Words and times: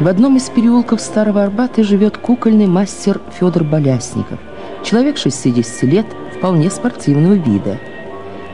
В 0.00 0.08
одном 0.08 0.38
из 0.38 0.48
переулков 0.48 0.98
Старого 0.98 1.42
Арбата 1.42 1.84
живет 1.84 2.16
кукольный 2.16 2.66
мастер 2.66 3.20
Федор 3.38 3.64
Болясников. 3.64 4.38
Человек 4.82 5.18
60 5.18 5.82
лет, 5.82 6.06
вполне 6.34 6.70
спортивного 6.70 7.34
вида. 7.34 7.78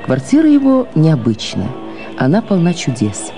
Квартира 0.04 0.48
его 0.48 0.88
необычная. 0.96 1.68
Она 2.18 2.42
полна 2.42 2.74
чудес. 2.74 3.30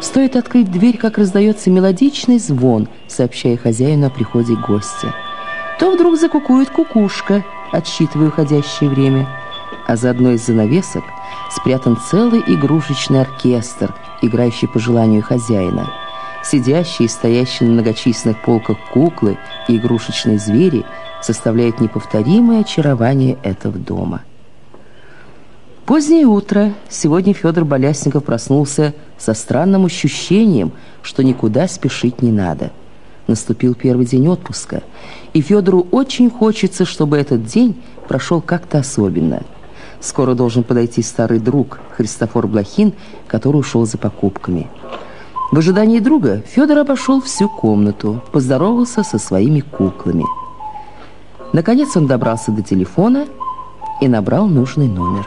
Стоит 0.00 0.36
открыть 0.36 0.72
дверь, 0.72 0.96
как 0.96 1.18
раздается 1.18 1.68
мелодичный 1.68 2.38
звон, 2.38 2.88
сообщая 3.08 3.58
хозяину 3.58 4.06
о 4.06 4.10
приходе 4.10 4.54
гостя. 4.54 5.14
То 5.78 5.90
вдруг 5.90 6.16
закукует 6.16 6.70
кукушка, 6.70 7.44
отсчитывая 7.72 8.28
уходящее 8.28 8.88
время. 8.88 9.28
А 9.86 9.96
за 9.96 10.08
одной 10.08 10.36
из 10.36 10.46
занавесок 10.46 11.04
спрятан 11.50 11.98
целый 12.10 12.42
игрушечный 12.46 13.20
оркестр, 13.20 13.94
играющий 14.22 14.66
по 14.66 14.78
желанию 14.78 15.22
хозяина– 15.22 15.90
Сидящие 16.42 17.06
и 17.06 17.08
стоящие 17.08 17.68
на 17.68 17.74
многочисленных 17.74 18.42
полках 18.42 18.78
куклы 18.92 19.38
и 19.68 19.76
игрушечные 19.76 20.38
звери 20.38 20.84
составляют 21.22 21.80
неповторимое 21.80 22.60
очарование 22.60 23.38
этого 23.42 23.78
дома. 23.78 24.22
Позднее 25.84 26.26
утро. 26.26 26.72
Сегодня 26.88 27.34
Федор 27.34 27.64
Болясников 27.64 28.24
проснулся 28.24 28.94
со 29.18 29.34
странным 29.34 29.84
ощущением, 29.84 30.72
что 31.02 31.22
никуда 31.22 31.68
спешить 31.68 32.22
не 32.22 32.30
надо. 32.30 32.70
Наступил 33.26 33.74
первый 33.74 34.06
день 34.06 34.26
отпуска, 34.28 34.82
и 35.34 35.40
Федору 35.40 35.86
очень 35.90 36.30
хочется, 36.30 36.84
чтобы 36.84 37.18
этот 37.18 37.44
день 37.44 37.80
прошел 38.08 38.40
как-то 38.40 38.78
особенно. 38.78 39.42
Скоро 40.00 40.34
должен 40.34 40.64
подойти 40.64 41.02
старый 41.02 41.38
друг 41.38 41.80
Христофор 41.96 42.46
Блохин, 42.46 42.94
который 43.26 43.58
ушел 43.58 43.84
за 43.84 43.98
покупками– 43.98 44.68
в 45.50 45.58
ожидании 45.58 45.98
друга 45.98 46.42
Федор 46.46 46.78
обошел 46.78 47.20
всю 47.20 47.48
комнату, 47.48 48.22
поздоровался 48.30 49.02
со 49.02 49.18
своими 49.18 49.60
куклами. 49.60 50.24
Наконец 51.52 51.96
он 51.96 52.06
добрался 52.06 52.52
до 52.52 52.62
телефона 52.62 53.26
и 54.00 54.06
набрал 54.06 54.46
нужный 54.46 54.86
номер. 54.86 55.26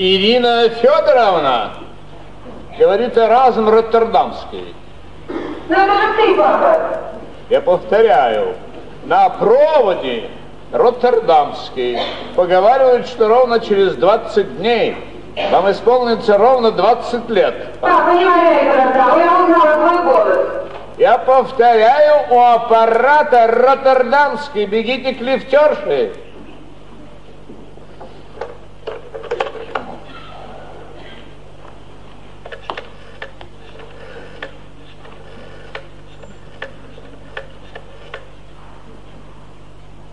Ирина 0.00 0.68
Федоровна, 0.68 1.72
говорит 2.78 3.18
разум 3.18 3.68
Роттердамский. 3.68 4.72
Папа. 6.36 7.00
Я 7.50 7.60
повторяю, 7.60 8.54
на 9.06 9.28
проводе 9.28 10.30
Роттердамский. 10.72 11.98
Поговаривают, 12.36 13.08
что 13.08 13.26
ровно 13.26 13.58
через 13.58 13.96
20 13.96 14.58
дней 14.58 14.96
вам 15.50 15.68
исполнится 15.68 16.38
ровно 16.38 16.70
20 16.70 17.28
лет. 17.30 17.54
Валяй 17.80 18.66
это 18.66 19.18
я 19.18 19.42
узнала 19.42 19.74
твой 19.74 20.02
голос. 20.04 20.38
Я 20.96 21.18
повторяю, 21.18 22.32
у 22.32 22.40
аппарата 22.40 23.48
Роттердамский. 23.48 24.64
Бегите 24.66 25.14
к 25.14 25.20
лифтерше. 25.20 26.12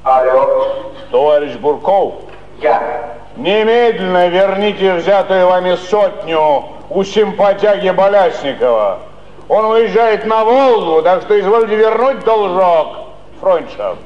Алло. 0.06 0.92
Товарищ 1.10 1.56
Бурков, 1.56 2.14
Я. 2.62 3.18
немедленно 3.38 4.28
верните 4.28 4.94
взятую 4.98 5.48
вами 5.48 5.76
сотню 5.90 6.66
у 6.92 7.04
симпатяги 7.04 7.90
Болясникова. 7.90 9.00
Он 9.50 9.66
уезжает 9.66 10.28
на 10.28 10.46
Волгу, 10.46 11.02
так 11.02 11.24
что 11.24 11.40
извольте 11.40 11.76
вернуть 11.76 12.24
должок. 12.24 12.88
Фронтшафт. 13.42 14.00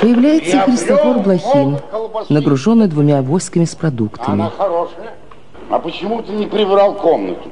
Появляется 0.00 0.56
Я 0.56 0.62
Христофор 0.62 1.20
Блохин, 1.20 1.78
нагруженный 2.28 2.88
двумя 2.88 3.18
авоськами 3.18 3.64
с 3.64 3.76
продуктами. 3.76 4.34
Она 4.34 4.50
хорошая. 4.50 5.14
А 5.70 5.78
почему 5.78 6.20
ты 6.20 6.32
не 6.32 6.46
прибрал 6.46 6.94
комнату? 6.94 7.48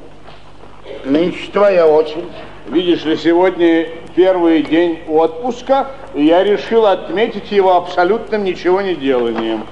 Нынче 1.05 1.51
твоя 1.53 1.87
очередь. 1.87 2.25
Видишь 2.67 3.05
ли, 3.05 3.15
сегодня 3.15 3.87
первый 4.15 4.63
день 4.63 4.99
отпуска, 5.07 5.87
и 6.13 6.25
я 6.25 6.43
решил 6.43 6.85
отметить 6.85 7.51
его 7.51 7.75
абсолютным 7.75 8.43
ничего 8.43 8.81
не 8.81 8.95
деланием. 8.95 9.65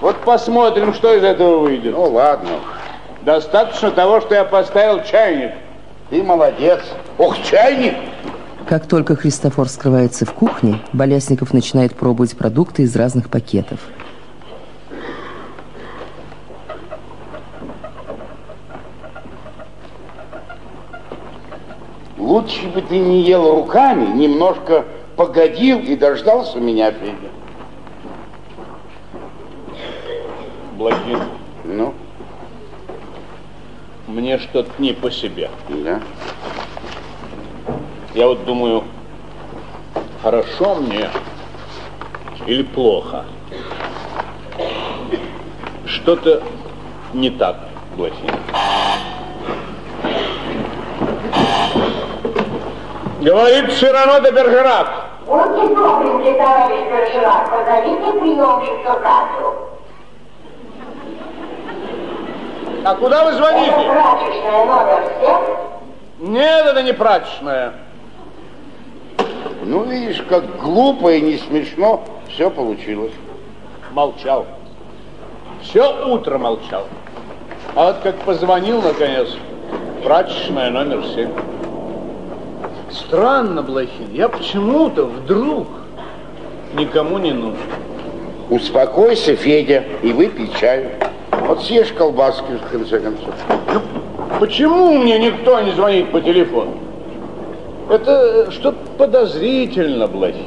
Вот 0.00 0.16
посмотрим, 0.18 0.94
что 0.94 1.14
из 1.14 1.22
этого 1.22 1.58
выйдет. 1.58 1.92
Ну 1.92 2.04
ладно. 2.04 2.50
Достаточно 3.22 3.90
того, 3.90 4.20
что 4.20 4.34
я 4.34 4.44
поставил 4.44 5.02
чайник. 5.04 5.52
Ты 6.08 6.22
молодец. 6.22 6.80
Ох, 7.18 7.36
чайник! 7.42 7.94
Как 8.66 8.86
только 8.86 9.16
Христофор 9.16 9.68
скрывается 9.68 10.24
в 10.24 10.32
кухне, 10.32 10.80
Болясников 10.92 11.52
начинает 11.52 11.94
пробовать 11.94 12.36
продукты 12.36 12.82
из 12.82 12.94
разных 12.96 13.28
пакетов. 13.28 13.80
Лучше 22.30 22.68
бы 22.68 22.80
ты 22.80 22.96
не 22.96 23.22
ел 23.22 23.56
руками, 23.56 24.06
немножко 24.06 24.84
погодил 25.16 25.80
и 25.80 25.96
дождался 25.96 26.60
меня, 26.60 26.92
Федя. 26.92 27.28
Блохин, 30.74 31.18
Ну, 31.64 31.92
мне 34.06 34.38
что-то 34.38 34.70
не 34.78 34.92
по 34.92 35.10
себе. 35.10 35.50
да. 35.68 36.00
Я 38.14 38.28
вот 38.28 38.44
думаю, 38.44 38.84
хорошо 40.22 40.76
мне 40.76 41.10
или 42.46 42.62
плохо. 42.62 43.24
Что-то 45.84 46.44
не 47.12 47.30
так, 47.30 47.56
Блохин. 47.96 48.30
Говорит 53.20 53.72
Сирано 53.72 54.20
де 54.20 54.30
Бержерак. 54.30 54.86
Будьте 55.26 55.74
добренький, 55.74 56.32
товарищ 56.32 56.80
Берширак, 56.90 57.50
позовите 57.50 58.12
приемщицу 58.18 58.98
Катю. 59.02 59.54
А 62.84 62.94
куда 62.94 63.24
вы 63.24 63.30
Это 63.30 63.38
звоните? 63.38 63.72
прачечная 63.72 64.64
номер 64.64 65.02
всех. 65.18 65.40
Нет, 66.20 66.66
это 66.66 66.82
не 66.82 66.92
прачечная. 66.92 67.74
Ну, 69.62 69.84
видишь, 69.84 70.22
как 70.28 70.56
глупо 70.58 71.12
и 71.12 71.20
не 71.20 71.36
смешно 71.36 72.02
все 72.28 72.50
получилось. 72.50 73.12
Молчал. 73.92 74.46
Все 75.62 76.06
утро 76.06 76.38
молчал. 76.38 76.84
А 77.76 77.84
вот 77.88 77.96
как 78.02 78.16
позвонил, 78.16 78.80
наконец, 78.80 79.28
прачечная 80.02 80.70
номер 80.70 81.04
семь. 81.14 81.30
Странно, 83.06 83.62
Блохин, 83.62 84.12
я 84.12 84.28
почему-то 84.28 85.06
вдруг 85.06 85.66
никому 86.74 87.18
не 87.18 87.32
нужен. 87.32 87.56
Успокойся, 88.50 89.36
Федя, 89.36 89.84
и 90.02 90.12
выпей 90.12 90.50
чаю. 90.60 90.90
Вот 91.46 91.62
съешь 91.62 91.92
колбаски, 91.92 92.58
в 92.66 92.70
конце 92.70 93.00
концов. 93.00 93.34
Ну, 93.72 93.80
почему 94.38 94.98
мне 94.98 95.18
никто 95.18 95.60
не 95.60 95.72
звонит 95.72 96.10
по 96.12 96.20
телефону? 96.20 96.74
Это 97.88 98.50
что-то 98.50 98.78
подозрительно, 98.98 100.06
Блохин. 100.06 100.46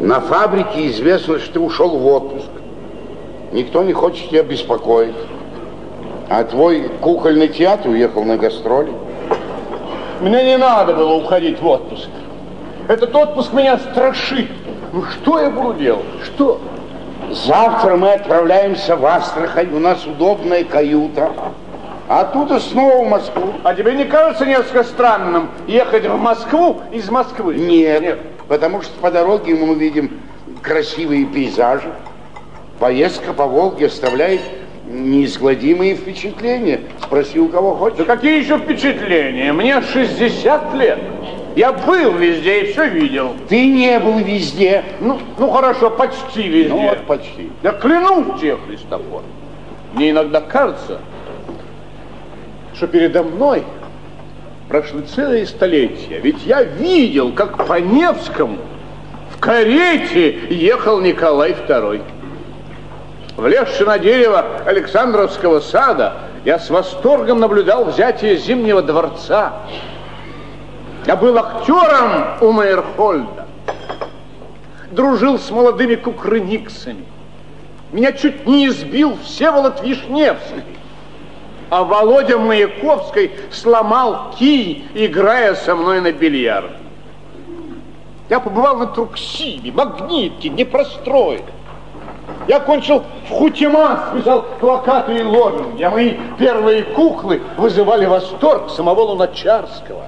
На 0.00 0.20
фабрике 0.20 0.88
известно, 0.88 1.38
что 1.38 1.54
ты 1.54 1.60
ушел 1.60 1.88
в 1.88 2.06
отпуск. 2.06 2.48
Никто 3.52 3.82
не 3.82 3.92
хочет 3.92 4.28
тебя 4.28 4.42
беспокоить. 4.42 5.14
А 6.28 6.44
твой 6.44 6.90
кукольный 7.00 7.48
театр 7.48 7.90
уехал 7.90 8.24
на 8.24 8.36
гастроли. 8.36 8.92
Мне 10.22 10.44
не 10.44 10.56
надо 10.56 10.94
было 10.94 11.14
уходить 11.14 11.60
в 11.60 11.66
отпуск. 11.66 12.08
Этот 12.86 13.12
отпуск 13.12 13.52
меня 13.52 13.76
страшит. 13.78 14.48
Ну 14.92 15.02
что 15.02 15.40
я 15.40 15.50
буду 15.50 15.74
делать? 15.74 16.04
Что? 16.22 16.60
Завтра 17.32 17.96
мы 17.96 18.12
отправляемся 18.12 18.94
в 18.94 19.04
Астрахань. 19.04 19.74
У 19.74 19.80
нас 19.80 20.06
удобная 20.06 20.62
каюта. 20.62 21.32
А 22.08 22.20
оттуда 22.20 22.60
снова 22.60 23.04
в 23.04 23.08
Москву. 23.08 23.54
А 23.64 23.74
тебе 23.74 23.94
не 23.94 24.04
кажется 24.04 24.46
несколько 24.46 24.84
странным 24.84 25.48
ехать 25.66 26.06
в 26.06 26.16
Москву 26.16 26.82
из 26.92 27.10
Москвы? 27.10 27.56
Нет, 27.56 28.02
Нет. 28.02 28.18
потому 28.46 28.80
что 28.82 28.92
по 29.00 29.10
дороге 29.10 29.56
мы 29.56 29.72
увидим 29.72 30.20
красивые 30.62 31.26
пейзажи. 31.26 31.92
Поездка 32.78 33.32
по 33.32 33.46
Волге 33.46 33.86
оставляет 33.86 34.40
неизгладимые 34.86 35.94
впечатления. 35.94 36.80
Спроси 37.02 37.38
у 37.38 37.48
кого 37.48 37.74
хочешь. 37.74 37.98
Да 37.98 38.04
какие 38.04 38.38
еще 38.38 38.58
впечатления? 38.58 39.52
Мне 39.52 39.80
60 39.80 40.74
лет. 40.74 40.98
Я 41.54 41.72
был 41.72 42.12
везде 42.12 42.62
и 42.62 42.72
все 42.72 42.88
видел. 42.88 43.34
Ты 43.48 43.66
не 43.66 43.98
был 44.00 44.18
везде. 44.18 44.84
Ну, 45.00 45.18
ну 45.38 45.50
хорошо, 45.50 45.90
почти 45.90 46.48
везде. 46.48 46.70
Ну 46.70 46.88
вот 46.88 47.06
почти. 47.06 47.50
Я 47.62 47.72
клянусь 47.72 48.40
тебе, 48.40 48.56
Христофор. 48.56 49.22
Мне 49.94 50.10
иногда 50.10 50.40
кажется, 50.40 51.00
что 52.74 52.86
передо 52.86 53.22
мной 53.22 53.62
прошли 54.68 55.02
целые 55.02 55.46
столетия. 55.46 56.18
Ведь 56.20 56.46
я 56.46 56.62
видел, 56.62 57.32
как 57.32 57.66
по 57.66 57.78
Невскому 57.78 58.56
в 59.30 59.38
карете 59.38 60.38
ехал 60.48 61.00
Николай 61.00 61.52
II. 61.52 62.00
Влезши 63.42 63.84
на 63.84 63.98
дерево 63.98 64.44
Александровского 64.64 65.58
сада, 65.58 66.12
я 66.44 66.60
с 66.60 66.70
восторгом 66.70 67.40
наблюдал 67.40 67.86
взятие 67.86 68.36
Зимнего 68.36 68.82
дворца. 68.82 69.54
Я 71.06 71.16
был 71.16 71.36
актером 71.36 72.36
у 72.40 72.52
Мейерхольда. 72.52 73.48
Дружил 74.92 75.40
с 75.40 75.50
молодыми 75.50 75.96
кукрыниксами. 75.96 77.04
Меня 77.90 78.12
чуть 78.12 78.46
не 78.46 78.68
избил 78.68 79.18
Всеволод 79.24 79.82
Вишневский. 79.82 80.62
А 81.68 81.82
Володя 81.82 82.38
Маяковский 82.38 83.32
сломал 83.50 84.36
кий, 84.38 84.86
играя 84.94 85.56
со 85.56 85.74
мной 85.74 86.00
на 86.00 86.12
бильярд. 86.12 86.70
Я 88.30 88.38
побывал 88.38 88.76
на 88.76 88.86
Труксиве, 88.86 89.72
Магнитке, 89.72 90.48
Днепрострое. 90.48 91.40
Я 92.48 92.60
кончил 92.60 93.04
в 93.28 93.30
Хутима, 93.30 94.10
писал 94.14 94.44
плакаты 94.58 95.16
и 95.16 95.22
лозунги, 95.22 95.82
а 95.82 95.90
мои 95.90 96.14
первые 96.38 96.82
куклы 96.82 97.40
вызывали 97.56 98.06
восторг 98.06 98.70
самого 98.70 99.02
Луначарского. 99.02 100.06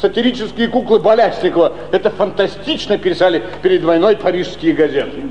Сатирические 0.00 0.68
куклы 0.68 0.98
Болясникова, 0.98 1.72
это 1.92 2.10
фантастично 2.10 2.98
писали 2.98 3.42
перед 3.62 3.84
войной 3.84 4.16
парижские 4.16 4.74
газеты. 4.74 5.22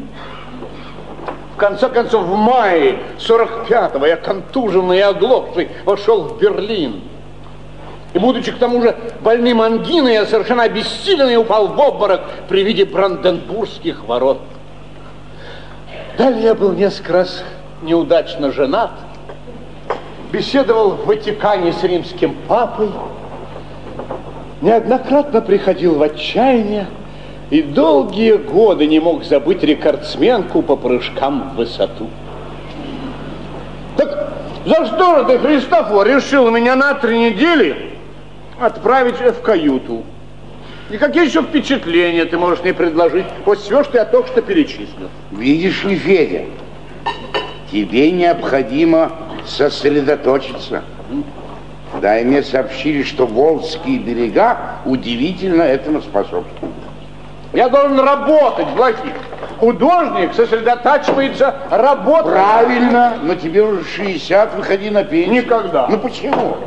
В 1.54 1.58
конце 1.58 1.90
концов, 1.90 2.24
в 2.24 2.36
мае 2.36 2.98
45-го 3.20 4.06
я 4.06 4.16
контуженный 4.16 4.98
и 4.98 5.02
оглохший 5.02 5.70
вошел 5.86 6.24
в 6.24 6.40
Берлин. 6.40 7.02
И, 8.14 8.20
будучи 8.20 8.52
к 8.52 8.58
тому 8.58 8.82
же 8.82 8.96
больным 9.22 9.62
ангиной, 9.62 10.14
я 10.14 10.26
совершенно 10.26 10.64
обессиленный 10.64 11.38
упал 11.38 11.68
в 11.68 11.80
обморок 11.80 12.22
при 12.48 12.64
виде 12.64 12.86
Бранденбургских 12.86 14.06
ворот. 14.06 14.40
Далее 16.18 16.44
я 16.44 16.56
был 16.56 16.74
несколько 16.74 17.14
раз 17.14 17.44
неудачно 17.82 18.52
женат, 18.52 18.92
беседовал 20.32 20.92
в 20.92 21.06
Ватикане 21.08 21.74
с 21.74 21.84
римским 21.84 22.36
папой, 22.48 22.92
неоднократно 24.62 25.42
приходил 25.42 25.96
в 25.96 26.04
отчаяние 26.04 26.88
и 27.50 27.64
долгие 27.64 28.34
годы 28.34 28.86
не 28.86 29.00
мог 29.00 29.24
забыть 29.24 29.64
рекордсменку 29.64 30.62
по 30.62 30.76
прыжкам 30.76 31.50
в 31.50 31.56
высоту. 31.56 32.08
Так 33.98 34.34
за 34.66 34.86
что 34.86 35.20
же 35.20 35.26
ты, 35.26 35.40
Христофор, 35.40 36.08
решил 36.08 36.50
меня 36.52 36.76
на 36.76 36.94
три 36.94 37.18
недели 37.18 37.92
отправить 38.60 39.20
в 39.20 39.42
каюту? 39.42 40.04
И 40.94 40.98
какие 41.00 41.26
еще 41.26 41.42
впечатления 41.42 42.24
ты 42.26 42.38
можешь 42.38 42.64
мне 42.64 42.72
предложить? 42.72 43.26
Вот 43.46 43.58
все, 43.58 43.84
что 43.84 43.98
я 43.98 44.06
только 44.06 44.28
что 44.28 44.44
перечислил. 44.44 45.10
Видишь 45.32 45.84
ли, 45.84 45.96
Федя, 45.96 46.44
тебе 47.72 48.12
необходимо 48.12 49.12
сосредоточиться. 49.44 50.84
Да, 52.00 52.20
и 52.20 52.24
мне 52.24 52.44
сообщили, 52.44 53.02
что 53.02 53.26
Волжские 53.26 53.98
берега 53.98 54.82
удивительно 54.86 55.64
этому 55.64 56.00
способствуют. 56.04 56.76
Я 57.54 57.70
должен 57.70 58.00
работать, 58.00 58.68
Блохин. 58.76 59.14
Художник 59.58 60.36
сосредотачивается 60.36 61.56
работать. 61.72 62.34
Правильно, 62.34 63.14
но 63.24 63.34
тебе 63.34 63.64
уже 63.64 63.84
60, 63.84 64.58
выходи 64.58 64.92
на 64.92 65.04
пенсию. 65.04 65.44
Никогда. 65.44 65.88
Ну 65.88 65.98
почему? 65.98 66.58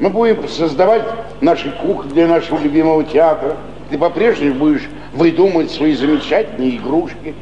Мы 0.00 0.10
будем 0.10 0.48
создавать 0.48 1.04
наши 1.40 1.70
кухни 1.70 2.10
для 2.10 2.26
нашего 2.26 2.58
любимого 2.58 3.04
театра. 3.04 3.56
Ты 3.90 3.98
по-прежнему 3.98 4.54
будешь 4.56 4.88
выдумывать 5.12 5.70
свои 5.70 5.94
замечательные 5.94 6.76
игрушки. 6.76 7.34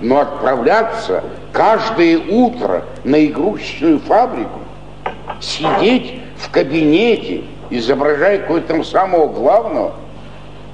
Но 0.00 0.20
отправляться 0.20 1.22
каждое 1.52 2.18
утро 2.18 2.84
на 3.04 3.24
игрушечную 3.24 3.98
фабрику, 4.00 4.60
сидеть 5.40 6.20
в 6.38 6.50
кабинете, 6.50 7.44
изображая 7.70 8.38
какого-то 8.38 8.68
там 8.68 8.84
самого 8.84 9.28
главного, 9.28 9.94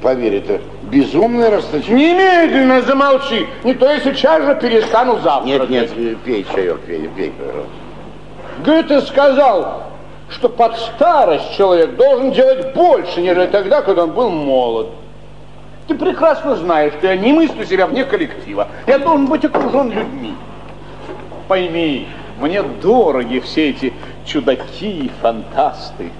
поверь, 0.01 0.37
это 0.37 0.61
безумное 0.85 1.51
расточение. 1.51 2.13
Немедленно 2.13 2.83
замолчи, 2.83 3.47
не 3.65 3.75
то 3.75 3.91
я 3.91 4.01
сейчас 4.01 4.45
же 4.45 4.55
перестану 4.61 5.19
завтракать. 5.19 5.71
Нет, 5.71 5.97
нет, 5.97 6.19
пей 6.19 6.47
чаек, 6.55 6.81
Федя, 6.87 7.09
пей, 7.09 7.33
пожалуйста. 7.33 7.73
Гёте 8.65 9.01
сказал, 9.03 9.86
что 10.29 10.49
под 10.49 10.77
старость 10.77 11.57
человек 11.57 11.97
должен 11.97 12.33
делать 12.33 12.75
больше, 12.75 13.21
нежели 13.21 13.47
тогда, 13.47 13.83
когда 13.83 14.05
он 14.05 14.13
был 14.13 14.31
молод. 14.31 14.89
Ты 15.87 15.95
прекрасно 15.95 16.57
знаешь, 16.57 16.95
что 16.95 17.07
я 17.07 17.17
не 17.17 17.33
мыслю 17.33 17.65
себя 17.65 17.87
вне 17.87 18.05
коллектива. 18.05 18.69
Я 18.87 18.99
должен 18.99 19.27
быть 19.27 19.45
окружен 19.45 19.91
людьми. 19.91 20.35
Пойми, 21.47 22.09
мне 22.41 22.63
дороги 22.63 23.39
все 23.39 23.71
эти 23.71 23.93
чудаки 24.27 25.11
фантасты, 25.23 26.11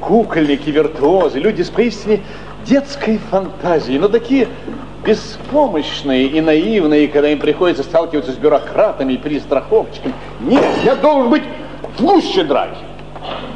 кукольники, 0.00 0.68
виртуозы, 0.68 1.38
люди 1.38 1.62
с 1.62 1.70
поистине 1.70 2.20
детской 2.66 3.16
фантазией, 3.16 3.98
но 3.98 4.08
такие 4.08 4.46
беспомощные 5.06 6.26
и 6.26 6.40
наивные, 6.42 7.08
когда 7.08 7.30
им 7.30 7.38
приходится 7.38 7.82
сталкиваться 7.82 8.32
с 8.32 8.36
бюрократами 8.36 9.14
и 9.14 9.16
перестраховщиками. 9.16 10.12
Нет, 10.40 10.64
я 10.84 10.94
должен 10.96 11.30
быть 11.30 11.44
гуще 11.98 12.44
драки. 12.44 12.87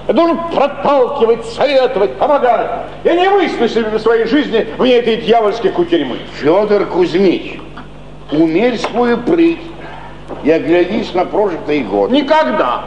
Я 0.08 0.14
должен 0.14 0.38
проталкивать, 0.52 1.44
советовать, 1.46 2.14
помогать. 2.14 2.70
Я 3.04 3.14
не 3.14 3.48
себе 3.68 3.88
на 3.88 3.98
своей 3.98 4.26
жизни 4.26 4.66
вне 4.76 4.96
этой 4.96 5.16
дьявольской 5.16 5.70
кутерьмы. 5.70 6.18
Федор 6.34 6.86
Кузьмич, 6.86 7.60
умерь 8.32 8.78
свою 8.78 9.18
прыть 9.18 9.60
и 10.42 10.50
оглянись 10.50 11.14
на 11.14 11.24
прожитые 11.24 11.84
годы. 11.84 12.14
Никогда. 12.14 12.82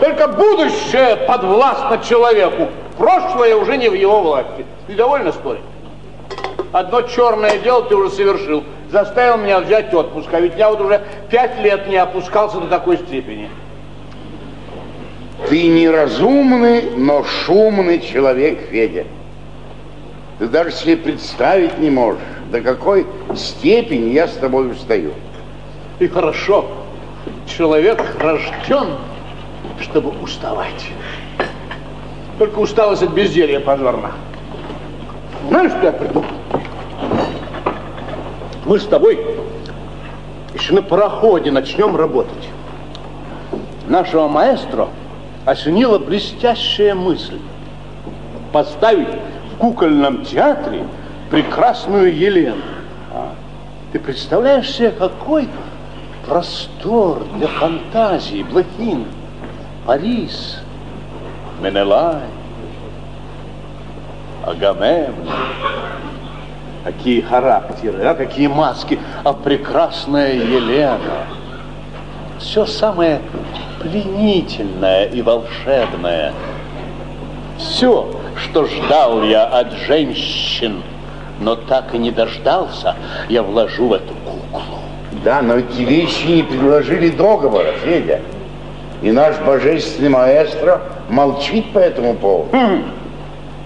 Только 0.00 0.28
будущее 0.28 1.16
подвластно 1.28 1.98
человеку. 2.06 2.68
Прошлое 2.98 3.54
уже 3.56 3.76
не 3.76 3.88
в 3.88 3.94
его 3.94 4.20
власти. 4.20 4.66
Ты 4.86 4.94
довольно 4.94 5.32
спорить? 5.32 5.62
Одно 6.72 7.02
черное 7.02 7.58
дело 7.58 7.84
ты 7.84 7.94
уже 7.94 8.10
совершил. 8.10 8.64
Заставил 8.90 9.38
меня 9.38 9.60
взять 9.60 9.92
отпуск. 9.94 10.28
А 10.32 10.40
ведь 10.40 10.56
я 10.56 10.70
вот 10.70 10.80
уже 10.80 11.00
пять 11.30 11.60
лет 11.60 11.88
не 11.88 11.96
опускался 11.96 12.58
до 12.58 12.66
такой 12.66 12.98
степени. 12.98 13.50
Ты 15.48 15.68
неразумный, 15.68 16.90
но 16.96 17.22
шумный 17.22 18.00
человек, 18.00 18.68
Федя. 18.70 19.04
Ты 20.38 20.48
даже 20.48 20.72
себе 20.72 20.96
представить 20.96 21.78
не 21.78 21.90
можешь, 21.90 22.20
до 22.50 22.60
какой 22.60 23.06
степени 23.34 24.10
я 24.10 24.28
с 24.28 24.32
тобой 24.32 24.70
устаю. 24.70 25.12
И 25.98 26.08
хорошо. 26.08 26.66
человек 27.46 28.02
рожден, 28.18 28.96
чтобы 29.80 30.10
уставать. 30.22 30.90
Только 32.38 32.58
усталость 32.58 33.02
от 33.02 33.10
безделья 33.10 33.60
позорна. 33.60 34.12
Знаешь, 35.48 35.72
что 35.72 35.86
я 35.86 35.92
придумал? 35.92 36.24
Мы 38.64 38.80
с 38.80 38.84
тобой 38.84 39.18
еще 40.54 40.74
на 40.74 40.82
пароходе 40.82 41.50
начнем 41.50 41.94
работать. 41.94 42.48
Нашего 43.86 44.28
маэстро 44.28 44.88
осенила 45.46 45.98
блестящая 45.98 46.94
мысль 46.94 47.38
поставить 48.52 49.08
в 49.54 49.58
кукольном 49.58 50.24
театре 50.24 50.86
прекрасную 51.30 52.14
Елену. 52.14 52.62
А? 53.12 53.32
Ты 53.92 54.00
представляешь 54.00 54.70
себе, 54.70 54.90
какой 54.90 55.48
простор 56.26 57.24
для 57.36 57.46
фантазии, 57.46 58.42
Блохин, 58.42 59.06
Парис, 59.86 60.58
Менелай, 61.62 62.22
Агамемнон. 64.44 65.30
Какие 66.84 67.20
характеры, 67.20 68.04
а 68.04 68.14
какие 68.14 68.46
маски, 68.46 68.98
а 69.24 69.32
прекрасная 69.32 70.34
Елена. 70.34 71.26
Все 72.38 72.64
самое 72.64 73.20
пленительное 73.86 75.04
и 75.06 75.22
волшебное. 75.22 76.32
Все, 77.58 78.10
что 78.36 78.66
ждал 78.66 79.22
я 79.22 79.44
от 79.44 79.72
женщин, 79.86 80.82
но 81.40 81.56
так 81.56 81.94
и 81.94 81.98
не 81.98 82.10
дождался, 82.10 82.96
я 83.28 83.42
вложу 83.42 83.88
в 83.88 83.92
эту 83.94 84.12
куклу. 84.24 84.80
Да, 85.24 85.40
но 85.40 85.56
эти 85.56 85.82
вещи 85.82 86.26
не 86.26 86.42
предложили 86.42 87.08
договора, 87.08 87.72
Федя. 87.84 88.20
И 89.02 89.12
наш 89.12 89.38
божественный 89.38 90.08
маэстро 90.08 90.80
молчит 91.08 91.72
по 91.72 91.78
этому 91.78 92.14
поводу. 92.14 92.56
Хм. 92.56 92.84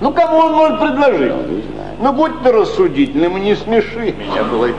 Ну, 0.00 0.12
кому 0.12 0.39
он 0.39 0.53
может 0.53 0.81
предложить? 0.81 1.33
Ну, 1.33 1.57
не 1.57 1.62
знаю. 1.62 1.97
Ну, 2.00 2.12
будь 2.12 2.43
ты 2.43 2.53
рассудительным 2.53 3.37
и 3.39 3.41
не 3.41 3.55
смеши 3.57 4.15
меня, 4.19 4.45
Блохин. 4.45 4.75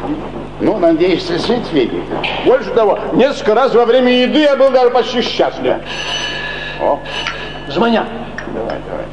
Ну, 0.61 0.77
надеюсь, 0.77 1.23
ты 1.25 1.39
свет 1.39 1.65
Федя. 1.71 1.97
Больше 2.45 2.69
того, 2.71 2.99
несколько 3.13 3.55
раз 3.55 3.73
во 3.73 3.85
время 3.85 4.11
еды 4.11 4.41
я 4.41 4.55
был 4.55 4.69
даже 4.69 4.91
почти 4.91 5.21
счастлив. 5.21 5.77
О, 6.79 6.99
Звонят. 7.67 8.05
давай, 8.53 8.77
давай. 8.87 9.05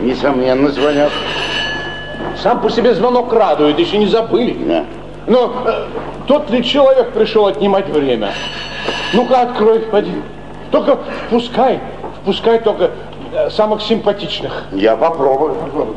Несомненно, 0.00 0.70
звонят. 0.70 1.12
Сам 2.42 2.60
по 2.60 2.70
себе 2.70 2.94
звонок 2.94 3.32
радует, 3.32 3.78
еще 3.78 3.98
не 3.98 4.06
забыли. 4.06 4.56
Да. 4.64 4.84
Но 5.26 5.52
э, 5.66 5.84
тот 6.26 6.48
ли 6.50 6.64
человек 6.64 7.12
пришел 7.12 7.46
отнимать 7.46 7.88
время? 7.88 8.32
Ну-ка, 9.12 9.42
открой, 9.42 9.80
поди. 9.80 10.12
Только 10.70 10.98
впускай, 11.26 11.80
впускай 12.22 12.60
только 12.60 12.92
э, 13.34 13.50
самых 13.50 13.82
симпатичных. 13.82 14.64
Я 14.72 14.96
попробую. 14.96 15.54
попробую. 15.54 15.96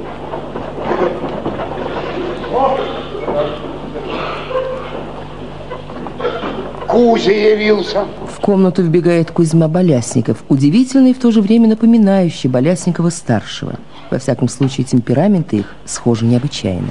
Кузя 6.92 7.32
явился. 7.32 8.06
В 8.28 8.42
комнату 8.42 8.82
вбегает 8.84 9.32
Кузьма 9.32 9.70
Болясников, 9.70 10.44
удивительный 10.50 11.12
и 11.12 11.14
в 11.14 11.20
то 11.20 11.32
же 11.32 11.40
время 11.42 11.70
напоминающий 11.70 12.50
Болясникова-старшего. 12.50 13.76
Во 14.10 14.20
всяком 14.20 14.50
случае, 14.50 14.84
темпераменты 14.84 15.60
их 15.60 15.76
схожи 15.86 16.26
необычайно. 16.26 16.90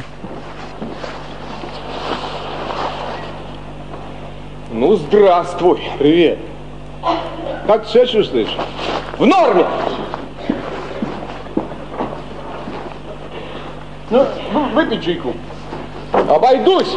Ну, 4.73 4.97
здравствуй. 4.97 5.83
Привет. 5.99 6.39
Как 7.67 7.87
себя 7.87 8.07
чувствуешь? 8.07 8.57
В 9.19 9.27
норме. 9.27 9.67
Ну, 14.09 14.25
ну, 14.55 14.69
выпей 14.71 14.99
чайку. 15.03 15.35
Обойдусь. 16.13 16.97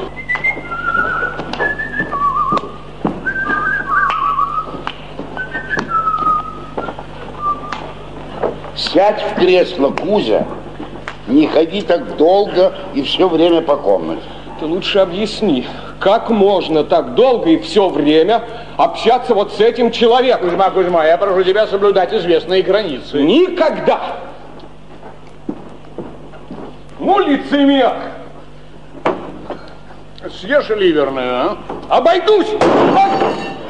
Сядь 8.92 9.22
в 9.22 9.36
кресло, 9.36 9.90
Кузя. 9.90 10.46
Не 11.28 11.48
ходи 11.48 11.82
так 11.82 12.18
долго 12.18 12.74
и 12.94 13.02
все 13.02 13.28
время 13.30 13.62
по 13.62 13.78
комнате. 13.78 14.24
Ты 14.60 14.66
лучше 14.66 15.00
объясни, 15.00 15.66
как 16.00 16.30
можно 16.30 16.84
так 16.84 17.16
долго 17.16 17.50
и 17.50 17.60
все 17.60 17.88
время 17.88 18.44
общаться 18.78 19.34
вот 19.34 19.54
с 19.54 19.62
этим 19.62 19.92
человеком? 19.92 20.50
Кузьма, 20.50 20.70
Кузьма, 20.70 21.06
я 21.06 21.18
прошу 21.18 21.44
тебя 21.44 21.66
соблюдать 21.68 22.14
известные 22.14 22.62
границы. 22.62 23.22
Никогда! 23.22 24.18
Ну, 27.00 27.20
лицемер! 27.20 27.94
Съешь 30.42 30.70
ливерную, 30.70 31.34
а? 31.34 31.58
Обойдусь! 31.90 32.48
Ай! 32.98 33.63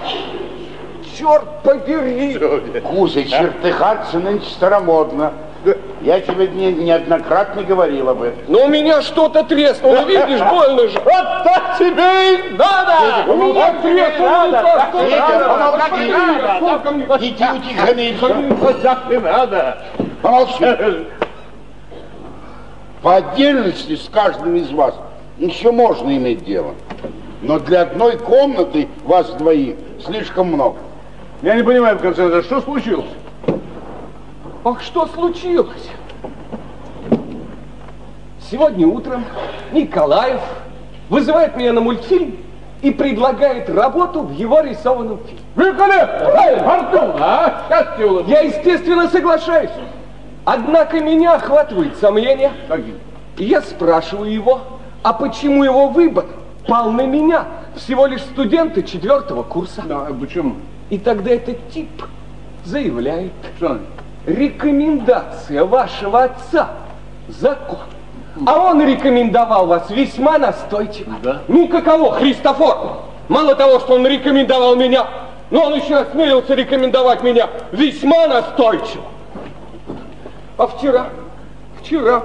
Черт 1.17 1.45
побери! 1.63 2.37
Кузя, 2.81 3.23
чертыхаться 3.23 4.19
нынче 4.19 4.49
старомодно. 4.49 5.33
Я 6.01 6.19
тебе 6.19 6.47
не- 6.47 6.73
неоднократно 6.73 7.63
говорил 7.63 8.09
об 8.09 8.21
этом. 8.21 8.39
Но 8.47 8.65
у 8.65 8.67
меня 8.67 9.01
что-то 9.01 9.43
треснуло, 9.43 10.03
видишь, 10.05 10.41
больно 10.41 10.87
же. 10.89 10.99
Вот 10.99 11.43
так 11.45 11.77
тебе 11.79 12.35
и 12.35 12.57
надо! 12.57 13.31
У 13.31 13.35
меня 13.35 13.73
треснуло, 13.81 14.63
Иди 17.19 17.45
утихомирься. 17.45 18.33
Вот 18.55 18.81
так 18.81 19.11
и 19.11 19.17
надо. 19.17 19.77
Помолчи. 20.21 21.07
По 23.01 23.15
отдельности 23.17 23.95
с 23.95 24.09
каждым 24.09 24.55
из 24.55 24.69
вас 24.71 24.95
еще 25.37 25.71
можно 25.71 26.15
иметь 26.15 26.43
дело. 26.45 26.75
Но 27.41 27.59
для 27.59 27.81
одной 27.81 28.17
комнаты 28.17 28.87
вас 29.03 29.29
двоих 29.31 29.75
слишком 30.05 30.47
много. 30.47 30.77
Я 31.43 31.55
не 31.55 31.63
понимаю, 31.63 31.97
в 31.97 32.01
конце 32.01 32.21
концов, 32.21 32.45
что 32.45 32.61
случилось? 32.61 33.11
Ах, 34.63 34.81
что 34.81 35.07
случилось? 35.07 35.89
Сегодня 38.49 38.87
утром 38.87 39.25
Николаев 39.73 40.39
вызывает 41.09 41.57
меня 41.57 41.73
на 41.73 41.81
мультфильм 41.81 42.37
и 42.81 42.91
предлагает 42.91 43.69
работу 43.69 44.21
в 44.21 44.31
его 44.31 44.61
рисованном 44.61 45.19
фильме. 45.25 45.41
Великолепно! 45.57 46.29
Эй, 46.45 46.55
Артур, 46.55 47.15
а? 47.19 47.63
Счастье 47.67 48.05
улыбнись. 48.05 48.33
Я, 48.33 48.39
естественно, 48.39 49.09
соглашаюсь. 49.09 49.71
Однако 50.45 51.01
меня 51.01 51.33
охватывает 51.33 51.97
сомнение. 51.97 52.53
Какие? 52.69 52.95
И 53.37 53.43
я 53.43 53.61
спрашиваю 53.61 54.31
его, 54.31 54.61
а 55.01 55.11
почему 55.11 55.65
его 55.65 55.89
выбор 55.89 56.25
пал 56.69 56.89
на 56.91 57.05
меня, 57.05 57.47
всего 57.75 58.05
лишь 58.05 58.21
студента 58.21 58.81
четвертого 58.81 59.43
курса? 59.43 59.83
Да, 59.85 60.07
почему? 60.17 60.55
И 60.93 60.99
тогда 60.99 61.31
этот 61.31 61.71
тип 61.71 61.89
заявляет, 62.65 63.31
Что? 63.57 63.79
рекомендация 64.27 65.65
вашего 65.65 66.25
отца– 66.25 66.69
закон. 67.29 67.79
А 68.45 68.59
он 68.59 68.79
рекомендовал 68.85 69.65
вас 69.65 69.89
весьма 69.89 70.37
настойчиво. 70.37 71.13
Да? 71.23 71.41
Ну, 71.47 71.67
каково, 71.67 72.11
Христофор? 72.11 72.99
Мало 73.27 73.55
того, 73.55 73.79
что 73.79 73.95
он 73.95 74.05
рекомендовал 74.05 74.75
меня, 74.75 75.07
но 75.49 75.63
он 75.63 75.73
еще 75.73 75.95
осмелился 75.95 76.53
рекомендовать 76.53 77.23
меня 77.23 77.49
весьма 77.71 78.27
настойчиво. 78.27 79.05
А 80.59 80.67
вчера, 80.67 81.07
вчера 81.81 82.21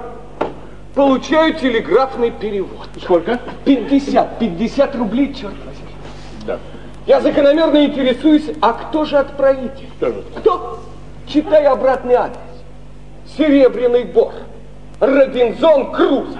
получаю 0.94 1.54
телеграфный 1.54 2.32
перевод. 2.32 2.88
Сколько? 3.00 3.40
50, 3.64 4.38
50 4.38 4.94
рублей, 4.96 5.32
черт 5.32 5.54
возьми. 5.64 5.77
Я 7.08 7.22
закономерно 7.22 7.86
интересуюсь, 7.86 8.50
а 8.60 8.74
кто 8.74 9.06
же 9.06 9.16
отправитель? 9.16 9.88
Кто 9.96 10.08
же? 10.08 10.24
Кто? 10.36 10.78
Читай 11.26 11.64
обратный 11.64 12.14
адрес. 12.14 12.36
Серебряный 13.34 14.04
бор. 14.04 14.34
Робинзон 15.00 15.90
Крузо. 15.92 16.38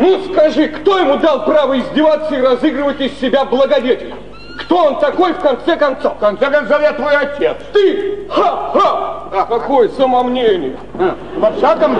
Ну 0.00 0.18
скажи, 0.32 0.66
кто 0.66 0.98
ему 0.98 1.18
дал 1.18 1.44
право 1.44 1.78
издеваться 1.78 2.34
и 2.34 2.40
разыгрывать 2.40 3.00
из 3.00 3.16
себя 3.20 3.44
благодетеля? 3.44 4.16
Кто 4.62 4.86
он 4.86 4.98
такой 4.98 5.32
в 5.32 5.38
конце 5.38 5.76
концов? 5.76 6.16
В 6.16 6.18
конце 6.18 6.50
концов, 6.50 6.82
я 6.82 6.92
твой 6.94 7.16
отец. 7.16 7.56
Ты! 7.72 8.26
Ха-ха! 8.28 9.46
Какое 9.48 9.90
самомнение! 9.90 10.76
А, 10.98 11.14
Во 11.36 11.52
всяком... 11.52 11.96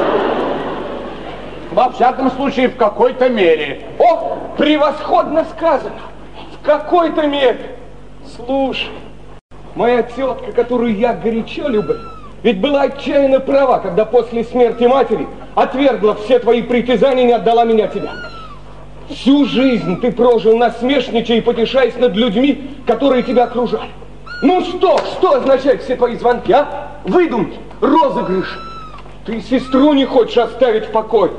Во 1.70 1.90
всяком 1.92 2.32
случае, 2.32 2.70
в 2.70 2.76
какой-то 2.76 3.28
мере. 3.28 3.82
О, 4.00 4.36
превосходно 4.58 5.44
сказано! 5.56 6.00
В 6.64 6.66
какой-то 6.66 7.26
мере! 7.26 7.76
Слушай, 8.36 8.88
моя 9.74 10.02
тетка, 10.02 10.50
которую 10.52 10.96
я 10.96 11.12
горячо 11.12 11.68
люблю, 11.68 11.96
ведь 12.42 12.58
была 12.58 12.84
отчаянно 12.84 13.38
права, 13.38 13.80
когда 13.80 14.06
после 14.06 14.44
смерти 14.44 14.84
матери 14.84 15.28
отвергла 15.54 16.14
все 16.14 16.38
твои 16.38 16.62
притязания 16.62 17.24
и 17.24 17.26
не 17.26 17.32
отдала 17.34 17.64
меня 17.64 17.86
тебе. 17.88 18.08
Всю 19.10 19.44
жизнь 19.44 20.00
ты 20.00 20.10
прожил 20.10 20.56
насмешничая 20.56 21.36
и 21.36 21.42
потешаясь 21.42 21.96
над 21.96 22.16
людьми, 22.16 22.70
которые 22.86 23.22
тебя 23.24 23.44
окружали. 23.44 23.90
Ну 24.40 24.62
что, 24.62 24.96
что 25.18 25.34
означают 25.34 25.82
все 25.82 25.96
твои 25.96 26.16
звонки, 26.16 26.50
а? 26.50 26.92
Выдумки, 27.04 27.58
розыгрыши. 27.82 28.58
Ты 29.26 29.42
сестру 29.42 29.92
не 29.92 30.06
хочешь 30.06 30.38
оставить 30.38 30.86
в 30.86 30.92
покое. 30.92 31.32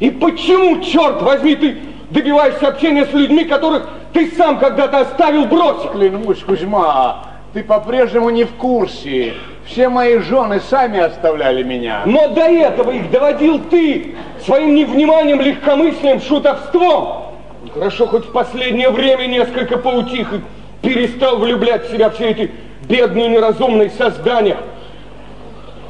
И 0.00 0.10
почему, 0.10 0.82
черт 0.82 1.22
возьми, 1.22 1.56
ты 1.56 1.78
добиваешься 2.10 2.68
общения 2.68 3.06
с 3.06 3.12
людьми, 3.12 3.44
которых 3.44 3.88
ты 4.12 4.30
сам 4.36 4.58
когда-то 4.58 5.00
оставил, 5.00 5.46
бросил? 5.46 5.90
Клянусь, 5.90 6.40
Кузьма, 6.40 7.24
ты 7.52 7.62
по-прежнему 7.62 8.30
не 8.30 8.44
в 8.44 8.54
курсе. 8.54 9.34
Все 9.66 9.88
мои 9.88 10.18
жены 10.18 10.60
сами 10.60 11.00
оставляли 11.00 11.62
меня. 11.62 12.02
Но 12.06 12.28
до 12.28 12.42
этого 12.42 12.92
их 12.92 13.10
доводил 13.10 13.60
ты 13.70 14.14
своим 14.44 14.74
невниманием, 14.74 15.40
легкомыслием, 15.40 16.20
шутовством. 16.20 17.34
Хорошо, 17.74 18.06
хоть 18.06 18.26
в 18.26 18.32
последнее 18.32 18.90
время 18.90 19.26
несколько 19.26 19.76
поутих 19.76 20.32
и 20.32 20.40
перестал 20.82 21.38
влюблять 21.38 21.88
в 21.88 21.90
себя 21.90 22.10
все 22.10 22.30
эти 22.30 22.50
бедные 22.88 23.28
неразумные 23.28 23.90
создания. 23.90 24.56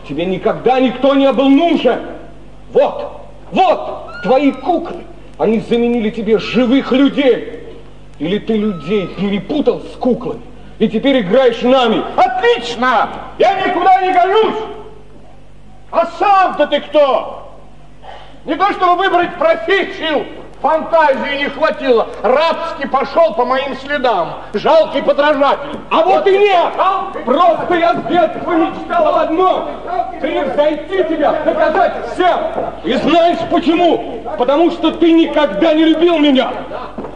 Тебе 0.08 0.24
никогда 0.24 0.80
никто 0.80 1.14
не 1.14 1.30
был 1.32 1.48
нужен. 1.48 1.98
Вот, 2.72 3.20
вот, 3.52 4.22
твои 4.22 4.52
куклы. 4.52 5.04
Они 5.38 5.60
заменили 5.60 6.10
тебе 6.10 6.38
живых 6.38 6.92
людей. 6.92 7.62
Или 8.18 8.38
ты 8.38 8.56
людей 8.56 9.08
перепутал 9.08 9.80
с 9.80 9.96
куклами 9.96 10.40
и 10.78 10.88
теперь 10.88 11.20
играешь 11.20 11.62
нами. 11.62 12.02
Отлично! 12.16 13.08
Я 13.38 13.66
никуда 13.66 14.00
не 14.02 14.12
гонюсь! 14.12 14.62
А 15.90 16.06
сам-то 16.18 16.66
ты 16.66 16.80
кто? 16.80 17.52
Не 18.44 18.54
то, 18.54 18.70
чтобы 18.72 19.02
выбрать 19.02 19.34
профессию, 19.36 20.26
фантазии 20.66 21.36
не 21.38 21.48
хватило. 21.48 22.08
Рабски 22.22 22.86
пошел 22.88 23.34
по 23.34 23.44
моим 23.44 23.76
следам. 23.76 24.42
Жалкий 24.52 25.02
подражатель. 25.02 25.78
А 25.90 26.02
вот 26.02 26.26
и 26.26 26.38
нет! 26.38 26.72
Просто 27.24 27.74
я 27.74 27.94
с 27.94 28.02
детства 28.08 28.50
мечтал 28.50 29.08
об 29.08 29.16
одном. 29.16 29.68
Превзойти 30.20 31.04
тебя, 31.04 31.32
доказать 31.44 31.92
всем. 32.12 32.38
И 32.84 32.94
знаешь 32.94 33.38
почему? 33.50 34.24
Потому 34.36 34.70
что 34.72 34.90
ты 34.90 35.12
никогда 35.12 35.72
не 35.72 35.84
любил 35.84 36.18
меня. 36.18 36.50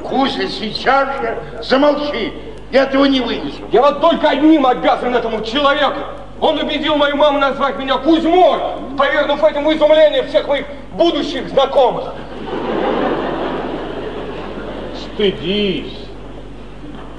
Кузя, 0.04 0.46
сейчас 0.46 1.08
же 1.20 1.38
замолчи. 1.62 2.32
Я 2.70 2.84
этого 2.84 3.06
не 3.06 3.20
вынесу. 3.20 3.62
Я 3.72 3.82
вот 3.82 4.00
только 4.00 4.28
одним 4.28 4.64
обязан 4.64 5.14
этому 5.14 5.42
человеку. 5.42 5.98
Он 6.40 6.58
убедил 6.58 6.96
мою 6.96 7.16
маму 7.16 7.38
назвать 7.38 7.76
меня 7.76 7.98
Кузьмой, 7.98 8.60
повернув 8.96 9.42
этим 9.44 9.64
в 9.64 9.72
изумление 9.74 10.22
всех 10.22 10.46
моих 10.46 10.66
будущих 10.92 11.48
знакомых. 11.48 12.14
Стыдись. 15.20 15.98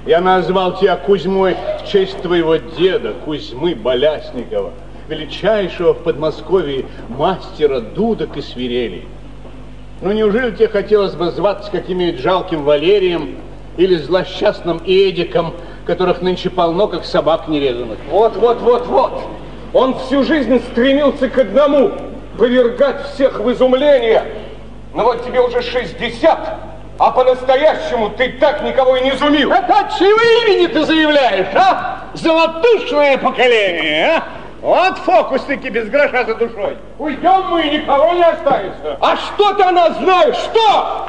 Я 0.07 0.21
назвал 0.21 0.75
тебя 0.75 0.95
Кузьмой 0.95 1.55
в 1.79 1.87
честь 1.87 2.19
твоего 2.23 2.55
деда, 2.55 3.13
Кузьмы 3.23 3.75
Болясникова, 3.75 4.71
величайшего 5.07 5.93
в 5.93 5.99
Подмосковье 5.99 6.85
мастера 7.09 7.79
дудок 7.79 8.37
и 8.37 8.41
свирелей. 8.41 9.05
Ну, 10.01 10.13
неужели 10.13 10.49
тебе 10.49 10.67
хотелось 10.67 11.13
бы 11.13 11.29
зваться 11.29 11.69
каким-нибудь 11.69 12.19
жалким 12.19 12.63
Валерием 12.63 13.35
или 13.77 13.95
злосчастным 13.97 14.81
Эдиком, 14.83 15.53
которых 15.85 16.23
нынче 16.23 16.49
полно, 16.49 16.87
как 16.87 17.05
собак 17.05 17.47
нерезанных? 17.47 17.99
Вот, 18.09 18.35
вот, 18.35 18.61
вот, 18.61 18.87
вот. 18.87 19.21
Он 19.73 19.93
всю 19.99 20.23
жизнь 20.23 20.59
стремился 20.71 21.29
к 21.29 21.37
одному– 21.37 21.91
повергать 22.39 23.13
всех 23.13 23.39
в 23.39 23.51
изумление. 23.51 24.23
Но 24.95 25.03
вот 25.03 25.23
тебе 25.23 25.39
уже 25.39 25.61
60, 25.61 26.70
а 27.01 27.09
по-настоящему 27.09 28.11
ты 28.11 28.33
так 28.33 28.61
никого 28.61 28.95
и 28.95 29.01
не 29.01 29.09
изумил. 29.09 29.51
Это 29.51 29.79
от 29.79 29.97
чьего 29.97 30.19
имени 30.43 30.67
ты 30.67 30.85
заявляешь, 30.85 31.47
а? 31.55 32.03
Золотушное 32.13 33.17
поколение, 33.17 34.17
а? 34.17 34.23
Вот 34.61 34.99
фокусники 34.99 35.67
без 35.69 35.89
гроша 35.89 36.25
за 36.25 36.35
душой. 36.35 36.77
Уйдем 36.99 37.49
мы, 37.49 37.63
и 37.63 37.79
никого 37.79 38.13
не 38.13 38.23
останется. 38.23 38.99
А 39.01 39.17
что 39.17 39.53
ты 39.53 39.63
о 39.63 39.71
нас 39.71 39.97
знаешь? 39.97 40.35
Что? 40.35 41.07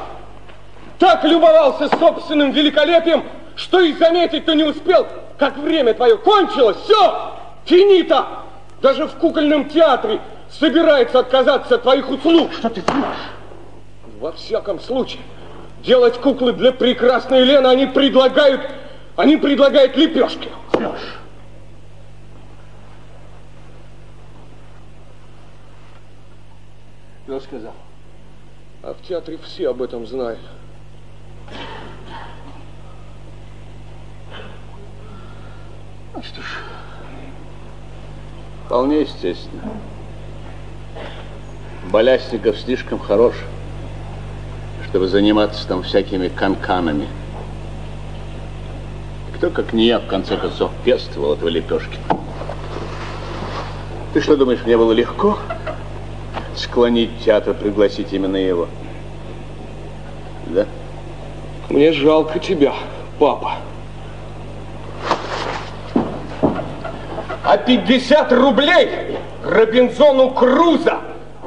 Так 0.98 1.24
любовался 1.24 1.94
собственным 1.98 2.52
великолепием, 2.52 3.24
что 3.54 3.80
и 3.80 3.92
заметить-то 3.92 4.54
не 4.54 4.64
успел, 4.64 5.06
как 5.36 5.58
время 5.58 5.92
твое 5.92 6.16
кончилось. 6.16 6.78
Все, 6.84 7.34
финита. 7.66 8.24
Даже 8.80 9.06
в 9.06 9.12
кукольном 9.16 9.68
театре 9.68 10.20
собирается 10.48 11.18
отказаться 11.18 11.74
от 11.74 11.82
твоих 11.82 12.08
услуг. 12.08 12.50
Что 12.54 12.70
ты 12.70 12.80
врешь? 12.80 13.04
Во 14.18 14.32
всяком 14.32 14.80
случае, 14.80 15.20
делать 15.82 16.20
куклы 16.20 16.52
для 16.52 16.72
прекрасной 16.72 17.44
Лены 17.44 17.66
они 17.66 17.86
предлагают, 17.86 18.70
они 19.16 19.36
предлагают 19.36 19.96
лепешки. 19.96 20.48
Врешь. 20.72 21.18
Кто 27.24 27.40
сказал? 27.40 27.74
А 28.82 28.94
в 28.94 29.02
театре 29.06 29.38
все 29.38 29.70
об 29.70 29.80
этом 29.82 30.06
знают. 30.06 30.40
Ну 36.14 36.22
что 36.22 36.42
ж, 36.42 36.44
вполне 38.66 39.00
естественно. 39.00 39.62
Болясников 41.90 42.58
слишком 42.58 42.98
хорош, 42.98 43.34
чтобы 44.92 45.08
заниматься 45.08 45.66
там 45.66 45.82
всякими 45.82 46.28
канканами. 46.28 47.08
Кто, 49.34 49.48
как 49.48 49.72
не 49.72 49.86
я, 49.86 49.98
в 49.98 50.06
конце 50.06 50.36
концов, 50.36 50.70
пестовал 50.84 51.32
этого 51.32 51.48
лепешки? 51.48 51.96
Ты 54.12 54.20
что 54.20 54.36
думаешь, 54.36 54.60
мне 54.66 54.76
было 54.76 54.92
легко 54.92 55.38
склонить 56.54 57.24
театр, 57.24 57.54
пригласить 57.54 58.12
именно 58.12 58.36
его? 58.36 58.68
Да? 60.48 60.66
Мне 61.70 61.92
жалко 61.92 62.38
тебя, 62.38 62.74
папа. 63.18 63.52
А 67.44 67.56
50 67.56 68.30
рублей 68.34 69.16
Робинзону 69.42 70.32
Круза 70.32 70.98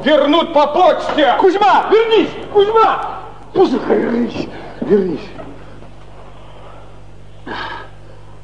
вернут 0.03 0.51
по 0.51 0.65
почте. 0.65 1.35
Кузьма, 1.39 1.85
вернись! 1.91 2.31
Кузьма! 2.51 3.14
Пузырь, 3.55 3.79
вернись! 3.87 4.47
Вернись! 4.81 5.27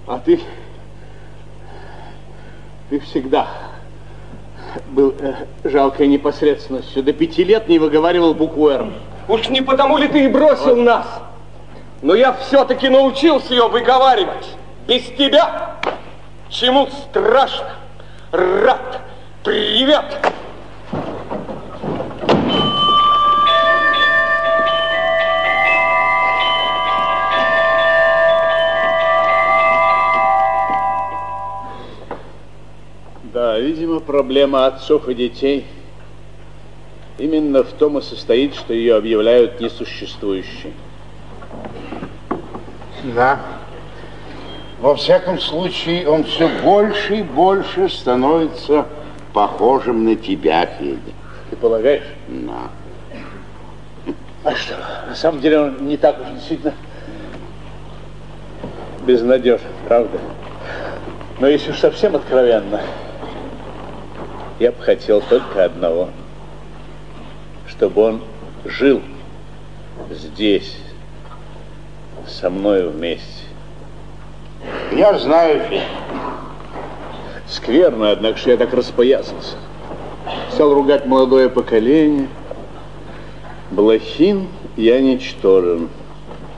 А 0.08 0.18
ты... 0.20 0.40
Ты 2.90 3.00
всегда 3.02 3.48
был 4.88 5.14
э, 5.20 5.34
жалкой 5.66 6.08
непосредственностью. 6.08 7.04
До 7.04 7.12
пяти 7.12 7.44
лет 7.44 7.68
не 7.68 7.78
выговаривал 7.78 8.34
букву 8.34 8.70
«Р». 8.70 8.88
Уж 9.28 9.50
не 9.50 9.62
потому 9.62 9.98
ли 9.98 10.08
ты 10.08 10.26
и 10.26 10.28
бросил 10.28 10.76
вот. 10.76 10.84
нас? 10.84 11.08
Но 12.02 12.16
я 12.16 12.34
все-таки 12.34 12.90
научился 12.90 13.54
ее 13.54 13.68
выговаривать. 13.68 14.56
Без 14.88 15.04
тебя 15.04 15.76
чему 16.50 16.88
страшно. 16.88 17.70
Рад. 18.32 19.02
Привет. 19.44 20.06
Проблема 34.02 34.66
отцов 34.66 35.08
и 35.08 35.14
детей 35.14 35.66
именно 37.18 37.64
в 37.64 37.72
том 37.74 37.98
и 37.98 38.02
состоит, 38.02 38.56
что 38.56 38.74
ее 38.74 38.96
объявляют 38.96 39.62
несуществующей. 39.62 40.74
Да. 43.16 43.40
Во 44.80 44.96
всяком 44.96 45.40
случае, 45.40 46.08
он 46.10 46.24
все 46.24 46.50
больше 46.64 47.18
и 47.18 47.24
больше 47.24 47.88
становится 47.90 48.88
похожим 49.34 50.06
на 50.06 50.16
тебя, 50.16 50.66
Федя. 50.66 51.00
Ты 51.50 51.56
полагаешь? 51.56 52.08
Да. 52.28 52.70
А 54.44 54.56
что, 54.56 54.76
на 55.08 55.14
самом 55.14 55.40
деле 55.40 55.60
он 55.60 55.88
не 55.88 55.98
так 55.98 56.20
уж 56.20 56.28
действительно 56.34 56.74
безнадежен, 59.06 59.68
правда? 59.88 60.18
Но 61.40 61.48
если 61.48 61.72
уж 61.72 61.78
совсем 61.78 62.16
откровенно, 62.16 62.82
я 64.62 64.72
бы 64.72 64.80
хотел 64.84 65.22
только 65.22 65.66
одного, 65.66 66.10
чтобы 67.68 68.04
он 68.04 68.22
жил 68.64 69.02
здесь, 70.12 70.78
со 72.28 72.52
мною 72.52 72.92
вместе. 72.92 73.26
Я 74.92 75.18
знаю, 75.18 75.62
Федя. 75.62 75.84
Скверно, 77.48 78.12
однако, 78.12 78.38
что 78.38 78.52
я 78.52 78.58
так 78.58 78.72
распоясался. 78.72 79.56
Стал 80.52 80.76
ругать 80.76 81.08
молодое 81.08 81.50
поколение. 81.50 82.28
Блохин 83.72 84.48
Я 84.78 85.02
ничтожен. 85.02 85.90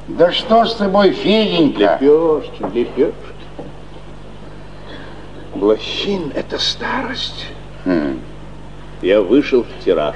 Да 0.09 0.33
что 0.33 0.65
с 0.65 0.75
тобой, 0.75 1.11
Феденька? 1.11 1.97
Лепешки, 2.01 2.65
лепешки. 2.73 3.13
Блощин— 5.55 6.33
это 6.35 6.59
старость. 6.59 7.45
Хм. 7.85 8.19
Я 9.01 9.21
вышел 9.21 9.63
в 9.63 9.83
тираж. 9.83 10.15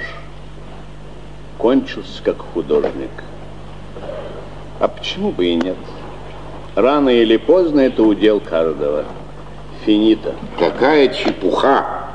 Кончился 1.57 2.23
как 2.23 2.37
художник. 2.37 3.09
А 4.79 4.87
почему 4.87 5.31
бы 5.31 5.47
и 5.47 5.55
нет? 5.55 5.75
Рано 6.75 7.09
или 7.09 7.37
поздно 7.37 7.81
это 7.81 8.03
удел 8.03 8.39
каждого. 8.39 9.05
Финита. 9.85 10.35
Какая 10.57 11.09
чепуха. 11.09 12.09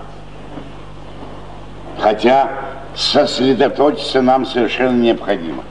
Хотя 1.99 2.51
сосредоточиться 2.95 4.23
нам 4.23 4.47
совершенно 4.47 5.01
необходимо. 5.01 5.65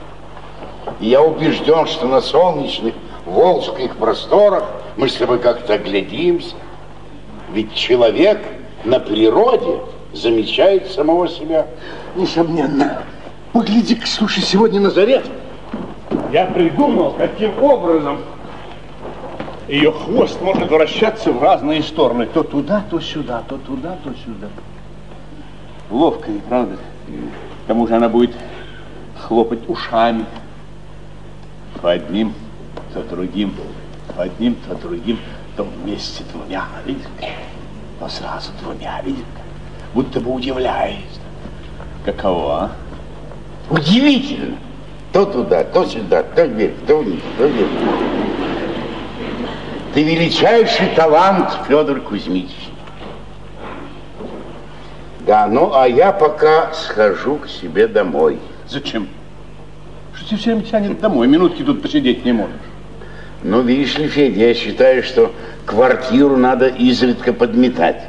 Я 1.00 1.22
убежден, 1.22 1.86
что 1.86 2.06
на 2.06 2.20
солнечных 2.20 2.94
волжских 3.26 3.96
просторах 3.96 4.64
мы 4.96 5.08
с 5.08 5.14
тобой 5.14 5.38
как-то 5.38 5.78
глядимся. 5.78 6.54
Ведь 7.52 7.74
человек 7.74 8.38
на 8.84 8.98
природе 8.98 9.80
замечает 10.12 10.90
самого 10.90 11.28
себя. 11.28 11.66
Несомненно. 12.16 13.02
Погляди-ка, 13.52 14.06
слушай, 14.06 14.42
сегодня 14.42 14.80
на 14.80 14.90
заре 14.90 15.22
я 16.32 16.46
придумал, 16.46 17.12
каким 17.12 17.62
образом 17.62 18.18
ее 19.68 19.92
хвост 19.92 20.40
может 20.40 20.70
вращаться 20.70 21.32
в 21.32 21.42
разные 21.42 21.82
стороны. 21.82 22.26
То 22.26 22.42
туда, 22.42 22.84
то 22.90 23.00
сюда, 23.00 23.42
то 23.48 23.58
туда, 23.58 23.98
то 24.02 24.10
сюда. 24.24 24.48
Ловко, 25.90 26.30
не 26.30 26.40
правда? 26.40 26.76
К 27.06 27.68
тому 27.68 27.86
же 27.86 27.94
она 27.94 28.08
будет 28.08 28.34
хлопать 29.18 29.68
ушами. 29.68 30.24
То 31.80 31.88
одним, 31.88 32.34
то 32.92 33.02
другим, 33.02 33.54
то 34.14 34.22
одним, 34.22 34.56
то 34.66 34.74
другим, 34.74 35.18
то 35.56 35.64
вместе 35.64 36.24
двумя, 36.32 36.66
видишь? 36.86 37.06
То 38.02 38.08
сразу 38.08 38.50
двумя, 38.60 39.00
видишь? 39.04 39.22
Будто 39.94 40.18
бы 40.18 40.32
удивляясь. 40.32 41.20
Каково, 42.04 42.52
а? 42.52 42.70
Удивительно. 43.70 44.56
То 45.12 45.24
туда, 45.24 45.62
то 45.62 45.86
сюда, 45.86 46.24
то 46.24 46.44
вверх, 46.44 46.74
то 46.84 46.96
вниз, 46.96 47.20
то 47.38 47.46
вверх. 47.46 47.70
Ты 49.94 50.02
величайший 50.02 50.88
талант, 50.96 51.56
Федор 51.68 52.00
Кузьмич. 52.00 52.50
Да, 55.20 55.46
ну 55.46 55.72
а 55.72 55.86
я 55.86 56.10
пока 56.10 56.72
схожу 56.72 57.36
к 57.36 57.48
себе 57.48 57.86
домой. 57.86 58.40
Зачем? 58.68 59.06
Что 60.16 60.26
тебе 60.26 60.38
все 60.38 60.50
время 60.50 60.66
тянет 60.66 61.00
домой? 61.00 61.28
Минутки 61.28 61.62
тут 61.62 61.80
посидеть 61.80 62.24
не 62.24 62.32
можешь. 62.32 62.71
Ну, 63.42 63.62
видишь 63.62 63.98
ли, 63.98 64.06
Федя, 64.08 64.46
я 64.46 64.54
считаю, 64.54 65.02
что 65.02 65.34
квартиру 65.66 66.36
надо 66.36 66.68
изредка 66.68 67.32
подметать. 67.32 68.02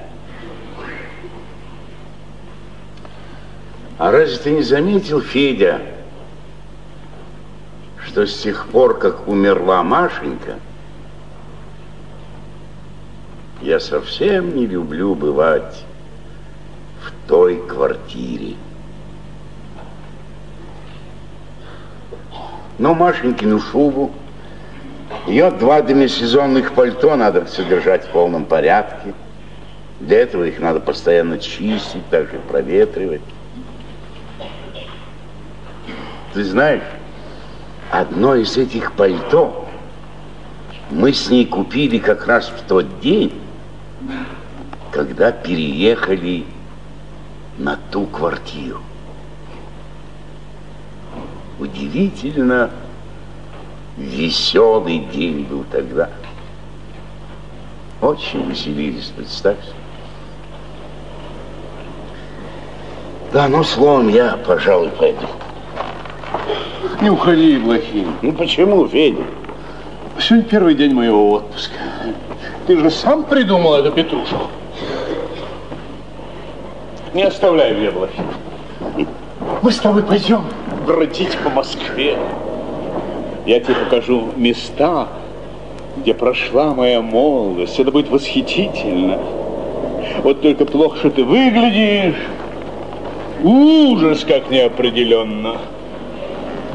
А 3.98 4.12
разве 4.12 4.38
ты 4.38 4.52
не 4.52 4.62
заметил, 4.62 5.22
Федя, 5.22 5.82
что 8.06 8.28
с 8.28 8.42
тех 8.42 8.68
пор, 8.68 9.00
как 9.00 9.28
умерла 9.28 9.82
Машенька, 9.82 10.60
я 13.62 13.80
совсем 13.80 14.56
не 14.56 14.68
люблю 14.68 15.16
бывать 15.16 15.84
в 17.02 17.28
той 17.28 17.66
квартире. 17.66 18.56
Но 22.78 22.94
Машенькину 22.94 23.60
шубу, 23.60 24.12
ее 25.28 25.52
два 25.52 25.82
демисезонных 25.82 26.74
пальто 26.74 27.16
надо 27.16 27.46
содержать 27.46 28.06
в 28.06 28.10
полном 28.10 28.46
порядке. 28.46 29.14
Для 30.00 30.20
этого 30.20 30.44
их 30.44 30.60
надо 30.60 30.80
постоянно 30.80 31.40
чистить, 31.40 32.06
также 32.10 32.40
проветривать. 32.40 33.22
Ты 36.34 36.44
знаешь, 36.44 36.84
одно 37.90 38.36
из 38.36 38.58
этих 38.58 38.94
пальто 38.94 39.70
мы 40.90 41.14
с 41.14 41.30
ней 41.30 41.46
купили 41.46 42.00
как 42.00 42.28
раз 42.28 42.50
в 42.50 42.68
тот 42.68 43.00
день, 43.00 43.40
когда 44.92 45.32
переехали 45.32 46.46
на 47.58 47.78
ту 47.92 48.06
квартиру. 48.08 48.82
Удивительно 51.60 52.72
веселый 53.98 55.00
день 55.00 55.44
был 55.44 55.66
тогда. 55.72 56.10
Очень 58.02 58.50
веселились, 58.50 59.12
представь. 59.16 59.58
Да, 63.32 63.48
ну, 63.48 63.64
словом, 63.64 64.10
я, 64.10 64.38
пожалуй, 64.46 64.90
пойду. 64.90 65.26
Не 67.02 67.10
уходи, 67.10 67.58
Блохин. 67.58 68.14
Ну, 68.22 68.34
почему, 68.34 68.88
Федя? 68.88 69.24
Сегодня 70.20 70.50
первый 70.50 70.76
день 70.76 70.94
моего 70.94 71.32
отпуска. 71.32 71.80
Ты 72.68 72.78
же 72.78 72.92
сам 72.92 73.24
придумал 73.24 73.76
эту 73.76 73.92
петрушку. 73.92 74.48
Не 77.14 77.24
оставляй 77.24 77.74
меня, 77.74 77.92
Блохин. 77.92 78.26
Мы 79.62 79.72
с 79.72 79.78
тобой 79.78 80.04
пойдем 80.04 80.44
бродить 80.86 81.38
по 81.40 81.50
Москве. 81.50 82.18
Я 83.46 83.60
тебе 83.60 83.76
покажу 83.76 84.30
места, 84.38 85.10
где 85.98 86.14
прошла 86.14 86.74
моя 86.74 87.02
молодость. 87.02 87.78
Это 87.80 87.92
будет 87.92 88.10
восхитительно. 88.10 89.20
Вот 90.24 90.42
только 90.42 90.66
плохо, 90.66 90.98
что 90.98 91.10
ты 91.12 91.24
выглядишь. 91.24 92.16
Ужас, 93.44 94.24
как 94.24 94.50
неопределенно. 94.50 95.58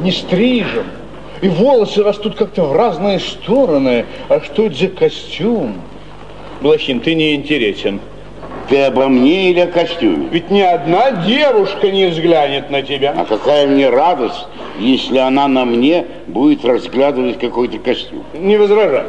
Не 0.00 0.12
стрижем. 0.12 0.86
И 1.40 1.48
волосы 1.48 2.02
растут 2.02 2.34
как-то 2.34 2.64
в 2.64 2.72
разные 2.76 3.20
стороны. 3.20 4.04
А 4.28 4.40
что 4.40 4.66
это 4.66 4.76
за 4.76 4.88
костюм? 4.88 5.74
Блохин, 6.60 7.00
ты 7.00 7.14
не 7.14 7.34
интересен. 7.34 8.00
Ты 8.68 8.82
обо 8.82 9.08
мне 9.08 9.50
или 9.50 9.60
о 9.60 9.66
костюме? 9.66 10.28
Ведь 10.30 10.50
ни 10.50 10.60
одна 10.60 11.12
девушка 11.26 11.90
не 11.90 12.06
взглянет 12.06 12.70
на 12.70 12.82
тебя. 12.82 13.14
А 13.16 13.24
какая 13.24 13.66
мне 13.66 13.88
радость, 13.88 14.46
если 14.78 15.16
она 15.18 15.48
на 15.48 15.64
мне 15.64 16.04
будет 16.26 16.64
разглядывать 16.66 17.38
какой-то 17.38 17.78
костюм. 17.78 18.24
Не 18.34 18.58
возражай. 18.58 19.06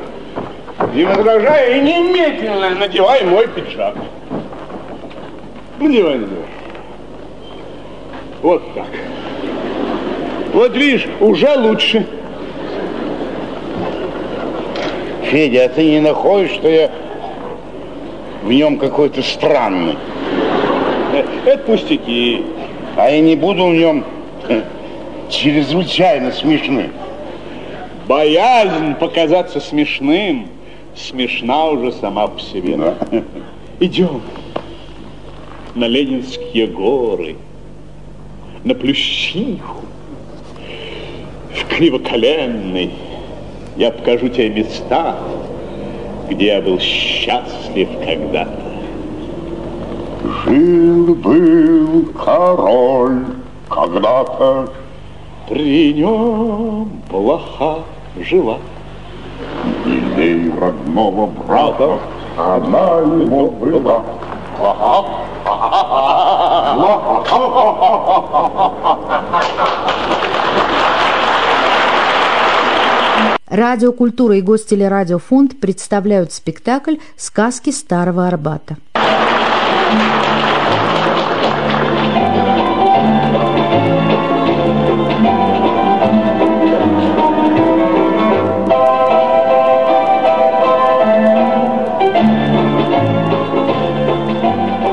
Не 0.94 1.04
возражай 1.04 1.78
и 1.78 1.82
немедленно 1.82 2.70
надевай 2.70 3.26
мой 3.26 3.48
пиджак. 3.48 3.96
Надевай, 5.78 6.20
надевай. 6.20 6.46
Вот 8.42 8.74
так. 8.74 8.88
Вот 10.54 10.74
видишь, 10.76 11.06
уже 11.20 11.54
лучше. 11.58 12.06
Федя, 15.24 15.66
а 15.66 15.70
ты 15.70 15.84
не 15.84 16.00
находишь, 16.00 16.52
что 16.52 16.70
я 16.70 16.90
в 18.50 18.52
нем 18.52 18.80
какой-то 18.80 19.22
странный? 19.22 19.96
Это 21.46 21.64
пустяки. 21.66 22.42
А 22.98 23.08
я 23.08 23.22
не 23.22 23.36
буду 23.36 23.68
в 23.68 23.76
нем 23.76 24.04
э, 24.48 24.64
чрезвычайно 25.30 26.32
смешным. 26.32 26.90
Боязнь 28.08 28.96
показаться 28.96 29.60
смешным 29.60 30.48
смешна 30.96 31.66
уже 31.66 31.92
сама 31.92 32.26
по 32.26 32.40
себе. 32.40 32.76
Да. 32.76 32.96
Идем 33.80 34.22
на 35.76 35.86
Ленинские 35.86 36.66
горы, 36.66 37.36
на 38.64 38.74
Плющиху, 38.74 39.84
в 41.54 41.66
Кривоколенный. 41.68 42.90
Я 43.78 43.92
покажу 43.92 44.28
тебе 44.28 44.50
места, 44.50 45.20
где 46.30 46.48
я 46.48 46.62
был 46.62 46.80
счастлив 46.80 47.90
когда-то. 48.06 48.62
Жил-был 50.46 52.06
король 52.14 53.26
когда-то. 53.70 54.70
При 55.48 55.94
нем 55.94 56.92
блоха 57.10 57.80
жила. 58.20 58.58
Милей 59.86 60.52
родного 60.60 61.26
брата 61.28 62.00
она 62.38 63.00
ему 63.00 63.50
была. 63.50 64.04
Радио 69.40 70.19
Радиокультура 73.50 74.38
и 74.38 74.42
Гостелерадиофонд 74.42 75.60
представляют 75.60 76.32
спектакль 76.32 76.98
«Сказки 77.18 77.72
Старого 77.72 78.28
Арбата». 78.28 78.78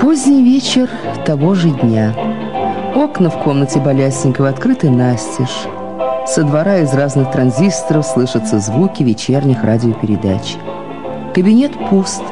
Поздний 0.01 0.43
вечер 0.43 0.89
того 1.27 1.55
же 1.55 1.69
дня. 1.69 2.15
Окна 2.95 3.29
в 3.29 3.43
комнате 3.43 3.81
Болясникова 3.81 4.49
открыты 4.49 4.89
настежь. 4.89 5.67
Со 6.27 6.43
двора 6.43 6.79
из 6.79 6.93
разных 6.93 7.31
транзисторов 7.31 8.05
слышатся 8.05 8.59
звуки 8.59 9.05
вечерних 9.05 9.63
радиопередач. 9.63 10.57
Кабинет 11.33 11.73
пуст. 11.89 12.23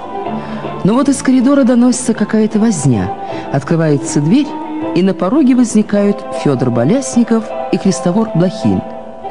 Но 0.82 0.94
вот 0.94 1.08
из 1.08 1.22
коридора 1.22 1.62
доносится 1.62 2.12
какая-то 2.12 2.58
возня. 2.58 3.16
Открывается 3.52 4.20
дверь, 4.20 4.48
и 4.96 5.02
на 5.02 5.14
пороге 5.14 5.54
возникают 5.54 6.24
Федор 6.42 6.70
Болясников 6.70 7.44
и 7.72 7.76
Христофор 7.76 8.30
Блохин. 8.34 8.82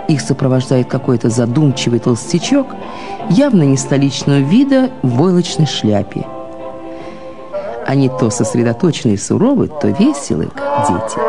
Их 0.08 0.21
сопровождает 0.21 0.88
какой-то 0.88 1.30
задумчивый 1.30 1.99
толстячок, 1.99 2.67
явно 3.30 3.63
не 3.63 3.76
столичного 3.78 4.39
вида, 4.39 4.91
в 5.02 5.10
войлочной 5.17 5.65
шляпе. 5.65 6.26
Они 7.86 8.08
то 8.08 8.30
сосредоточены 8.30 9.13
и 9.13 9.17
суровы, 9.17 9.67
то 9.67 9.89
веселы, 9.89 10.49
как 10.56 10.88
дети. 10.88 11.19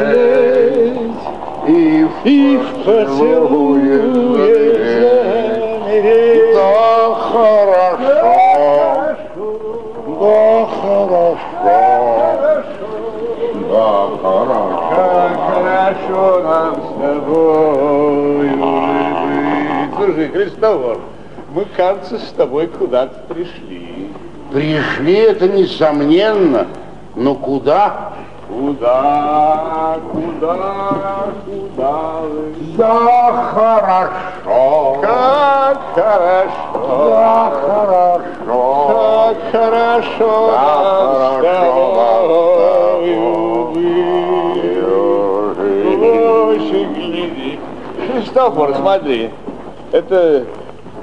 и 1.68 2.06
в, 2.06 2.26
и 2.26 2.58
в 2.58 2.68
поцелуе. 2.86 3.98
Да, 6.54 7.14
хорошо. 7.32 8.08
Да, 10.20 10.68
хорошо. 10.82 11.48
Да, 13.70 13.90
хорошо. 14.22 14.78
Как 14.96 15.34
хорошо 15.54 16.24
нам 16.44 16.74
с 16.76 16.88
тобой 17.02 18.48
быть. 18.50 19.96
Слушай, 19.96 20.28
Христофор, 20.30 20.98
мы, 21.54 21.62
кажется, 21.76 22.18
с 22.18 22.32
тобой 22.32 22.68
куда-то 22.68 23.34
пришли. 23.34 23.77
Пришли 24.52 25.14
это 25.16 25.48
несомненно, 25.48 26.68
но 27.16 27.36
куда? 27.36 28.14
Куда, 28.48 29.98
куда, 30.12 30.56
куда 31.46 32.22
вы? 32.22 32.54
Да, 32.78 33.52
хорошо. 33.54 34.98
Как 35.02 35.78
хорошо, 35.94 36.88
Да, 36.88 37.52
хорошо. 37.62 38.88
как 38.88 39.38
хорошо 39.52 40.52
Да, 41.42 41.42
гляди. 46.96 47.60
Христофор, 48.12 48.76
смотри, 48.76 49.30
это 49.92 50.46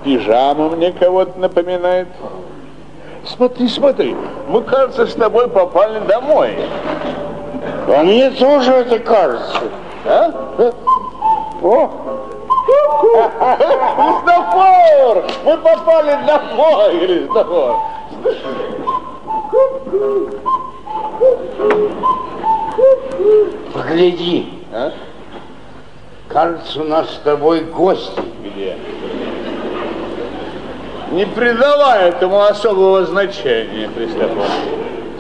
пижама 0.05 0.71
мне 0.71 0.93
кого-то 0.93 1.39
напоминает. 1.39 2.09
Смотри, 3.27 3.69
смотри, 3.69 4.17
мы, 4.49 4.63
кажется, 4.63 5.07
с 5.07 5.15
тобой 5.15 5.49
попали 5.49 5.99
домой. 6.07 6.57
А 7.89 8.03
мне 8.03 8.31
тоже 8.31 8.71
это 8.73 8.99
кажется. 8.99 9.61
А? 10.05 10.31
О! 11.63 11.91
Христофор! 13.97 15.25
Мы 15.45 15.57
попали 15.59 16.19
домой, 16.27 16.99
Христофор! 17.01 17.77
Погляди. 23.73 24.53
А? 24.73 24.93
Кажется, 26.29 26.81
у 26.81 26.85
нас 26.85 27.11
с 27.11 27.19
тобой 27.19 27.61
гости. 27.61 28.21
Где? 28.43 28.77
Не 31.15 31.27
придавай 31.27 32.09
этому 32.09 32.43
особого 32.43 33.05
значения, 33.05 33.89
Христофор. 33.97 34.47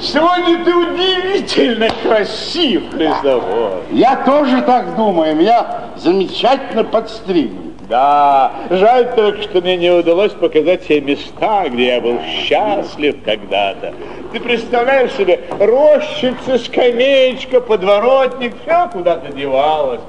Сегодня 0.01 0.65
ты 0.65 0.75
удивительно 0.75 1.89
красив, 2.03 2.91
Христофор. 2.91 3.75
Я 3.93 4.17
тоже 4.27 4.63
так 4.63 4.97
думаю. 4.97 5.37
Меня 5.37 5.65
замечательно 5.95 6.83
подстригли. 6.83 7.75
Да, 7.89 8.51
жаль 8.71 9.15
только, 9.15 9.43
что 9.43 9.61
мне 9.61 9.77
не 9.77 9.91
удалось 9.91 10.33
показать 10.33 10.85
тебе 10.85 11.01
места, 11.13 11.69
где 11.69 11.95
я 11.95 12.01
был 12.01 12.19
счастлив 12.23 13.15
когда-то. 13.25 13.95
Ты 14.33 14.41
представляешь 14.41 15.13
себе, 15.13 15.43
рощица, 15.61 16.59
скамеечка, 16.59 17.61
подворотник, 17.61 18.55
все 18.65 18.89
куда-то 18.93 19.33
девалось. 19.33 20.01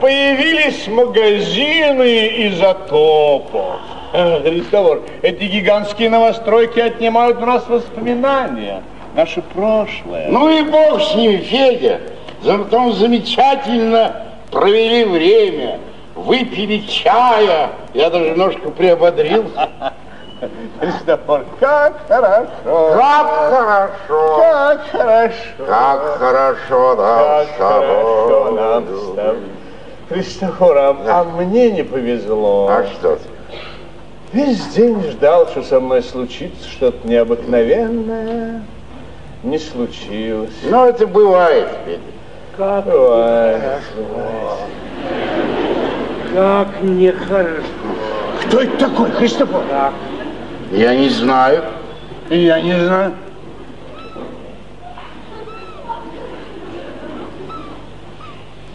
Появились 0.00 0.86
магазины 0.86 2.46
изотопов. 2.46 3.80
Э, 4.12 4.40
Христофор, 4.42 5.02
эти 5.22 5.44
гигантские 5.44 6.10
новостройки 6.10 6.80
отнимают 6.80 7.40
у 7.40 7.46
нас 7.46 7.66
воспоминания, 7.68 8.82
наше 9.14 9.40
прошлое. 9.42 10.26
Ну 10.28 10.48
и 10.50 10.62
бог 10.62 11.00
с 11.00 11.14
ним, 11.14 11.38
Федя. 11.40 12.00
Зато 12.42 12.92
замечательно 12.92 14.16
провели 14.50 15.04
время. 15.04 15.78
Выпили 16.16 16.78
чая. 16.86 17.70
Я 17.94 18.10
даже 18.10 18.30
немножко 18.30 18.70
приободрился. 18.70 19.68
Христофор, 20.80 21.44
как 21.60 22.06
хорошо, 22.08 22.94
Как 22.96 23.50
хорошо. 23.50 24.36
как 24.38 24.86
хорошо. 24.90 25.66
Как 25.66 26.00
хорошо 26.18 26.94
нам 26.96 27.18
Как 27.18 27.46
с 27.46 27.58
хорошо 27.58 28.50
нам 28.52 28.84
тобой. 28.86 28.98
с 28.98 29.14
тобой. 29.14 29.36
Христофор, 30.08 30.78
а, 30.78 30.96
а 31.06 31.24
мне 31.24 31.70
не 31.70 31.82
повезло. 31.84 32.68
А 32.70 32.84
что 32.86 33.16
ты? 33.16 33.22
Весь 34.32 34.64
день 34.68 35.02
ждал, 35.10 35.48
что 35.48 35.62
со 35.62 35.80
мной 35.80 36.04
случится 36.04 36.68
что-то 36.68 37.06
необыкновенное. 37.06 38.62
Не 39.42 39.58
случилось. 39.58 40.54
Ну, 40.62 40.84
это 40.84 41.08
бывает, 41.08 41.68
Федя. 41.84 41.98
Как 42.56 42.84
бывает. 42.84 43.82
Как 46.32 46.68
нехорошо. 46.82 47.62
Кто 48.42 48.60
это 48.60 48.76
такой, 48.76 49.10
Христофор? 49.10 49.64
Я 50.70 50.94
не 50.94 51.08
знаю. 51.08 51.64
Я 52.28 52.60
не 52.60 52.84
знаю. 52.84 53.14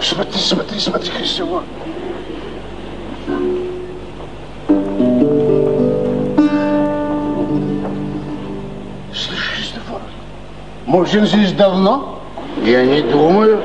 Смотри, 0.00 0.38
смотри, 0.40 0.78
смотри, 0.78 1.10
Христофор. 1.10 1.62
Слышь, 9.12 9.52
Христофор, 9.54 10.00
он 10.86 11.26
здесь 11.26 11.52
давно? 11.52 12.20
Я 12.64 12.84
не 12.84 13.02
думаю. 13.02 13.60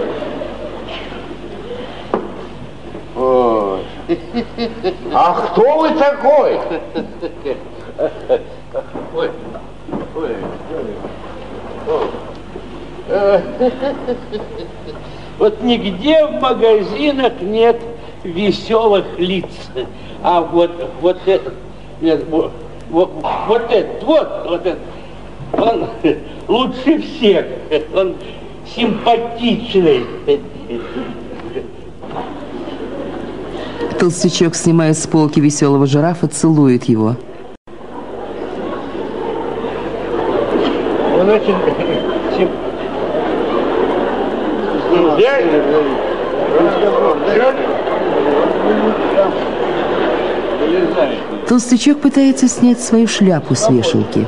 Ой. 3.16 3.86
А 5.14 5.34
кто 5.34 5.80
вы 5.80 5.90
такой? 5.92 6.60
Вот 15.40 15.62
нигде 15.64 16.26
в 16.26 16.42
магазинах 16.42 17.34
нет 17.42 17.82
веселых 18.24 19.06
лиц. 19.18 19.46
А 20.22 20.42
вот, 20.42 20.72
вот 21.02 21.18
этот, 21.26 21.54
нет, 22.02 22.26
вот, 22.30 22.52
вот, 22.90 23.12
вот 23.48 23.72
этот, 23.72 24.04
вот, 24.04 24.30
вот 24.48 24.66
этот, 24.66 24.80
он 25.54 25.88
лучше 26.48 27.02
всех. 27.02 27.46
Он 27.94 28.16
симпатичный. 28.76 30.06
Толстячок 34.00 34.56
снимает 34.56 34.98
с 34.98 35.08
полки 35.08 35.40
веселого 35.40 35.86
жирафа, 35.88 36.28
целует 36.28 36.86
его. 36.86 37.16
Он 41.20 41.30
очень 41.30 42.13
сим- 45.24 45.64
Толстячок 51.48 52.00
пытается 52.00 52.48
снять 52.48 52.80
свою 52.82 53.08
шляпу 53.08 53.56
с 53.56 53.70
вешалки. 53.70 54.26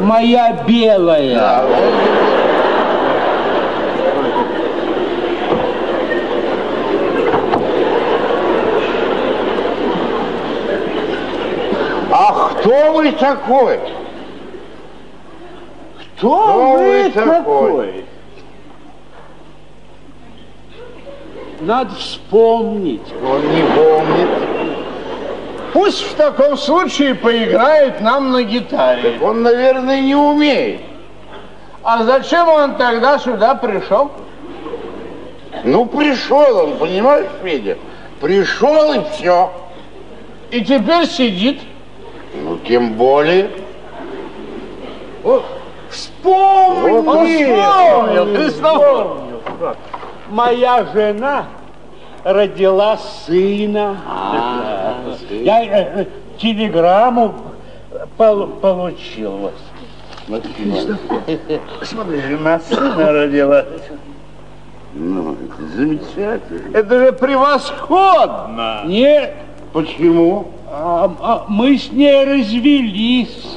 Моя 0.00 0.56
белая. 0.66 1.64
А 12.12 12.49
кто 12.60 12.92
вы 12.92 13.12
такой? 13.12 13.80
Кто, 16.16 16.42
Кто 16.46 16.72
вы 16.72 17.02
вы 17.04 17.10
такой? 17.10 17.26
такой? 17.34 18.04
Надо 21.60 21.94
вспомнить. 21.94 23.12
Он 23.22 23.40
не 23.54 23.62
помнит. 23.62 24.28
Пусть 25.72 26.02
в 26.02 26.14
таком 26.14 26.56
случае 26.56 27.14
поиграет 27.14 28.00
нам 28.00 28.32
на 28.32 28.42
гитаре. 28.42 29.18
Он, 29.22 29.42
наверное, 29.42 30.00
не 30.00 30.14
умеет. 30.14 30.80
А 31.82 32.04
зачем 32.04 32.48
он 32.48 32.74
тогда 32.76 33.18
сюда 33.18 33.54
пришел? 33.54 34.10
Ну, 35.64 35.86
пришел 35.86 36.56
он, 36.56 36.76
понимаешь, 36.76 37.26
Федя? 37.42 37.78
Пришел 38.20 38.92
и 38.94 39.00
все. 39.12 39.50
И 40.50 40.64
теперь 40.64 41.06
сидит. 41.06 41.60
Тем 42.70 42.92
более. 42.92 43.50
Вспомни! 45.90 46.88
Он 46.88 47.26
вспомнил, 47.26 48.36
Христофор. 48.36 49.16
Моя 50.30 50.86
жена 50.94 51.46
родила 52.22 52.96
сына. 53.26 53.96
Я 55.30 55.64
э, 55.64 56.02
э, 56.02 56.06
телеграмму 56.38 57.34
пол- 58.16 58.46
получил. 58.46 59.32
Вот. 59.32 59.54
Смотри, 61.82 62.20
жена 62.20 62.60
сына 62.60 63.12
родила. 63.12 63.64
Ну, 64.94 65.32
это 65.32 65.76
замечательно. 65.76 66.76
Это 66.76 66.98
же 67.00 67.12
превосходно. 67.14 68.82
Нет, 68.86 69.34
Почему? 69.72 70.48
А- 70.72 71.10
а 71.20 71.44
мы 71.48 71.76
с 71.76 71.90
ней 71.90 72.24
развелись 72.24 73.56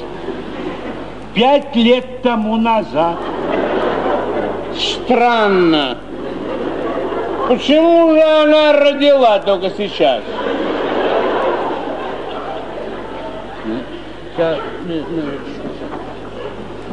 пять 1.32 1.74
лет 1.76 2.22
тому 2.22 2.56
назад. 2.56 3.18
Странно. 4.76 5.98
Почему 7.48 8.14
же 8.14 8.22
она 8.22 8.72
родила 8.72 9.38
только 9.38 9.70
сейчас? 9.70 10.22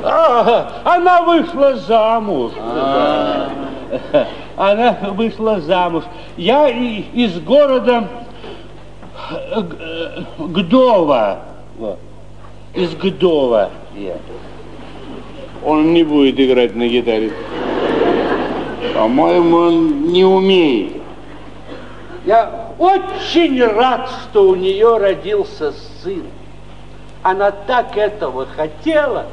А, 0.04 0.82
она 0.84 1.22
вышла 1.22 1.76
замуж. 1.76 2.52
Она 4.58 4.98
вышла 5.14 5.60
замуж. 5.62 6.04
Я 6.38 6.70
из 6.70 7.40
города 7.40 8.08
Гдова. 10.38 11.40
Вот. 11.78 12.00
Из 12.74 12.94
Гдова. 12.96 13.70
я. 13.96 14.18
Он 15.64 15.94
не 15.94 16.04
будет 16.04 16.40
играть 16.40 16.76
на 16.76 16.88
гитаре. 16.88 17.32
По-моему, 18.96 19.58
он 19.58 20.12
не 20.12 20.26
умеет. 20.26 20.94
Я 22.26 22.70
очень 22.78 23.64
рад, 23.64 24.10
что 24.24 24.50
у 24.50 24.56
нее 24.56 24.98
родился 24.98 25.74
сын. 26.04 26.24
Она 27.24 27.52
так 27.52 27.98
этого 27.98 28.48
хотела. 28.48 29.28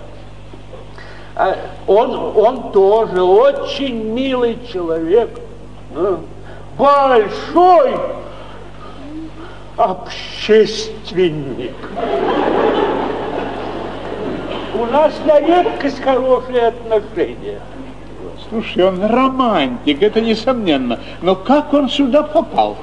А 1.34 1.56
Он, 1.86 2.36
он 2.36 2.72
тоже 2.72 3.22
очень 3.22 4.12
милый 4.12 4.58
человек. 4.72 5.30
А, 5.94 6.20
Большой 6.76 7.94
общественник. 9.78 11.74
У 14.74 14.84
нас 14.86 15.12
на 15.24 15.40
редкость 15.40 16.00
хорошие 16.00 16.68
отношения. 16.68 17.60
Слушай, 18.48 18.88
он 18.88 19.04
романтик, 19.04 20.02
это 20.02 20.20
несомненно. 20.20 21.00
Но 21.22 21.36
как 21.36 21.72
он 21.72 21.88
сюда 21.88 22.22
попал? 22.22 22.76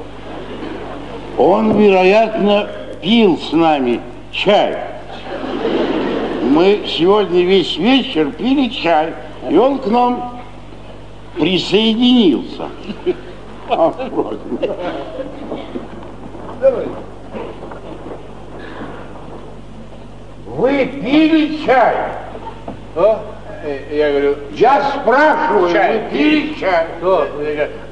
Он, 1.38 1.78
вероятно, 1.78 2.70
пил 3.02 3.38
с 3.38 3.52
нами 3.52 4.00
чай. 4.32 4.78
Мы 6.44 6.84
сегодня 6.88 7.42
весь 7.44 7.78
вечер 7.78 8.32
пили 8.32 8.70
чай, 8.70 9.14
и 9.50 9.58
он 9.58 9.80
к 9.80 9.88
нам 9.88 10.40
присоединился. 11.38 12.70
А, 13.68 13.92
Вы 20.46 20.86
пили 20.86 21.66
чай? 21.66 21.96
Э, 22.96 23.16
Я 23.92 24.10
говорю, 24.12 24.36
Я 24.52 24.82
спрашиваю, 24.92 25.72
Чай 25.74 26.00
вы 26.00 26.10
пили 26.12 26.54
чай? 26.60 26.86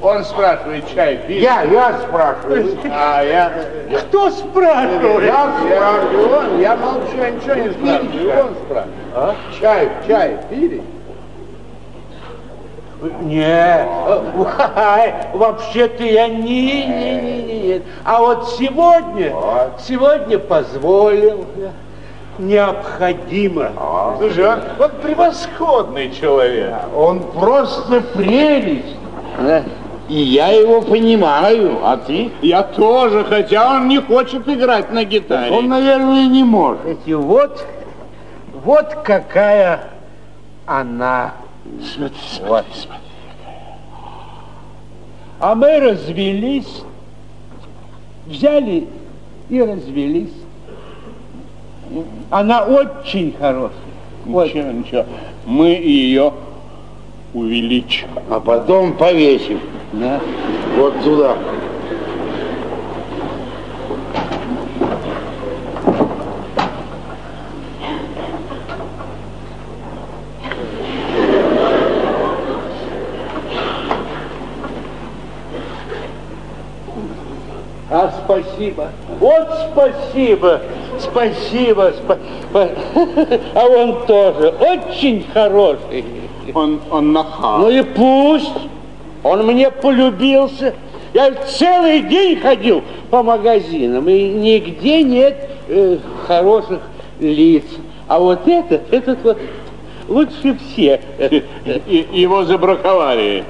он 0.00 0.24
спрашивает, 0.24 0.84
чай 0.94 1.16
пили? 1.26 1.40
Я, 1.40 1.62
я 1.64 1.98
спрашиваю. 2.06 2.76
А 2.90 3.22
я... 3.22 3.52
Кто 3.98 4.30
спрашивает? 4.30 5.24
Я 5.24 5.52
спрашиваю. 5.60 6.60
Я 6.60 6.76
молчу, 6.76 7.16
я 7.18 7.30
ничего 7.30 7.54
не 7.54 7.70
спрашиваю. 7.70 8.46
Он 8.46 8.54
спрашивает. 8.64 9.34
Чай, 9.60 9.88
чай 10.06 10.38
пили? 10.48 10.82
Нет, 13.22 13.88
Ай, 14.76 15.14
вообще-то 15.34 16.04
я 16.04 16.28
не, 16.28 16.86
не, 16.86 16.86
не, 16.86 17.42
не, 17.42 17.60
не. 17.60 17.82
А 18.04 18.20
вот 18.20 18.50
сегодня, 18.58 19.32
сегодня 19.78 20.38
позволил, 20.38 21.44
необходимо. 22.38 23.70
Слушай, 24.18 24.46
он, 24.46 24.60
он 24.78 24.90
превосходный 25.02 26.10
человек. 26.12 26.74
Он 26.96 27.20
просто 27.20 28.00
прелесть. 28.14 28.96
И 30.08 30.18
я 30.18 30.48
его 30.48 30.82
понимаю, 30.82 31.78
а 31.82 31.96
ты? 31.96 32.30
Я 32.42 32.62
тоже, 32.62 33.24
хотя 33.24 33.76
он 33.76 33.88
не 33.88 34.00
хочет 34.00 34.46
играть 34.48 34.92
на 34.92 35.04
гитаре. 35.04 35.50
Он, 35.50 35.68
наверное, 35.68 36.26
не 36.26 36.44
может. 36.44 36.98
И 37.06 37.14
вот, 37.14 37.66
вот 38.64 38.94
какая 39.02 39.80
она. 40.66 41.32
Смотри, 41.94 42.16
Вот. 42.46 42.64
А 45.40 45.54
мы 45.54 45.78
развелись, 45.80 46.82
взяли 48.26 48.86
и 49.50 49.60
развелись. 49.60 50.32
Она 52.30 52.64
очень 52.64 53.34
хорошая. 53.38 53.76
Вот. 54.24 54.46
Ничего, 54.46 54.72
ничего. 54.72 55.04
Мы 55.44 55.68
ее 55.68 56.32
увеличим. 57.34 58.08
А 58.30 58.40
потом 58.40 58.94
повесим. 58.94 59.60
Да. 59.92 60.20
Вот 60.76 61.02
туда. 61.02 61.36
А 77.90 78.10
спасибо. 78.54 78.88
Вот 79.20 79.48
спасибо. 79.72 80.60
Спасибо. 80.98 81.92
спа- 81.92 82.18
А 83.54 83.66
он 83.66 84.06
тоже 84.06 84.54
очень 84.60 85.26
хороший. 85.32 86.04
Он, 86.54 86.80
он 86.90 87.12
нахал. 87.12 87.58
Ну 87.60 87.70
и 87.70 87.82
пусть. 87.82 88.52
Он 89.22 89.46
мне 89.46 89.70
полюбился. 89.70 90.74
Я 91.14 91.32
целый 91.32 92.02
день 92.02 92.38
ходил 92.40 92.82
по 93.10 93.22
магазинам, 93.22 94.08
и 94.08 94.28
нигде 94.28 95.02
нет 95.02 95.48
э, 95.68 95.98
хороших 96.26 96.80
лиц. 97.20 97.64
А 98.08 98.18
вот 98.18 98.46
этот, 98.46 98.92
этот 98.92 99.22
вот 99.22 99.38
лучше 100.08 100.58
всех. 100.58 101.00
И, 101.18 102.06
его 102.12 102.44
забраковали. 102.44 103.44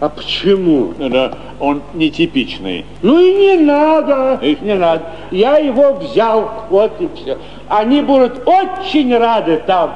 А 0.00 0.08
почему? 0.08 0.94
Да, 0.96 1.32
он 1.58 1.82
нетипичный. 1.94 2.86
Ну 3.02 3.18
и 3.18 3.34
не 3.34 3.64
надо, 3.64 4.38
не 4.42 4.74
надо. 4.74 5.02
Я 5.32 5.58
его 5.58 5.94
взял, 5.94 6.50
вот 6.70 6.92
и 7.00 7.08
все. 7.16 7.38
Они 7.68 8.00
будут 8.02 8.46
очень 8.46 9.16
рады 9.16 9.60
там, 9.66 9.94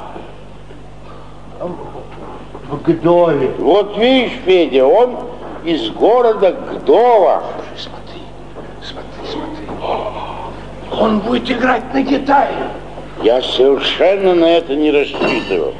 в 2.69 2.83
Гдове. 2.83 3.53
Вот 3.59 3.97
видишь, 3.97 4.33
Федя, 4.45 4.87
он 4.87 5.17
из 5.65 5.91
города 5.91 6.51
Гдова. 6.51 7.45
Смотри, 7.77 8.23
смотри, 8.83 9.31
смотри. 9.31 9.67
Он 11.01 11.21
будет 11.21 11.49
играть 11.49 11.95
на 11.95 12.03
гитаре. 12.03 12.71
Я 13.23 13.41
совершенно 13.41 14.35
на 14.35 14.47
это 14.47 14.75
не 14.75 14.91
рассчитывал. 14.91 15.75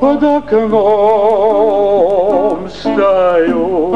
под 0.00 0.22
окном 0.22 1.48
стою. 2.68 3.92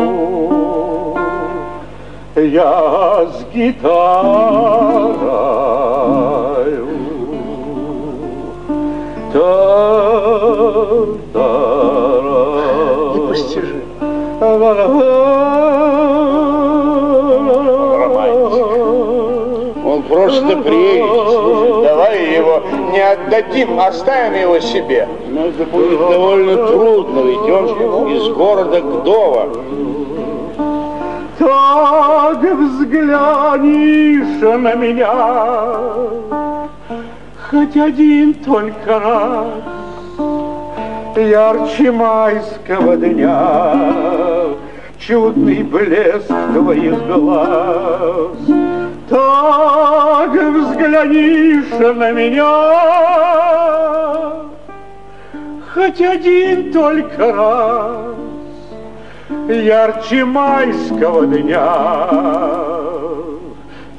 Я 2.36 3.26
с 3.32 3.44
гитарою 3.54 5.07
Непостижимо. 13.14 13.82
Он 19.84 20.03
просто 20.03 20.57
приедет. 20.57 21.07
Слушай, 21.07 21.82
Давай 21.84 22.34
его 22.34 22.62
не 22.92 23.01
отдадим, 23.01 23.78
оставим 23.78 24.34
его 24.34 24.61
себе. 24.61 25.09
Но 25.28 25.47
это 25.47 25.64
будет 25.64 25.99
довольно 25.99 26.57
трудно, 26.66 27.20
ведь 27.20 27.49
он 27.49 28.09
из 28.12 28.28
города 28.34 28.80
Гдова. 28.80 29.49
Так 31.38 32.42
взглянешь 32.42 34.40
на 34.40 34.74
меня, 34.74 35.12
хоть 37.51 37.76
один 37.76 38.34
только 38.34 38.99
раз, 38.99 39.47
ярче 41.16 41.92
майского 41.92 42.97
дня, 42.97 44.49
чудный 44.99 45.62
блеск 45.62 46.32
твоих 46.53 47.07
глаз. 47.07 48.36
Так 49.09 50.30
взглянешь 50.30 51.78
на 51.78 52.11
меня, 52.11 52.53
хоть 55.72 56.01
один 56.01 56.72
только 56.72 57.32
раз, 57.32 58.16
ярче 59.49 60.24
майского 60.24 61.26
дня. 61.26 62.76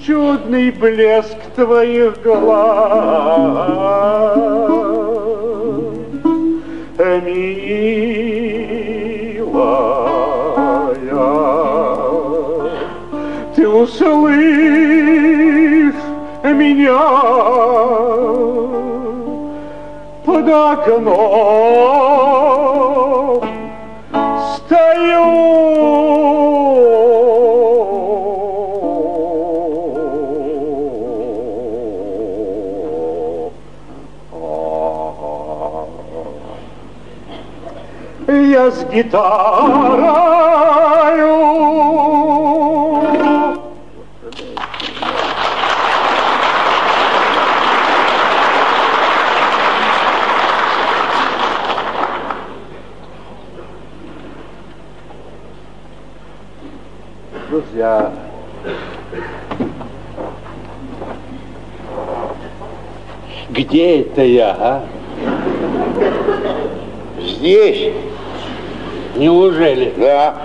Чудный 0.08 0.72
блеск 0.72 1.38
твоих 1.54 2.22
глаз, 2.24 3.58
милая, 6.98 8.08
ты 13.54 13.68
услышь 13.68 14.34
меня 16.46 17.04
под 20.24 20.48
окном 20.48 21.58
Я 38.50 38.72
с 38.72 38.86
гитарою 38.86 39.28
Друзья, 57.50 58.14
Где 63.50 64.02
это 64.02 64.24
я, 64.24 64.56
а? 64.58 64.86
Здесь, 67.20 67.94
Неужели? 69.18 69.94
да. 69.98 70.36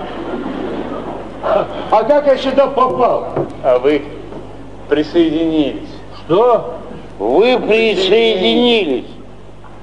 а 1.91 2.05
как 2.05 2.27
я 2.27 2.37
сюда 2.39 2.67
попал? 2.69 3.29
А 3.63 3.79
вы 3.79 4.03
присоединились. 4.89 5.91
Что? 6.25 6.79
Вы 7.19 7.59
присоединились. 7.59 9.11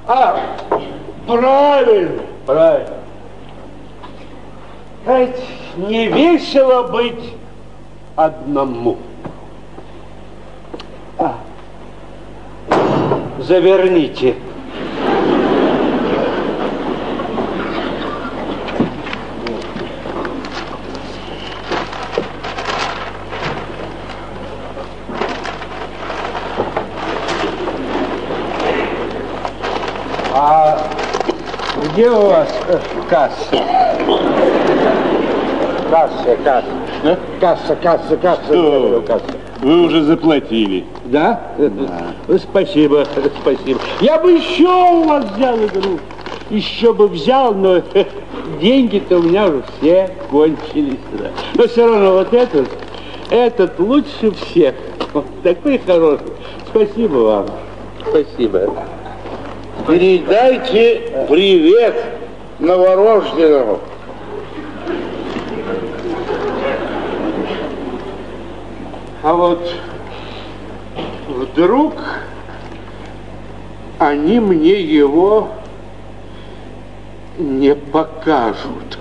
А, 0.07 0.39
правильно. 1.27 2.21
Правильно. 2.45 2.97
Ведь 5.05 5.35
не 5.77 6.07
весело 6.07 6.87
быть 6.87 7.33
одному. 8.15 8.97
А. 11.19 11.35
Заверните. 13.39 14.35
А 30.41 30.79
где 31.99 32.09
у 32.11 32.27
вас 32.27 32.47
э, 32.69 32.79
касса? 33.09 33.61
Касса, 35.89 36.37
касса. 36.45 37.19
Касса, 37.41 37.75
касса, 37.75 38.15
касса. 38.15 38.43
Что? 38.45 39.03
касса. 39.05 39.25
Вы 39.59 39.81
уже 39.81 40.03
заплатили. 40.03 40.85
Да? 41.03 41.41
Спасибо, 42.37 43.05
спасибо. 43.41 43.81
Я 43.99 44.17
бы 44.17 44.31
еще 44.31 44.63
у 44.63 45.03
вас 45.09 45.25
взял 45.35 45.57
игру. 45.57 45.99
Еще 46.49 46.93
бы 46.93 47.09
взял, 47.09 47.53
но 47.53 47.81
деньги-то 48.61 49.17
у 49.17 49.23
меня 49.23 49.47
уже 49.47 49.63
все 49.77 50.09
кончились. 50.31 50.99
да. 51.11 51.31
Но 51.55 51.67
все 51.67 51.85
равно 51.85 52.13
вот 52.13 52.33
этот, 52.33 52.69
этот 53.29 53.77
лучше 53.77 54.31
всех. 54.31 54.73
Такой 55.43 55.77
хороший. 55.85 56.27
Спасибо 56.71 57.15
вам. 57.17 57.45
Спасибо. 58.07 58.73
Передайте 59.89 61.25
привет 61.27 61.95
новорожденному. 62.59 63.79
А 69.23 69.33
вот 69.33 69.73
вдруг 71.27 71.95
они 73.97 74.39
мне 74.39 74.79
его 74.79 75.49
не 77.39 77.73
покажут. 77.73 78.99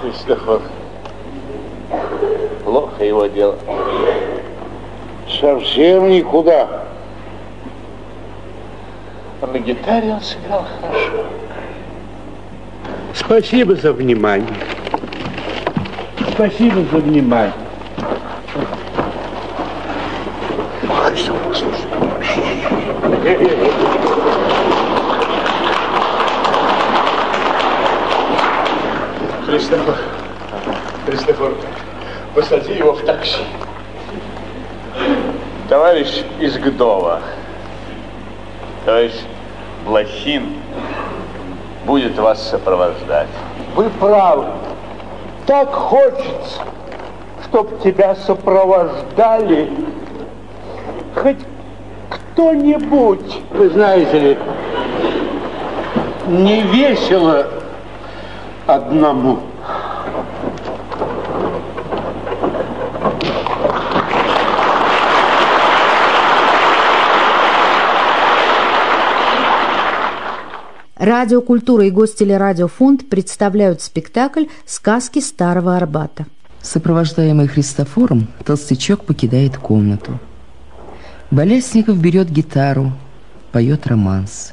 Христофор, 0.00 0.62
плохо 2.72 3.04
его 3.04 3.26
дело. 3.26 3.54
Совсем 5.28 6.08
никуда. 6.08 6.84
А 9.42 9.46
на 9.46 9.58
гитаре 9.58 10.14
он 10.14 10.20
сыграл 10.22 10.64
хорошо. 10.80 11.26
Спасибо 13.14 13.74
за 13.74 13.92
внимание. 13.92 14.48
Спасибо 16.30 16.80
за 16.90 16.96
внимание. 16.96 17.52
Христофор, 29.44 29.96
Христофор, 31.04 31.54
посади 32.34 32.74
его 32.74 32.92
в 32.92 33.04
такси. 33.04 33.42
Товарищ 35.68 36.22
из 36.38 36.58
Гдова, 36.58 37.20
То 38.84 38.98
есть 38.98 39.24
Блохин 39.86 40.54
будет 41.86 42.18
вас 42.18 42.50
сопровождать. 42.50 43.28
Вы 43.74 43.88
правы. 43.90 44.46
Так 45.46 45.72
хочется, 45.72 46.62
чтоб 47.44 47.80
тебя 47.82 48.14
сопровождали 48.14 49.70
хоть 51.16 51.38
кто-нибудь. 52.08 53.40
Вы 53.50 53.70
знаете 53.70 54.18
ли, 54.18 54.38
не 56.28 56.62
весело 56.62 57.46
одному. 58.66 59.38
Радио 71.02 71.40
«Культура» 71.40 71.84
и 71.84 71.90
Гостелерадиофонд 71.90 73.08
представляют 73.08 73.82
спектакль 73.82 74.44
«Сказки 74.64 75.18
Старого 75.18 75.76
Арбата». 75.76 76.26
Сопровождаемый 76.60 77.48
Христофором, 77.48 78.28
толстячок 78.44 79.04
покидает 79.04 79.56
комнату. 79.56 80.20
Болясников 81.32 81.98
берет 81.98 82.30
гитару, 82.30 82.92
поет 83.50 83.88
романс. 83.88 84.52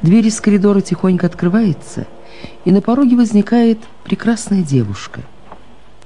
Дверь 0.00 0.28
из 0.28 0.40
коридора 0.40 0.80
тихонько 0.80 1.26
открывается, 1.26 2.06
и 2.64 2.72
на 2.72 2.80
пороге 2.80 3.14
возникает 3.14 3.80
прекрасная 4.02 4.62
девушка. 4.62 5.20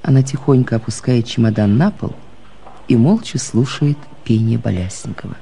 Она 0.01 0.21
тихонько 0.21 0.75
опускает 0.75 1.27
чемодан 1.27 1.77
на 1.77 1.91
пол 1.91 2.13
и 2.89 2.97
молча 2.97 3.39
слушает 3.39 3.97
пение 4.25 4.57
Болясникова. 4.57 5.37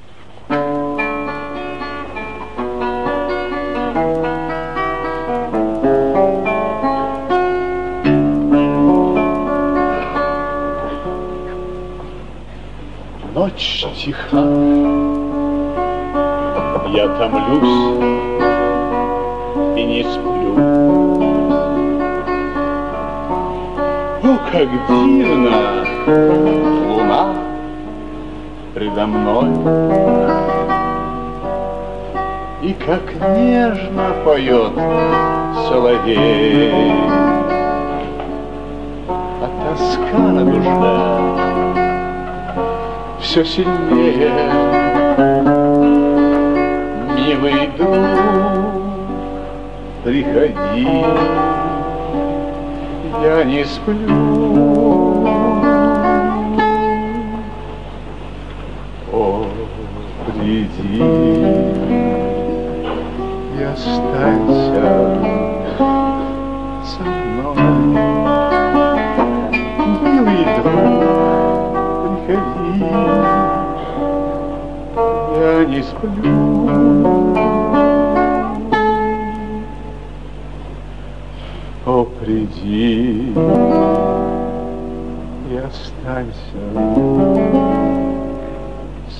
Ночь 13.58 13.88
тиха, 13.96 14.38
я 16.90 17.08
томлюсь 17.18 17.98
и 19.76 19.84
не 19.84 20.04
сплю. 20.04 20.54
О, 24.22 24.38
как 24.52 24.70
дивно! 24.88 25.56
Луна 26.88 27.34
предо 28.76 29.08
мной, 29.08 29.50
И 32.62 32.74
как 32.74 33.12
нежно 33.36 34.14
поет 34.24 34.74
соловей, 35.68 36.94
А 39.10 39.50
тоска 39.66 40.18
на 40.20 40.46
душе 40.46 41.27
все 43.28 43.44
сильнее. 43.44 44.32
Милый 47.14 47.68
друг, 47.78 47.92
приходи, 50.06 50.88
я 53.22 53.44
не 53.44 53.66
сплю. 53.66 55.28
О, 59.12 59.46
приди 60.28 61.02
и 63.60 63.64
останься 63.64 65.18
со 66.86 67.04
мной, 67.04 67.58
милый 70.02 70.46
друг, 70.62 71.07
я 75.58 75.66
не 75.66 75.82
сплю. 75.82 76.12
О, 81.86 82.06
приди 82.20 83.34
и 85.50 85.58
останься 85.58 86.34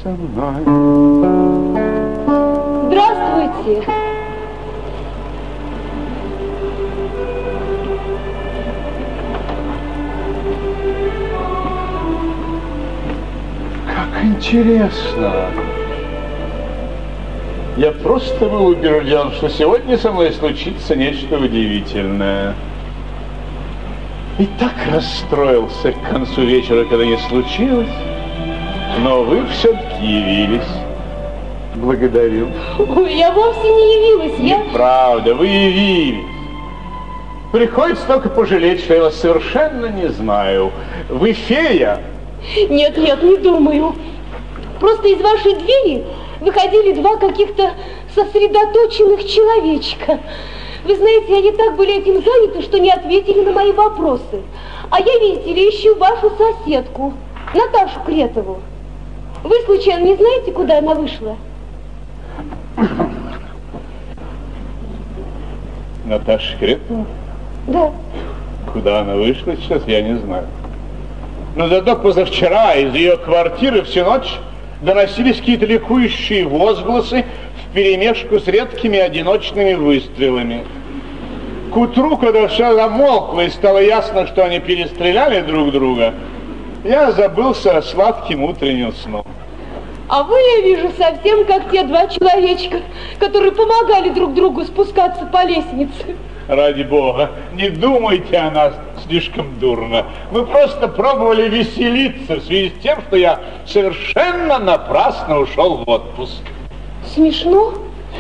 со 0.04 0.10
мной. 0.10 0.62
Здравствуйте. 2.88 3.88
Как 13.88 14.24
интересно. 14.24 15.77
Я 17.78 17.92
просто 17.92 18.48
был 18.48 18.66
убежден, 18.66 19.32
что 19.34 19.50
сегодня 19.50 20.00
со 20.00 20.12
мной 20.12 20.32
случится 20.32 20.96
нечто 20.96 21.38
удивительное. 21.38 22.56
И 24.40 24.48
так 24.60 24.74
расстроился 24.92 25.92
к 25.92 26.10
концу 26.10 26.42
вечера, 26.42 26.86
когда 26.86 27.06
не 27.06 27.18
случилось. 27.30 27.88
Но 29.04 29.22
вы 29.22 29.46
все-таки 29.52 30.04
явились. 30.04 30.68
Благодарю. 31.76 32.48
Ой, 32.80 33.14
я 33.14 33.32
вовсе 33.32 33.62
не 33.62 33.96
явилась. 33.96 34.40
Я... 34.40 34.58
Неправда, 34.58 35.36
вы 35.36 35.46
явились. 35.46 36.26
Приходится 37.52 38.08
только 38.08 38.30
пожалеть, 38.30 38.80
что 38.80 38.96
я 38.96 39.02
вас 39.04 39.16
совершенно 39.18 39.86
не 39.86 40.10
знаю. 40.10 40.72
Вы 41.10 41.34
фея? 41.34 42.02
Нет, 42.70 42.98
нет, 42.98 43.22
не 43.22 43.38
думаю. 43.38 43.94
Просто 44.80 45.10
из 45.10 45.22
вашей 45.22 45.54
двери 45.58 46.04
выходили 46.40 46.94
два 46.94 47.18
каких-то 47.18 47.72
сосредоточенных 48.14 49.26
человечка. 49.26 50.20
Вы 50.86 50.96
знаете, 50.96 51.36
они 51.36 51.52
так 51.52 51.76
были 51.76 51.98
этим 51.98 52.24
заняты, 52.24 52.62
что 52.62 52.80
не 52.80 52.92
ответили 52.92 53.44
на 53.44 53.52
мои 53.52 53.72
вопросы. 53.72 54.42
А 54.90 55.00
я, 55.00 55.20
видите 55.20 55.54
ли, 55.54 55.70
ищу 55.70 55.96
вашу 55.98 56.32
соседку, 56.38 57.14
Наташу 57.54 58.00
Кретову. 58.06 58.60
Вы, 59.44 59.56
случайно, 59.66 60.06
не 60.06 60.16
знаете, 60.16 60.52
куда 60.52 60.80
она 60.80 60.94
вышла? 60.94 61.36
Наташа 66.06 66.58
Кретова? 66.58 67.06
Да. 67.68 67.92
Куда 68.72 69.02
она 69.02 69.16
вышла 69.16 69.56
сейчас, 69.58 69.84
я 69.88 70.02
не 70.02 70.18
знаю. 70.20 70.48
Но 71.56 71.68
зато 71.68 71.96
позавчера 71.96 72.76
из 72.76 72.94
ее 72.94 73.18
квартиры 73.18 73.82
всю 73.84 74.06
ночь 74.06 74.40
доносились 74.82 75.38
какие-то 75.38 75.66
ликующие 75.66 76.46
возгласы 76.48 77.26
вперемешку 77.70 78.40
с 78.40 78.48
редкими 78.48 79.00
одиночными 79.00 79.74
выстрелами. 79.74 80.66
К 81.74 81.78
утру, 81.78 82.18
когда 82.18 82.48
все 82.48 82.74
замолкло 82.74 83.42
и 83.42 83.50
стало 83.50 83.80
ясно, 83.80 84.26
что 84.28 84.46
они 84.46 84.60
перестреляли 84.60 85.42
друг 85.42 85.72
друга, 85.72 86.14
я 86.84 87.12
забылся 87.12 87.82
сладким 87.82 88.44
утренним 88.44 88.94
сном. 88.94 89.26
А 90.10 90.24
вы, 90.24 90.38
я 90.40 90.62
вижу, 90.62 90.90
совсем 90.98 91.46
как 91.46 91.70
те 91.70 91.84
два 91.84 92.08
человечка, 92.08 92.82
которые 93.20 93.52
помогали 93.52 94.10
друг 94.10 94.34
другу 94.34 94.64
спускаться 94.64 95.26
по 95.26 95.44
лестнице. 95.44 96.16
Ради 96.48 96.84
бога, 96.84 97.32
не 97.54 97.70
думайте 97.70 98.38
о 98.38 98.50
нас 98.52 98.74
слишком 99.06 99.60
дурно. 99.60 100.06
Мы 100.32 100.46
просто 100.46 100.88
пробовали 100.88 101.50
веселиться 101.50 102.36
в 102.36 102.44
связи 102.44 102.70
с 102.70 102.82
тем, 102.82 103.02
что 103.02 103.18
я 103.18 103.40
совершенно 103.66 104.58
напрасно 104.58 105.40
ушел 105.40 105.84
в 105.84 105.90
отпуск. 105.90 106.42
Смешно. 107.14 107.74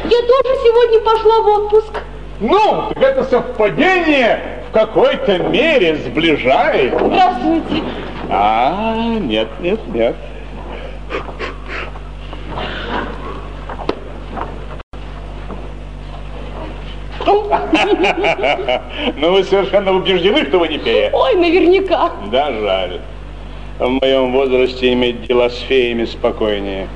Я 0.04 0.22
тоже 0.22 0.56
сегодня 0.64 1.00
пошла 1.00 1.42
в 1.42 1.48
отпуск. 1.48 2.04
Ну, 2.42 2.90
так 2.94 3.04
это 3.04 3.24
совпадение 3.24 4.64
в 4.70 4.74
какой-то 4.74 5.38
мере 5.40 5.96
сближает. 5.96 6.94
Здравствуйте. 7.00 7.84
А, 8.30 8.94
нет, 9.20 9.48
нет, 9.62 9.80
нет. 9.94 10.16
Ну, 19.18 19.32
вы 19.32 19.44
совершенно 19.44 19.92
убеждены, 19.94 20.46
что 20.46 20.60
вы 20.60 20.68
не 20.70 20.78
фея? 20.78 21.12
Ой, 21.14 21.36
наверняка. 21.36 22.12
Да, 22.32 22.52
жаль. 22.52 23.02
В 23.80 23.90
моем 23.90 24.32
возрасте 24.32 24.94
иметь 24.94 25.28
дела 25.28 25.50
с 25.50 25.58
феями 25.60 26.06
спокойнее. 26.06 26.88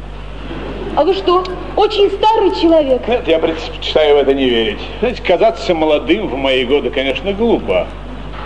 А 0.96 1.04
вы 1.04 1.14
что, 1.14 1.44
очень 1.78 2.10
старый 2.12 2.52
человек? 2.60 3.08
Нет, 3.08 3.28
я 3.28 3.40
предпочитаю 3.40 4.16
в 4.16 4.20
это 4.20 4.34
не 4.34 4.50
верить. 4.50 4.80
Знаете, 5.00 5.22
казаться 5.22 5.74
молодым 5.74 6.28
в 6.28 6.36
мои 6.36 6.66
годы, 6.66 6.90
конечно, 6.90 7.32
глупо. 7.34 7.88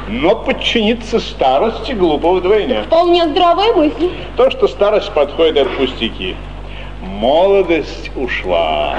Но 0.07 0.35
подчиниться 0.35 1.19
старости 1.19 1.93
глупо 1.93 2.33
вдвойне. 2.33 2.83
Вполне 2.83 3.25
здравая 3.27 3.73
мысль. 3.73 4.11
То, 4.37 4.51
что 4.51 4.67
старость 4.67 5.11
подходит, 5.11 5.57
это 5.57 5.69
пустяки. 5.71 6.35
Молодость 7.15 8.11
ушла. 8.17 8.95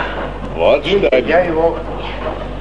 Вот 0.57 0.87
что. 0.87 1.15
Я 1.19 1.41
его... 1.41 1.77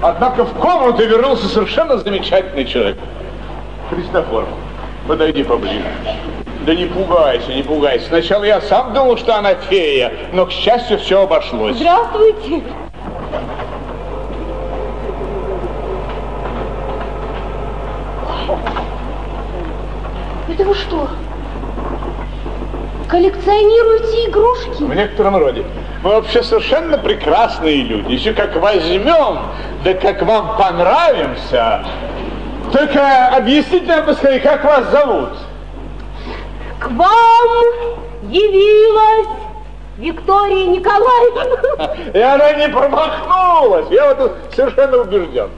Однако 0.01 0.43
в 0.43 0.53
комнату 0.53 1.07
вернулся 1.07 1.47
совершенно 1.47 1.97
замечательный 1.97 2.65
человек. 2.65 2.97
Христофор, 3.89 4.45
подойди 5.07 5.43
поближе. 5.43 5.85
Да 6.65 6.75
не 6.75 6.85
пугайся, 6.85 7.53
не 7.53 7.63
пугайся. 7.63 8.07
Сначала 8.07 8.43
я 8.43 8.59
сам 8.59 8.93
думал, 8.93 9.15
что 9.17 9.37
она 9.37 9.55
фея, 9.55 10.11
но, 10.33 10.45
к 10.45 10.51
счастью, 10.51 10.99
все 10.99 11.21
обошлось. 11.23 11.77
Здравствуйте. 11.77 12.61
Это 20.49 20.63
вы 20.65 20.75
что? 20.75 21.09
Коллекционируете 23.07 24.29
игрушки? 24.29 24.83
В 24.83 24.95
некотором 24.95 25.37
роде. 25.37 25.63
Мы 26.03 26.09
вообще 26.09 26.43
совершенно 26.43 26.97
прекрасные 26.97 27.83
люди. 27.83 28.13
Еще 28.13 28.33
как 28.33 28.55
возьмем, 28.55 29.39
да 29.83 29.93
как 29.93 30.21
вам 30.23 30.57
понравимся. 30.57 31.85
Только 32.71 33.27
объясните 33.29 33.85
нам, 33.85 34.05
поскорее, 34.05 34.39
как 34.39 34.63
вас 34.63 34.89
зовут? 34.89 35.29
К 36.79 36.89
вам 36.89 37.49
явилась 38.29 39.27
Виктория 39.97 40.65
Николаевна. 40.65 41.95
И 42.13 42.19
она 42.19 42.53
не 42.53 42.69
промахнулась. 42.69 43.85
Я 43.91 44.13
вот 44.13 44.17
тут 44.17 44.55
совершенно 44.55 44.97
убежден. 44.97 45.49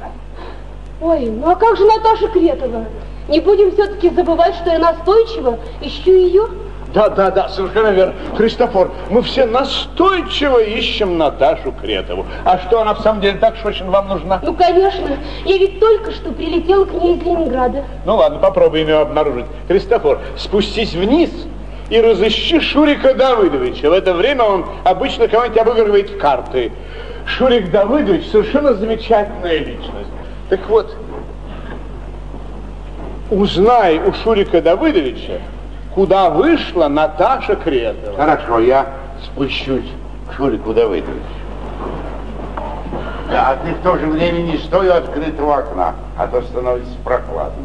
Ой, 1.01 1.25
ну 1.27 1.49
а 1.49 1.55
как 1.55 1.77
же 1.77 1.85
Наташа 1.85 2.27
Кретова? 2.27 2.85
Не 3.29 3.39
будем 3.39 3.71
все-таки 3.71 4.09
забывать, 4.09 4.55
что 4.55 4.69
я 4.71 4.79
настойчиво 4.79 5.59
ищу 5.81 6.11
ее. 6.11 6.47
Да, 6.93 7.09
да, 7.09 7.31
да, 7.31 7.49
совершенно 7.49 7.89
верно. 7.89 8.13
Христофор, 8.35 8.91
мы 9.09 9.21
все 9.21 9.45
настойчиво 9.45 10.61
ищем 10.63 11.17
Наташу 11.17 11.73
Кретову. 11.73 12.25
А 12.45 12.57
что, 12.59 12.81
она 12.81 12.93
в 12.93 13.01
самом 13.01 13.21
деле 13.21 13.37
так 13.37 13.55
уж 13.55 13.65
очень 13.65 13.85
вам 13.89 14.07
нужна? 14.07 14.39
Ну, 14.41 14.53
конечно. 14.53 15.17
Я 15.45 15.57
ведь 15.57 15.79
только 15.79 16.11
что 16.11 16.31
прилетела 16.31 16.85
к 16.85 16.93
ней 16.93 17.17
из 17.17 17.23
Ленинграда. 17.23 17.83
Ну 18.05 18.15
ладно, 18.15 18.39
попробуем 18.39 18.87
ее 18.87 18.99
обнаружить. 18.99 19.45
Христофор, 19.67 20.19
спустись 20.37 20.93
вниз 20.93 21.29
и 21.89 21.99
разыщи 22.01 22.59
Шурика 22.59 23.13
Давыдовича. 23.13 23.89
В 23.89 23.93
это 23.93 24.13
время 24.13 24.43
он 24.43 24.65
обычно 24.83 25.27
кого-нибудь 25.27 25.57
обыгрывает 25.59 26.09
в 26.09 26.17
карты. 26.17 26.71
Шурик 27.25 27.71
Давыдович 27.71 28.27
совершенно 28.31 28.73
замечательная 28.73 29.57
личность. 29.57 30.09
Так 30.49 30.61
вот, 30.69 30.95
узнай 33.29 33.99
у 33.99 34.13
Шурика 34.13 34.61
Давыдовича, 34.61 35.41
куда 35.97 36.29
вышла 36.29 36.87
Наташа 36.89 37.55
Кретова. 37.55 38.15
Хорошо, 38.15 38.59
я 38.59 38.85
спущусь 39.25 39.89
к 40.29 40.33
Шурику 40.33 40.71
Давыдовичу. 40.71 41.11
Да, 43.31 43.49
а 43.49 43.57
ты 43.65 43.73
в 43.73 43.81
то 43.81 43.97
же 43.97 44.05
время 44.05 44.43
не 44.43 44.59
стой 44.59 44.89
у 44.89 44.93
открытого 44.93 45.57
окна, 45.57 45.95
а 46.15 46.27
то 46.27 46.43
становится 46.43 46.93
прохладно. 47.03 47.63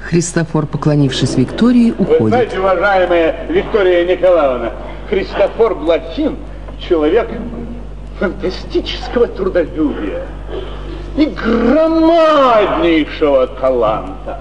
Христофор, 0.00 0.66
поклонившись 0.66 1.36
Виктории, 1.36 1.94
Вы 1.96 2.04
уходит. 2.06 2.28
знаете, 2.28 2.58
уважаемая 2.58 3.46
Виктория 3.48 4.16
Николаевна, 4.16 4.72
Христофор 5.08 5.76
Блохин 5.76 6.38
человек 6.80 7.28
фантастического 8.18 9.28
трудолюбия 9.28 10.22
и 11.16 11.26
громаднейшего 11.26 13.46
таланта. 13.46 14.40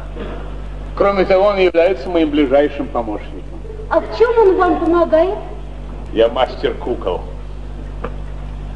Кроме 0.97 1.25
того, 1.25 1.49
он 1.49 1.59
является 1.59 2.09
моим 2.09 2.31
ближайшим 2.31 2.87
помощником. 2.87 3.59
А 3.89 3.99
в 3.99 4.17
чем 4.17 4.31
он 4.39 4.55
вам 4.57 4.79
помогает? 4.79 5.37
Я 6.11 6.27
мастер 6.27 6.73
кукол. 6.73 7.21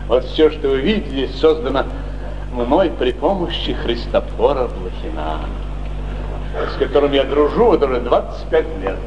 Вот 0.08 0.26
все, 0.26 0.52
что 0.52 0.70
вы 0.70 0.82
видите, 0.82 1.34
создано 1.34 1.86
мной 2.54 2.92
при 2.92 3.12
помощи 3.12 3.74
Христофора 3.74 4.68
Блохина, 4.68 5.40
с 6.76 6.78
которым 6.78 7.12
я 7.12 7.24
дружу 7.24 7.66
вот 7.66 7.82
уже 7.82 8.00
25 8.00 8.66
лет. 8.84 8.98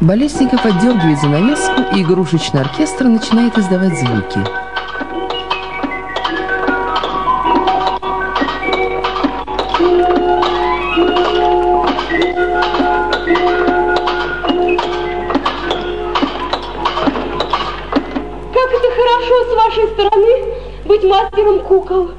Болесников 0.00 0.64
отдергивает 0.64 1.18
занавеску, 1.18 1.96
и 1.96 2.02
игрушечный 2.02 2.60
оркестр 2.60 3.04
начинает 3.04 3.58
издавать 3.58 3.98
звуки. 3.98 4.38
Вашей 19.64 19.88
стороны 19.88 20.54
быть 20.84 21.04
мастером 21.04 21.60
кукол. 21.60 22.10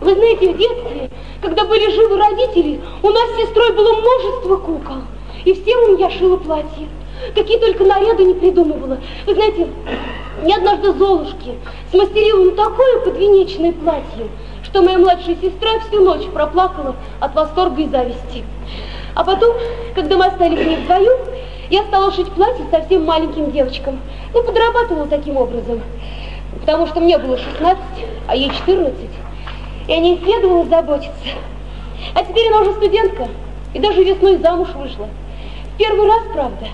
Вы 0.00 0.14
знаете, 0.14 0.52
в 0.52 0.58
детстве, 0.58 1.10
когда 1.42 1.64
были 1.64 1.90
живы 1.90 2.18
родители, 2.18 2.80
у 3.02 3.10
нас 3.10 3.30
с 3.30 3.40
сестрой 3.40 3.72
было 3.72 3.92
множество 3.94 4.56
кукол. 4.56 5.02
И 5.44 5.52
всем 5.54 5.96
я 5.96 6.10
шила 6.10 6.36
платья. 6.36 6.88
Какие 7.34 7.58
только 7.58 7.84
наряды 7.84 8.24
не 8.24 8.34
придумывала. 8.34 8.98
Вы 9.26 9.34
знаете, 9.34 9.68
мне 10.42 10.54
однажды 10.54 10.92
Золушке 10.92 11.54
смастерила 11.90 12.50
такое 12.52 13.00
подвенечное 13.00 13.72
платье, 13.72 14.28
что 14.64 14.82
моя 14.82 14.98
младшая 14.98 15.36
сестра 15.36 15.78
всю 15.88 16.02
ночь 16.02 16.26
проплакала 16.32 16.94
от 17.20 17.34
восторга 17.34 17.82
и 17.82 17.88
зависти. 17.88 18.44
А 19.14 19.24
потом, 19.24 19.56
когда 19.94 20.16
мы 20.18 20.26
остались 20.26 20.66
не 20.66 20.76
вдвоем, 20.76 21.18
я 21.70 21.84
стала 21.84 22.12
шить 22.12 22.30
платье 22.32 22.66
совсем 22.70 23.04
маленьким 23.04 23.50
девочкам. 23.50 23.98
Ну, 24.34 24.42
подрабатывала 24.42 25.06
таким 25.06 25.38
образом. 25.38 25.80
Потому 26.60 26.86
что 26.86 27.00
мне 27.00 27.18
было 27.18 27.38
16, 27.38 27.78
а 28.28 28.36
ей 28.36 28.50
14. 28.50 28.94
И 29.88 29.92
о 29.92 29.98
ней 29.98 30.20
следовало 30.22 30.64
заботиться. 30.66 31.14
А 32.14 32.24
теперь 32.24 32.48
она 32.48 32.60
уже 32.60 32.72
студентка. 32.72 33.28
И 33.74 33.78
даже 33.78 34.02
весной 34.02 34.38
замуж 34.38 34.68
вышла. 34.74 35.08
В 35.74 35.78
первый 35.78 36.06
раз, 36.08 36.22
правда. 36.32 36.66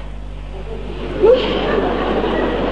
Ну, 1.20 1.35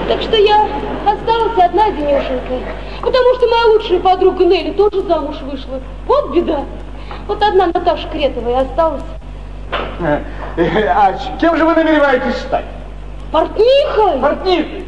так 0.07 0.21
что 0.21 0.35
я 0.35 0.67
осталась 1.05 1.57
одна 1.57 1.91
денешенька. 1.91 2.53
Потому 3.01 3.35
что 3.35 3.47
моя 3.47 3.65
лучшая 3.67 3.99
подруга 3.99 4.45
Нелли 4.45 4.71
тоже 4.71 5.01
замуж 5.03 5.37
вышла. 5.41 5.81
Вот 6.05 6.31
беда. 6.31 6.65
Вот 7.27 7.41
одна 7.41 7.67
Наташа 7.67 8.07
Кретова 8.09 8.49
и 8.49 8.63
осталась. 8.65 9.03
А 9.99 11.13
кем 11.39 11.57
же 11.57 11.65
вы 11.65 11.75
намереваетесь 11.75 12.37
стать? 12.37 12.65
Портнихой? 13.31 14.19
Портнихой? 14.21 14.85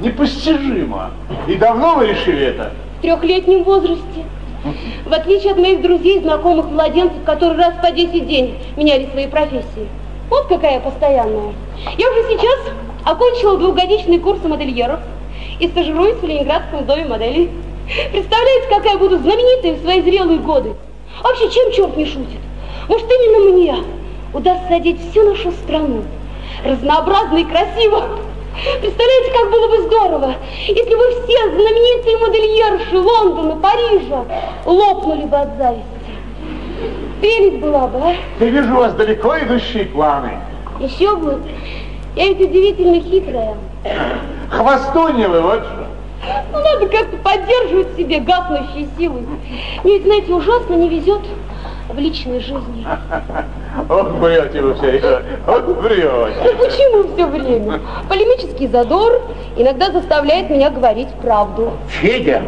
Непостижимо. 0.00 1.10
И 1.46 1.54
давно 1.54 1.96
вы 1.96 2.08
решили 2.08 2.46
это? 2.46 2.72
В 2.98 3.02
трехлетнем 3.02 3.62
возрасте. 3.62 4.24
В 5.04 5.12
отличие 5.12 5.52
от 5.52 5.58
моих 5.58 5.82
друзей, 5.82 6.20
знакомых, 6.20 6.70
младенцев, 6.70 7.22
которые 7.24 7.58
раз 7.58 7.74
по 7.82 7.90
10 7.90 8.26
день 8.26 8.58
меняли 8.76 9.06
свои 9.12 9.26
профессии. 9.26 9.88
Вот 10.30 10.46
какая 10.46 10.80
постоянная. 10.80 11.52
Я 11.98 12.10
уже 12.10 12.22
сейчас 12.30 12.58
окончила 13.04 13.58
двухгодичный 13.58 14.18
курс 14.18 14.42
модельеров 14.42 15.00
и 15.60 15.68
стажируюсь 15.68 16.16
в 16.16 16.26
Ленинградском 16.26 16.86
доме 16.86 17.04
моделей. 17.04 17.50
Представляете, 18.10 18.68
какая 18.70 18.96
буду 18.96 19.18
знаменитой 19.18 19.74
в 19.74 19.82
свои 19.82 20.00
зрелые 20.00 20.38
годы? 20.38 20.74
Вообще, 21.22 21.50
чем 21.50 21.72
черт 21.72 21.96
не 21.96 22.06
шутит? 22.06 22.40
Может, 22.88 23.06
именно 23.06 23.52
мне 23.52 23.76
удастся 24.32 24.74
одеть 24.74 24.98
всю 25.10 25.22
нашу 25.28 25.52
страну 25.52 26.02
разнообразно 26.64 27.38
и 27.38 27.44
красиво. 27.44 28.18
Представляете, 28.80 29.32
как 29.32 29.50
было 29.50 29.68
бы 29.68 29.82
здорово, 29.82 30.34
если 30.66 30.94
бы 30.94 31.02
все 31.10 31.50
знаменитые 31.50 32.18
модельерши 32.18 32.98
Лондона, 32.98 33.56
Парижа 33.56 34.24
лопнули 34.64 35.24
бы 35.24 35.36
от 35.36 35.56
зависти. 35.58 35.84
Прелесть 37.20 37.58
была 37.58 37.86
бы, 37.88 37.98
а? 37.98 38.14
Я 38.40 38.46
вижу 38.46 38.74
у 38.74 38.78
вас 38.78 38.94
далеко 38.94 39.38
идущие 39.38 39.86
планы. 39.86 40.38
Еще 40.78 41.16
бы. 41.16 41.40
Я 42.14 42.28
ведь 42.28 42.40
удивительно 42.40 43.00
хитрая. 43.00 43.56
Хвостунья 44.50 45.28
вы, 45.28 45.40
вот 45.40 45.60
что. 45.60 45.86
Ну, 46.52 46.58
надо 46.58 46.86
как-то 46.86 47.16
поддерживать 47.18 47.96
себе 47.96 48.20
гаснущие 48.20 48.88
силы. 48.96 49.22
Мне 49.82 49.94
ведь, 49.94 50.04
знаете, 50.04 50.32
ужасно 50.32 50.74
не 50.74 50.88
везет 50.88 51.20
в 51.88 51.98
личной 51.98 52.40
жизни. 52.40 52.86
Ох, 53.88 54.08
врете 54.12 54.62
вы 54.62 54.74
все, 54.74 55.22
ох, 55.46 55.62
врете. 55.82 56.10
Ну 56.44 56.56
почему 56.58 57.14
все 57.14 57.26
время? 57.26 57.80
Полемический 58.08 58.68
задор 58.68 59.20
иногда 59.56 59.90
заставляет 59.90 60.50
меня 60.50 60.70
говорить 60.70 61.08
правду. 61.22 61.72
Федя, 61.88 62.42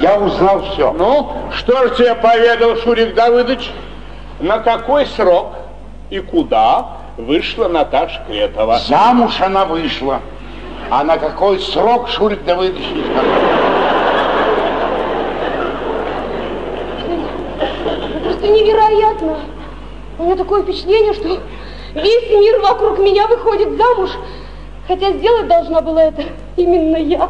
я 0.00 0.18
узнал 0.18 0.62
все. 0.62 0.92
Ну, 0.92 1.32
что 1.56 1.88
же 1.88 1.94
тебе 1.96 2.14
поведал 2.14 2.76
Шурик 2.76 3.14
Давыдович? 3.14 3.70
На 4.40 4.58
какой 4.58 5.06
срок 5.06 5.52
и 6.10 6.20
куда 6.20 6.86
вышла 7.16 7.68
Наташа 7.68 8.22
Кретова? 8.26 8.78
Замуж 8.78 9.40
она 9.40 9.64
вышла. 9.64 10.20
А 10.90 11.04
на 11.04 11.18
какой 11.18 11.60
срок 11.60 12.08
Шурик 12.08 12.44
Давыдович 12.44 12.84
не 12.90 13.02
сказал? 13.02 13.24
Это 18.40 18.48
просто 18.48 18.48
невероятно. 18.48 19.36
У 20.18 20.24
меня 20.24 20.36
такое 20.36 20.62
впечатление, 20.62 21.12
что 21.12 21.28
весь 21.94 22.30
мир 22.30 22.60
вокруг 22.60 22.98
меня 22.98 23.26
выходит 23.26 23.76
замуж. 23.76 24.10
Хотя 24.88 25.12
сделать 25.12 25.46
должна 25.46 25.80
была 25.82 26.04
это 26.04 26.22
именно 26.56 26.96
я. 26.96 27.28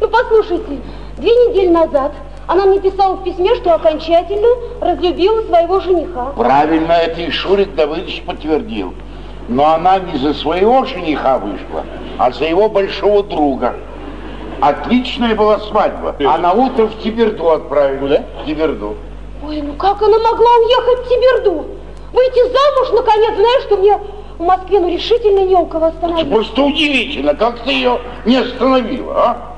Ну, 0.00 0.08
послушайте, 0.08 0.80
две 1.16 1.30
недели 1.30 1.68
назад 1.68 2.12
она 2.46 2.64
мне 2.64 2.80
писала 2.80 3.16
в 3.16 3.24
письме, 3.24 3.54
что 3.56 3.74
окончательно 3.74 4.48
разлюбила 4.80 5.42
своего 5.42 5.80
жениха. 5.80 6.32
Правильно, 6.36 6.92
это 6.92 7.20
и 7.20 7.30
Шурик 7.30 7.74
Давыдович 7.74 8.22
подтвердил. 8.22 8.94
Но 9.48 9.66
она 9.74 9.98
не 9.98 10.18
за 10.18 10.34
своего 10.34 10.84
жениха 10.84 11.38
вышла, 11.38 11.84
а 12.18 12.30
за 12.30 12.44
его 12.44 12.68
большого 12.68 13.22
друга. 13.22 13.74
Отличная 14.60 15.34
была 15.34 15.58
свадьба. 15.58 16.16
А 16.24 16.38
на 16.38 16.52
утро 16.52 16.86
в 16.86 17.02
Тиберду 17.02 17.50
отправили. 17.50 17.98
Куда? 17.98 18.24
В 18.42 18.46
Тиберду. 18.46 18.96
Ой, 19.48 19.62
ну 19.62 19.72
как 19.74 20.02
она 20.02 20.18
могла 20.18 20.50
уехать 20.58 21.06
в 21.06 21.08
Тиберду? 21.08 21.66
Выйти 22.12 22.42
замуж, 22.42 22.92
наконец, 22.92 23.34
знаешь, 23.34 23.62
что 23.62 23.76
мне 23.78 23.98
в 24.38 24.42
Москве 24.42 24.78
ну 24.78 24.92
решительно 24.92 25.40
не 25.46 25.54
у 25.54 25.64
кого 25.64 25.86
остановить. 25.86 26.30
Просто 26.30 26.62
удивительно, 26.62 27.34
как 27.34 27.60
ты 27.60 27.72
ее 27.72 27.98
не 28.26 28.36
остановила, 28.36 29.14
а? 29.16 29.56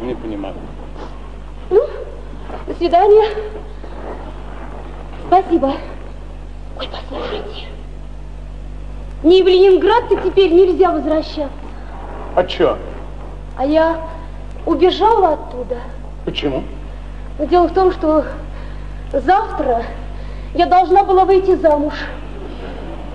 Не 0.00 0.14
понимаю. 0.14 0.54
Ну, 1.70 1.82
до 2.68 2.74
свидания. 2.74 3.24
Спасибо. 5.26 5.72
Ой, 6.78 6.88
послушайте. 6.88 7.66
Мне 9.24 9.42
в 9.42 9.46
Ленинград-то 9.48 10.16
теперь 10.16 10.52
нельзя 10.52 10.92
возвращаться. 10.92 11.50
А 12.36 12.44
чё? 12.44 12.78
А 13.56 13.66
я 13.66 13.96
убежала 14.66 15.32
оттуда. 15.32 15.78
Почему? 16.24 16.62
Но 17.38 17.46
дело 17.46 17.66
в 17.66 17.74
том, 17.74 17.90
что 17.92 18.24
завтра 19.12 19.84
я 20.54 20.66
должна 20.66 21.04
была 21.04 21.24
выйти 21.24 21.54
замуж. 21.56 21.94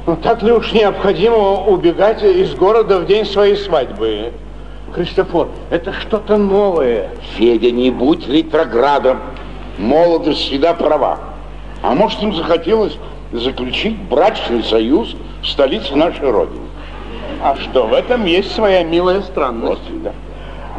Ну, 0.05 0.15
так 0.15 0.41
ли 0.41 0.51
уж 0.51 0.71
необходимо 0.71 1.65
убегать 1.65 2.23
из 2.23 2.55
города 2.55 2.99
в 2.99 3.05
день 3.05 3.25
своей 3.25 3.57
свадьбы? 3.57 4.31
Христофор, 4.93 5.49
это 5.69 5.91
что-то 5.91 6.37
новое. 6.37 7.09
Федя, 7.35 7.71
не 7.71 7.91
будь 7.91 8.27
ретроградом. 8.27 9.19
Молодость 9.77 10.39
всегда 10.39 10.73
права. 10.73 11.19
А 11.83 11.93
может, 11.93 12.23
им 12.23 12.33
захотелось 12.33 12.97
заключить 13.31 13.97
брачный 14.03 14.63
союз 14.63 15.15
в 15.41 15.47
столице 15.47 15.95
нашей 15.95 16.31
Родины. 16.31 16.65
А 17.43 17.55
что, 17.55 17.85
в 17.85 17.93
этом 17.93 18.25
есть 18.25 18.55
своя 18.55 18.83
милая 18.83 19.21
странность. 19.21 19.81
Вот, 19.89 20.03
да. 20.03 20.13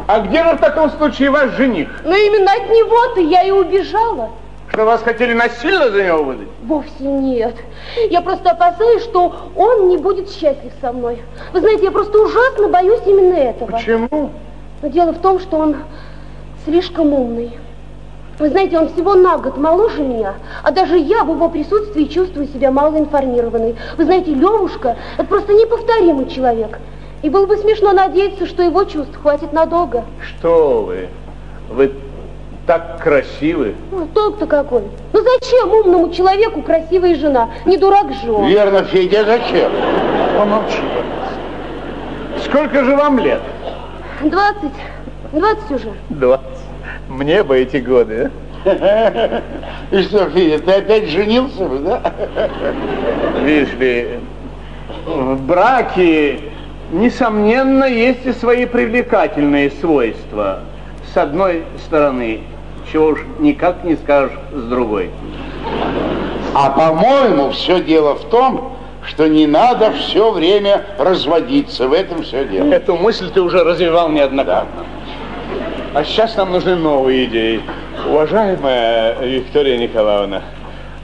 А 0.07 0.19
где 0.21 0.43
же 0.43 0.53
в 0.53 0.57
таком 0.57 0.89
случае 0.89 1.29
ваш 1.29 1.51
жених? 1.51 2.01
Но 2.03 2.15
именно 2.15 2.51
от 2.51 2.67
него-то 2.67 3.21
я 3.21 3.43
и 3.43 3.51
убежала. 3.51 4.31
Что 4.71 4.85
вас 4.85 5.01
хотели 5.01 5.33
насильно 5.33 5.89
за 5.89 6.03
него 6.03 6.23
выдать? 6.23 6.47
Вовсе 6.63 7.03
нет. 7.03 7.55
Я 8.09 8.21
просто 8.21 8.51
опасаюсь, 8.51 9.03
что 9.03 9.33
он 9.55 9.89
не 9.89 9.97
будет 9.97 10.29
счастлив 10.29 10.71
со 10.79 10.93
мной. 10.93 11.21
Вы 11.53 11.59
знаете, 11.59 11.85
я 11.85 11.91
просто 11.91 12.19
ужасно 12.19 12.67
боюсь 12.67 13.01
именно 13.05 13.35
этого. 13.35 13.71
Почему? 13.71 14.31
Но 14.81 14.87
дело 14.87 15.11
в 15.11 15.19
том, 15.19 15.39
что 15.39 15.57
он 15.57 15.75
слишком 16.65 17.13
умный. 17.13 17.57
Вы 18.37 18.49
знаете, 18.49 18.79
он 18.79 18.87
всего 18.89 19.15
на 19.15 19.37
год 19.37 19.57
моложе 19.57 20.01
меня, 20.01 20.35
а 20.63 20.71
даже 20.71 20.97
я 20.97 21.25
в 21.25 21.29
его 21.29 21.49
присутствии 21.49 22.05
чувствую 22.05 22.47
себя 22.47 22.71
малоинформированной. 22.71 23.75
Вы 23.97 24.05
знаете, 24.05 24.33
Левушка– 24.33 24.95
это 25.17 25.27
просто 25.27 25.53
неповторимый 25.53 26.29
человек. 26.29 26.79
И 27.21 27.29
было 27.29 27.45
бы 27.47 27.57
смешно 27.57 27.91
надеяться, 27.91 28.45
что 28.45 28.63
его 28.63 28.85
чувств 28.85 29.19
хватит 29.21 29.51
надолго. 29.51 30.05
Что 30.21 30.83
вы? 30.83 31.09
Вы 31.69 31.91
так 32.69 33.01
красивы. 33.01 33.73
Ну, 33.91 34.05
толк-то 34.13 34.45
какой? 34.45 34.83
Ну 35.11 35.23
зачем 35.23 35.71
умному 35.71 36.13
человеку 36.13 36.61
красивая 36.61 37.15
жена? 37.15 37.49
Не 37.65 37.77
дурак 37.77 38.13
же 38.13 38.31
он. 38.31 38.47
Верно, 38.47 38.83
Федя, 38.83 39.25
зачем? 39.25 39.71
Помолчи, 40.37 40.77
пожалуйста. 40.77 42.45
Сколько 42.45 42.83
же 42.83 42.95
вам 42.95 43.17
лет? 43.17 43.41
Двадцать. 44.21 44.77
Двадцать 45.33 45.71
уже. 45.71 45.93
Двадцать. 46.09 46.45
Мне 47.07 47.41
бы 47.41 47.57
эти 47.57 47.77
годы, 47.77 48.29
а? 48.65 49.41
И 49.91 50.03
что, 50.03 50.29
Федя, 50.29 50.59
ты 50.59 50.71
опять 50.73 51.09
женился 51.09 51.65
бы, 51.65 51.79
да? 51.79 52.13
Видишь 53.43 53.73
ли, 53.79 54.19
в 55.07 55.41
браке, 55.41 56.39
несомненно, 56.91 57.85
есть 57.85 58.27
и 58.27 58.31
свои 58.31 58.67
привлекательные 58.67 59.71
свойства. 59.71 60.59
С 61.11 61.17
одной 61.17 61.63
стороны, 61.83 62.41
чего 62.91 63.07
уж 63.07 63.19
никак 63.39 63.83
не 63.83 63.95
скажешь 63.95 64.37
с 64.53 64.63
другой. 64.63 65.09
А 66.53 66.69
по-моему, 66.71 67.51
все 67.51 67.81
дело 67.81 68.15
в 68.15 68.25
том, 68.29 68.77
что 69.05 69.27
не 69.27 69.47
надо 69.47 69.91
все 69.91 70.31
время 70.31 70.85
разводиться. 70.97 71.87
В 71.87 71.93
этом 71.93 72.23
все 72.23 72.45
дело. 72.45 72.71
Эту 72.71 72.97
мысль 72.97 73.29
ты 73.31 73.41
уже 73.41 73.63
развивал 73.63 74.09
неоднократно. 74.09 74.85
А 75.93 76.03
сейчас 76.03 76.35
нам 76.35 76.51
нужны 76.51 76.75
новые 76.75 77.25
идеи. 77.25 77.61
Уважаемая 78.07 79.19
Виктория 79.21 79.77
Николаевна, 79.77 80.43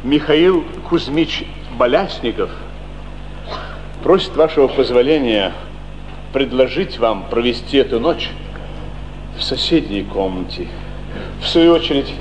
Михаил 0.03 0.63
Кузьмич 0.89 1.45
Болясников 1.77 2.49
просит 4.03 4.35
вашего 4.35 4.67
позволения 4.67 5.51
предложить 6.31 6.99
вам 6.99 7.23
провести 7.29 7.77
эту 7.77 7.99
ночь 7.99 8.29
в 9.37 9.41
соседней 9.41 10.03
комнате. 10.03 10.67
В 11.41 11.47
свою 11.47 11.73
очередь, 11.73 12.13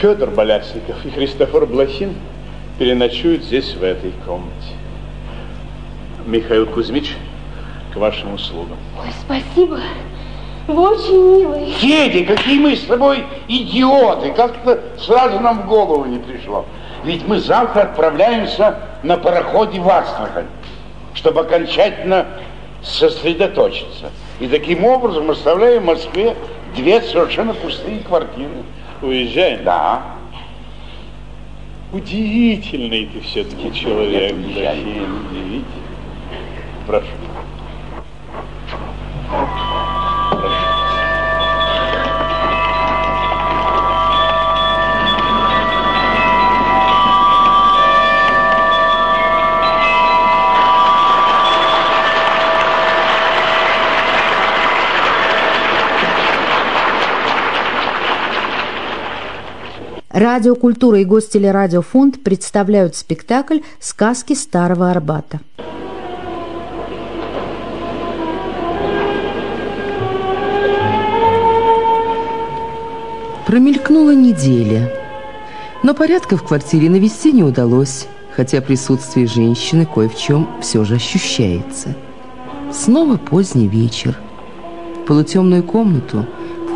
Федор 0.00 0.30
Болясников 0.30 1.04
и 1.04 1.10
Христофор 1.10 1.66
Блохин 1.66 2.14
переночуют 2.78 3.44
здесь, 3.44 3.74
в 3.74 3.82
этой 3.82 4.12
комнате. 4.26 4.74
Михаил 6.26 6.66
Кузьмич, 6.66 7.16
к 7.92 7.96
вашим 7.96 8.34
услугам. 8.34 8.76
Ой, 9.00 9.08
спасибо. 9.24 9.80
Вы 10.66 10.90
очень 10.90 11.38
милый. 11.38 11.70
Федя, 11.72 12.34
какие 12.34 12.58
мы 12.58 12.74
с 12.74 12.82
тобой 12.82 13.24
идиоты! 13.46 14.32
Как-то 14.32 14.80
сразу 14.98 15.38
нам 15.38 15.62
в 15.62 15.66
голову 15.66 16.04
не 16.06 16.18
пришло. 16.18 16.66
Ведь 17.04 17.26
мы 17.26 17.38
завтра 17.38 17.82
отправляемся 17.82 18.80
на 19.04 19.16
пароходе 19.16 19.80
в 19.80 19.88
Астрахань, 19.88 20.48
чтобы 21.14 21.42
окончательно 21.42 22.26
сосредоточиться. 22.82 24.10
И 24.40 24.48
таким 24.48 24.84
образом 24.84 25.30
оставляем 25.30 25.84
в 25.84 25.86
Москве 25.86 26.36
две 26.76 27.00
совершенно 27.00 27.54
пустые 27.54 28.00
квартиры. 28.00 28.62
Уезжаем? 29.02 29.64
Да. 29.64 30.02
Удивительный 31.92 33.06
ты 33.06 33.20
все-таки 33.20 33.72
человек, 33.74 34.34
Нет. 34.36 34.54
Блохин, 34.54 35.26
удивительный. 35.30 35.64
Прошу. 36.86 37.06
Радио 60.16 60.54
«Культура» 60.54 60.98
и 60.98 61.04
Гостелерадиофонд 61.04 62.22
представляют 62.22 62.96
спектакль 62.96 63.58
«Сказки 63.78 64.32
Старого 64.32 64.90
Арбата». 64.90 65.40
Промелькнула 73.46 74.14
неделя, 74.14 74.90
но 75.82 75.92
порядка 75.92 76.38
в 76.38 76.44
квартире 76.44 76.88
навести 76.88 77.30
не 77.32 77.44
удалось, 77.44 78.06
хотя 78.34 78.62
присутствие 78.62 79.26
женщины 79.26 79.84
кое 79.84 80.08
в 80.08 80.16
чем 80.16 80.48
все 80.62 80.82
же 80.84 80.94
ощущается. 80.94 81.94
Снова 82.72 83.18
поздний 83.18 83.68
вечер. 83.68 84.16
В 84.94 85.04
полутемную 85.04 85.62
комнату 85.62 86.24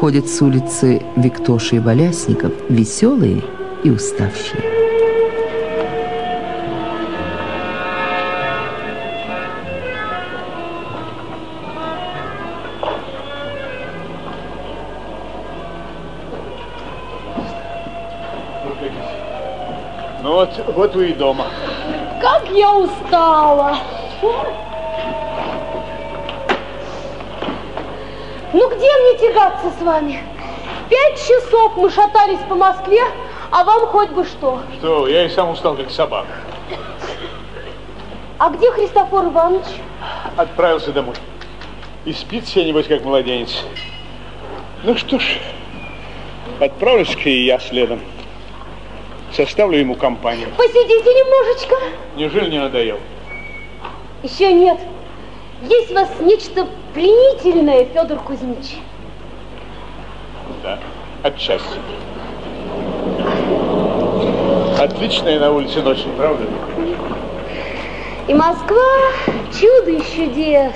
входят 0.00 0.30
с 0.30 0.40
улицы 0.40 1.02
Виктоши 1.14 1.76
и 1.76 1.78
Болясников, 1.78 2.54
веселые 2.70 3.42
и 3.84 3.90
уставшие. 3.90 4.62
Ну 20.22 20.32
вот, 20.32 20.48
вот 20.74 20.94
вы 20.94 21.10
и 21.10 21.12
дома. 21.12 21.44
Как 22.22 22.48
я 22.48 22.74
устала. 22.74 23.76
Ну 28.52 28.68
где 28.68 28.86
мне 28.86 29.18
тягаться 29.18 29.70
с 29.78 29.82
вами? 29.82 30.22
Пять 30.88 31.18
часов 31.20 31.76
мы 31.76 31.88
шатались 31.88 32.40
по 32.48 32.56
Москве, 32.56 33.00
а 33.52 33.62
вам 33.62 33.86
хоть 33.86 34.10
бы 34.10 34.24
что. 34.24 34.60
Что, 34.78 35.06
я 35.06 35.24
и 35.24 35.28
сам 35.28 35.50
устал, 35.50 35.76
как 35.76 35.90
собака. 35.90 36.32
А 38.38 38.50
где 38.50 38.70
Христофор 38.72 39.26
Иванович? 39.26 39.66
Отправился 40.36 40.92
домой. 40.92 41.14
И 42.04 42.12
спит 42.12 42.48
себе, 42.48 42.64
небось, 42.64 42.86
как 42.86 43.04
младенец. 43.04 43.64
Ну 44.82 44.96
что 44.96 45.20
ж, 45.20 45.38
отправлюсь-ка 46.58 47.28
и 47.28 47.44
я 47.44 47.60
следом. 47.60 48.00
Составлю 49.32 49.78
ему 49.78 49.94
компанию. 49.94 50.48
Посидите 50.56 51.14
немножечко. 51.14 51.76
Неужели 52.16 52.50
не 52.50 52.58
надоел? 52.58 52.98
Еще 54.24 54.52
нет. 54.52 54.78
Есть 55.62 55.90
у 55.90 55.94
вас 55.94 56.08
нечто 56.20 56.66
пленительное, 56.94 57.84
Федор 57.84 58.18
Кузьмич. 58.20 58.78
Да, 60.62 60.78
отчасти. 61.22 61.78
Отличная 64.78 65.38
на 65.38 65.52
улице 65.52 65.82
ночь, 65.82 66.04
правда? 66.16 66.44
И 68.26 68.32
Москва 68.32 68.76
чудо 69.52 69.90
и 69.90 70.00
чудес. 70.00 70.72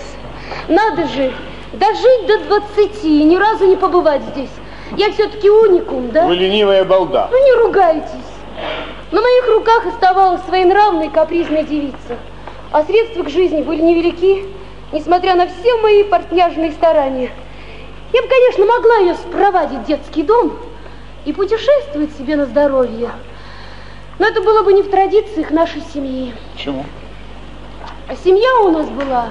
Надо 0.69 1.07
же, 1.09 1.33
дожить 1.73 2.27
до 2.27 2.61
20 2.61 3.05
и 3.05 3.25
ни 3.25 3.37
разу 3.37 3.67
не 3.67 3.77
побывать 3.77 4.23
здесь. 4.35 4.51
Я 4.99 5.11
все-таки 5.13 5.49
уникум, 5.49 6.11
да? 6.11 6.27
Вы 6.27 6.37
ленивая 6.37 6.85
балда. 6.85 7.29
Ну 7.31 7.43
не 7.43 7.53
ругайтесь. 7.63 8.11
На 9.11 9.21
моих 9.23 9.49
руках 9.49 9.87
оставалась 9.87 10.43
своенравная 10.47 11.09
капризная 11.09 11.63
девица. 11.63 12.19
А 12.71 12.85
средства 12.85 13.23
к 13.23 13.31
жизни 13.31 13.63
были 13.63 13.81
невелики, 13.81 14.45
несмотря 14.95 15.35
на 15.35 15.49
все 15.49 15.77
мои 15.83 16.05
портняжные 16.05 16.71
старания. 16.71 17.33
Я 18.13 18.23
бы, 18.23 18.29
конечно, 18.29 18.65
могла 18.65 18.97
ее 18.99 19.15
спровадить 19.15 19.81
в 19.81 19.87
детский 19.87 20.23
дом 20.23 20.57
и 21.25 21.33
путешествовать 21.33 22.17
себе 22.17 22.37
на 22.37 22.47
здоровье. 22.47 23.11
Но 24.21 24.27
это 24.29 24.41
было 24.41 24.63
бы 24.63 24.73
не 24.73 24.83
в 24.83 24.91
традициях 24.91 25.51
нашей 25.51 25.83
семьи. 25.93 26.33
Почему? 26.53 26.85
А 28.09 28.15
семья 28.15 28.49
у 28.63 28.71
нас 28.71 28.89
была 28.89 29.31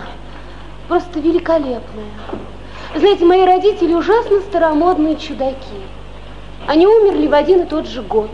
просто 0.90 1.22
великолепная. 1.22 2.12
Знаете, 2.94 3.24
мои 3.24 3.46
родители 3.46 3.94
ужасно 3.94 4.42
старомодные 4.42 5.16
чудаки. 5.16 5.80
Они 6.68 6.86
умерли 6.86 7.28
в 7.28 7.34
один 7.34 7.62
и 7.62 7.66
тот 7.66 7.88
же 7.88 8.02
год. 8.02 8.30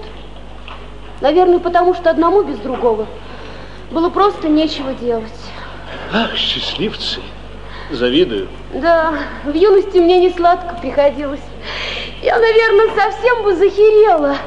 Наверное, 1.22 1.60
потому 1.60 1.94
что 1.94 2.10
одному 2.10 2.42
без 2.42 2.58
другого 2.58 3.06
было 3.92 4.10
просто 4.10 4.50
нечего 4.50 4.94
делать. 4.94 5.32
Ах, 6.12 6.36
счастливцы. 6.36 7.22
Завидую. 7.92 8.48
Да, 8.74 9.14
в 9.46 9.54
юности 9.54 9.98
мне 9.98 10.20
не 10.20 10.30
сладко 10.32 10.76
приходилось. 10.82 11.42
Я, 12.22 12.38
наверное, 12.40 12.96
совсем 12.96 13.44
бы 13.44 13.56
захерела, 13.56 14.38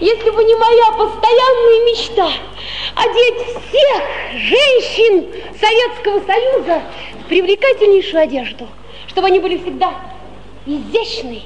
если 0.00 0.30
бы 0.30 0.44
не 0.44 0.54
моя 0.54 0.92
постоянная 0.92 1.84
мечта 1.86 2.28
одеть 2.94 3.46
всех 3.68 4.02
женщин 4.32 5.26
Советского 5.58 6.20
Союза 6.26 6.82
в 7.20 7.28
привлекательнейшую 7.28 8.22
одежду, 8.22 8.68
чтобы 9.08 9.28
они 9.28 9.40
были 9.40 9.58
всегда 9.58 9.92
изящные, 10.66 11.42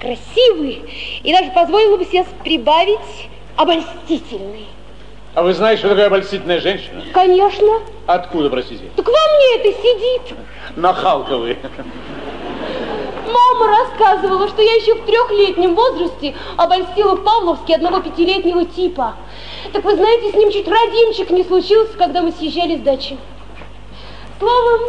красивые 0.00 0.82
и 1.22 1.32
даже 1.32 1.50
позволила 1.52 1.96
бы 1.96 2.04
себе 2.04 2.24
прибавить 2.42 3.28
обольстительные. 3.56 4.66
А 5.34 5.42
вы 5.42 5.52
знаете, 5.52 5.80
что 5.80 5.90
такое 5.90 6.06
обольстительная 6.06 6.60
женщина? 6.60 7.02
Конечно. 7.12 7.80
Откуда, 8.06 8.50
простите? 8.50 8.84
Так 8.96 9.06
во 9.06 9.12
мне 9.12 9.56
это 9.56 9.82
сидит. 9.82 10.36
Нахалка 10.76 11.36
вы. 11.36 11.56
Мама 13.26 13.76
рассказывала, 13.78 14.48
что 14.48 14.62
я 14.62 14.72
еще 14.72 14.94
в 14.94 15.04
трехлетнем 15.04 15.74
возрасте 15.74 16.34
обольстила 16.56 17.14
в 17.14 17.24
Павловске 17.24 17.74
одного 17.74 18.00
пятилетнего 18.00 18.64
типа. 18.64 19.16
Так 19.72 19.84
вы 19.84 19.96
знаете, 19.96 20.32
с 20.32 20.34
ним 20.34 20.50
чуть 20.50 20.66
родимчик 20.66 21.30
не 21.30 21.44
случился, 21.44 21.96
когда 21.98 22.22
мы 22.22 22.32
съезжали 22.32 22.76
с 22.76 22.80
дачи. 22.80 23.18
Словом, 24.38 24.80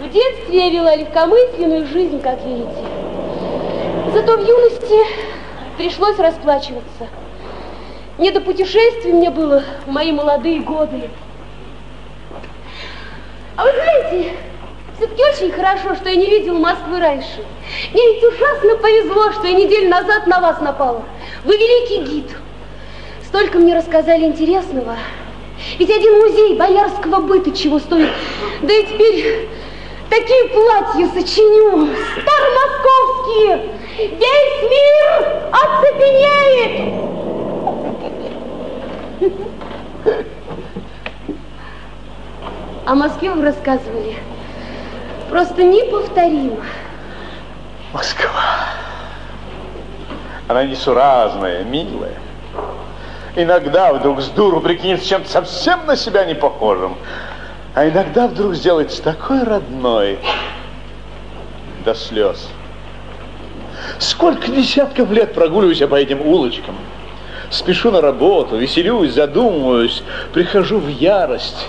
в 0.00 0.08
детстве 0.10 0.66
я 0.66 0.70
вела 0.70 0.94
легкомысленную 0.94 1.86
жизнь, 1.86 2.20
как 2.20 2.44
видите. 2.44 2.84
Зато 4.14 4.36
в 4.36 4.46
юности 4.46 5.04
пришлось 5.78 6.18
расплачиваться. 6.18 7.08
Не 8.22 8.30
до 8.30 8.40
путешествий 8.40 9.12
мне 9.12 9.30
было 9.30 9.64
в 9.84 9.90
мои 9.90 10.12
молодые 10.12 10.60
годы. 10.60 11.10
А 13.56 13.64
вы 13.64 13.70
знаете, 13.72 14.34
все-таки 14.96 15.20
очень 15.24 15.50
хорошо, 15.50 15.96
что 15.96 16.08
я 16.08 16.14
не 16.14 16.26
видела 16.26 16.56
Москвы 16.56 17.00
раньше. 17.00 17.44
Мне 17.92 18.14
ведь 18.14 18.22
ужасно 18.22 18.76
повезло, 18.76 19.32
что 19.32 19.48
я 19.48 19.54
неделю 19.54 19.88
назад 19.88 20.28
на 20.28 20.40
вас 20.40 20.60
напала. 20.60 21.02
Вы 21.44 21.56
великий 21.56 22.12
гид. 22.12 22.36
Столько 23.26 23.58
мне 23.58 23.74
рассказали 23.74 24.26
интересного. 24.26 24.94
Ведь 25.80 25.90
один 25.90 26.20
музей 26.20 26.56
боярского 26.56 27.22
быта 27.22 27.50
чего 27.50 27.80
стоит. 27.80 28.12
Да 28.62 28.72
и 28.72 28.84
теперь 28.84 29.48
такие 30.08 30.44
платья 30.44 31.08
сочиню, 31.08 31.88
старомосковские. 32.12 33.68
Весь 33.98 34.70
мир 34.70 35.50
оцепенеет. 35.50 37.02
О 42.84 42.94
Москве 42.94 43.30
вы 43.30 43.44
рассказывали. 43.44 44.16
Просто 45.30 45.62
неповторимо. 45.62 46.62
Москва. 47.92 48.66
Она 50.48 50.64
несуразная, 50.64 51.64
милая. 51.64 52.16
Иногда 53.36 53.92
вдруг 53.94 54.20
с 54.20 54.28
дуру 54.28 54.60
прикинется 54.60 55.08
чем-то 55.08 55.30
совсем 55.30 55.86
на 55.86 55.96
себя 55.96 56.24
не 56.24 56.34
похожим. 56.34 56.96
А 57.74 57.88
иногда 57.88 58.28
вдруг 58.28 58.54
сделается 58.54 59.02
такой 59.02 59.42
родной 59.44 60.18
до 61.84 61.94
слез. 61.94 62.48
Сколько 63.98 64.48
десятков 64.48 65.10
лет 65.10 65.32
прогуливаюсь 65.34 65.80
я 65.80 65.88
по 65.88 65.94
этим 65.94 66.20
улочкам. 66.20 66.76
Спешу 67.52 67.90
на 67.90 68.00
работу, 68.00 68.56
веселюсь, 68.56 69.12
задумываюсь, 69.12 70.02
прихожу 70.32 70.78
в 70.78 70.88
ярость. 70.88 71.68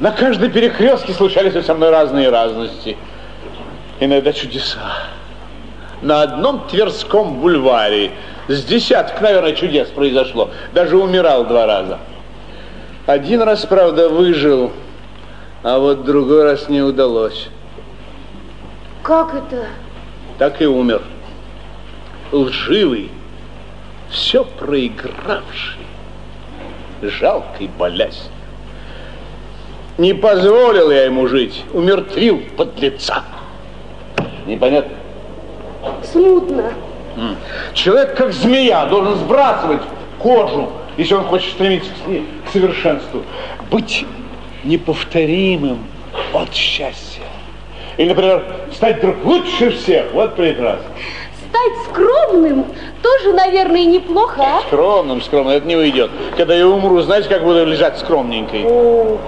На 0.00 0.12
каждой 0.12 0.48
перекрестке 0.48 1.12
случались 1.12 1.62
со 1.66 1.74
мной 1.74 1.90
разные 1.90 2.30
разности. 2.30 2.96
Иногда 4.00 4.32
чудеса. 4.32 4.94
На 6.00 6.22
одном 6.22 6.66
Тверском 6.68 7.34
бульваре 7.38 8.12
с 8.48 8.64
десяток, 8.64 9.20
наверное, 9.20 9.52
чудес 9.52 9.88
произошло. 9.88 10.48
Даже 10.72 10.96
умирал 10.96 11.44
два 11.44 11.66
раза. 11.66 11.98
Один 13.04 13.42
раз, 13.42 13.66
правда, 13.66 14.08
выжил, 14.08 14.72
а 15.62 15.78
вот 15.78 16.04
другой 16.06 16.44
раз 16.44 16.70
не 16.70 16.80
удалось. 16.80 17.50
Как 19.02 19.34
это? 19.34 19.66
Так 20.38 20.62
и 20.62 20.66
умер. 20.66 21.02
Лживый, 22.32 23.10
все 24.10 24.44
проигравший, 24.44 25.86
жалкий 27.02 27.70
болясь. 27.78 28.28
Не 29.98 30.14
позволил 30.14 30.90
я 30.90 31.04
ему 31.04 31.26
жить, 31.26 31.64
умертвил 31.72 32.40
подлеца. 32.56 33.22
Непонятно? 34.46 34.96
Смутно. 36.02 36.72
Человек, 37.74 38.16
как 38.16 38.32
змея, 38.32 38.86
должен 38.86 39.16
сбрасывать 39.16 39.82
кожу, 40.18 40.70
если 40.96 41.14
он 41.14 41.24
хочет 41.24 41.52
стремиться 41.52 41.90
к, 41.90 42.48
к 42.48 42.52
совершенству. 42.52 43.22
Быть 43.70 44.06
неповторимым 44.64 45.84
от 46.32 46.54
счастья. 46.54 47.22
Или, 47.96 48.08
например, 48.08 48.42
стать 48.72 48.98
вдруг 48.98 49.24
лучше 49.24 49.70
всех. 49.70 50.12
Вот 50.12 50.36
прекрасно. 50.36 50.86
Стать 51.50 51.90
скромным 51.90 52.64
тоже, 53.02 53.32
наверное, 53.32 53.84
неплохо, 53.84 54.40
а? 54.40 54.60
Скромным, 54.68 55.20
скромным, 55.20 55.56
это 55.56 55.66
не 55.66 55.76
уйдет. 55.76 56.10
Когда 56.36 56.54
я 56.54 56.66
умру, 56.66 57.00
знаете, 57.00 57.28
как 57.28 57.42
буду 57.42 57.64
лежать 57.64 57.98
скромненькой? 57.98 58.64
О, 58.66 59.18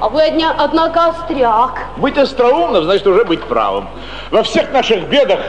а 0.00 0.08
вы, 0.08 0.22
одня, 0.22 0.54
однако, 0.58 1.06
остряк. 1.06 1.86
Быть 1.96 2.18
остроумным, 2.18 2.84
значит, 2.84 3.06
уже 3.06 3.24
быть 3.24 3.42
правым. 3.44 3.88
Во 4.30 4.42
всех 4.42 4.72
наших 4.72 5.08
бедах 5.08 5.40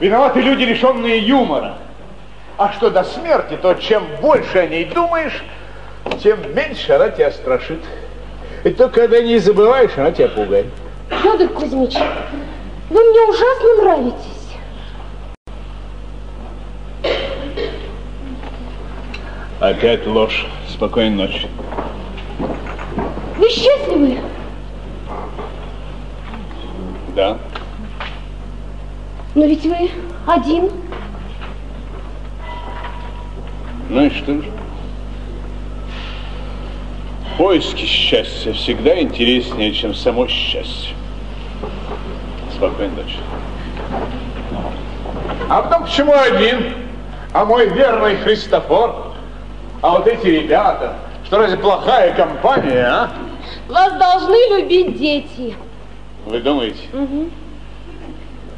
виноваты 0.00 0.40
люди, 0.40 0.64
лишенные 0.64 1.18
юмора. 1.18 1.76
А 2.56 2.72
что 2.72 2.90
до 2.90 3.04
смерти, 3.04 3.56
то 3.60 3.74
чем 3.74 4.04
больше 4.20 4.58
о 4.58 4.66
ней 4.66 4.84
думаешь, 4.84 5.44
тем 6.22 6.38
меньше 6.54 6.92
она 6.92 7.10
тебя 7.10 7.30
страшит. 7.30 7.80
И 8.64 8.70
только 8.70 9.02
когда 9.02 9.20
не 9.20 9.38
забываешь, 9.38 9.92
она 9.96 10.10
тебя 10.10 10.28
пугает. 10.28 10.66
Федор 11.22 11.48
Кузьмич, 11.48 11.94
вы 12.90 13.00
мне 13.04 13.20
ужасно 13.22 13.74
нравитесь. 13.82 14.37
Опять 19.60 20.06
ложь. 20.06 20.46
Спокойной 20.68 21.26
ночи. 21.26 21.48
Вы 23.36 23.48
счастливы? 23.50 24.18
Да. 27.16 27.38
Но 29.34 29.46
ведь 29.46 29.64
вы 29.64 29.90
один. 30.26 30.70
Ну 33.88 34.04
и 34.04 34.10
что 34.10 34.34
же? 34.34 34.44
Поиски 37.36 37.84
счастья 37.84 38.52
всегда 38.52 39.00
интереснее, 39.00 39.72
чем 39.72 39.92
само 39.92 40.28
счастье. 40.28 40.94
Спокойно, 42.54 42.94
дочь. 42.94 43.16
А 45.48 45.62
потом 45.62 45.84
почему 45.84 46.12
один? 46.14 46.74
А 47.32 47.44
мой 47.44 47.68
верный 47.68 48.16
Христофор? 48.16 49.14
А 49.80 49.90
вот 49.90 50.06
эти 50.06 50.26
ребята? 50.26 50.96
Что 51.24 51.38
разве 51.38 51.56
плохая 51.56 52.14
компания, 52.14 52.84
а? 52.84 53.10
Вас 53.68 53.92
должны 53.98 54.58
любить 54.58 54.98
дети. 54.98 55.54
Вы 56.26 56.40
думаете? 56.40 56.80
Угу. 56.92 57.30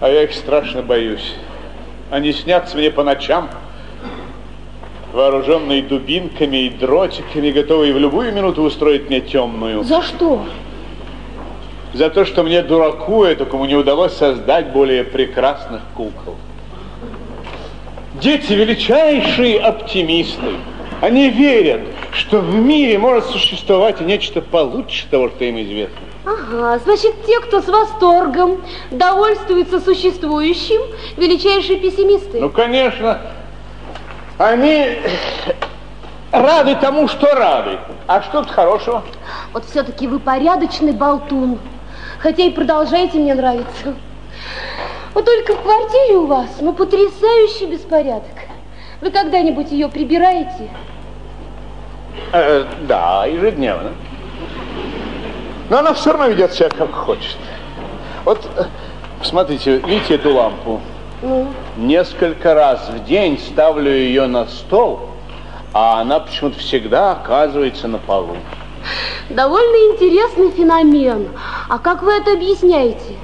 А 0.01 0.09
я 0.09 0.23
их 0.23 0.33
страшно 0.33 0.83
боюсь. 0.83 1.35
Они 2.11 2.33
снятся 2.33 2.77
мне 2.77 2.91
по 2.91 3.05
ночам, 3.05 3.51
вооруженные 5.12 5.83
дубинками 5.83 6.66
и 6.66 6.71
дротиками, 6.71 7.51
готовые 7.51 7.93
в 7.93 7.99
любую 7.99 8.33
минуту 8.33 8.62
устроить 8.62 9.09
мне 9.09 9.21
темную. 9.21 9.85
За 9.85 10.03
что? 10.03 10.45
За 11.93 12.09
то, 12.09 12.25
что 12.25 12.43
мне, 12.45 12.62
дураку 12.62 13.25
этому, 13.25 13.64
не 13.66 13.75
удалось 13.75 14.14
создать 14.14 14.73
более 14.73 15.05
прекрасных 15.05 15.83
кукол. 15.95 16.37
Дети 18.14 18.53
величайшие 18.53 19.59
оптимисты. 19.61 20.55
Они 21.01 21.30
верят, 21.30 21.80
что 22.12 22.40
в 22.40 22.55
мире 22.55 22.98
может 22.98 23.24
существовать 23.24 24.01
нечто 24.01 24.42
получше 24.42 25.07
того, 25.11 25.30
что 25.30 25.44
им 25.44 25.61
известно. 25.61 25.96
Ага, 26.26 26.78
значит, 26.84 27.14
те, 27.26 27.40
кто 27.40 27.62
с 27.62 27.68
восторгом 27.68 28.62
довольствуется 28.90 29.80
существующим, 29.80 30.82
величайшие 31.16 31.78
пессимисты. 31.78 32.40
Ну, 32.40 32.51
конечно. 32.51 33.20
Они 34.36 34.98
рады 36.30 36.76
тому, 36.76 37.09
что 37.09 37.34
рады. 37.34 37.78
А 38.07 38.20
что 38.22 38.42
тут 38.42 38.51
хорошего? 38.51 39.03
Вот 39.55 39.64
все-таки 39.64 40.07
вы 40.07 40.18
порядочный 40.18 40.92
болтун. 40.92 41.59
Хотя 42.18 42.42
и 42.42 42.51
продолжаете 42.51 43.18
мне 43.18 43.34
нравиться. 43.34 43.94
Вот 45.14 45.24
только 45.24 45.55
в 45.55 45.62
квартире 45.62 46.18
у 46.18 46.26
вас, 46.26 46.48
ну, 46.61 46.74
потрясающий 46.74 47.66
беспорядок. 47.66 48.24
Вы 49.01 49.11
когда-нибудь 49.11 49.72
ее 49.72 49.88
прибираете? 49.88 50.68
Э, 52.33 52.64
да, 52.83 53.27
ежедневно. 53.27 53.91
Но 55.68 55.79
она 55.79 55.95
все 55.95 56.12
равно 56.12 56.29
ведет 56.29 56.53
себя 56.53 56.68
как 56.68 56.93
хочет. 56.93 57.37
Вот, 58.25 58.49
э, 58.57 58.64
смотрите, 59.23 59.79
видите 59.79 60.14
эту 60.14 60.35
лампу? 60.35 60.81
Ну? 61.23 61.49
Несколько 61.77 62.55
раз 62.55 62.89
в 62.89 63.05
день 63.05 63.39
ставлю 63.39 63.91
ее 63.91 64.27
на 64.27 64.47
стол, 64.47 65.11
а 65.73 66.01
она 66.01 66.21
почему-то 66.21 66.59
всегда 66.59 67.12
оказывается 67.12 67.89
на 67.89 67.99
полу. 67.99 68.37
Довольно 69.29 69.95
интересный 69.95 70.51
феномен. 70.51 71.29
А 71.68 71.79
как 71.79 72.03
вы 72.03 72.12
это 72.12 72.33
объясняете? 72.33 73.16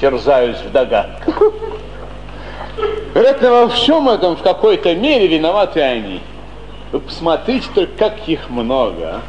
Терзаюсь 0.00 0.58
в 0.58 0.70
догадках. 0.72 1.42
Вероятно, 3.14 3.50
во 3.50 3.68
всем 3.68 4.08
этом 4.08 4.36
в 4.36 4.42
какой-то 4.42 4.94
мере 4.94 5.26
виноваты 5.26 5.80
они. 5.80 6.22
Вы 6.92 7.00
посмотрите 7.00 7.66
только, 7.74 7.92
как 7.96 8.28
их 8.28 8.48
много. 8.48 9.16
А? 9.16 9.22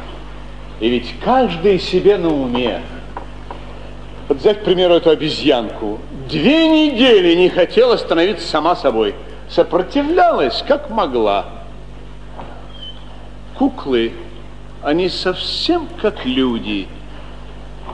И 0.80 0.88
ведь 0.88 1.14
каждый 1.24 1.78
себе 1.78 2.16
на 2.16 2.28
уме. 2.28 2.80
Вот 4.28 4.38
взять, 4.38 4.60
к 4.60 4.64
примеру, 4.64 4.94
эту 4.94 5.10
обезьянку. 5.10 5.98
Две 6.28 6.68
недели 6.68 7.34
не 7.34 7.48
хотела 7.48 7.96
становиться 7.96 8.46
сама 8.46 8.76
собой. 8.76 9.14
Сопротивлялась, 9.48 10.62
как 10.66 10.90
могла. 10.90 11.46
Куклы, 13.56 14.12
они 14.82 15.08
совсем 15.08 15.88
как 16.00 16.24
люди. 16.26 16.86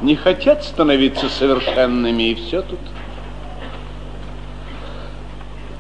Не 0.02 0.16
хотят 0.16 0.64
становиться 0.64 1.28
совершенными, 1.28 2.30
и 2.30 2.34
все 2.34 2.62
тут. 2.62 2.80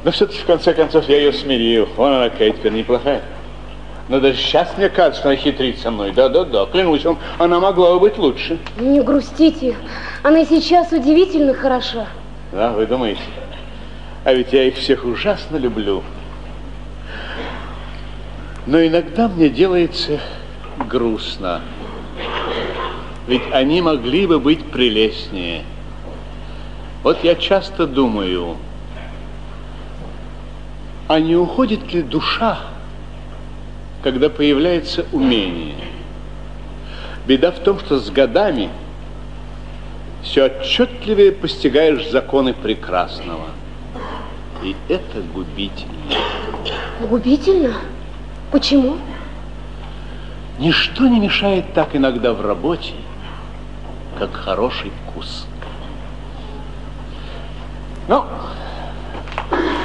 Но 0.04 0.10
все-таки, 0.10 0.38
в 0.38 0.46
конце 0.46 0.72
концов, 0.72 1.08
я 1.08 1.16
ее 1.16 1.32
смирил. 1.32 1.88
Вон 1.96 2.12
она 2.12 2.30
какая 2.30 2.52
теперь 2.52 2.72
неплохая. 2.72 3.22
Даже 4.08 4.36
сейчас 4.36 4.76
мне 4.76 4.90
кажется, 4.90 5.20
что 5.20 5.30
она 5.30 5.36
хитрит 5.36 5.78
со 5.78 5.90
мной. 5.90 6.12
Да-да-да, 6.12 6.66
клянусь 6.66 7.04
вам, 7.04 7.18
она 7.38 7.58
могла 7.58 7.94
бы 7.94 8.00
быть 8.00 8.18
лучше. 8.18 8.58
Не 8.78 9.00
грустите. 9.00 9.76
Она 10.22 10.44
сейчас 10.44 10.92
удивительно 10.92 11.54
хороша. 11.54 12.06
Да, 12.52 12.72
вы 12.72 12.86
думаете? 12.86 13.22
А 14.24 14.34
ведь 14.34 14.52
я 14.52 14.64
их 14.64 14.76
всех 14.76 15.04
ужасно 15.04 15.56
люблю. 15.56 16.02
Но 18.66 18.84
иногда 18.84 19.28
мне 19.28 19.48
делается 19.48 20.20
грустно. 20.88 21.62
Ведь 23.26 23.42
они 23.52 23.80
могли 23.80 24.26
бы 24.26 24.38
быть 24.38 24.70
прелестнее. 24.70 25.62
Вот 27.02 27.22
я 27.24 27.34
часто 27.34 27.86
думаю, 27.86 28.56
а 31.08 31.20
не 31.20 31.36
уходит 31.36 31.92
ли 31.92 32.02
душа 32.02 32.58
когда 34.04 34.28
появляется 34.28 35.06
умение. 35.12 35.76
Беда 37.26 37.50
в 37.50 37.60
том, 37.60 37.80
что 37.80 37.98
с 37.98 38.10
годами 38.10 38.68
все 40.22 40.44
отчетливее 40.44 41.32
постигаешь 41.32 42.10
законы 42.10 42.52
прекрасного. 42.52 43.46
И 44.62 44.76
это 44.90 45.22
губительно. 45.32 45.94
Губительно? 47.00 47.76
Почему? 48.52 48.98
Ничто 50.58 51.06
не 51.06 51.18
мешает 51.18 51.72
так 51.72 51.96
иногда 51.96 52.34
в 52.34 52.42
работе, 52.42 52.92
как 54.18 54.34
хороший 54.34 54.92
вкус. 55.08 55.46
Ну, 58.06 58.22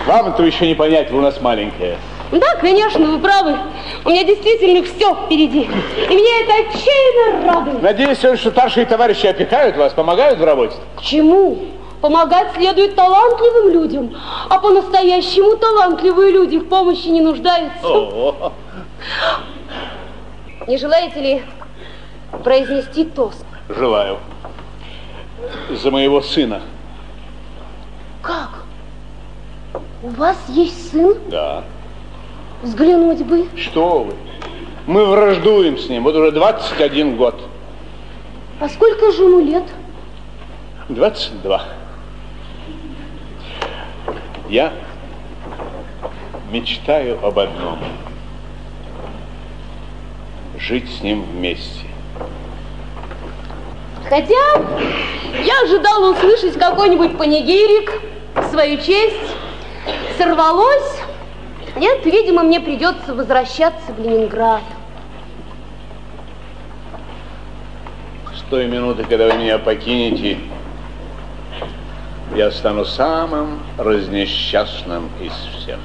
вам 0.05 0.28
этого 0.28 0.45
еще 0.45 0.67
не 0.67 0.76
понять, 0.76 1.09
вы 1.09 1.20
у 1.20 1.22
нас 1.22 1.39
маленькая. 1.39 1.97
Да, 2.32 2.55
конечно, 2.61 3.05
вы 3.05 3.19
правы. 3.19 3.57
У 4.05 4.09
меня 4.09 4.23
действительно 4.23 4.84
все 4.84 5.15
впереди. 5.15 5.61
И 5.61 6.15
меня 6.15 6.41
это 6.43 6.69
отчаянно 6.69 7.53
радует. 7.53 7.82
Надеюсь, 7.82 8.19
что 8.19 8.51
старшие 8.51 8.86
товарищи 8.86 9.25
опекают 9.25 9.75
вас, 9.75 9.93
помогают 9.93 10.39
в 10.39 10.43
работе? 10.43 10.75
К 10.97 11.01
чему? 11.01 11.57
Помогать 12.01 12.53
следует 12.55 12.95
талантливым 12.95 13.73
людям, 13.73 14.15
а 14.49 14.59
по-настоящему 14.59 15.57
талантливые 15.57 16.32
люди 16.32 16.57
в 16.57 16.69
помощи 16.69 17.07
не 17.07 17.19
нуждаются. 17.19 17.80
О 17.84 18.53
Не 20.65 20.77
желаете 20.77 21.19
ли 21.19 21.43
произнести 22.43 23.03
тост? 23.03 23.43
Желаю. 23.67 24.19
За 25.71 25.91
моего 25.91 26.21
сына. 26.21 26.61
Как? 28.21 28.63
У 30.03 30.09
вас 30.09 30.38
есть 30.47 30.91
сын? 30.91 31.17
Да. 31.27 31.63
Взглянуть 32.62 33.24
бы. 33.24 33.47
Что 33.55 34.03
вы? 34.03 34.14
Мы 34.86 35.05
враждуем 35.05 35.78
с 35.78 35.88
ним. 35.88 36.03
Вот 36.03 36.16
уже 36.16 36.32
21 36.32 37.16
год. 37.16 37.36
А 38.60 38.68
сколько 38.68 39.12
же 39.12 39.24
ему 39.24 39.39
лет? 39.39 39.64
22. 40.89 41.64
Я 44.49 44.74
мечтаю 46.51 47.24
об 47.24 47.39
одном. 47.39 47.80
Жить 50.57 50.89
с 50.91 51.01
ним 51.01 51.24
вместе. 51.24 51.86
Хотя 54.10 54.34
я 55.45 55.62
ожидала 55.64 56.12
услышать 56.12 56.57
какой-нибудь 56.57 57.18
панигирик 57.18 58.01
в 58.36 58.43
свою 58.49 58.78
честь. 58.78 59.36
Сорвалось 60.18 60.99
нет, 61.76 62.05
видимо, 62.05 62.43
мне 62.43 62.59
придется 62.59 63.13
возвращаться 63.13 63.91
в 63.95 63.99
Ленинград. 63.99 64.61
С 68.36 68.41
той 68.49 68.67
минуты, 68.67 69.03
когда 69.03 69.28
вы 69.28 69.34
меня 69.34 69.59
покинете, 69.59 70.38
я 72.36 72.51
стану 72.51 72.86
самым 72.86 73.59
разнесчастным 73.78 75.09
из 75.22 75.34
всех. 75.34 75.80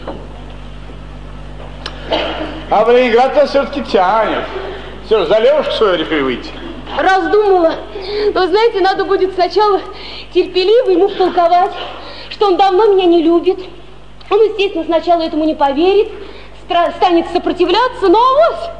А 2.71 2.85
в 2.85 2.91
Ленинград 2.91 3.35
вас 3.37 3.51
все-таки 3.51 3.83
тянет. 3.83 4.45
Все, 5.07 5.27
за 5.27 5.39
Левушку 5.39 5.73
свою 5.73 5.97
решили 5.97 6.21
выйти? 6.23 6.51
Раздумала. 6.97 7.75
Но, 8.35 8.47
знаете, 8.47 8.81
надо 8.81 9.05
будет 9.05 9.35
сначала 9.35 9.81
терпеливо 10.33 10.91
ему 10.91 11.09
втолковать, 11.09 11.73
что 12.31 12.47
он 12.49 12.57
давно 12.57 12.95
меня 12.95 13.07
не 13.07 13.23
любит, 13.23 13.59
он, 14.31 14.41
естественно, 14.43 14.85
сначала 14.85 15.23
этому 15.23 15.45
не 15.45 15.55
поверит, 15.55 16.11
станет 16.97 17.29
сопротивляться, 17.31 18.09
но 18.09 18.19
вот 18.19 18.71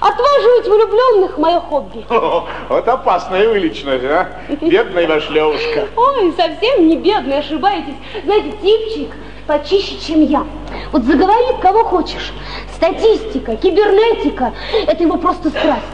отваживать 0.00 0.66
влюбленных 0.66 1.38
мое 1.38 1.60
хобби. 1.60 2.04
О, 2.10 2.46
вот 2.68 2.88
опасная 2.88 3.48
вы 3.48 3.58
личность, 3.58 4.04
а? 4.04 4.28
Бедная 4.60 5.06
ваш 5.06 5.28
Левушка. 5.30 5.86
Ой, 5.96 6.32
совсем 6.36 6.88
не 6.88 6.96
бедный, 6.96 7.38
ошибаетесь. 7.38 7.94
Знаете, 8.24 8.52
типчик 8.62 9.10
почище, 9.46 9.98
чем 10.00 10.22
я. 10.22 10.44
Вот 10.92 11.02
заговорит 11.04 11.58
кого 11.60 11.84
хочешь. 11.84 12.32
Статистика, 12.74 13.56
кибернетика, 13.56 14.52
это 14.86 15.02
его 15.02 15.16
просто 15.16 15.50
страсть. 15.50 15.84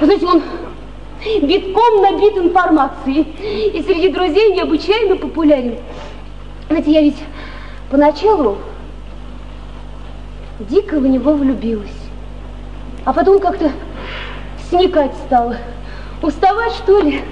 Вы 0.00 0.06
знаете, 0.06 0.26
он 0.26 0.42
битком 1.42 2.02
набит 2.02 2.36
информацией. 2.36 3.22
И 3.74 3.82
среди 3.82 4.08
друзей 4.08 4.52
необычайно 4.52 5.16
популярен. 5.16 5.78
Знаете, 6.68 6.90
я 6.90 7.02
ведь 7.02 7.16
поначалу 7.90 8.58
дико 10.60 10.98
в 10.98 11.06
него 11.06 11.34
влюбилась. 11.34 11.90
А 13.04 13.12
потом 13.12 13.38
как-то 13.38 13.70
сникать 14.68 15.14
стала. 15.26 15.56
Уставать, 16.22 16.72
что 16.72 17.00
ли? 17.00 17.22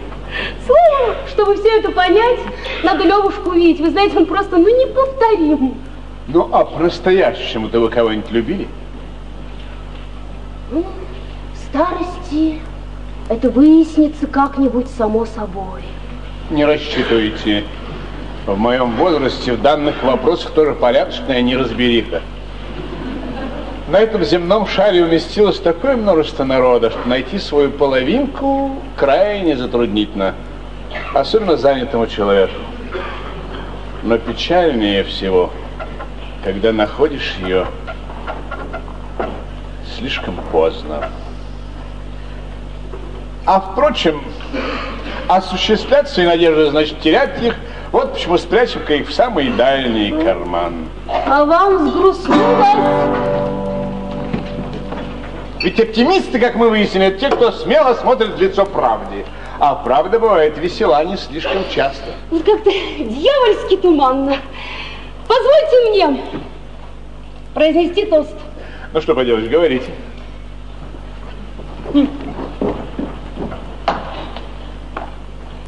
Словом, 0.65 1.17
чтобы 1.29 1.57
все 1.57 1.79
это 1.79 1.91
понять, 1.91 2.41
надо 2.83 3.05
Левушку 3.05 3.51
увидеть. 3.51 3.81
Вы 3.81 3.91
знаете, 3.91 4.19
он 4.19 4.27
просто, 4.27 4.57
ну, 4.57 4.69
неповторим. 4.69 5.75
Ну, 6.29 6.49
а 6.53 6.65
по-настоящему-то 6.65 7.81
вы 7.81 7.89
кого-нибудь 7.89 8.31
любили? 8.31 8.69
Ну, 10.71 10.85
в 11.53 11.57
старости 11.69 12.61
это 13.29 13.51
выяснится 13.51 14.27
как-нибудь 14.27 14.89
само 14.89 15.25
собой. 15.25 15.83
Не 16.51 16.65
рассчитывайте. 16.65 17.65
В 18.47 18.59
моем 18.59 18.97
возрасте 18.97 19.53
в 19.53 19.63
данных 19.63 20.03
вопросах 20.03 20.51
тоже 20.51 20.75
порядочная 20.75 21.41
неразбериха. 21.41 22.21
На 23.89 23.99
этом 24.01 24.23
земном 24.23 24.67
шаре 24.67 25.03
уместилось 25.03 25.59
такое 25.59 25.97
множество 25.97 26.45
народа, 26.45 26.91
что 26.91 27.09
найти 27.09 27.39
свою 27.39 27.71
половинку 27.71 28.73
крайне 28.97 29.57
затруднительно, 29.57 30.35
особенно 31.15 31.57
занятому 31.57 32.07
человеку. 32.07 32.53
Но 34.03 34.19
печальнее 34.19 35.05
всего, 35.05 35.51
когда 36.45 36.73
находишь 36.73 37.37
ее 37.43 37.67
слишком 39.97 40.37
поздно. 40.53 41.09
А 43.47 43.61
впрочем, 43.61 44.23
осуществлять 45.29 46.11
свои 46.11 46.27
надежды, 46.27 46.71
значит, 46.71 47.01
терять 47.01 47.43
их. 47.43 47.57
Вот 47.95 48.13
почему 48.15 48.37
спрячем-ка 48.39 48.95
их 48.95 49.09
в 49.09 49.15
самый 49.15 49.51
дальний 49.51 50.11
карман. 50.11 50.89
А 51.09 51.45
вам 51.45 51.89
сгрустнулось? 51.89 52.67
Ведь 55.61 55.79
оптимисты, 55.79 56.41
как 56.41 56.57
мы 56.57 56.71
выяснили, 56.71 57.07
это 57.07 57.21
те, 57.21 57.31
кто 57.31 57.53
смело 57.53 57.95
смотрит 57.95 58.31
в 58.35 58.41
лицо 58.41 58.67
правде. 58.67 59.25
А 59.61 59.77
правда 59.77 60.19
бывает 60.19 60.59
весела 60.59 61.05
не 61.05 61.17
слишком 61.17 61.63
часто. 61.71 62.07
Вот 62.33 62.43
как-то 62.43 62.69
дьявольски 62.73 63.77
туманно. 63.77 64.39
Позвольте 65.29 65.91
мне 65.91 66.21
произнести 67.55 68.07
тост. 68.07 68.35
Ну 68.93 69.01
что 69.01 69.15
поделаешь, 69.15 69.49
говорите. 69.49 69.93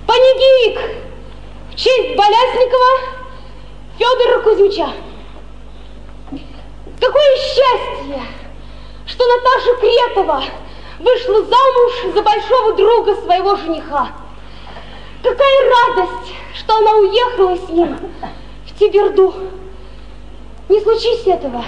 Панигирик 0.08 0.80
честь 1.76 2.16
Болясникова 2.16 3.00
Федора 3.98 4.40
Кузьмича. 4.40 4.88
Какое 6.98 7.36
счастье, 7.36 8.22
что 9.06 9.24
Наташа 9.26 9.76
Кретова 9.80 10.42
вышла 10.98 11.44
замуж 11.44 12.14
за 12.14 12.22
большого 12.22 12.72
друга 12.74 13.14
своего 13.16 13.56
жениха. 13.56 14.08
Какая 15.22 15.70
радость, 15.70 16.32
что 16.54 16.76
она 16.76 16.92
уехала 16.96 17.56
с 17.56 17.68
ним 17.68 17.98
в 18.66 18.78
Тиберду. 18.78 19.34
Не 20.70 20.80
случись 20.80 21.26
этого, 21.26 21.62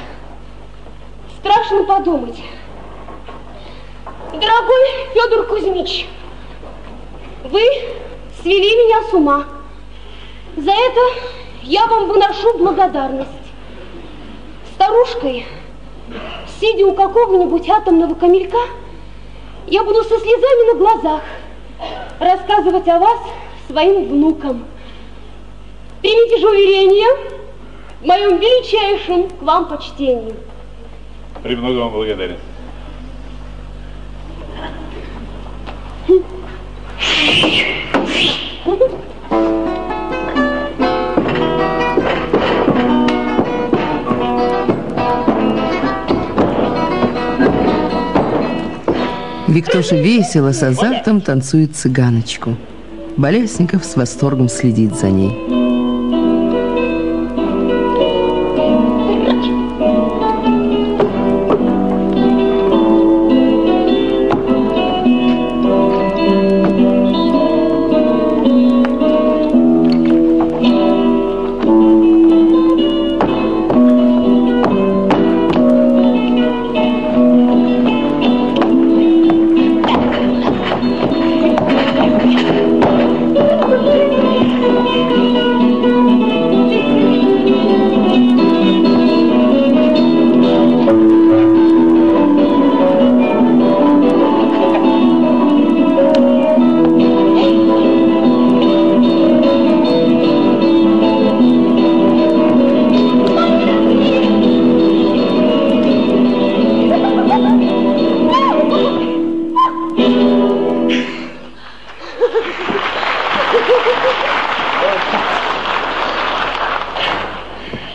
страшно 1.38 1.84
подумать. 1.84 2.42
Дорогой 4.32 5.12
Федор 5.12 5.46
Кузьмич, 5.46 6.08
вы 7.44 7.60
свели 8.40 8.86
меня 8.86 9.02
с 9.02 9.12
ума. 9.12 9.57
За 10.58 10.72
это 10.72 11.00
я 11.62 11.86
вам 11.86 12.08
выношу 12.08 12.58
благодарность. 12.58 13.30
Старушкой, 14.74 15.46
сидя 16.58 16.84
у 16.84 16.94
какого-нибудь 16.94 17.68
атомного 17.68 18.14
камелька, 18.16 18.58
я 19.68 19.84
буду 19.84 20.02
со 20.02 20.18
слезами 20.18 20.72
на 20.72 20.78
глазах 20.78 21.22
рассказывать 22.18 22.88
о 22.88 22.98
вас 22.98 23.20
своим 23.68 24.08
внукам. 24.08 24.64
Примите 26.00 26.38
же 26.38 26.48
уверение 26.48 27.36
в 28.00 28.06
моем 28.06 28.38
величайшем 28.38 29.28
к 29.30 29.42
вам 29.42 29.68
почтении. 29.68 30.34
Премного 31.40 31.78
вам 31.78 31.92
благодарен. 31.92 32.38
Виктоша 49.48 49.96
весело 49.96 50.52
с 50.52 50.62
азартом 50.62 51.20
танцует 51.20 51.74
цыганочку. 51.74 52.56
Болесников 53.16 53.84
с 53.84 53.96
восторгом 53.96 54.48
следит 54.48 54.94
за 54.94 55.10
ней. 55.10 55.57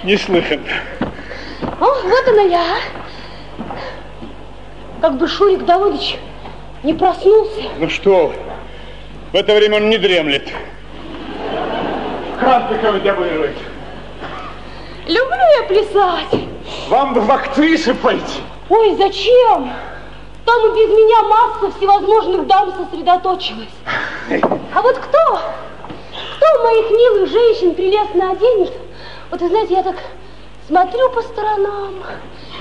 Неслыханно. 0.04 0.68
Ох, 1.80 2.04
вот 2.04 2.28
она 2.28 2.42
я. 2.42 2.76
Как 5.02 5.18
бы 5.18 5.28
Шурик 5.28 5.66
Давыдович 5.66 6.18
не 6.84 6.94
проснулся. 6.94 7.62
Ну 7.78 7.90
что 7.90 8.28
вы, 8.28 8.34
в 9.32 9.36
это 9.36 9.56
время 9.56 9.78
он 9.78 9.90
не 9.90 9.98
дремлет. 9.98 10.50
Красникова 12.40 13.00
дебилирует. 13.00 13.58
Люблю 15.08 15.44
я 15.62 15.64
плясать. 15.68 16.42
Вам 16.90 17.14
бы 17.14 17.22
в 17.22 17.32
актрисы 17.32 17.94
пойти. 17.94 18.42
Ой, 18.70 18.96
зачем? 18.98 19.72
Там 20.46 20.66
и 20.66 20.76
без 20.76 20.90
меня 20.90 21.24
масса 21.24 21.78
всевозможных 21.78 22.48
дам 22.48 22.74
сосредоточилась. 22.74 23.70
А 24.74 24.82
вот 24.82 24.98
кто? 24.98 25.40
Кто 26.38 26.64
моих 26.64 26.90
милых 26.92 27.30
женщин 27.30 27.76
прелестно 27.76 28.32
оденет? 28.32 28.74
Вот 29.34 29.42
вы 29.42 29.50
знаете, 29.50 29.74
я 29.74 29.82
так 29.82 29.96
смотрю 30.68 31.10
по 31.10 31.24
сторонам 31.24 31.96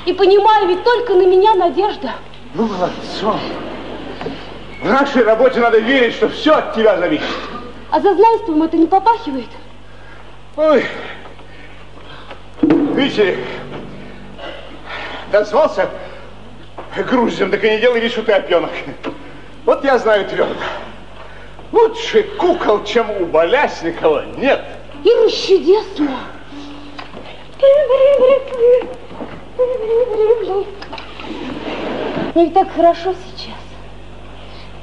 и 0.06 0.12
понимаю, 0.14 0.68
ведь 0.68 0.82
только 0.82 1.12
на 1.12 1.26
меня 1.26 1.52
надежда. 1.54 2.14
Ну, 2.54 2.66
молодцом. 2.66 3.38
В 4.80 4.86
нашей 4.86 5.22
работе 5.22 5.60
надо 5.60 5.80
верить, 5.80 6.14
что 6.14 6.30
все 6.30 6.54
от 6.54 6.74
тебя 6.74 6.96
зависит. 6.96 7.26
А 7.90 8.00
за 8.00 8.14
знайством 8.14 8.62
это 8.62 8.78
не 8.78 8.86
попахивает? 8.86 9.50
Ой, 10.56 10.86
видите, 12.62 13.36
дозвался 15.30 15.90
грузом, 16.96 17.50
так 17.50 17.62
и 17.64 17.68
не 17.68 17.80
делай 17.80 18.00
вид, 18.00 18.12
что 18.12 18.22
ты 18.22 18.32
опенок. 18.32 18.70
Вот 19.66 19.84
я 19.84 19.98
знаю 19.98 20.24
твердо. 20.24 20.54
Лучше 21.70 22.22
кукол, 22.22 22.82
чем 22.84 23.10
у 23.10 23.26
Болясникова, 23.26 24.24
нет. 24.38 24.64
Ира, 25.04 25.28
чудесно. 25.28 26.08
Мне 32.34 32.50
так 32.50 32.72
хорошо 32.72 33.14
сейчас. 33.26 33.58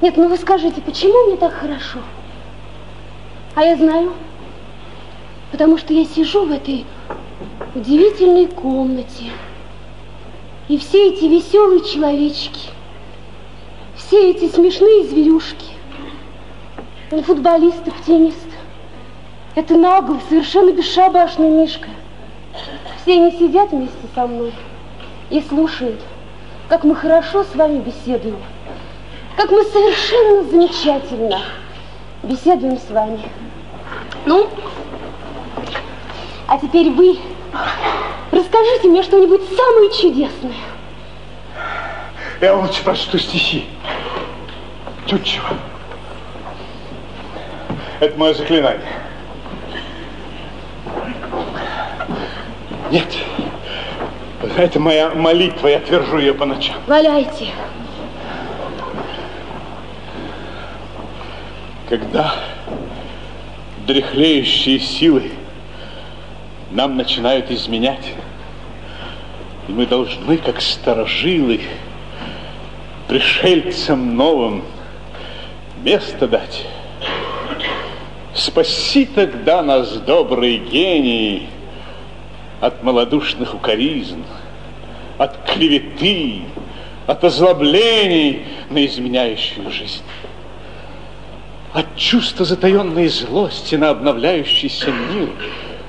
Нет, 0.01 0.15
ну 0.17 0.29
вы 0.29 0.37
скажите, 0.37 0.79
почему 0.81 1.27
мне 1.27 1.35
так 1.35 1.53
хорошо? 1.53 1.99
А 3.55 3.63
я 3.63 3.75
знаю, 3.75 4.13
потому 5.51 5.77
что 5.77 5.93
я 5.93 6.05
сижу 6.05 6.45
в 6.45 6.51
этой 6.51 6.85
удивительной 7.75 8.47
комнате. 8.47 9.31
И 10.67 10.77
все 10.77 11.09
эти 11.09 11.25
веселые 11.25 11.83
человечки, 11.83 12.69
все 13.95 14.31
эти 14.31 14.47
смешные 14.47 15.03
зверюшки, 15.03 15.73
он 17.11 17.23
футболист 17.23 17.87
и 17.87 17.91
тенист, 18.05 18.47
это 19.55 19.75
наглый, 19.75 20.21
совершенно 20.29 20.71
бесшабашный 20.71 21.49
Мишка. 21.49 21.89
Все 23.01 23.13
они 23.13 23.31
сидят 23.31 23.71
вместе 23.71 23.97
со 24.13 24.27
мной 24.27 24.53
и 25.29 25.41
слушают, 25.41 25.99
как 26.67 26.83
мы 26.83 26.95
хорошо 26.95 27.43
с 27.43 27.55
вами 27.55 27.79
беседуем, 27.79 28.37
как 29.35 29.51
мы 29.51 29.63
совершенно 29.63 30.43
замечательно 30.43 31.41
беседуем 32.23 32.77
с 32.77 32.89
вами. 32.89 33.21
Ну, 34.25 34.49
а 36.47 36.57
теперь 36.57 36.89
вы 36.89 37.17
расскажите 38.31 38.87
мне 38.87 39.03
что-нибудь 39.03 39.41
самое 39.55 39.91
чудесное. 39.91 40.55
Я 42.41 42.55
лучше 42.55 42.83
прочту 42.83 43.17
стихи. 43.17 43.67
Чуть-чуть. 45.05 45.41
Это 47.99 48.17
мое 48.17 48.33
заклинание. 48.33 49.08
Нет. 52.91 53.07
Это 54.57 54.79
моя 54.79 55.11
молитва, 55.11 55.67
я 55.67 55.79
твержу 55.79 56.17
ее 56.17 56.33
по 56.33 56.45
ночам. 56.45 56.75
Валяйте. 56.87 57.47
Когда 61.87 62.35
дряхлеющие 63.85 64.79
силы 64.79 65.31
нам 66.71 66.95
начинают 66.95 67.51
изменять, 67.51 68.13
и 69.67 69.71
мы 69.71 69.85
должны, 69.85 70.37
как 70.37 70.61
сторожилы, 70.61 71.61
пришельцам 73.07 74.15
новым 74.15 74.63
место 75.83 76.27
дать. 76.27 76.65
Спаси 78.33 79.05
тогда 79.05 79.61
нас, 79.61 79.93
добрый 79.93 80.57
гений, 80.57 81.49
от 82.61 82.83
малодушных 82.83 83.53
укоризн, 83.53 84.21
от 85.17 85.37
клеветы, 85.49 86.43
от 87.07 87.23
озлоблений 87.23 88.45
на 88.69 88.85
изменяющую 88.85 89.71
жизнь, 89.71 90.03
от 91.73 91.95
чувства 91.95 92.45
затаенной 92.45 93.07
злости 93.07 93.75
на 93.75 93.89
обновляющийся 93.89 94.91
мир, 94.91 95.29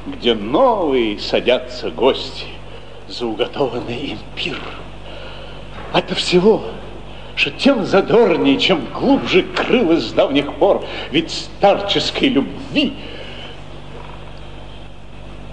где 0.07 0.35
новые 0.35 1.19
садятся 1.19 1.91
гости 1.91 2.47
за 3.09 3.27
уготованный 3.27 3.97
им 3.97 4.19
пир. 4.37 4.59
От 5.93 6.11
всего, 6.13 6.63
что 7.35 7.51
тем 7.51 7.85
задорнее, 7.85 8.59
чем 8.59 8.87
глубже 8.93 9.43
крылось 9.43 10.05
с 10.05 10.13
давних 10.13 10.53
пор, 10.55 10.85
ведь 11.11 11.31
старческой 11.31 12.29
любви 12.29 12.93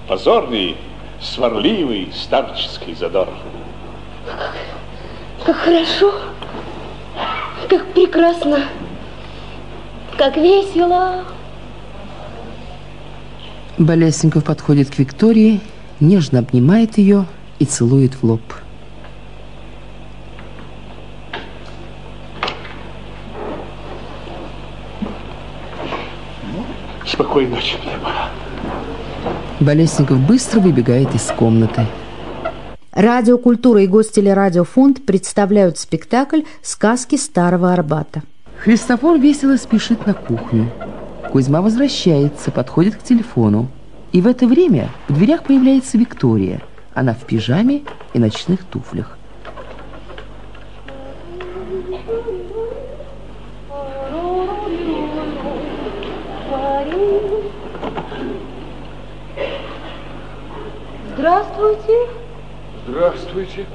позорней 0.08 0.78
сварливый 1.22 2.12
старческий 2.14 2.96
задор. 2.96 3.30
Как 5.46 5.56
хорошо, 5.56 6.14
как 7.70 7.86
прекрасно, 7.94 8.66
как 10.18 10.36
весело. 10.38 11.24
Болесников 13.78 14.44
подходит 14.44 14.90
к 14.90 14.98
Виктории, 14.98 15.62
нежно 16.00 16.40
обнимает 16.40 16.98
ее 16.98 17.26
и 17.60 17.66
целует 17.66 18.16
в 18.16 18.24
лоб. 18.24 18.42
Спокойной 27.06 27.52
ночи, 27.52 27.78
мне 27.84 27.98
пора. 28.04 28.30
Болесников 29.60 30.20
быстро 30.20 30.60
выбегает 30.60 31.16
из 31.16 31.24
комнаты. 31.24 31.88
Радио 32.92 33.40
«Культура» 33.40 33.82
и 33.82 33.88
Гостелерадиофонд 33.88 35.04
представляют 35.04 35.80
спектакль 35.80 36.42
«Сказки 36.62 37.16
Старого 37.16 37.74
Арбата». 37.74 38.22
Христофор 38.60 39.18
весело 39.18 39.58
спешит 39.58 40.06
на 40.06 40.14
кухню. 40.14 40.72
Кузьма 41.32 41.62
возвращается, 41.62 42.52
подходит 42.52 42.98
к 42.98 43.04
телефону. 43.04 43.68
И 44.12 44.22
в 44.22 44.28
это 44.28 44.46
время 44.46 44.90
в 45.08 45.16
дверях 45.16 45.44
появляется 45.44 45.98
Виктория. 45.98 46.62
Она 46.94 47.14
в 47.14 47.26
пижаме 47.26 47.82
и 48.14 48.20
ночных 48.20 48.64
туфлях. 48.64 49.17
Здравствуйте. 61.28 62.10
Здравствуйте. 62.88 63.66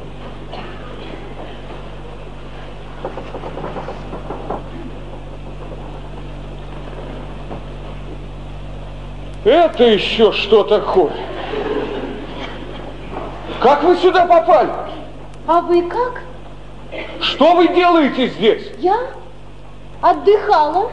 Это 9.45 9.85
еще 9.85 10.33
что 10.33 10.65
такое? 10.65 11.13
Как 13.61 13.83
вы 13.83 13.97
сюда 13.97 14.25
попали? 14.25 14.71
А 15.47 15.61
вы 15.61 15.83
как? 15.83 16.23
Что 17.21 17.57
вы 17.57 17.69
делаете 17.69 18.29
здесь? 18.29 18.67
Я 18.79 18.99
отдыхала. 20.01 20.91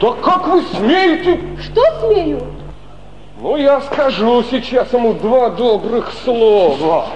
Да 0.00 0.12
как 0.12 0.46
вы 0.46 0.62
смеете? 0.62 1.40
Что 1.60 1.82
смею? 2.02 2.57
Ну, 3.40 3.56
я 3.56 3.80
скажу 3.80 4.42
сейчас 4.42 4.92
ему 4.92 5.14
два 5.14 5.50
добрых 5.50 6.12
слова. 6.24 7.10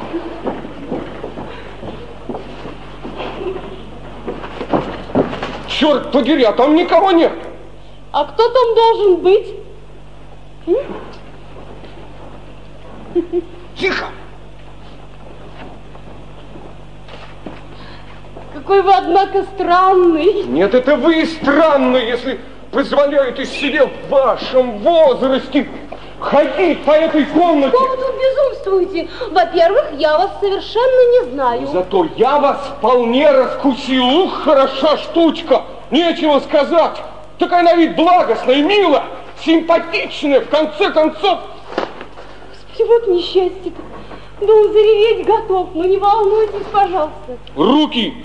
Черт 5.66 6.12
подери, 6.12 6.44
а 6.44 6.52
там 6.52 6.76
никого 6.76 7.10
нет. 7.10 7.32
А 8.12 8.24
кто 8.26 8.48
там 8.48 8.74
должен 8.76 9.16
быть? 9.16 9.48
Тихо! 13.76 14.06
Какой 18.54 18.82
вы, 18.82 18.94
однако, 18.94 19.42
странный. 19.42 20.44
Нет, 20.44 20.72
это 20.72 20.94
вы 20.94 21.26
странно, 21.26 21.96
если 21.96 22.38
позволяете 22.70 23.44
себе 23.44 23.86
в 23.86 24.08
вашем 24.08 24.78
возрасте 24.78 25.68
ходить 26.22 26.84
по 26.84 26.92
этой 26.92 27.24
комнате. 27.26 27.76
Что 27.76 27.88
вы 27.88 27.96
тут 27.96 28.14
безумствуете? 28.20 29.08
Во-первых, 29.30 29.84
я 29.98 30.18
вас 30.18 30.30
совершенно 30.40 31.10
не 31.12 31.30
знаю. 31.32 31.66
Зато 31.66 32.06
я 32.16 32.38
вас 32.38 32.58
вполне 32.78 33.30
раскусил. 33.30 34.04
Ух, 34.04 34.42
хороша 34.44 34.96
штучка. 34.98 35.62
Нечего 35.90 36.40
сказать. 36.40 37.02
Такая 37.38 37.62
на 37.62 37.74
вид 37.74 37.96
благостная, 37.96 38.62
милая, 38.62 39.04
симпатичная, 39.44 40.40
в 40.40 40.48
конце 40.48 40.90
концов. 40.90 41.40
Господи, 42.48 42.88
вот 42.88 43.08
несчастье-то. 43.08 43.82
Он 44.40 44.72
зареветь 44.72 45.26
готов. 45.26 45.68
Ну 45.74 45.84
не 45.84 45.98
волнуйтесь, 45.98 46.66
пожалуйста. 46.72 47.38
Руки! 47.56 48.24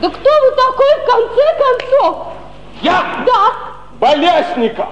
Да 0.00 0.08
кто 0.08 0.30
вы 0.30 0.50
такой 0.56 0.86
в 1.00 1.10
конце 1.10 1.42
концов? 1.58 2.26
Я? 2.82 3.04
Да. 3.24 3.52
Болясников! 4.00 4.88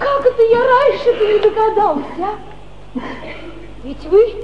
Как 0.00 0.24
это 0.24 0.42
я 0.42 0.58
раньше-то 0.66 1.26
не 1.26 1.38
догадался, 1.38 2.04
а? 2.22 3.00
Ведь 3.84 4.02
вы 4.06 4.34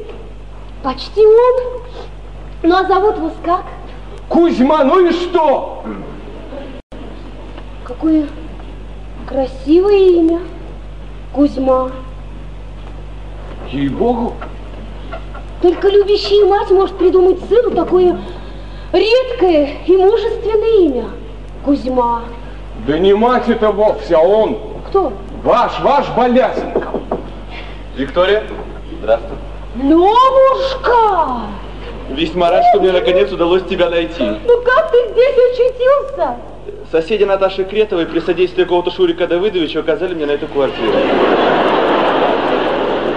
почти 0.83 1.25
он. 1.25 1.81
Ну, 2.63 2.77
а 2.77 2.85
зовут 2.85 3.19
вас 3.19 3.33
как? 3.43 3.65
Кузьма, 4.29 4.85
ну 4.85 5.07
и 5.07 5.13
что? 5.13 5.83
Какое 7.85 8.27
красивое 9.27 9.97
имя. 9.97 10.41
Кузьма. 11.33 11.91
Ей-богу. 13.71 14.35
Только 15.63 15.89
любящая 15.89 16.45
мать 16.45 16.71
может 16.71 16.99
придумать 16.99 17.41
сыну 17.49 17.71
такое 17.71 18.19
редкое 18.93 19.79
и 19.87 19.97
мужественное 19.97 20.81
имя. 20.81 21.05
Кузьма. 21.65 22.25
Да 22.87 22.99
не 22.99 23.15
мать 23.15 23.49
это 23.49 23.73
вовсе, 23.73 24.17
а 24.17 24.21
он. 24.21 24.59
Кто? 24.89 25.13
Ваш, 25.47 25.79
ваш 25.79 26.09
Болясников. 26.09 27.01
Виктория, 27.95 28.43
здравствуй. 28.99 29.39
Левушка! 29.77 31.43
Весьма 32.11 32.51
рад, 32.51 32.65
что 32.71 32.81
мне 32.81 32.91
наконец 32.91 33.31
удалось 33.31 33.63
тебя 33.63 33.89
найти. 33.89 34.25
Ну 34.25 34.61
как 34.63 34.91
ты 34.91 35.09
здесь 35.13 35.37
очутился? 35.53 36.39
Соседи 36.91 37.23
Наташи 37.23 37.63
Кретовой 37.63 38.07
при 38.07 38.19
содействии 38.19 38.65
какого-то 38.65 38.91
Шурика 38.91 39.29
Давыдовича 39.29 39.79
указали 39.79 40.15
мне 40.15 40.27
на 40.27 40.33
эту 40.33 40.49
квартиру. 40.49 40.93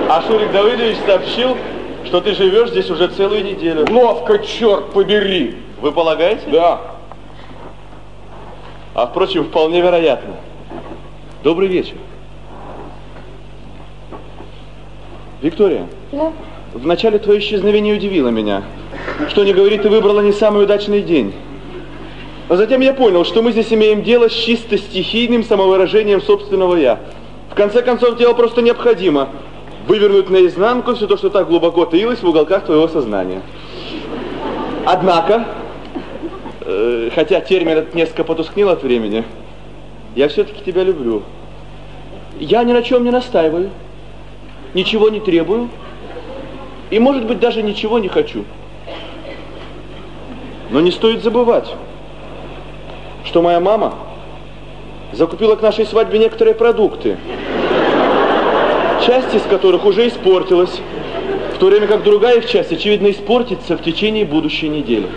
А 0.08 0.22
Шурик 0.28 0.52
Давыдович 0.52 0.98
сообщил, 1.08 1.58
что 2.06 2.22
ты 2.22 2.36
живешь 2.36 2.70
здесь 2.70 2.92
уже 2.92 3.08
целую 3.08 3.44
неделю. 3.44 3.88
Ловко, 3.90 4.38
черт 4.38 4.92
побери. 4.92 5.58
Вы 5.82 5.92
полагаете? 5.92 6.44
Да. 6.52 6.80
А 8.94 9.08
впрочем, 9.08 9.46
вполне 9.46 9.82
вероятно. 9.82 10.36
Добрый 11.42 11.68
вечер. 11.70 11.96
Виктория. 15.42 15.88
Да. 16.12 16.34
Вначале 16.74 17.18
твое 17.20 17.40
исчезновение 17.40 17.96
удивило 17.96 18.30
меня. 18.30 18.64
Что 19.30 19.44
не 19.44 19.54
говори, 19.54 19.78
ты 19.78 19.90
выбрала 19.90 20.22
не 20.22 20.32
самый 20.32 20.64
удачный 20.64 21.02
день. 21.02 21.34
Но 22.48 22.56
затем 22.56 22.82
я 22.82 22.94
понял, 22.94 23.24
что 23.26 23.42
мы 23.42 23.52
здесь 23.52 23.72
имеем 23.72 24.04
дело 24.04 24.28
с 24.28 24.34
чисто 24.34 24.78
стихийным 24.78 25.44
самовыражением 25.44 26.22
собственного 26.22 26.76
«я». 26.76 27.00
В 27.52 27.56
конце 27.56 27.82
концов, 27.82 28.18
дело 28.18 28.34
просто 28.34 28.62
необходимо 28.62 29.30
вывернуть 29.88 30.30
наизнанку 30.30 30.94
все 30.94 31.08
то, 31.08 31.18
что 31.18 31.30
так 31.30 31.48
глубоко 31.48 31.86
таилось 31.86 32.22
в 32.22 32.28
уголках 32.28 32.66
твоего 32.66 32.88
сознания. 32.88 33.42
Однако, 34.86 35.46
э, 36.62 37.10
хотя 37.14 37.42
термин 37.42 37.78
этот 37.78 37.96
несколько 37.96 38.24
потускнел 38.24 38.70
от 38.70 38.84
времени, 38.84 39.24
я 40.16 40.28
все-таки 40.28 40.64
тебя 40.64 40.84
люблю. 40.84 41.24
Я 42.40 42.64
ни 42.64 42.74
на 42.74 42.82
чем 42.82 43.04
не 43.04 43.12
настаиваю, 43.12 43.70
ничего 44.74 45.10
не 45.10 45.20
требую 45.20 45.70
и, 46.90 47.00
может 47.00 47.26
быть, 47.26 47.40
даже 47.40 47.62
ничего 47.62 48.00
не 48.00 48.08
хочу. 48.08 48.46
Но 50.70 50.82
не 50.82 50.92
стоит 50.92 51.24
забывать, 51.24 51.74
что 53.26 53.42
моя 53.42 53.60
мама 53.60 53.96
закупила 55.12 55.56
к 55.56 55.62
нашей 55.62 55.86
свадьбе 55.86 56.20
некоторые 56.20 56.54
продукты, 56.54 57.18
часть 59.06 59.34
из 59.34 59.42
которых 59.44 59.86
уже 59.86 60.08
испортилась, 60.08 60.82
в 61.56 61.58
то 61.58 61.66
время 61.66 61.88
как 61.88 62.04
другая 62.04 62.38
их 62.38 62.48
часть, 62.48 62.72
очевидно, 62.72 63.10
испортится 63.10 63.76
в 63.76 63.82
течение 63.82 64.26
будущей 64.26 64.70
недели. 64.70 65.08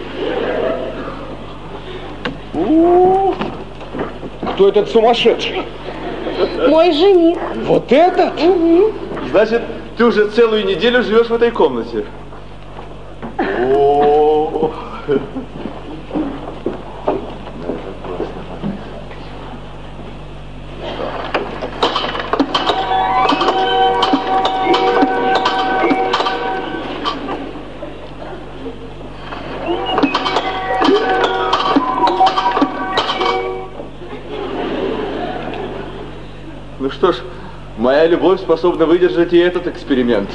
У-у-у. 2.55 3.35
Кто 4.55 4.69
этот 4.69 4.91
сумасшедший? 4.91 5.63
Мой 6.69 6.93
жених. 6.93 7.39
Вот 7.67 7.93
этот? 7.93 8.43
Угу. 8.43 8.93
Значит, 9.33 9.63
ты 9.97 10.05
уже 10.05 10.29
целую 10.29 10.67
неделю 10.67 11.03
живешь 11.03 11.29
в 11.29 11.33
этой 11.33 11.51
комнате. 11.51 12.05
О, 13.39 14.71
Ну 36.79 36.91
что 36.91 37.13
ж, 37.13 37.23
моя 37.79 38.07
любовь 38.07 38.41
способна 38.41 38.87
выдержать 38.87 39.33
и 39.33 39.39
этот 39.39 39.67
эксперимент. 39.67 40.31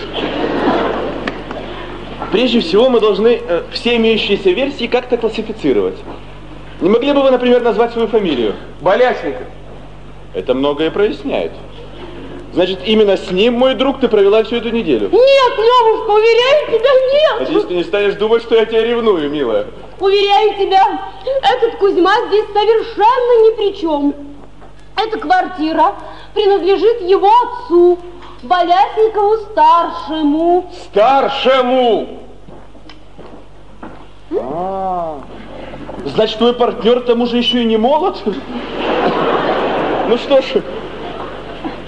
Прежде 2.32 2.60
всего, 2.60 2.90
мы 2.90 3.00
должны 3.00 3.40
э, 3.48 3.64
все 3.72 3.96
имеющиеся 3.96 4.50
версии 4.50 4.88
как-то 4.88 5.18
классифицировать. 5.18 5.98
Не 6.82 6.90
могли 6.90 7.14
бы 7.14 7.22
вы, 7.22 7.32
например, 7.32 7.62
назвать 7.62 7.94
свою 7.94 8.08
фамилию? 8.08 8.54
Болясников. 8.82 9.48
Это 10.34 10.54
многое 10.54 10.92
проясняет. 10.92 11.54
Значит, 12.54 12.80
именно 12.86 13.18
с 13.18 13.32
ним, 13.32 13.54
мой 13.54 13.76
друг, 13.76 14.00
ты 14.00 14.08
провела 14.08 14.44
всю 14.44 14.58
эту 14.58 14.70
неделю. 14.72 15.10
Нет, 15.10 15.54
Левушка, 15.58 16.10
уверяю 16.10 16.68
тебя, 16.68 16.90
нет. 17.14 17.40
Надеюсь, 17.40 17.64
ты 17.66 17.74
не 17.76 17.84
станешь 17.84 18.16
думать, 18.16 18.42
что 18.42 18.56
я 18.56 18.66
тебя 18.66 18.84
ревную, 18.84 19.30
милая. 19.30 19.68
Уверяю 20.00 20.56
тебя, 20.56 21.12
этот 21.44 21.78
Кузьма 21.80 22.14
здесь 22.28 22.46
совершенно 22.54 23.46
ни 23.46 23.56
при 23.56 23.80
чем. 23.80 24.14
Эта 24.96 25.20
квартира 25.20 25.96
принадлежит 26.38 27.02
его 27.02 27.30
отцу, 27.30 27.98
Болясникову 28.44 29.38
старшему. 29.52 30.72
Старшему! 30.86 32.08
А, 34.32 35.20
значит, 36.06 36.38
твой 36.38 36.54
партнер 36.54 37.00
тому 37.02 37.26
же 37.26 37.38
еще 37.38 37.64
и 37.64 37.66
не 37.66 37.78
молод? 37.78 38.22
Ну 40.08 40.18
что 40.18 40.42
ж, 40.42 40.62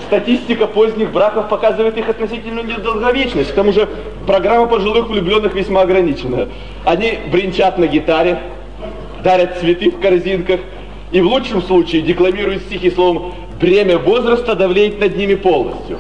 статистика 0.08 0.66
поздних 0.66 1.12
браков 1.12 1.50
показывает 1.50 1.98
их 1.98 2.10
относительную 2.10 2.66
недолговечность. 2.66 3.52
К 3.52 3.56
тому 3.56 3.72
же 3.72 3.88
программа 4.26 4.66
пожилых 4.66 5.08
влюбленных 5.08 5.54
весьма 5.54 5.82
ограничена. 5.82 6.50
Они 6.84 7.20
бренчат 7.32 7.78
на 7.78 7.86
гитаре, 7.86 8.42
дарят 9.24 9.60
цветы 9.60 9.92
в 9.92 10.02
корзинках 10.02 10.62
и 11.12 11.22
в 11.22 11.28
лучшем 11.28 11.62
случае 11.62 12.02
декламируют 12.02 12.64
стихи 12.64 12.90
словом 12.90 13.36
«бремя 13.60 13.98
возраста 13.98 14.56
давлеет 14.56 15.00
над 15.00 15.16
ними 15.16 15.36
полностью». 15.36 15.98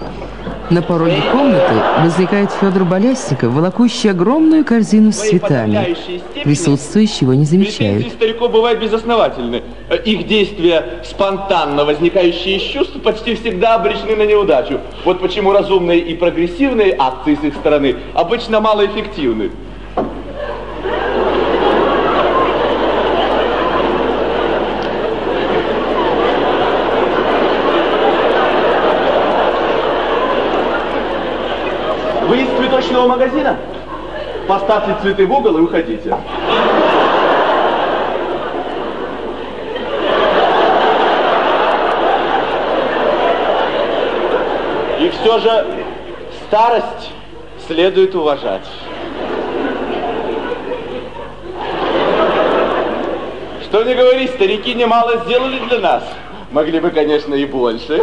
На 0.69 0.83
пороге 0.83 1.15
комнаты 1.31 1.73
возникает 2.03 2.51
Федор 2.51 2.83
Болясников, 2.83 3.51
волокущий 3.51 4.11
огромную 4.11 4.63
корзину 4.63 5.11
с 5.11 5.15
цветами. 5.15 5.95
Присутствующие 6.43 7.17
его 7.21 7.33
не 7.33 7.45
замечают. 7.45 7.95
Претензии 7.95 8.15
стариков 8.15 8.51
бывают 8.51 8.79
безосновательны. 8.79 9.63
Э, 9.89 9.97
Их 10.03 10.27
действия, 10.27 11.01
спонтанно 11.03 11.85
возникающие 11.85 12.57
из 12.57 12.61
чувств, 12.61 13.01
почти 13.01 13.33
всегда 13.33 13.75
обречены 13.75 14.15
на 14.15 14.27
неудачу. 14.27 14.79
Вот 15.05 15.19
почему 15.19 15.53
разумные 15.53 15.99
и 16.01 16.13
прогрессивные 16.13 16.95
акции 16.97 17.33
с 17.41 17.43
их 17.43 17.55
стороны 17.55 17.95
обычно 18.13 18.59
малоэффективны. 18.59 19.49
Вы 32.29 32.43
из 32.43 32.49
цветочного 32.99 33.07
магазина? 33.07 33.57
Поставьте 34.47 34.95
цветы 35.01 35.25
в 35.25 35.31
угол 35.31 35.57
и 35.57 35.61
уходите. 35.61 36.15
И 44.99 45.09
все 45.09 45.39
же 45.39 45.65
старость 46.47 47.11
следует 47.67 48.15
уважать. 48.15 48.65
Что 53.63 53.83
не 53.83 53.93
говори, 53.93 54.27
старики 54.27 54.73
немало 54.73 55.17
сделали 55.25 55.59
для 55.69 55.79
нас. 55.79 56.03
Могли 56.51 56.79
бы, 56.79 56.89
конечно, 56.89 57.35
и 57.35 57.45
больше. 57.45 58.01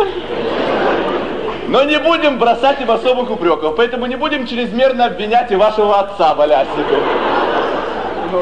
Но 1.68 1.82
не 1.82 1.98
будем 1.98 2.38
бросать 2.38 2.80
им 2.80 2.90
особых 2.90 3.30
упреков, 3.30 3.76
поэтому 3.76 4.06
не 4.06 4.16
будем 4.16 4.47
чрезмерно 4.47 5.06
обвинять 5.06 5.51
и 5.51 5.56
вашего 5.56 6.01
отца, 6.01 6.34
Болясникова. 6.34 7.01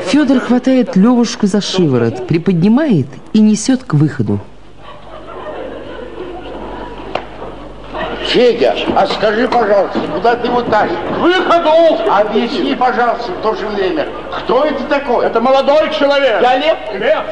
Федор 0.06 0.40
хватает 0.40 0.96
Левушку 0.96 1.46
за 1.46 1.60
шиворот, 1.60 2.26
приподнимает 2.26 3.06
и 3.32 3.40
несет 3.40 3.84
к 3.84 3.94
выходу. 3.94 4.40
Федя, 8.26 8.74
а 8.96 9.06
скажи, 9.06 9.46
пожалуйста, 9.46 10.00
куда 10.12 10.34
ты 10.34 10.48
его 10.48 10.62
тащишь? 10.62 10.96
К 10.96 11.18
выходу! 11.18 11.70
Объясни, 12.10 12.74
пожалуйста, 12.74 13.30
в 13.30 13.42
то 13.42 13.54
же 13.54 13.66
время, 13.68 14.06
кто 14.38 14.64
это 14.64 14.82
такой? 14.84 15.26
Это 15.26 15.40
молодой 15.40 15.90
человек. 15.96 16.40
Я 16.42 16.56
Лев. 16.56 16.76
Лев. 16.94 17.22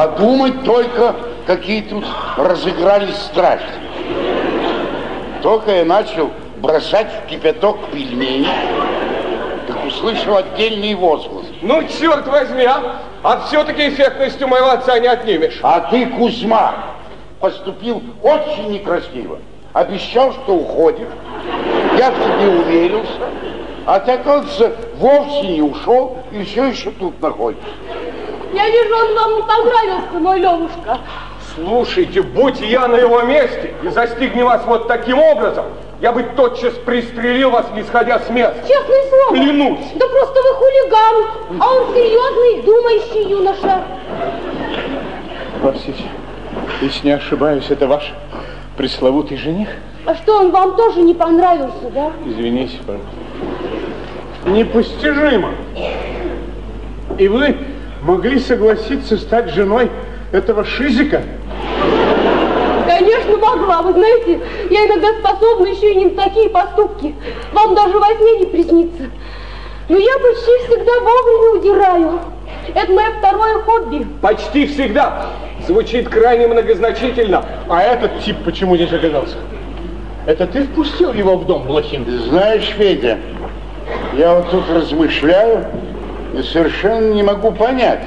Подумать 0.00 0.64
только, 0.64 1.14
какие 1.46 1.82
тут 1.82 2.06
разыгрались 2.38 3.16
страсти. 3.16 3.66
Только 5.42 5.72
я 5.72 5.84
начал 5.84 6.30
бросать 6.56 7.08
в 7.12 7.28
кипяток 7.28 7.76
пельмени, 7.92 8.48
как 9.68 9.84
услышал 9.84 10.38
отдельный 10.38 10.94
возглас. 10.94 11.44
Ну, 11.60 11.82
черт 11.86 12.26
возьми, 12.28 12.64
а! 12.64 13.02
А 13.22 13.42
все-таки 13.46 13.90
эффектностью 13.90 14.48
моего 14.48 14.70
отца 14.70 14.98
не 14.98 15.06
отнимешь. 15.06 15.60
А 15.62 15.80
ты, 15.80 16.06
Кузьма, 16.06 16.76
поступил 17.38 18.02
очень 18.22 18.70
некрасиво. 18.70 19.38
Обещал, 19.74 20.32
что 20.32 20.54
уходишь. 20.54 21.08
Я 21.98 22.10
в 22.10 22.14
тебе 22.14 22.48
уверился. 22.48 23.28
А 23.84 24.00
ты, 24.00 24.12
оказывается, 24.12 24.72
вовсе 24.96 25.46
не 25.46 25.60
ушел 25.60 26.16
и 26.32 26.42
все 26.44 26.64
еще 26.68 26.90
тут 26.90 27.20
находишься. 27.20 27.68
Я 28.52 28.68
вижу, 28.68 28.94
он 28.96 29.14
вам 29.14 29.36
не 29.36 29.42
понравился, 29.42 30.18
мой 30.18 30.40
Левушка. 30.40 30.98
Слушайте, 31.54 32.22
будь 32.22 32.60
я 32.60 32.88
на 32.88 32.96
его 32.96 33.22
месте 33.22 33.74
и 33.82 33.88
застигни 33.88 34.42
вас 34.42 34.62
вот 34.66 34.88
таким 34.88 35.18
образом, 35.18 35.66
я 36.00 36.12
бы 36.12 36.22
тотчас 36.22 36.74
пристрелил 36.74 37.50
вас, 37.50 37.66
не 37.74 37.82
сходя 37.82 38.18
с 38.18 38.30
места. 38.30 38.56
Честное 38.66 39.08
слово. 39.08 39.36
Клянусь. 39.36 39.86
Да 39.94 40.06
просто 40.08 40.40
вы 40.42 40.54
хулиган, 40.54 41.60
а 41.60 41.74
он 41.74 41.94
серьезный, 41.94 42.62
думающий 42.62 43.30
юноша. 43.30 43.84
Простите, 45.60 46.04
если 46.80 47.06
не 47.08 47.12
ошибаюсь, 47.12 47.66
это 47.68 47.86
ваш 47.86 48.12
пресловутый 48.76 49.36
жених? 49.36 49.68
А 50.06 50.14
что, 50.14 50.38
он 50.38 50.50
вам 50.50 50.76
тоже 50.76 51.02
не 51.02 51.14
понравился, 51.14 51.90
да? 51.94 52.12
Извините, 52.24 52.78
пожалуйста. 52.78 53.10
Непостижимо. 54.46 55.50
И 57.18 57.28
вы 57.28 57.54
могли 58.02 58.38
согласиться 58.38 59.16
стать 59.16 59.50
женой 59.50 59.90
этого 60.32 60.64
шизика? 60.64 61.22
Конечно, 62.86 63.36
могла. 63.36 63.82
Вы 63.82 63.92
знаете, 63.92 64.40
я 64.70 64.86
иногда 64.86 65.08
способна 65.20 65.66
еще 65.66 65.92
и 65.92 65.96
не 65.96 66.04
на 66.06 66.22
такие 66.22 66.50
поступки. 66.50 67.14
Вам 67.52 67.74
даже 67.74 67.98
во 67.98 68.06
сне 68.06 68.38
не 68.40 68.46
приснится. 68.46 69.04
Но 69.88 69.96
я 69.96 70.18
почти 70.18 70.68
всегда 70.68 70.92
вовремя 71.00 71.60
удираю. 71.60 72.20
Это 72.74 72.92
мое 72.92 73.10
второе 73.18 73.58
хобби. 73.60 74.06
Почти 74.20 74.66
всегда. 74.66 75.26
Звучит 75.66 76.08
крайне 76.08 76.46
многозначительно. 76.46 77.44
А 77.68 77.82
этот 77.82 78.20
тип 78.20 78.36
почему 78.44 78.76
здесь 78.76 78.92
оказался? 78.92 79.36
Это 80.26 80.46
ты 80.46 80.64
впустил 80.64 81.12
его 81.12 81.36
в 81.36 81.46
дом, 81.46 81.64
Блохин? 81.64 82.06
Знаешь, 82.28 82.74
Федя, 82.76 83.18
я 84.14 84.34
вот 84.34 84.50
тут 84.50 84.64
размышляю 84.70 85.64
и 86.32 86.42
совершенно 86.42 87.12
не 87.12 87.22
могу 87.22 87.52
понять, 87.52 88.02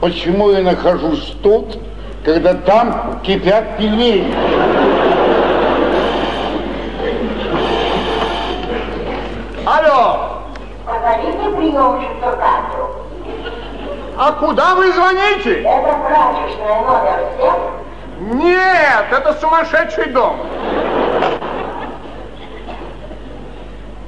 почему 0.00 0.50
я 0.50 0.62
нахожусь 0.62 1.34
тут, 1.42 1.78
когда 2.24 2.54
там 2.54 3.20
кипят 3.22 3.78
пельмени. 3.78 4.34
Алло! 9.64 10.42
Позовите 10.84 11.56
приемщицу 11.56 12.20
Катру. 12.20 12.90
А 14.18 14.32
куда 14.32 14.74
вы 14.74 14.92
звоните? 14.92 15.62
Это 15.62 15.96
прачечная 16.06 16.82
номер 16.82 17.20
7. 18.18 18.38
Нет, 18.38 19.06
это 19.10 19.32
сумасшедший 19.40 20.06
дом. 20.06 20.36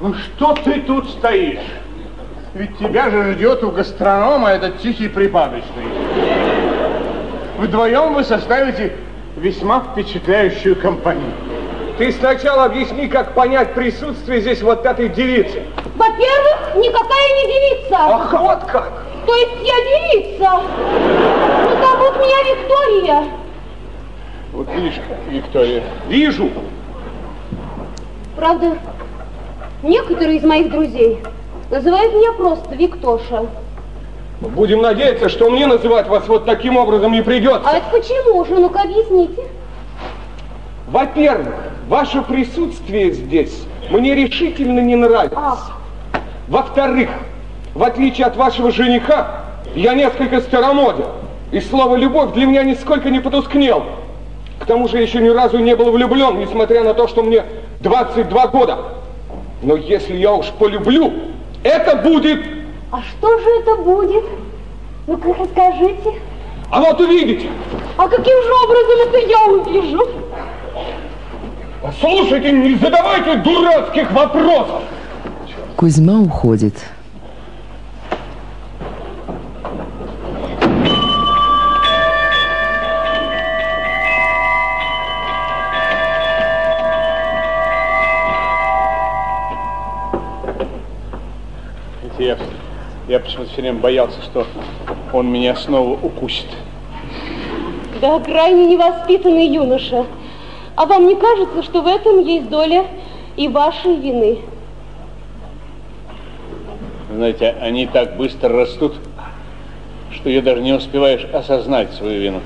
Ну 0.01 0.15
что 0.15 0.53
ты 0.55 0.81
тут 0.81 1.09
стоишь? 1.09 1.61
Ведь 2.55 2.77
тебя 2.79 3.09
же 3.09 3.33
ждет 3.33 3.65
у 3.65 3.71
гастронома 3.71 4.51
этот 4.51 4.79
тихий 4.81 5.09
припадочный. 5.09 5.87
Вдвоем 7.57 8.13
вы 8.13 8.25
составите 8.25 8.93
весьма 9.37 9.81
впечатляющую 9.81 10.77
компанию. 10.77 11.33
Ты 11.97 12.13
сначала 12.13 12.65
объясни, 12.65 13.09
как 13.09 13.33
понять 13.33 13.73
присутствие 13.75 14.43
здесь 14.43 14.61
вот 14.61 14.85
этой 14.85 15.09
девицы. 15.09 15.63
Во-первых, 15.97 16.75
никакая 16.77 17.29
не 17.37 17.47
девица. 17.47 17.97
Ах, 17.99 18.33
вот 18.33 18.65
как! 18.65 18.93
То 19.27 19.35
есть 19.35 19.53
я 19.63 19.75
девица. 20.13 20.51
Но 20.51 21.87
зовут 21.87 22.17
меня 22.17 22.43
Виктория. 22.55 23.25
Вот 24.53 24.69
видишь, 24.75 25.01
Виктория. 25.31 25.83
Вижу. 26.09 26.51
Правда, 28.37 28.77
некоторые 29.83 30.37
из 30.37 30.45
моих 30.45 30.71
друзей 30.71 31.23
называют 31.73 32.13
меня 32.15 32.33
просто 32.33 32.75
Виктоша. 32.75 33.47
Будем 34.41 34.83
надеяться, 34.83 35.29
что 35.29 35.51
мне 35.51 35.67
называть 35.67 36.09
вас 36.09 36.29
вот 36.29 36.45
таким 36.45 36.77
образом 36.77 37.13
не 37.13 37.23
придется. 37.23 37.63
А 37.65 37.77
это 37.77 37.87
почему 37.91 38.45
же? 38.45 38.55
Ну-ка 38.57 38.83
объясните. 38.83 39.43
Во-первых, 40.89 41.55
ваше 41.89 42.23
присутствие 42.23 43.13
здесь 43.13 43.63
мне 43.91 44.15
решительно 44.15 44.81
не 44.81 44.97
нравится. 44.97 45.39
А, 45.39 45.57
Во-вторых, 46.49 47.09
в 47.75 47.83
отличие 47.83 48.27
от 48.27 48.37
вашего 48.37 48.71
жениха, 48.71 49.45
я 49.75 49.95
несколько 49.95 50.41
старомоден. 50.41 51.07
И 51.53 51.61
слово 51.61 51.97
«любовь» 51.97 52.33
для 52.33 52.47
меня 52.47 52.63
нисколько 52.65 53.11
не 53.11 53.21
потускнел. 53.21 53.85
К 54.59 54.67
тому 54.67 54.89
же 54.89 54.97
я 54.99 55.03
еще 55.03 55.21
ни 55.21 55.29
разу 55.29 55.59
не 55.59 55.75
был 55.77 55.91
влюблен, 55.93 56.39
несмотря 56.39 56.83
на 56.83 56.95
то, 56.95 57.09
что 57.09 57.23
мне 57.23 57.45
22 57.81 58.47
года. 58.49 58.79
Но 59.63 59.77
если 59.77 60.17
я 60.17 60.33
уж 60.33 60.47
полюблю, 60.59 61.13
это 61.63 61.97
будет... 61.97 62.45
а 62.91 63.01
что 63.03 63.39
же 63.39 63.49
это 63.61 63.77
будет? 63.77 64.25
Ну-ка 65.07 65.29
расскажите. 65.29 66.21
А 66.71 66.81
вот 66.81 67.01
увидите. 67.01 67.49
А 67.97 68.09
каким 68.09 68.43
же 68.43 68.53
образом 68.65 69.09
это 69.09 69.19
я 69.19 69.45
увижу? 69.45 70.09
Слушайте, 72.01 72.53
не 72.53 72.77
задавайте 72.77 73.37
дурацких 73.37 74.11
вопросов. 74.13 74.83
Кузьма 75.77 76.21
уходит. 76.21 76.75
Я 93.13 93.21
почему-то 93.21 93.51
все 93.51 93.61
время 93.61 93.79
боялся, 93.79 94.23
что 94.23 94.47
он 95.13 95.31
меня 95.31 95.55
снова 95.55 95.99
укусит. 96.03 96.47
Да, 98.01 98.19
крайне 98.21 98.67
невоспитанный 98.67 99.49
юноша. 99.49 100.07
А 100.77 100.87
вам 100.87 101.07
не 101.07 101.15
кажется, 101.15 101.63
что 101.63 101.83
в 101.83 101.87
этом 101.87 102.21
есть 102.21 102.49
доля 102.49 102.87
и 103.37 103.49
вашей 103.49 103.97
вины? 103.97 104.39
Знаете, 107.15 107.55
они 107.61 107.87
так 107.87 108.17
быстро 108.17 108.49
растут, 108.49 108.95
что 110.11 110.31
я 110.31 110.41
даже 110.41 110.63
не 110.63 110.73
успеваешь 110.73 111.27
осознать 111.35 111.93
свою 111.93 112.19
вину. 112.19 112.41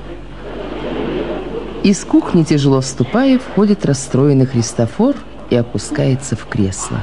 Из 1.83 2.03
кухни, 2.03 2.43
тяжело 2.43 2.81
ступая, 2.81 3.39
входит 3.39 3.85
расстроенный 3.85 4.45
Христофор 4.45 5.15
и 5.49 5.55
опускается 5.55 6.35
в 6.35 6.45
кресло. 6.45 6.97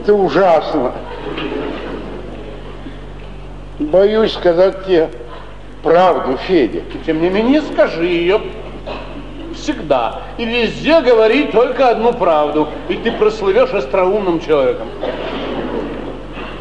Это 0.00 0.14
ужасно. 0.14 0.92
Боюсь 3.78 4.32
сказать 4.32 4.86
тебе 4.86 5.10
правду, 5.82 6.38
Федя. 6.38 6.80
Тем 7.04 7.20
не 7.20 7.28
менее, 7.28 7.60
скажи 7.60 8.06
ее 8.06 8.40
всегда. 9.54 10.22
И 10.38 10.46
везде 10.46 11.02
говори 11.02 11.48
только 11.48 11.90
одну 11.90 12.14
правду. 12.14 12.68
И 12.88 12.94
ты 12.94 13.12
прослывешь 13.12 13.74
остроумным 13.74 14.40
человеком. 14.40 14.88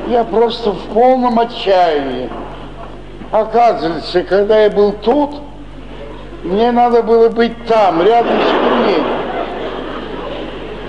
Я 0.07 0.25
просто 0.25 0.71
в 0.71 0.81
полном 0.93 1.39
отчаянии. 1.39 2.29
Оказывается, 3.31 4.23
когда 4.23 4.63
я 4.63 4.69
был 4.69 4.91
тут, 4.91 5.35
мне 6.43 6.73
надо 6.73 7.03
было 7.03 7.29
быть 7.29 7.53
там, 7.67 8.01
рядом 8.01 8.37
с 8.41 8.49
пельменем. 8.49 9.19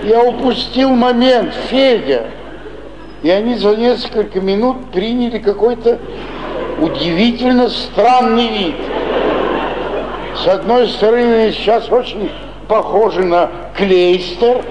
Я 0.02 0.24
упустил 0.24 0.90
момент, 0.90 1.54
Федя. 1.68 2.26
И 3.22 3.30
они 3.30 3.56
за 3.56 3.76
несколько 3.76 4.40
минут 4.40 4.90
приняли 4.92 5.38
какой-то 5.38 5.98
удивительно 6.80 7.68
странный 7.68 8.48
вид. 8.48 8.76
С 10.36 10.46
одной 10.48 10.88
стороны, 10.88 11.52
сейчас 11.52 11.90
очень 11.90 12.30
похожи 12.66 13.22
на 13.22 13.50
клейстер, 13.76 14.64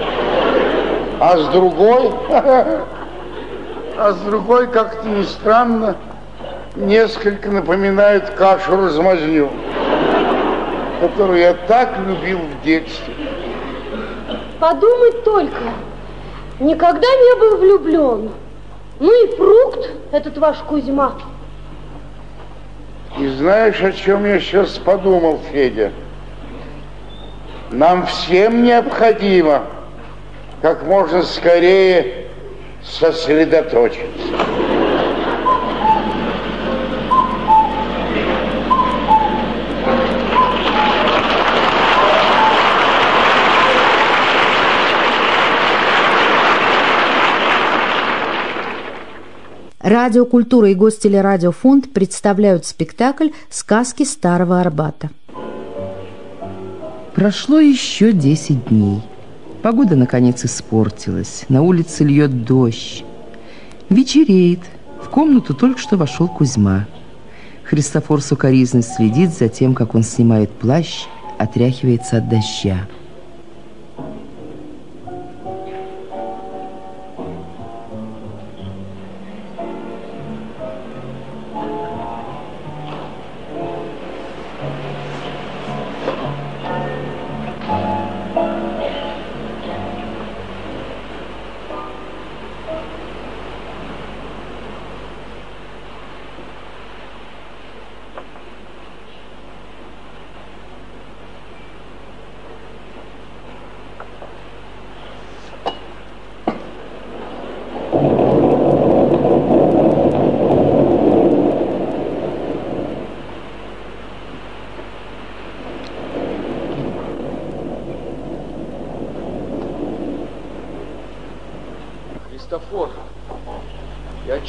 а 1.19 1.37
с 1.37 1.47
другой, 1.49 2.11
а 2.29 4.13
с 4.13 4.17
другой, 4.21 4.67
как-то 4.67 5.07
не 5.07 5.23
странно, 5.23 5.95
несколько 6.75 7.51
напоминают 7.51 8.31
кашу-размазню, 8.31 9.49
которую 11.01 11.39
я 11.39 11.53
так 11.53 11.99
любил 12.07 12.39
в 12.39 12.65
детстве. 12.65 13.13
Подумать 14.59 15.23
только, 15.23 15.57
никогда 16.59 17.07
не 17.07 17.39
был 17.39 17.57
влюблен. 17.57 18.31
Ну 18.99 19.25
и 19.25 19.35
фрукт 19.35 19.89
этот 20.11 20.37
ваш 20.37 20.57
Кузьма. 20.59 21.15
И 23.17 23.27
знаешь, 23.27 23.81
о 23.81 23.91
чем 23.91 24.25
я 24.25 24.39
сейчас 24.39 24.77
подумал, 24.77 25.39
Федя? 25.51 25.91
Нам 27.71 28.05
всем 28.07 28.63
необходимо 28.63 29.63
как 30.61 30.83
можно 30.83 31.23
скорее 31.23 32.27
сосредоточиться. 32.83 34.07
Радио 49.89 50.23
«Культура» 50.23 50.69
и 50.69 50.75
Гостелерадиофонд 50.75 51.91
представляют 51.91 52.63
спектакль 52.63 53.29
«Сказки 53.49 54.03
Старого 54.03 54.61
Арбата». 54.61 55.09
Прошло 57.15 57.59
еще 57.59 58.11
10 58.11 58.67
дней. 58.67 59.01
Погода, 59.63 59.95
наконец, 59.95 60.45
испортилась. 60.45 61.45
На 61.49 61.63
улице 61.63 62.03
льет 62.03 62.45
дождь. 62.45 63.03
Вечереет. 63.89 64.59
В 65.03 65.09
комнату 65.09 65.55
только 65.55 65.79
что 65.79 65.97
вошел 65.97 66.27
Кузьма. 66.27 66.85
Христофор 67.63 68.21
сукоризно 68.21 68.83
следит 68.83 69.31
за 69.31 69.49
тем, 69.49 69.73
как 69.73 69.95
он 69.95 70.03
снимает 70.03 70.51
плащ, 70.51 71.05
отряхивается 71.39 72.17
от 72.17 72.29
дождя. 72.29 72.87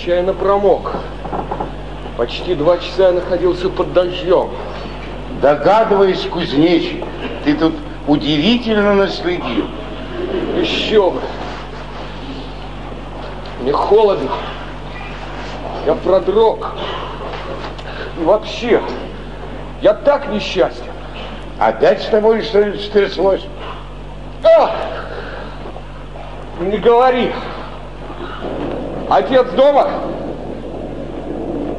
Отчаянно 0.01 0.33
промок. 0.33 0.93
Почти 2.17 2.55
два 2.55 2.79
часа 2.79 3.09
я 3.09 3.13
находился 3.13 3.69
под 3.69 3.93
дождем. 3.93 4.51
Догадываясь, 5.43 6.23
кузнечик, 6.23 7.05
ты 7.45 7.55
тут 7.55 7.75
удивительно 8.07 8.95
наследил. 8.95 9.67
Еще 10.57 11.11
бы. 11.11 11.21
Мне 13.61 13.73
холодно. 13.73 14.31
Я 15.87 15.95
продрог. 15.95 16.75
И 18.19 18.25
вообще, 18.25 18.81
я 19.83 19.95
так 19.95 20.29
несчастен. 20.29 20.85
Опять 21.59 22.03
с 22.03 22.07
тобой 22.07 22.43
что 22.43 22.63
ли 22.63 22.79
стряслось? 22.79 23.45
А! 24.43 24.75
Не 26.61 26.79
говори. 26.79 27.33
Отец 29.11 29.51
дома? 29.57 29.91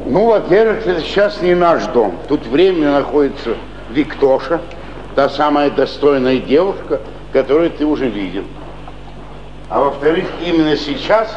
Ну, 0.06 0.26
во-первых, 0.26 0.86
это 0.86 1.00
сейчас 1.00 1.40
не 1.40 1.54
наш 1.54 1.86
дом. 1.86 2.12
Тут 2.28 2.46
временно 2.46 2.92
находится 2.92 3.54
Виктоша, 3.90 4.60
та 5.14 5.30
самая 5.30 5.70
достойная 5.70 6.36
девушка, 6.36 7.00
которую 7.32 7.70
ты 7.70 7.86
уже 7.86 8.08
видел. 8.10 8.44
А 9.70 9.80
во-вторых, 9.80 10.26
именно 10.44 10.76
сейчас 10.76 11.34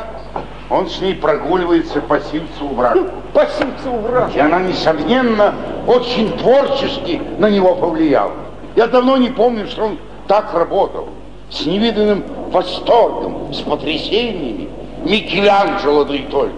он 0.69 0.89
с 0.89 0.99
ней 0.99 1.13
прогуливается 1.13 2.01
по 2.01 2.19
Сильцеву 2.19 2.76
вражку. 2.76 3.05
По 3.34 3.45
Сильцеву 3.45 3.99
вражку? 3.99 4.38
И 4.38 4.41
она, 4.41 4.59
несомненно, 4.59 5.55
очень 5.88 6.38
творчески 6.38 7.22
на 7.38 7.49
него 7.49 7.76
повлияла. 7.76 8.34
Я 8.76 8.88
давно 8.88 9.15
не 9.15 9.30
помню, 9.30 9.67
что 9.67 9.85
он 9.85 9.99
так 10.27 10.53
работал. 10.53 11.07
С 11.49 11.65
невиданным 11.65 12.26
восторгом, 12.51 13.53
с 13.53 13.61
потрясениями. 13.61 14.64
Микеланджело, 15.06 16.03
да 16.03 16.15
и 16.15 16.23
только. 16.23 16.56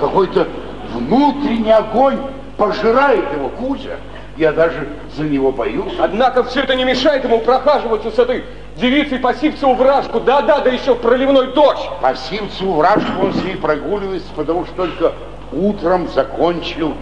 Какой-то 0.00 0.48
внутренний 0.92 1.72
огонь 1.72 2.18
пожирает 2.56 3.32
его, 3.32 3.48
Кузя. 3.48 3.96
Я 4.36 4.52
даже 4.52 4.88
за 5.16 5.24
него 5.24 5.52
боюсь. 5.52 5.92
Однако 5.98 6.42
все 6.44 6.60
это 6.62 6.74
не 6.74 6.84
мешает 6.84 7.24
ему 7.24 7.40
прохаживаться 7.40 8.10
с 8.10 8.18
этой 8.18 8.44
девицей 8.76 9.18
по 9.18 9.32
Сивцеву 9.32 9.74
вражку. 9.74 10.20
Да-да, 10.20 10.60
да 10.60 10.70
еще 10.70 10.94
проливной 10.94 11.52
дождь. 11.52 11.88
По 12.00 12.14
Сивцеву 12.16 12.74
вражку 12.74 13.22
он 13.22 13.34
с 13.34 13.44
ней 13.44 13.56
прогуливается, 13.56 14.28
потому 14.34 14.66
что 14.66 14.74
только 14.74 15.12
утром 15.52 16.08
закончил 16.08 16.94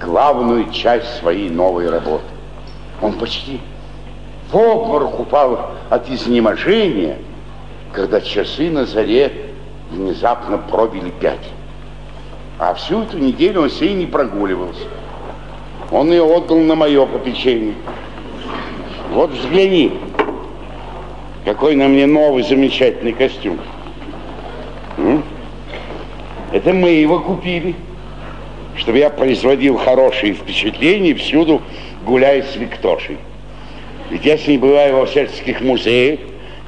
главную 0.00 0.70
часть 0.72 1.18
своей 1.18 1.50
новой 1.50 1.88
работы. 1.88 2.24
Он 3.00 3.12
почти 3.12 3.60
в 4.50 4.56
обморок 4.56 5.18
упал 5.18 5.70
от 5.90 6.08
изнеможения, 6.08 7.18
когда 7.92 8.20
часы 8.20 8.70
на 8.70 8.86
заре 8.86 9.45
внезапно 9.90 10.58
пробили 10.58 11.10
пять. 11.20 11.48
А 12.58 12.74
всю 12.74 13.02
эту 13.02 13.18
неделю 13.18 13.62
он 13.62 13.70
с 13.70 13.80
ней 13.80 13.94
не 13.94 14.06
прогуливался. 14.06 14.86
Он 15.90 16.10
ее 16.10 16.22
отдал 16.22 16.58
на 16.58 16.74
мое 16.74 17.06
попечение. 17.06 17.74
Вот 19.12 19.30
взгляни, 19.30 19.92
какой 21.44 21.76
на 21.76 21.86
мне 21.86 22.06
новый 22.06 22.42
замечательный 22.42 23.12
костюм. 23.12 23.58
Это 26.52 26.72
мы 26.72 26.90
его 26.90 27.20
купили, 27.20 27.74
чтобы 28.76 28.98
я 28.98 29.10
производил 29.10 29.76
хорошие 29.76 30.32
впечатления 30.32 31.14
всюду, 31.14 31.60
гуляя 32.04 32.42
с 32.42 32.56
Виктошей. 32.56 33.18
Ведь 34.10 34.24
я 34.24 34.38
с 34.38 34.46
ней 34.46 34.58
бываю 34.58 34.96
во 34.96 35.06
всяческих 35.06 35.60
музеях, 35.60 36.20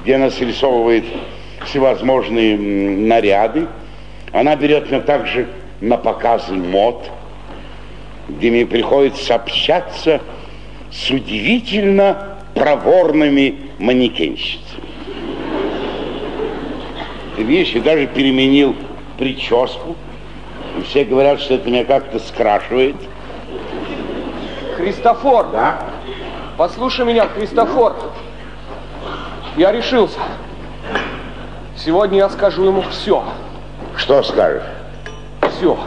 где 0.02 0.16
она 0.16 0.30
срисовывает 0.30 1.04
всевозможные 1.68 2.56
наряды. 2.56 3.68
Она 4.32 4.56
берет 4.56 4.90
меня 4.90 5.00
также 5.00 5.48
на 5.80 5.96
показы 5.96 6.54
мод, 6.54 7.10
где 8.28 8.50
мне 8.50 8.66
приходится 8.66 9.34
общаться 9.34 10.20
с 10.90 11.10
удивительно 11.10 12.36
проворными 12.54 13.56
манекенщицами. 13.78 14.88
Ты 17.36 17.42
видишь, 17.42 17.72
я 17.74 17.82
даже 17.82 18.06
переменил 18.06 18.74
прическу. 19.18 19.96
Все 20.84 21.04
говорят, 21.04 21.40
что 21.40 21.54
это 21.54 21.68
меня 21.68 21.84
как-то 21.84 22.18
скрашивает. 22.18 22.96
Христофор. 24.76 25.50
Да? 25.52 25.82
Послушай 26.56 27.06
меня, 27.06 27.26
Христофор. 27.26 27.94
Я 29.56 29.72
решился. 29.72 30.18
Сегодня 31.88 32.18
я 32.18 32.28
скажу 32.28 32.64
ему 32.64 32.82
все. 32.82 33.24
Что 33.96 34.22
скажешь? 34.22 34.62
Все. 35.40 35.78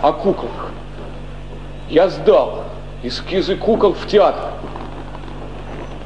О 0.00 0.12
куклах. 0.12 0.70
Я 1.88 2.08
сдал 2.08 2.66
эскизы 3.02 3.56
кукол 3.56 3.94
в 3.94 4.06
театр. 4.06 4.52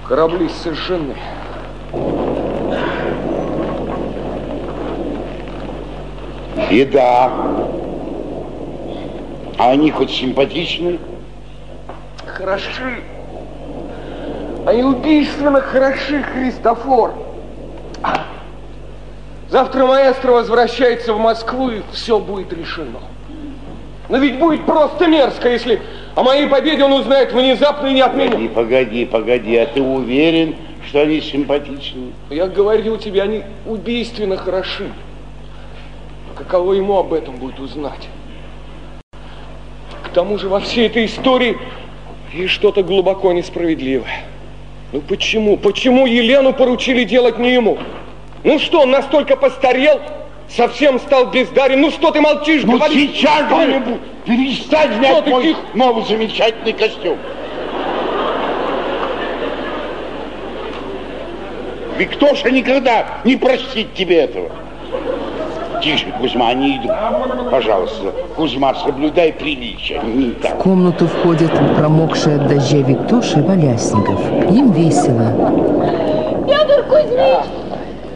Корабли 0.09 0.49
сожжены. 0.49 1.15
И 6.71 6.87
да. 6.87 7.31
А 9.59 9.73
они 9.73 9.91
хоть 9.91 10.11
симпатичны? 10.11 10.99
Хороши. 12.25 13.03
Они 14.65 14.83
убийственно 14.83 15.61
хороши, 15.61 16.23
Христофор. 16.23 17.13
Завтра 19.51 19.87
маэстро 19.87 20.33
возвращается 20.33 21.13
в 21.13 21.19
Москву, 21.19 21.71
и 21.71 21.83
все 21.93 22.19
будет 22.19 22.53
решено. 22.53 23.01
Но 24.09 24.19
ведь 24.19 24.39
будет 24.39 24.67
просто 24.67 25.07
мерзко, 25.07 25.51
если 25.51 25.81
о 26.15 26.23
моей 26.23 26.47
победе 26.47 26.85
он 26.85 26.93
узнает 26.93 27.33
внезапно 27.33 27.89
и 27.89 27.95
не 27.95 28.01
от 28.01 28.15
меня. 28.15 28.31
Погоди, 28.31 28.49
погоди, 28.49 29.05
погоди. 29.07 29.57
А 29.57 29.67
ты 29.67 29.83
уверен, 29.83 30.57
что 30.87 31.03
они 31.03 31.21
симпатичны? 31.21 32.13
Я 32.31 32.47
говорил 32.47 32.99
тебе, 32.99 33.23
они 33.23 33.43
убийственно 33.67 34.37
хороши. 34.37 34.91
Каково 36.37 36.75
ему 36.75 36.99
об 36.99 37.13
этом 37.13 37.37
будет 37.37 37.59
узнать? 37.61 38.09
К 40.03 40.09
тому 40.15 40.39
же 40.39 40.49
во 40.49 40.61
всей 40.61 40.87
этой 40.87 41.07
истории 41.07 41.57
есть 42.33 42.53
что-то 42.53 42.83
глубоко 42.83 43.33
несправедливое. 43.33 44.25
Ну 44.93 45.01
почему? 45.01 45.57
Почему 45.57 46.07
Елену 46.07 46.53
поручили 46.53 47.05
делать 47.05 47.39
не 47.39 47.55
ему? 47.55 47.79
Ну 48.45 48.59
что, 48.59 48.83
он 48.83 48.91
настолько 48.91 49.37
постарел? 49.37 50.01
Совсем 50.49 51.01
стал 51.01 51.27
бездарен. 51.31 51.81
Ну 51.81 51.91
что 51.91 52.11
ты 52.11 52.21
молчишь? 52.21 52.63
Ну 52.65 52.73
Говори 52.73 53.09
сейчас 53.09 53.41
же 53.41 53.47
что-нибудь. 53.49 54.01
перестань 54.27 54.91
Что 54.93 54.99
снять 54.99 55.25
ты 55.25 55.31
мой 55.31 55.43
тихо? 55.43 55.61
новый 55.75 56.05
замечательный 56.05 56.73
костюм. 56.75 57.17
Виктоша 61.97 62.51
никогда 62.51 63.07
не 63.25 63.37
простит 63.37 63.95
тебе 63.95 64.17
этого. 64.23 64.51
Тише, 65.83 66.07
Кузьма, 66.21 66.49
они 66.49 66.77
идут. 66.79 66.91
Пожалуйста, 67.51 68.13
Кузьма, 68.37 68.75
соблюдай 68.75 69.33
приличие. 69.33 70.01
В 70.01 70.57
комнату 70.57 71.07
входят 71.07 71.51
промокшие 71.77 72.37
от 72.37 72.49
дождя 72.49 72.79
Виктоша 72.79 73.41
и 73.41 73.43
Болясников. 73.43 74.21
Им 74.51 74.73
весело. 74.73 75.27
Федор 76.49 76.83
Кузьмич, 76.85 77.45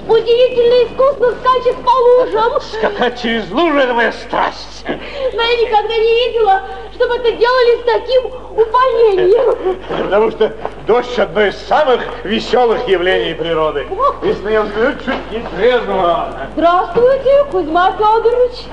удивительно 0.08 0.86
искусно 0.86 1.34
скачет 1.40 1.76
по 1.84 1.90
лужам. 1.90 2.60
Скакать 2.60 3.20
через 3.20 3.50
лужи– 3.50 3.78
это 3.80 3.94
моя 3.94 4.12
страсть. 4.12 4.84
Но 4.86 5.42
я 5.42 5.56
никогда 5.56 5.96
не 5.96 6.26
видела, 6.26 6.62
чтобы 6.94 7.14
это 7.16 7.32
делали 7.32 7.80
с 7.80 7.84
таким 7.84 8.26
упоением. 8.26 9.78
Потому 10.04 10.30
что 10.30 10.52
дождь– 10.86 11.18
одно 11.18 11.46
из 11.46 11.56
самых 11.66 12.00
веселых 12.24 12.88
явлений 12.88 13.34
природы. 13.34 13.86
Если 14.22 14.52
него 14.52 14.64
взглянуть, 14.64 15.04
чуть 15.04 15.30
не 15.30 15.40
трезвого. 15.56 16.34
Здравствуйте, 16.54 17.44
Кузьма 17.50 17.92
Федорович. 17.92 18.64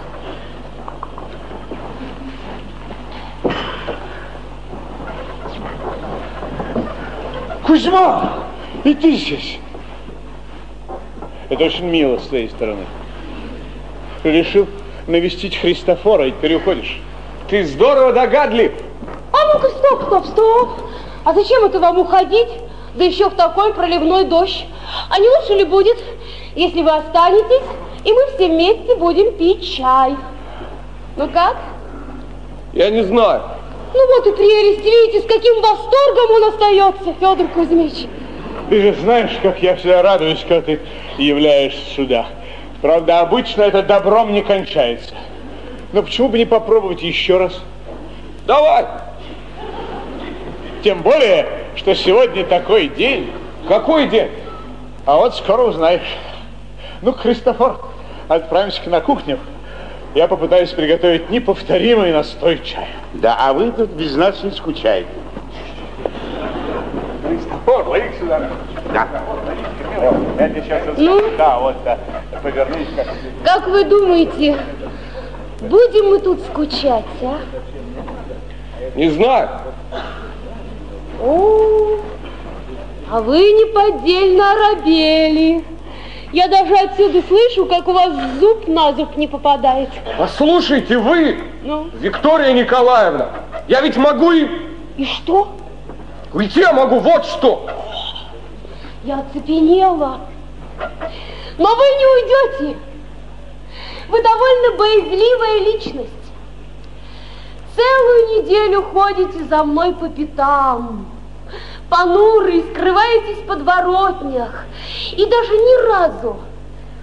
Кузьма, 7.65 8.45
и 8.83 8.93
ты 8.93 9.15
здесь. 9.15 9.59
Это 11.49 11.63
очень 11.63 11.85
мило 11.85 12.17
с 12.17 12.23
твоей 12.23 12.49
стороны. 12.49 12.85
Решил 14.23 14.67
навестить 15.07 15.55
Христофора, 15.55 16.27
и 16.27 16.31
теперь 16.31 16.55
уходишь. 16.55 16.99
Ты 17.49 17.63
здорово 17.65 18.11
догадлив. 18.13 18.71
А 19.31 19.53
ну-ка, 19.53 19.69
стоп, 19.69 20.03
стоп, 20.03 20.25
стоп. 20.25 20.69
А 21.23 21.33
зачем 21.33 21.63
это 21.63 21.79
вам 21.79 21.99
уходить? 21.99 22.49
Да 22.95 23.03
еще 23.03 23.29
в 23.29 23.35
такой 23.35 23.73
проливной 23.73 24.23
дождь. 24.23 24.65
А 25.09 25.19
не 25.19 25.27
лучше 25.27 25.53
ли 25.53 25.65
будет, 25.65 25.97
если 26.55 26.81
вы 26.81 26.91
останетесь, 26.91 27.67
и 28.03 28.11
мы 28.11 28.25
все 28.35 28.47
вместе 28.47 28.95
будем 28.95 29.33
пить 29.37 29.75
чай? 29.75 30.15
Ну 31.17 31.29
как? 31.29 31.57
Я 32.73 32.89
не 32.89 33.03
знаю. 33.03 33.43
Ну 33.93 34.15
вот 34.15 34.27
и 34.27 34.31
прелесть. 34.31 34.83
Видите, 34.83 35.21
с 35.21 35.25
каким 35.25 35.61
восторгом 35.61 36.31
он 36.35 36.43
остается, 36.49 37.13
Федор 37.19 37.47
Кузьмич. 37.49 38.07
Ты 38.69 38.81
же 38.81 38.93
знаешь, 38.93 39.31
как 39.43 39.61
я 39.61 39.75
всегда 39.75 40.01
радуюсь, 40.01 40.41
когда 40.41 40.61
ты 40.61 40.79
являешься 41.17 41.85
сюда. 41.95 42.25
Правда, 42.81 43.19
обычно 43.19 43.61
это 43.61 43.83
добром 43.83 44.33
не 44.33 44.41
кончается. 44.41 45.13
Но 45.93 46.01
почему 46.01 46.29
бы 46.29 46.37
не 46.37 46.45
попробовать 46.45 47.03
еще 47.03 47.37
раз? 47.37 47.61
Давай. 48.47 48.85
Тем 50.83 51.01
более, 51.01 51.47
что 51.75 51.95
сегодня 51.95 52.43
такой 52.43 52.89
день. 52.89 53.31
Какой 53.67 54.07
день? 54.07 54.29
А 55.05 55.17
вот 55.17 55.35
скоро 55.35 55.63
узнаешь. 55.63 56.17
Ну, 57.01 57.13
Христофор, 57.13 57.79
отправимся 58.27 58.81
на 58.89 59.01
кухню. 59.01 59.39
Я 60.15 60.27
попытаюсь 60.27 60.71
приготовить 60.71 61.29
неповторимый 61.29 62.11
настой 62.11 62.61
чая. 62.63 62.87
Да, 63.13 63.35
а 63.39 63.53
вы 63.53 63.71
тут 63.71 63.91
без 63.91 64.15
нас 64.15 64.43
не 64.43 64.51
скучаете. 64.51 65.09
Христофор, 67.65 67.87
лови 67.87 68.11
сюда. 68.19 68.49
Да. 68.93 69.07
Я 70.39 70.49
тебе 70.49 70.61
сейчас 70.61 70.83
Ну? 70.97 71.21
Да, 71.37 71.59
вот, 71.59 71.75
да. 71.83 71.97
Повернись 72.43 72.87
как 72.95 73.07
Как 73.43 73.67
вы 73.67 73.83
думаете, 73.85 74.57
будем 75.61 76.09
мы 76.11 76.19
тут 76.19 76.39
скучать, 76.41 77.05
а? 77.23 77.39
Не 78.95 79.09
знаю. 79.09 79.49
О, 81.21 81.97
а 83.11 83.21
вы 83.21 83.39
неподдельно 83.39 84.51
оробели. 84.51 85.63
Я 86.33 86.47
даже 86.47 86.73
отсюда 86.75 87.21
слышу, 87.27 87.65
как 87.65 87.87
у 87.87 87.93
вас 87.93 88.11
зуб 88.39 88.67
на 88.67 88.93
зуб 88.93 89.15
не 89.15 89.27
попадает. 89.27 89.89
Послушайте, 90.17 90.97
вы, 90.97 91.39
Ну, 91.63 91.87
Виктория 91.93 92.51
Николаевна, 92.51 93.29
я 93.67 93.81
ведь 93.81 93.95
могу 93.95 94.31
и... 94.33 94.47
и 94.97 95.05
что? 95.05 95.55
Уйти 96.35 96.59
я 96.59 96.73
могу, 96.73 96.99
вот 96.99 97.25
что. 97.25 97.65
Я 99.05 99.19
оцепенела. 99.19 100.19
Но 101.57 101.75
вы 101.75 101.85
не 101.85 102.05
уйдете. 102.13 102.77
Вы 104.09 104.21
довольно 104.21 104.77
боязливая 104.77 105.59
личность. 105.59 106.11
Целую 107.73 108.43
неделю 108.43 108.83
ходите 108.83 109.45
за 109.45 109.63
мной 109.63 109.93
по 109.93 110.09
пятам. 110.09 111.05
Понурый, 111.89 112.65
скрываетесь 112.69 113.37
в 113.37 113.45
подворотнях. 113.45 114.65
И 115.13 115.25
даже 115.25 115.53
ни 115.53 115.87
разу 115.89 116.35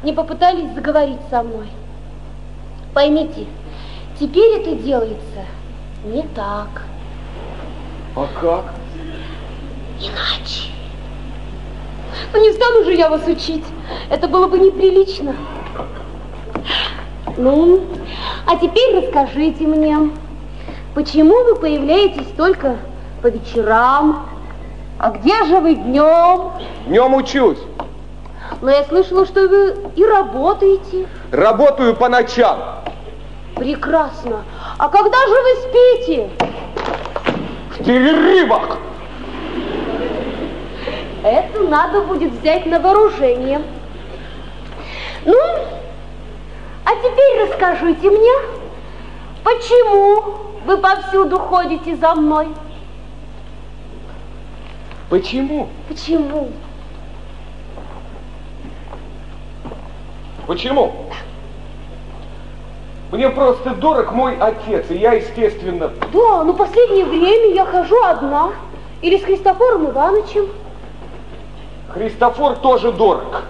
не 0.03 0.13
попытались 0.13 0.75
заговорить 0.75 1.21
со 1.31 1.43
мной. 1.43 1.69
Поймите, 2.93 3.47
теперь 4.21 4.61
это 4.61 4.75
делается 4.75 5.47
не 6.05 6.23
так. 6.35 6.83
А 8.15 8.29
как? 8.39 8.82
Иначе. 10.03 10.73
Ну 12.33 12.41
не 12.41 12.53
стану 12.53 12.85
же 12.85 12.95
я 12.95 13.09
вас 13.09 13.27
учить. 13.29 13.65
Это 14.11 14.27
было 14.27 14.49
бы 14.49 14.59
неприлично. 14.59 15.37
Ну, 17.37 17.85
а 18.47 18.57
теперь 18.57 18.97
расскажите 18.97 19.65
мне, 19.65 20.11
почему 20.95 21.45
вы 21.45 21.55
появляетесь 21.55 22.27
только 22.37 22.79
по 23.23 23.29
вечерам? 23.29 24.29
А 24.99 25.11
где 25.11 25.45
же 25.45 25.59
вы 25.59 25.75
днем? 25.77 26.53
Днем 26.87 27.15
учусь. 27.15 27.59
Но 28.61 28.71
я 28.71 28.85
слышала, 28.85 29.25
что 29.25 29.49
вы 29.49 29.77
и 29.95 30.05
работаете. 30.05 31.09
Работаю 31.31 31.95
по 31.95 32.09
ночам. 32.09 32.59
Прекрасно. 33.55 34.45
А 34.79 34.89
когда 34.89 35.19
же 35.27 35.35
вы 35.35 35.55
спите? 35.69 36.31
В 37.71 37.85
перерывах. 37.85 38.79
Это 41.23 41.61
надо 41.61 42.01
будет 42.03 42.33
взять 42.33 42.67
на 42.67 42.81
вооружение. 42.81 43.63
Ну, 45.25 45.39
а 46.85 46.91
теперь 46.97 47.49
расскажите 47.49 48.11
мне, 48.11 48.33
почему 49.45 50.39
вы 50.65 50.79
повсюду 50.79 51.39
ходите 51.39 51.95
за 51.97 52.15
мной? 52.17 52.49
Почему? 55.11 55.69
Почему? 55.89 56.51
Почему? 60.47 60.93
Мне 63.13 63.29
просто 63.29 63.75
дорог 63.75 64.11
мой 64.13 64.37
отец, 64.39 64.87
и 64.91 64.97
я, 64.97 65.13
естественно... 65.13 65.93
Да, 66.13 66.43
но 66.45 66.55
последнее 66.55 67.05
время 67.05 67.55
я 67.55 67.67
хожу 67.67 68.03
одна. 68.03 68.53
Или 69.03 69.19
с 69.19 69.25
Христофором 69.25 69.91
Ивановичем. 69.91 70.49
Христофор 71.95 72.57
тоже 72.57 72.91
дорог. 72.93 73.43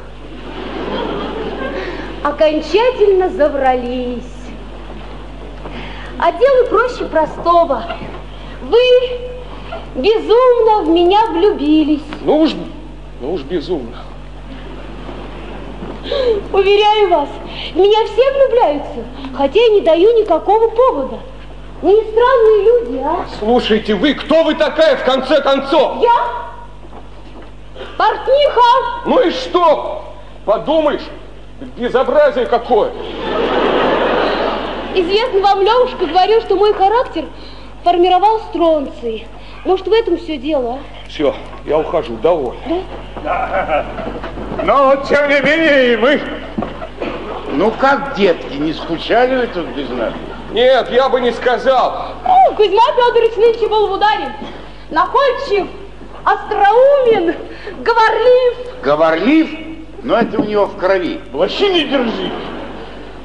Окончательно 2.25 3.29
заврались. 3.31 4.23
А 6.19 6.33
дело 6.33 6.67
проще 6.69 7.05
простого. 7.05 7.85
Вы 8.63 8.79
безумно 9.95 10.83
в 10.83 10.89
меня 10.89 11.27
влюбились. 11.31 12.03
Ну 12.23 12.41
уж, 12.41 12.51
ну 13.21 13.35
уж 13.35 13.43
безумно. 13.43 13.99
Уверяю 16.53 17.11
вас, 17.11 17.29
в 17.73 17.77
меня 17.77 18.05
все 18.07 18.33
влюбляются, 18.33 19.05
хотя 19.37 19.61
я 19.61 19.69
не 19.69 19.81
даю 19.83 20.19
никакого 20.19 20.69
повода. 20.69 21.19
Вы 21.81 21.93
не 21.93 22.03
странные 22.03 22.65
люди, 22.65 22.99
а? 23.05 23.25
Слушайте, 23.39 23.95
вы, 23.95 24.15
кто 24.15 24.43
вы 24.45 24.55
такая 24.55 24.97
в 24.97 25.05
конце 25.05 25.41
концов? 25.41 26.03
Я? 26.03 26.52
Портниха! 27.97 29.07
Ну 29.07 29.21
и 29.21 29.31
что? 29.31 30.05
Подумаешь, 30.45 31.03
безобразие 31.77 32.47
какое. 32.47 32.91
Известно 34.95 35.41
вам, 35.41 35.63
Левушка 35.63 36.07
говорил, 36.07 36.41
что 36.43 36.57
мой 36.57 36.75
характер 36.75 37.25
формировал 37.85 38.41
стронций. 38.51 39.27
Может, 39.65 39.87
в 39.87 39.93
этом 39.93 40.19
все 40.19 40.37
дело, 40.37 40.75
а? 40.75 41.09
Все, 41.09 41.35
я 41.65 41.79
ухожу, 41.79 42.17
доволен. 42.17 42.59
Но, 44.65 44.97
тем 45.09 45.29
не 45.29 45.41
менее, 45.41 45.93
и 45.93 45.97
мы... 45.97 46.21
Ну 47.53 47.71
как, 47.71 48.15
детки, 48.17 48.55
не 48.55 48.73
скучали 48.73 49.37
вы 49.37 49.47
тут 49.47 49.67
без 49.69 49.89
нас? 49.91 50.13
Нет, 50.53 50.91
я 50.91 51.09
бы 51.09 51.21
не 51.21 51.33
сказал. 51.33 52.09
Ну, 52.27 52.55
Кузьма 52.55 52.83
Федорович 52.97 53.37
нынче 53.37 53.69
был 53.69 53.89
в 53.89 53.93
ударе. 53.93 54.35
Находчив, 54.91 55.67
остроумен, 56.25 57.35
говорлив. 57.79 58.83
Говорлив, 58.83 59.51
но 60.03 60.19
это 60.19 60.41
у 60.41 60.45
него 60.45 60.67
в 60.67 60.77
крови. 60.77 61.21
Вообще 61.33 61.73
не 61.73 61.85
держи. 61.85 62.31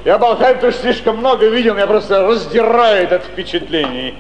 Я 0.06 0.18
болтаю, 0.18 0.56
потому 0.56 0.72
что 0.72 0.82
слишком 0.84 1.18
много 1.18 1.48
видел, 1.48 1.74
меня 1.74 1.88
просто 1.88 2.26
раздирает 2.26 3.12
от 3.12 3.24
впечатлений. 3.24 4.16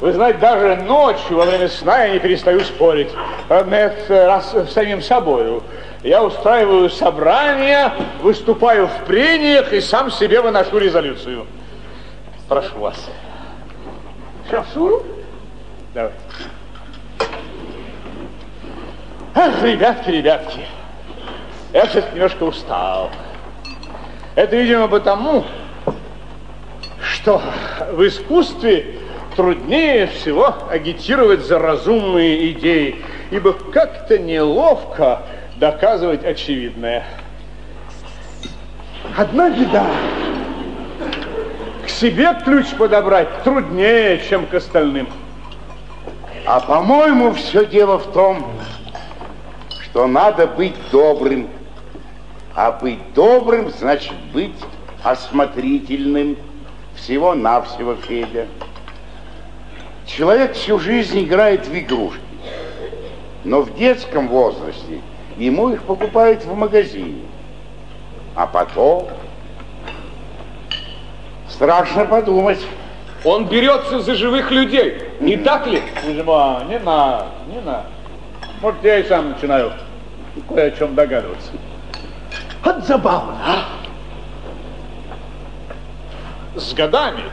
Вы 0.00 0.12
знаете, 0.12 0.38
даже 0.40 0.82
ночью, 0.82 1.36
во 1.36 1.44
время 1.44 1.68
сна, 1.68 2.04
я 2.04 2.14
не 2.14 2.18
перестаю 2.18 2.60
спорить. 2.60 3.10
Нет, 3.48 4.04
раз 4.08 4.52
с 4.52 4.72
самим 4.72 5.00
собою. 5.00 5.62
Я 6.02 6.22
устраиваю 6.22 6.90
собрания, 6.90 7.92
выступаю 8.20 8.88
в 8.88 9.04
прениях 9.06 9.72
и 9.72 9.80
сам 9.80 10.10
себе 10.10 10.40
выношу 10.40 10.78
резолюцию. 10.78 11.46
Прошу 12.48 12.78
вас. 12.78 13.08
Прошу. 14.48 15.02
Давай. 15.94 16.12
Ах, 19.38 19.62
ребятки, 19.62 20.08
ребятки, 20.08 20.60
я 21.74 21.84
все-таки 21.84 22.14
немножко 22.14 22.44
устал. 22.44 23.10
Это, 24.34 24.56
видимо, 24.56 24.88
потому, 24.88 25.44
что 27.02 27.42
в 27.92 28.06
искусстве 28.06 28.94
труднее 29.36 30.06
всего 30.06 30.54
агитировать 30.70 31.44
за 31.44 31.58
разумные 31.58 32.52
идеи, 32.52 33.04
ибо 33.30 33.52
как-то 33.52 34.18
неловко 34.18 35.20
доказывать 35.56 36.24
очевидное. 36.24 37.04
Одна 39.18 39.50
беда. 39.50 39.86
К 41.84 41.90
себе 41.90 42.34
ключ 42.42 42.68
подобрать 42.70 43.42
труднее, 43.44 44.18
чем 44.26 44.46
к 44.46 44.54
остальным. 44.54 45.08
А 46.46 46.58
по-моему, 46.60 47.34
все 47.34 47.66
дело 47.66 47.98
в 47.98 48.10
том, 48.14 48.50
что 49.96 50.06
надо 50.06 50.46
быть 50.46 50.74
добрым. 50.92 51.48
А 52.54 52.70
быть 52.70 52.98
добрым 53.14 53.70
значит 53.70 54.12
быть 54.34 54.52
осмотрительным. 55.02 56.36
Всего-навсего, 56.96 57.94
Федя. 57.94 58.46
Человек 60.04 60.52
всю 60.52 60.78
жизнь 60.78 61.24
играет 61.24 61.66
в 61.66 61.74
игрушки. 61.74 62.20
Но 63.44 63.62
в 63.62 63.74
детском 63.74 64.28
возрасте 64.28 65.00
ему 65.38 65.70
их 65.70 65.82
покупают 65.84 66.44
в 66.44 66.54
магазине. 66.54 67.22
А 68.34 68.46
потом... 68.46 69.08
Страшно 71.48 72.04
подумать. 72.04 72.60
Он 73.24 73.46
берется 73.46 74.00
за 74.00 74.14
живых 74.14 74.50
людей, 74.50 74.98
не 75.20 75.38
так 75.38 75.66
ли? 75.66 75.82
Кузьма, 76.04 76.64
не 76.68 76.78
надо, 76.80 77.28
не 77.48 77.62
надо. 77.62 77.86
Может, 78.60 78.84
я 78.84 78.98
и 78.98 79.04
сам 79.04 79.30
начинаю 79.30 79.72
кое 80.42 80.68
о 80.68 80.70
чем 80.70 80.94
догадываться. 80.94 81.52
Вот 82.64 82.84
забавно, 82.84 83.36
а? 83.44 83.64
С 86.58 86.72
годами 86.74 87.24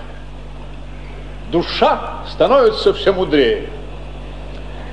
душа 1.51 2.19
становится 2.29 2.93
все 2.93 3.13
мудрее. 3.13 3.69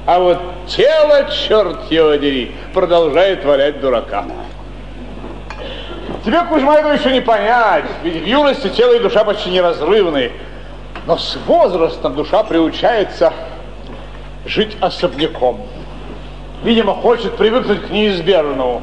А 0.06 0.18
вот 0.18 0.38
тело, 0.66 1.30
черт 1.30 1.90
его 1.90 2.14
дери, 2.14 2.54
продолжает 2.72 3.44
валять 3.44 3.80
дурака. 3.80 4.24
Тебе, 6.24 6.42
Кузьма, 6.44 6.78
этого 6.78 6.92
еще 6.92 7.12
не 7.12 7.20
понять, 7.20 7.84
ведь 8.02 8.22
в 8.22 8.26
юности 8.26 8.68
тело 8.68 8.94
и 8.94 8.98
душа 8.98 9.24
почти 9.24 9.50
неразрывны. 9.50 10.32
Но 11.06 11.16
с 11.16 11.38
возрастом 11.46 12.14
душа 12.14 12.42
приучается 12.42 13.32
жить 14.44 14.76
особняком. 14.80 15.60
Видимо, 16.62 16.94
хочет 16.94 17.36
привыкнуть 17.36 17.86
к 17.86 17.90
неизбежному. 17.90 18.82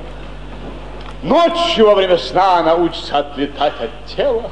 Ночью 1.22 1.88
во 1.88 1.96
время 1.96 2.18
сна 2.18 2.58
она 2.58 2.76
учится 2.76 3.20
отлетать 3.20 3.74
от 3.80 4.16
тела. 4.16 4.50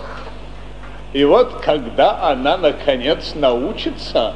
И 1.13 1.23
вот 1.23 1.61
когда 1.63 2.21
она, 2.23 2.57
наконец, 2.57 3.33
научится... 3.35 4.33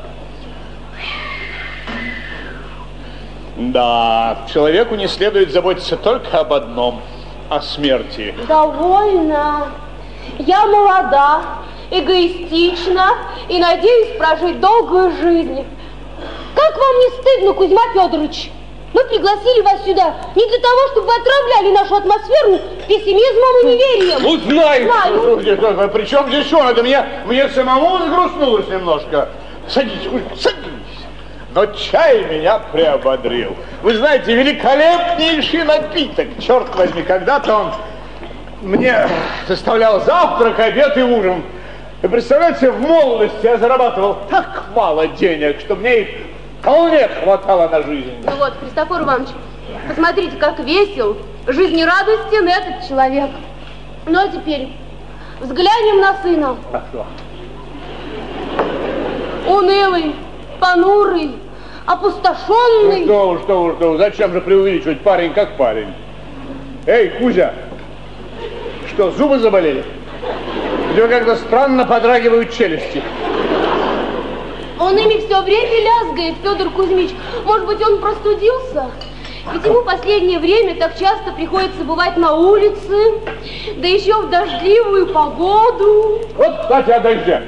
Да, 3.57 4.39
человеку 4.53 4.95
не 4.95 5.07
следует 5.07 5.51
заботиться 5.51 5.97
только 5.97 6.39
об 6.39 6.53
одном– 6.53 7.01
о 7.49 7.61
смерти. 7.61 8.33
Довольно. 8.47 9.67
Я 10.37 10.65
молода, 10.65 11.41
эгоистична 11.91 13.09
и 13.49 13.59
надеюсь 13.59 14.17
прожить 14.17 14.59
долгую 14.61 15.11
жизнь. 15.17 15.65
Как 16.55 16.77
вам 16.77 16.99
не 16.99 17.21
стыдно, 17.21 17.53
Кузьма 17.53 17.81
Федорович? 17.93 18.51
Мы 18.93 19.03
пригласили 19.05 19.61
вас 19.61 19.83
сюда 19.85 20.15
не 20.35 20.47
для 20.47 20.59
того, 20.59 20.87
чтобы 20.91 21.07
вы 21.07 21.13
отравляли 21.13 21.71
нашу 21.75 21.95
атмосферу 21.95 22.59
пессимизмом 22.87 23.61
и 23.61 23.65
неверием. 23.65 24.21
Ну, 24.21 24.37
знаю. 24.37 24.85
Знаю. 24.85 25.57
Знаю. 25.59 25.89
Причем 25.91 26.27
здесь 26.27 26.51
он? 26.53 26.67
Это 26.67 26.81
мне, 26.81 27.05
мне 27.25 27.47
самому 27.49 27.97
взгрустнулось 27.97 28.67
немножко. 28.67 29.29
Садитесь, 29.67 30.05
Кузьма, 30.05 30.35
садитесь. 30.35 30.69
Но 31.53 31.65
чай 31.67 32.23
меня 32.25 32.59
приободрил. 32.71 33.55
Вы 33.83 33.95
знаете, 33.95 34.33
великолепнейший 34.33 35.63
напиток. 35.63 36.27
Черт 36.39 36.75
возьми, 36.75 37.03
когда-то 37.03 37.55
он 37.55 37.73
мне 38.61 39.07
составлял 39.47 40.01
завтрак, 40.01 40.59
обед 40.59 40.97
и 40.97 41.01
ужин. 41.01 41.43
Вы 42.01 42.09
представляете, 42.09 42.71
в 42.71 42.79
молодости 42.81 43.43
я 43.43 43.57
зарабатывал 43.57 44.17
так 44.29 44.65
мало 44.75 45.07
денег, 45.07 45.59
что 45.59 45.75
мне 45.75 46.01
их 46.01 46.09
вполне 46.69 47.07
хватало 47.07 47.67
на 47.67 47.81
жизнь. 47.81 48.13
Ну 48.23 48.35
вот, 48.37 48.53
Христофор 48.59 49.01
Иванович, 49.01 49.29
посмотрите, 49.87 50.37
как 50.37 50.59
весел, 50.59 51.17
жизнерадостен 51.47 52.47
этот 52.47 52.87
человек. 52.87 53.31
Ну 54.05 54.19
а 54.19 54.27
теперь 54.27 54.69
взглянем 55.39 55.99
на 55.99 56.13
сына. 56.21 56.55
Что? 56.91 57.07
Унылый, 59.47 60.15
понурый, 60.59 61.35
опустошенный. 61.87 63.05
Ну, 63.05 63.07
что 63.07 63.29
вы, 63.29 63.39
что 63.39 63.63
вы, 63.63 63.75
что 63.75 63.91
вы, 63.91 63.97
зачем 63.97 64.31
же 64.31 64.41
преувеличивать 64.41 65.01
парень 65.01 65.33
как 65.33 65.57
парень? 65.57 65.91
Эй, 66.85 67.09
Кузя, 67.09 67.53
что, 68.89 69.09
зубы 69.11 69.39
заболели? 69.39 69.83
У 70.91 70.95
тебя 70.95 71.07
как-то 71.07 71.35
странно 71.35 71.85
подрагивают 71.85 72.53
челюсти. 72.53 73.01
Он 74.79 74.97
ими 74.97 75.19
все 75.25 75.41
время 75.41 75.81
лязгает, 75.81 76.35
Федор 76.41 76.69
Кузьмич. 76.71 77.11
Может 77.45 77.67
быть, 77.67 77.81
он 77.81 77.99
простудился? 77.99 78.91
Ведь 79.51 79.65
ему 79.65 79.81
последнее 79.83 80.39
время 80.39 80.75
так 80.75 80.97
часто 80.97 81.31
приходится 81.31 81.83
бывать 81.83 82.15
на 82.17 82.33
улице, 82.33 83.19
да 83.77 83.87
еще 83.87 84.21
в 84.21 84.29
дождливую 84.29 85.07
погоду. 85.07 86.21
Вот, 86.35 86.59
кстати, 86.61 86.91
о 86.91 86.99
дожде. 86.99 87.41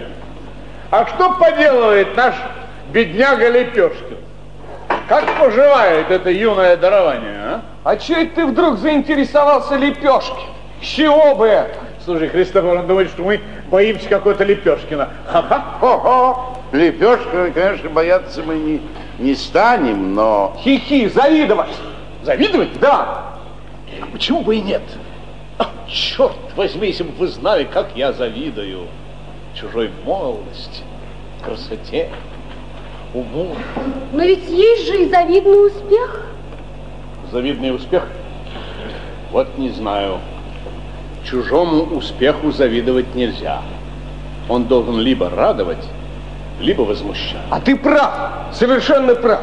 А 0.89 1.05
что 1.05 1.33
поделывает 1.33 2.15
наш 2.17 2.35
бедняга 2.91 3.49
Лепешкин? 3.49 4.17
Как 5.07 5.39
поживает 5.39 6.09
это 6.09 6.31
юное 6.31 6.75
дарование, 6.75 7.39
а? 7.43 7.61
А 7.83 7.95
че 7.97 8.23
это 8.23 8.35
ты 8.35 8.45
вдруг 8.45 8.77
заинтересовался 8.77 9.75
лепешки? 9.75 10.43
С 10.81 10.85
чего 10.85 11.35
бы 11.35 11.47
это? 11.47 11.77
Слушай, 12.11 12.27
Христофор, 12.27 12.77
он 12.77 12.87
думает, 12.87 13.09
что 13.09 13.23
мы 13.23 13.39
боимся 13.69 14.09
какого-то 14.09 14.43
Лепешкина. 14.43 15.11
Ага. 15.31 15.77
Хо-хо. 15.79 16.57
Лепешка, 16.73 17.51
конечно, 17.51 17.89
бояться 17.89 18.43
мы 18.43 18.55
не, 18.55 18.81
не 19.17 19.33
станем, 19.33 20.13
но... 20.13 20.53
Хихи, 20.61 21.07
завидовать. 21.07 21.71
Завидовать? 22.21 22.77
Да. 22.81 23.37
А 24.01 24.05
почему 24.11 24.41
бы 24.41 24.57
и 24.57 24.61
нет? 24.61 24.81
А, 25.57 25.69
черт 25.87 26.35
возьми, 26.57 26.87
если 26.87 27.03
бы 27.03 27.13
вы 27.13 27.27
знали, 27.29 27.63
как 27.63 27.95
я 27.95 28.11
завидую 28.11 28.87
чужой 29.55 29.89
молодости, 30.03 30.83
красоте, 31.41 32.09
уму. 33.13 33.55
Но 34.11 34.21
ведь 34.21 34.49
есть 34.49 34.85
же 34.85 35.03
и 35.03 35.09
завидный 35.09 35.67
успех. 35.67 36.25
Завидный 37.31 37.73
успех? 37.73 38.05
Вот 39.31 39.57
не 39.57 39.69
знаю. 39.69 40.19
Чужому 41.23 41.83
успеху 41.95 42.51
завидовать 42.51 43.13
нельзя. 43.15 43.61
Он 44.49 44.65
должен 44.65 44.99
либо 44.99 45.29
радовать, 45.29 45.85
либо 46.59 46.81
возмущать. 46.81 47.41
А 47.49 47.59
ты 47.59 47.75
прав, 47.75 48.13
совершенно 48.53 49.15
прав. 49.15 49.41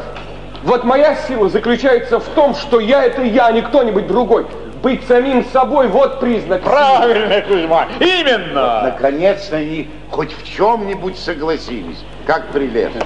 Вот 0.63 0.83
моя 0.83 1.15
сила 1.15 1.49
заключается 1.49 2.19
в 2.19 2.27
том, 2.29 2.53
что 2.53 2.79
я 2.79 3.03
это 3.05 3.23
я, 3.23 3.47
а 3.47 3.51
не 3.51 3.61
кто-нибудь 3.61 4.07
другой. 4.07 4.45
Быть 4.83 5.05
самим 5.07 5.45
собой, 5.45 5.87
вот 5.87 6.19
признак. 6.19 6.61
Правильно, 6.61 7.41
Кузьма, 7.41 7.87
именно. 7.99 8.81
Наконец-то 8.83 9.57
они 9.57 9.89
хоть 10.09 10.31
в 10.33 10.47
чем-нибудь 10.47 11.17
согласились. 11.17 12.03
Как 12.25 12.47
прелестно. 12.51 13.01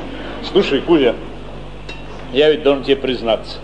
Слушай, 0.51 0.81
Кузя, 0.81 1.15
я 2.31 2.51
ведь 2.51 2.63
должен 2.63 2.83
тебе 2.83 2.97
признаться. 2.97 3.57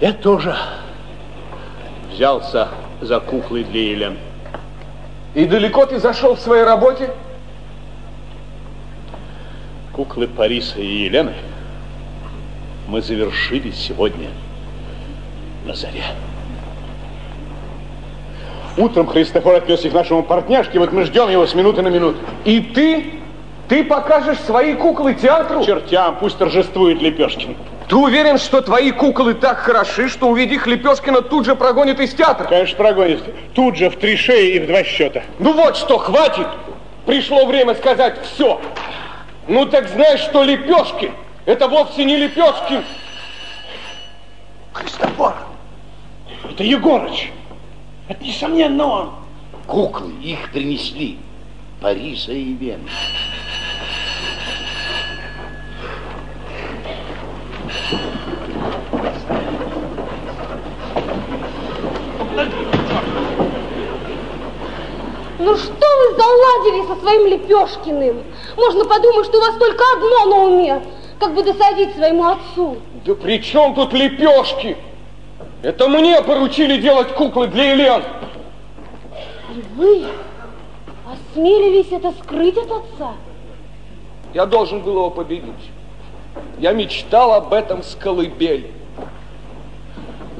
Я 0.00 0.12
тоже 0.12 0.56
взялся 2.12 2.68
за 3.00 3.20
куклы 3.20 3.64
для 3.64 3.82
Елен. 3.82 4.18
И 5.34 5.46
далеко 5.46 5.86
ты 5.86 5.98
зашел 5.98 6.34
в 6.34 6.40
своей 6.40 6.64
работе? 6.64 7.10
Куклы 9.92 10.26
Париса 10.26 10.80
и 10.80 11.04
Елены 11.04 11.34
мы 12.88 13.00
завершили 13.02 13.70
сегодня 13.70 14.28
на 15.64 15.74
заре. 15.74 16.04
Утром 18.76 19.06
Христофор 19.06 19.56
отнес 19.56 19.84
их 19.84 19.92
нашему 19.92 20.22
партняшке, 20.22 20.78
вот 20.78 20.92
мы 20.92 21.04
ждем 21.04 21.28
его 21.28 21.46
с 21.46 21.54
минуты 21.54 21.82
на 21.82 21.88
минуту. 21.88 22.18
И 22.44 22.60
ты? 22.60 23.14
Ты 23.68 23.84
покажешь 23.84 24.38
свои 24.38 24.74
куклы 24.74 25.14
театру? 25.14 25.64
Чертям, 25.64 26.16
пусть 26.18 26.38
торжествует 26.38 27.00
Лепешкин. 27.00 27.54
Ты 27.90 27.96
уверен, 27.96 28.38
что 28.38 28.60
твои 28.60 28.92
куклы 28.92 29.34
так 29.34 29.58
хороши, 29.58 30.08
что 30.08 30.28
увидев 30.28 30.64
Лепешкина 30.64 31.22
тут 31.22 31.44
же 31.44 31.56
прогонит 31.56 31.98
из 31.98 32.14
театра? 32.14 32.44
Конечно, 32.44 32.76
прогонит. 32.76 33.20
Тут 33.52 33.76
же 33.76 33.90
в 33.90 33.96
три 33.96 34.16
шеи 34.16 34.54
и 34.54 34.60
в 34.60 34.68
два 34.68 34.84
счета. 34.84 35.24
Ну 35.40 35.52
вот 35.54 35.76
что, 35.76 35.98
хватит! 35.98 36.46
Пришло 37.04 37.46
время 37.46 37.74
сказать 37.74 38.16
все. 38.22 38.60
Ну 39.48 39.66
так 39.66 39.88
знаешь, 39.88 40.20
что 40.20 40.44
Лепешкин 40.44 41.10
это 41.46 41.66
вовсе 41.66 42.04
не 42.04 42.16
Лепешкин. 42.16 42.84
Христофор! 44.72 45.34
Это 46.48 46.62
Егорыч! 46.62 47.32
Это 48.06 48.22
несомненно 48.22 48.86
он. 48.86 49.14
Куклы, 49.66 50.12
их 50.22 50.52
принесли. 50.52 51.18
Париса 51.80 52.30
и 52.30 52.52
Вены. 52.52 52.88
Ну 65.40 65.56
что 65.56 65.72
вы 65.72 66.16
заладили 66.16 66.86
со 66.86 67.00
своим 67.00 67.26
Лепешкиным? 67.26 68.22
Можно 68.56 68.84
подумать, 68.84 69.24
что 69.24 69.38
у 69.38 69.40
вас 69.40 69.56
только 69.56 69.82
одно 69.96 70.26
на 70.26 70.44
уме, 70.44 70.82
как 71.18 71.34
бы 71.34 71.42
досадить 71.42 71.94
своему 71.94 72.26
отцу. 72.26 72.76
Да 73.06 73.14
при 73.14 73.42
чем 73.42 73.74
тут 73.74 73.94
Лепешки? 73.94 74.76
Это 75.62 75.88
мне 75.88 76.20
поручили 76.20 76.76
делать 76.76 77.14
куклы 77.14 77.46
для 77.46 77.72
Елен. 77.72 78.02
И 79.54 79.62
вы 79.76 80.04
осмелились 81.10 81.90
это 81.90 82.12
скрыть 82.22 82.58
от 82.58 82.70
отца? 82.70 83.14
Я 84.34 84.44
должен 84.44 84.80
был 84.80 84.92
его 84.92 85.10
победить. 85.10 85.70
Я 86.58 86.72
мечтал 86.72 87.32
об 87.32 87.54
этом 87.54 87.82
с 87.82 87.94
колыбели. 87.94 88.70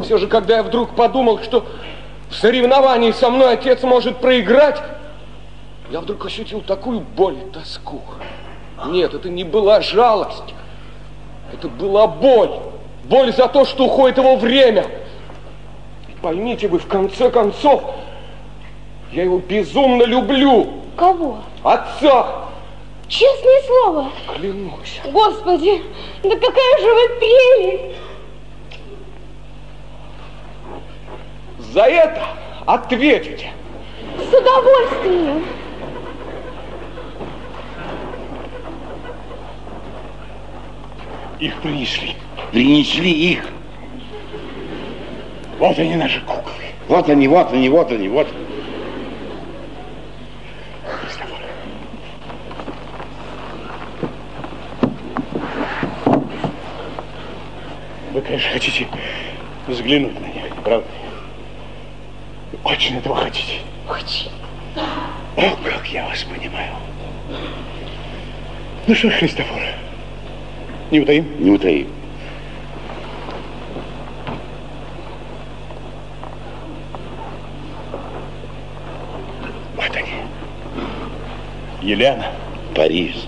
Все 0.03 0.19
же, 0.19 0.27
когда 0.27 0.59
я 0.59 0.63
вдруг 0.63 0.91
подумал, 0.95 1.39
что 1.41 1.65
в 2.31 2.35
соревновании 2.35 3.11
со 3.11 3.29
мной 3.29 3.55
отец 3.55 3.83
может 3.83 4.19
проиграть, 4.19 4.81
я 5.91 6.01
вдруг 6.01 6.25
ощутил 6.25 6.61
такую 6.61 7.01
боль 7.01 7.39
и 7.39 7.51
тоску. 7.51 8.01
Нет, 8.87 9.13
это 9.13 9.29
не 9.29 9.43
была 9.43 9.81
жалость. 9.81 10.55
Это 11.53 11.69
была 11.69 12.07
боль. 12.07 12.51
Боль 13.05 13.33
за 13.33 13.49
то, 13.49 13.65
что 13.65 13.87
уходит 13.87 14.19
его 14.19 14.37
время. 14.37 14.87
Поймите 16.23 16.69
вы, 16.69 16.79
в 16.79 16.87
конце 16.87 17.31
концов, 17.31 17.83
я 19.11 19.25
его 19.25 19.39
безумно 19.39 20.05
люблю. 20.05 20.69
Кого? 20.97 21.39
Отца. 21.65 22.45
Честное 23.09 23.63
слово. 23.67 24.11
Клянусь. 24.37 25.01
Господи, 25.07 25.83
да 26.23 26.31
какая 26.31 26.79
же 26.81 26.95
вы 26.95 27.19
прелесть. 27.19 27.97
За 31.73 31.83
это 31.83 32.27
ответите. 32.67 33.53
С 34.19 34.35
удовольствием. 34.35 35.45
Их 41.39 41.55
принесли. 41.63 42.17
Принесли 42.51 43.11
их. 43.13 43.45
Вот 45.61 45.79
они, 45.79 45.95
наши 45.95 46.21
куклы. 46.23 46.53
Вот 46.89 47.09
они, 47.09 47.29
вот 47.29 47.53
они, 47.53 47.69
вот 47.69 47.93
они, 47.93 48.09
вот 48.09 48.27
они. 48.27 48.47
Вы, 58.13 58.21
конечно, 58.23 58.51
хотите 58.51 58.89
взглянуть 59.69 60.21
на 60.21 60.27
них, 60.27 60.53
правда? 60.65 60.85
Очень 62.65 62.99
этого 62.99 63.17
хотите. 63.17 63.61
Очень. 63.89 64.31
О, 65.37 65.57
как 65.65 65.87
я 65.89 66.07
вас 66.07 66.23
понимаю. 66.25 66.73
Ну 68.87 68.95
что 68.95 69.11
Христофор, 69.11 69.61
не 70.91 71.01
утаим? 71.01 71.27
Не 71.43 71.51
утаим. 71.51 71.89
Вот 79.77 79.97
они. 79.97 80.13
Елена. 81.83 82.27
Париж. 82.75 83.27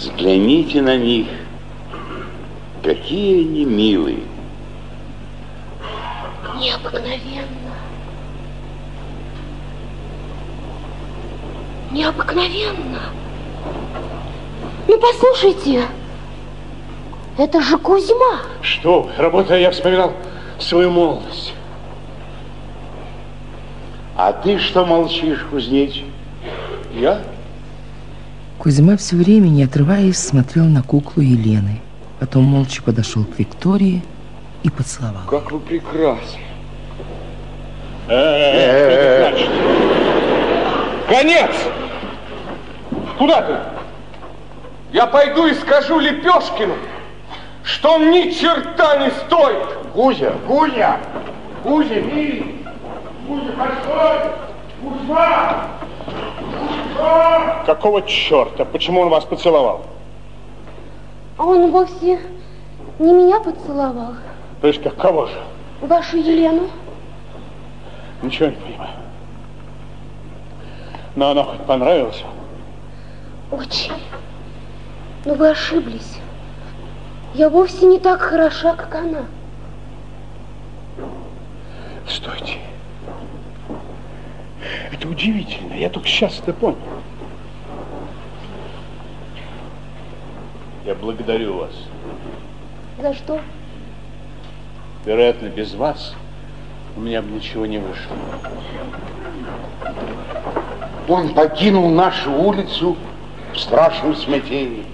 Взгляните 0.00 0.80
на 0.80 0.96
них. 0.96 1.26
Какие 2.82 3.44
они 3.44 3.66
милые. 3.66 4.20
Необыкновенно. 6.58 7.74
Необыкновенно. 11.90 13.00
Ну, 14.88 14.98
послушайте, 14.98 15.84
это 17.36 17.60
же 17.60 17.76
Кузьма. 17.76 18.40
Что 18.62 19.10
работая, 19.18 19.60
я 19.60 19.70
вспоминал 19.70 20.14
свою 20.58 20.90
молодость. 20.90 21.52
А 24.16 24.32
ты 24.32 24.58
что 24.58 24.86
молчишь, 24.86 25.44
кузнечик? 25.50 26.06
Я? 26.94 27.22
Кузьма 28.60 28.98
все 28.98 29.16
время, 29.16 29.48
не 29.48 29.64
отрываясь, 29.64 30.18
смотрел 30.18 30.66
на 30.66 30.82
куклу 30.82 31.22
Елены. 31.22 31.80
Потом 32.18 32.44
молча 32.44 32.82
подошел 32.82 33.24
к 33.24 33.38
Виктории 33.38 34.02
и 34.62 34.68
поцеловал. 34.68 35.22
Как 35.30 35.50
вы 35.50 35.60
прекрасны. 35.60 36.40
Э, 38.08 39.30
значит? 39.30 39.48
Конец! 41.08 41.50
Куда 43.16 43.40
ты? 43.40 43.56
Я 44.92 45.06
пойду 45.06 45.46
и 45.46 45.54
скажу 45.54 45.98
Лепешкину, 45.98 46.74
что 47.64 47.94
он 47.94 48.10
ни 48.10 48.30
черта 48.30 48.98
не 48.98 49.10
стоит. 49.10 49.68
Кузя, 49.94 50.34
Кузя, 50.46 51.00
Кузя, 51.62 51.94
милый, 51.94 52.56
Кузя, 53.26 53.52
постой, 53.52 54.32
Кузьма! 54.82 55.79
Какого 57.66 58.02
черта? 58.02 58.64
Почему 58.64 59.00
он 59.02 59.08
вас 59.08 59.24
поцеловал? 59.24 59.82
А 61.36 61.44
он 61.44 61.70
вовсе 61.70 62.20
не 62.98 63.12
меня 63.12 63.40
поцеловал, 63.40 64.14
То 64.60 64.66
есть 64.68 64.82
как 64.82 64.96
кого 64.96 65.26
же? 65.26 65.40
вашу 65.80 66.18
Елену. 66.18 66.68
Ничего 68.22 68.50
не 68.50 68.56
понимаю. 68.56 68.90
Но 71.16 71.30
оно 71.30 71.44
хоть 71.44 71.60
понравилось? 71.66 72.22
Очень. 73.50 73.92
Но 75.24 75.34
вы 75.34 75.50
ошиблись. 75.50 76.18
Я 77.34 77.48
вовсе 77.48 77.86
не 77.86 77.98
так 77.98 78.20
хороша, 78.20 78.74
как 78.74 78.94
она. 78.94 79.24
Стойте. 82.08 82.58
Это 85.00 85.08
удивительно. 85.08 85.72
Я 85.72 85.88
только 85.88 86.06
сейчас 86.08 86.40
это 86.40 86.52
понял. 86.52 86.76
Я 90.84 90.94
благодарю 90.94 91.56
вас. 91.56 91.70
За 93.00 93.14
что? 93.14 93.40
Вероятно, 95.06 95.46
без 95.46 95.72
вас 95.74 96.14
у 96.98 97.00
меня 97.00 97.22
бы 97.22 97.30
ничего 97.30 97.64
не 97.64 97.78
вышло. 97.78 98.14
Он 101.08 101.32
покинул 101.32 101.88
нашу 101.88 102.30
улицу 102.34 102.94
в 103.54 103.58
страшном 103.58 104.14
смятении. 104.14 104.84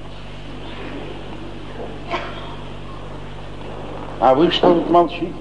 А 4.20 4.36
вы 4.36 4.52
что 4.52 4.72
тут 4.72 4.88
молчите? 4.88 5.32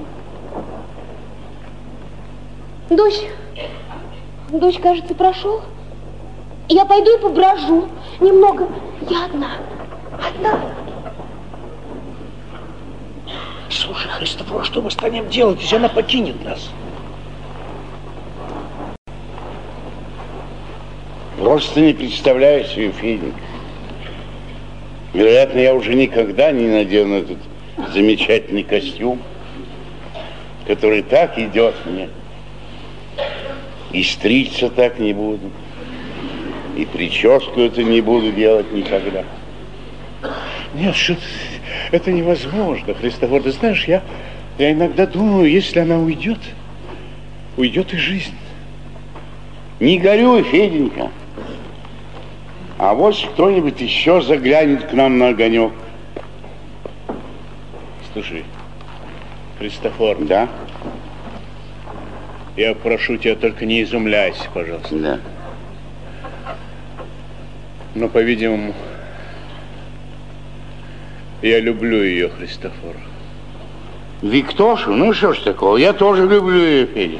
Дочь, 2.89 3.21
дочь, 4.49 4.79
кажется, 4.79 5.13
прошел. 5.15 5.61
Я 6.67 6.85
пойду 6.85 7.17
и 7.17 7.21
поброжу 7.21 7.87
немного. 8.19 8.67
Я 9.09 9.25
одна. 9.25 9.51
Одна. 10.13 10.59
Слушай, 13.69 14.09
Христофор, 14.09 14.65
что 14.65 14.81
мы 14.81 14.89
станем 14.89 15.29
делать, 15.29 15.61
если 15.61 15.75
она 15.75 15.89
покинет 15.89 16.43
нас? 16.43 16.69
Просто 21.37 21.81
не 21.81 21.93
представляю 21.93 22.65
себе, 22.65 22.91
Феденька. 22.91 23.37
Вероятно, 25.13 25.59
я 25.59 25.73
уже 25.73 25.93
никогда 25.93 26.51
не 26.51 26.67
надену 26.67 27.15
этот 27.15 27.37
замечательный 27.93 28.63
костюм, 28.63 29.21
который 30.65 31.03
так 31.03 31.37
идет 31.37 31.75
мне. 31.85 32.09
И 33.95 34.03
стричься 34.03 34.69
так 34.69 34.99
не 34.99 35.13
буду. 35.13 35.49
И 36.75 36.83
прическу 36.83 37.61
это 37.61 37.81
не 37.81 38.01
буду 38.01 38.29
делать 38.33 38.69
никогда. 38.73 39.23
Нет, 40.73 40.93
что 40.93 41.15
это 41.93 42.11
невозможно, 42.11 42.93
Христофор. 42.93 43.43
Ты 43.43 43.53
знаешь, 43.53 43.85
я, 43.85 44.03
я 44.57 44.73
иногда 44.73 45.05
думаю, 45.05 45.49
если 45.49 45.79
она 45.79 45.97
уйдет, 45.97 46.39
уйдет 47.55 47.93
и 47.93 47.97
жизнь. 47.97 48.35
Не 49.79 49.97
горюй, 49.97 50.43
Феденька. 50.43 51.09
А 52.77 52.93
вот 52.95 53.15
кто-нибудь 53.15 53.79
еще 53.79 54.21
заглянет 54.21 54.87
к 54.87 54.91
нам 54.91 55.17
на 55.17 55.29
огонек. 55.29 55.71
Слушай, 58.11 58.43
Христофор. 59.57 60.17
Да? 60.19 60.49
Я 62.57 62.73
прошу 62.73 63.17
тебя, 63.17 63.35
только 63.35 63.65
не 63.65 63.83
изумляйся, 63.83 64.49
пожалуйста. 64.53 64.95
Да. 64.95 65.19
Но, 67.95 68.07
по-видимому, 68.07 68.73
я 71.41 71.59
люблю 71.59 72.01
ее, 72.01 72.29
Христофор. 72.29 72.95
Виктошу? 74.21 74.93
Ну 74.93 75.13
что 75.13 75.33
ж 75.33 75.39
такого, 75.39 75.77
я 75.77 75.91
тоже 75.91 76.27
люблю 76.27 76.57
ее, 76.57 76.85
Федя. 76.87 77.17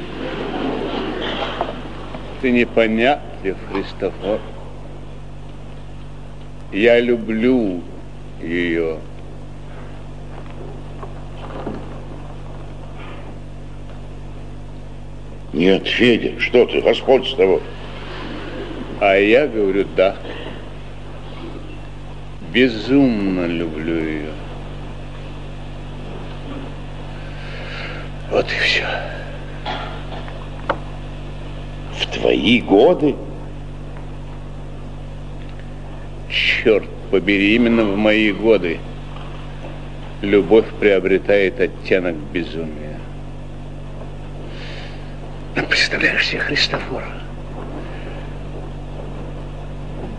Ты 2.40 2.50
непонятлив, 2.50 3.56
Христофор. 3.70 4.40
Я 6.72 6.98
люблю 7.00 7.82
ее. 8.42 8.98
Нет, 15.56 15.88
Федя, 15.88 16.38
что 16.38 16.66
ты, 16.66 16.82
Господь 16.82 17.26
с 17.26 17.34
тобой. 17.34 17.62
А 19.00 19.14
я 19.14 19.46
говорю, 19.46 19.86
да. 19.96 20.16
Безумно 22.52 23.46
люблю 23.46 23.96
ее. 23.96 24.32
Вот 28.30 28.44
и 28.44 28.54
все. 28.62 28.84
В 31.94 32.06
твои 32.12 32.60
годы? 32.60 33.14
Черт 36.28 36.84
побери, 37.10 37.54
именно 37.54 37.84
в 37.84 37.96
мои 37.96 38.30
годы 38.30 38.78
любовь 40.20 40.66
приобретает 40.78 41.58
оттенок 41.60 42.16
безумия. 42.30 42.85
Ну, 45.56 45.62
представляешь 45.62 46.28
себе 46.28 46.40
Христофора? 46.40 47.06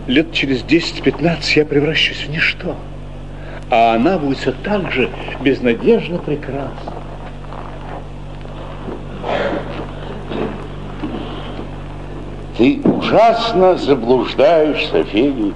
Лет 0.08 0.32
через 0.32 0.64
10-15 0.64 1.42
я 1.54 1.64
превращусь 1.64 2.24
в 2.24 2.30
ничто. 2.30 2.74
А 3.70 3.94
она 3.94 4.18
будет 4.18 4.38
все 4.38 4.52
так 4.52 4.90
же 4.90 5.08
безнадежно 5.40 6.18
прекрасна. 6.18 6.92
Ты 12.56 12.80
ужасно 12.82 13.76
заблуждаешься, 13.76 15.04
Федя. 15.04 15.52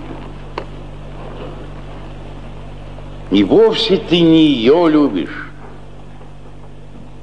И 3.33 3.43
вовсе 3.43 3.97
ты 3.97 4.21
не 4.21 4.47
ее 4.47 4.89
любишь, 4.89 5.51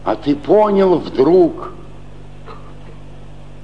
а 0.04 0.16
ты 0.16 0.36
понял 0.36 0.98
вдруг 0.98 1.72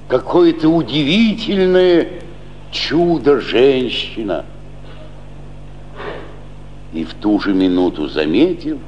какое-то 0.08 0.68
удивительное 0.68 2.08
чудо-женщина. 2.70 4.44
И 6.92 7.04
в 7.04 7.14
ту 7.14 7.40
же 7.40 7.52
минуту 7.52 8.08
заметил, 8.08 8.78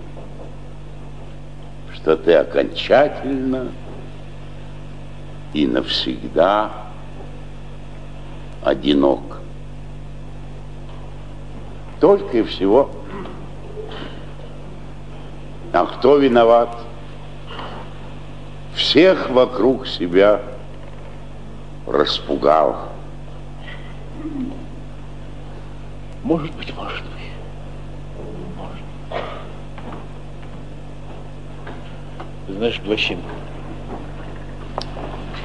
что 1.94 2.16
ты 2.16 2.34
окончательно 2.34 3.68
и 5.52 5.66
навсегда 5.66 6.70
одинок. 8.62 9.40
Только 12.00 12.38
и 12.38 12.42
всего. 12.44 12.90
А 15.72 15.84
кто 15.86 16.16
виноват? 16.16 16.78
Всех 18.74 19.28
вокруг 19.30 19.88
себя 19.88 20.40
распугал. 21.90 22.88
Может 26.22 26.52
быть, 26.54 26.74
может 26.74 27.04
быть. 27.04 27.14
Знаешь, 32.48 32.80
Блащин, 32.80 33.20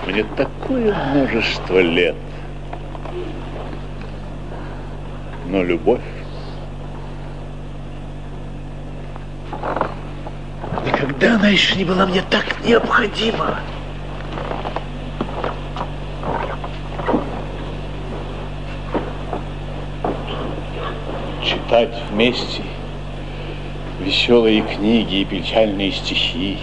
мне 0.07 0.23
такое 0.35 0.93
множество 0.93 1.79
лет, 1.79 2.15
но 5.47 5.63
любовь 5.63 6.01
Никогда 10.85 11.35
она 11.35 11.49
еще 11.49 11.75
не 11.75 11.85
была 11.85 12.05
мне 12.05 12.21
так 12.29 12.45
необходима. 12.65 13.59
Читать 21.73 22.03
вместе 22.11 22.61
веселые 23.99 24.61
книги 24.61 25.21
и 25.21 25.25
печальные 25.25 25.91
стихи, 25.91 26.59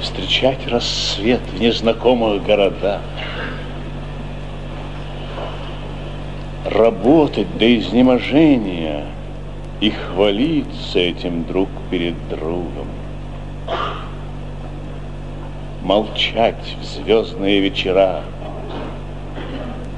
встречать 0.00 0.64
рассвет 0.68 1.40
в 1.40 1.60
незнакомых 1.60 2.44
городах, 2.44 3.00
работать 6.66 7.58
до 7.58 7.76
изнеможения 7.76 9.06
и 9.80 9.90
хвалиться 9.90 11.00
этим 11.00 11.42
друг 11.42 11.68
перед 11.90 12.14
другом, 12.28 12.86
молчать 15.82 16.76
в 16.80 16.84
звездные 16.84 17.58
вечера, 17.58 18.22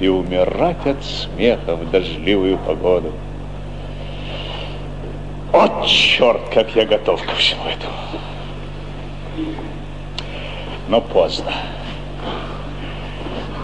и 0.03 0.09
умирать 0.09 0.85
от 0.85 1.05
смеха 1.05 1.77
в 1.77 1.89
дождливую 1.93 2.59
погоду. 2.59 3.13
О, 5.53 5.87
черт, 5.87 6.41
как 6.53 6.75
я 6.75 6.85
готов 6.87 7.23
ко 7.23 7.37
всему 7.37 7.63
этому. 7.67 7.95
Но 10.89 11.01
поздно. 11.01 11.53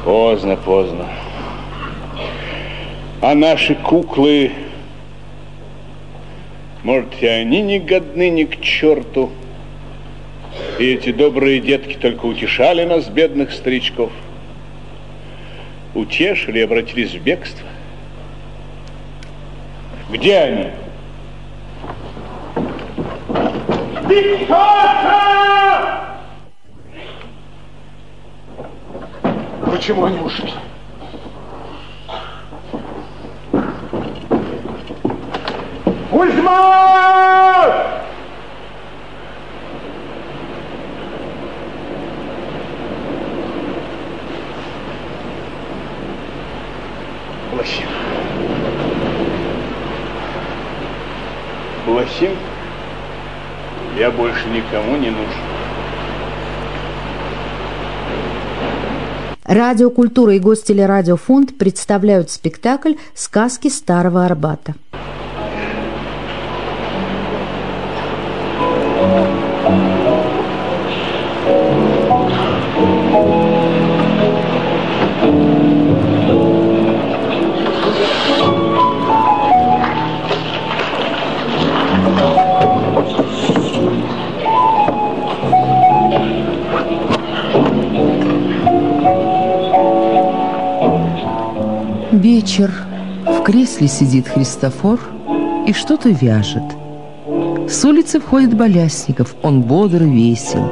Поздно, 0.05 0.55
поздно. 0.55 1.06
А 3.20 3.35
наши 3.35 3.74
куклы, 3.74 4.52
может, 6.85 7.20
и 7.20 7.27
они 7.27 7.62
не 7.62 7.81
годны 7.81 8.31
ни 8.31 8.44
к 8.44 8.60
черту. 8.60 9.31
И 10.78 10.85
эти 10.85 11.10
добрые 11.10 11.59
детки 11.59 11.94
только 11.94 12.27
утешали 12.27 12.85
нас, 12.85 13.09
бедных 13.09 13.51
старичков 13.51 14.12
утешили 15.98 16.60
и 16.60 16.62
обратились 16.62 17.12
в 17.12 17.22
бегство. 17.22 17.66
Где 20.10 20.38
они? 20.38 20.70
Виктора! 24.08 24.78
Почему 29.66 30.04
они 30.06 30.18
ушли? 30.20 30.52
Кузьма! 36.10 37.97
Блохин. 47.59 47.89
Блохин, 51.86 52.30
я 53.98 54.12
больше 54.12 54.48
никому 54.48 54.97
не 54.97 55.10
нужен. 55.10 55.43
Радиокультура 59.43 60.35
и 60.35 60.39
Гостелерадиофонд 60.39 61.59
представляют 61.59 62.30
спектакль 62.30 62.93
«Сказки 63.14 63.68
Старого 63.68 64.24
Арбата». 64.24 64.74
Вечер. 92.40 92.70
В 93.27 93.43
кресле 93.43 93.89
сидит 93.89 94.28
Христофор 94.28 95.01
и 95.66 95.73
что-то 95.73 96.10
вяжет. 96.10 96.62
С 97.69 97.85
улицы 97.85 98.20
входит 98.20 98.56
Болясников. 98.56 99.35
Он 99.43 99.60
бодр 99.62 100.05
и 100.05 100.09
весел. 100.09 100.70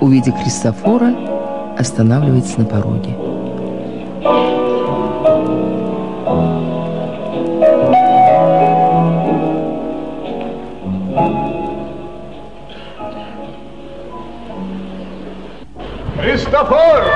Увидев 0.00 0.36
Христофора, 0.36 1.12
останавливается 1.76 2.60
на 2.60 2.66
пороге. 2.66 3.16
Христофор! 16.20 17.11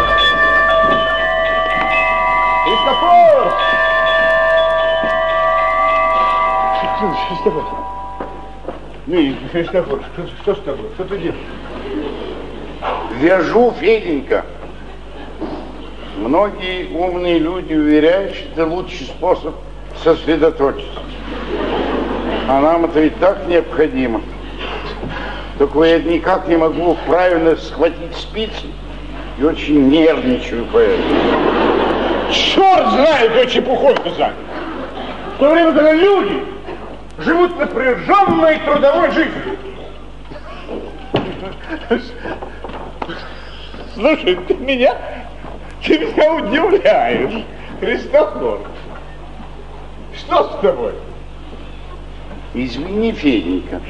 Ну, 9.07 9.35
Христофор, 9.53 10.01
что, 10.15 10.27
что 10.43 10.55
с 10.57 10.65
тобой? 10.65 10.91
Что 10.95 11.05
ты 11.05 11.19
делаешь? 11.19 11.41
Вяжу, 13.21 13.73
Феденька. 13.79 14.45
Многие 16.17 16.89
умные 16.93 17.39
люди 17.39 17.73
уверяют, 17.73 18.35
что 18.35 18.49
это 18.51 18.67
лучший 18.67 19.07
способ 19.07 19.55
сосредоточиться. 20.03 21.01
А 22.49 22.61
нам 22.61 22.87
это 22.87 23.01
и 23.05 23.11
так 23.11 23.47
необходимо. 23.47 24.23
Только 25.59 25.85
я 25.85 26.01
никак 26.01 26.49
не 26.49 26.57
могу 26.57 26.97
правильно 27.07 27.55
схватить 27.55 28.15
спицы 28.17 28.67
и 29.39 29.45
очень 29.45 29.89
нервничаю 29.89 30.67
поэтому. 30.73 31.15
Черт 32.33 32.91
знает, 32.91 33.29
какой 33.29 33.47
чепухой 33.51 33.95
ты 34.03 34.11
занят. 34.11 34.35
В 35.37 35.39
то 35.39 35.51
время, 35.53 35.73
когда 35.73 35.93
люди 35.93 36.56
живут 37.19 37.59
напряженной 37.59 38.59
трудовой 38.59 39.11
жизнью. 39.11 39.59
Слушай, 43.95 44.37
ты 44.47 44.55
меня, 44.55 44.95
ты 45.85 45.99
меня 45.99 46.35
удивляешь, 46.35 47.45
Христофор. 47.81 48.61
Что 50.15 50.45
с 50.45 50.61
тобой? 50.61 50.93
Извини, 52.55 53.13
Феденька. 53.13 53.81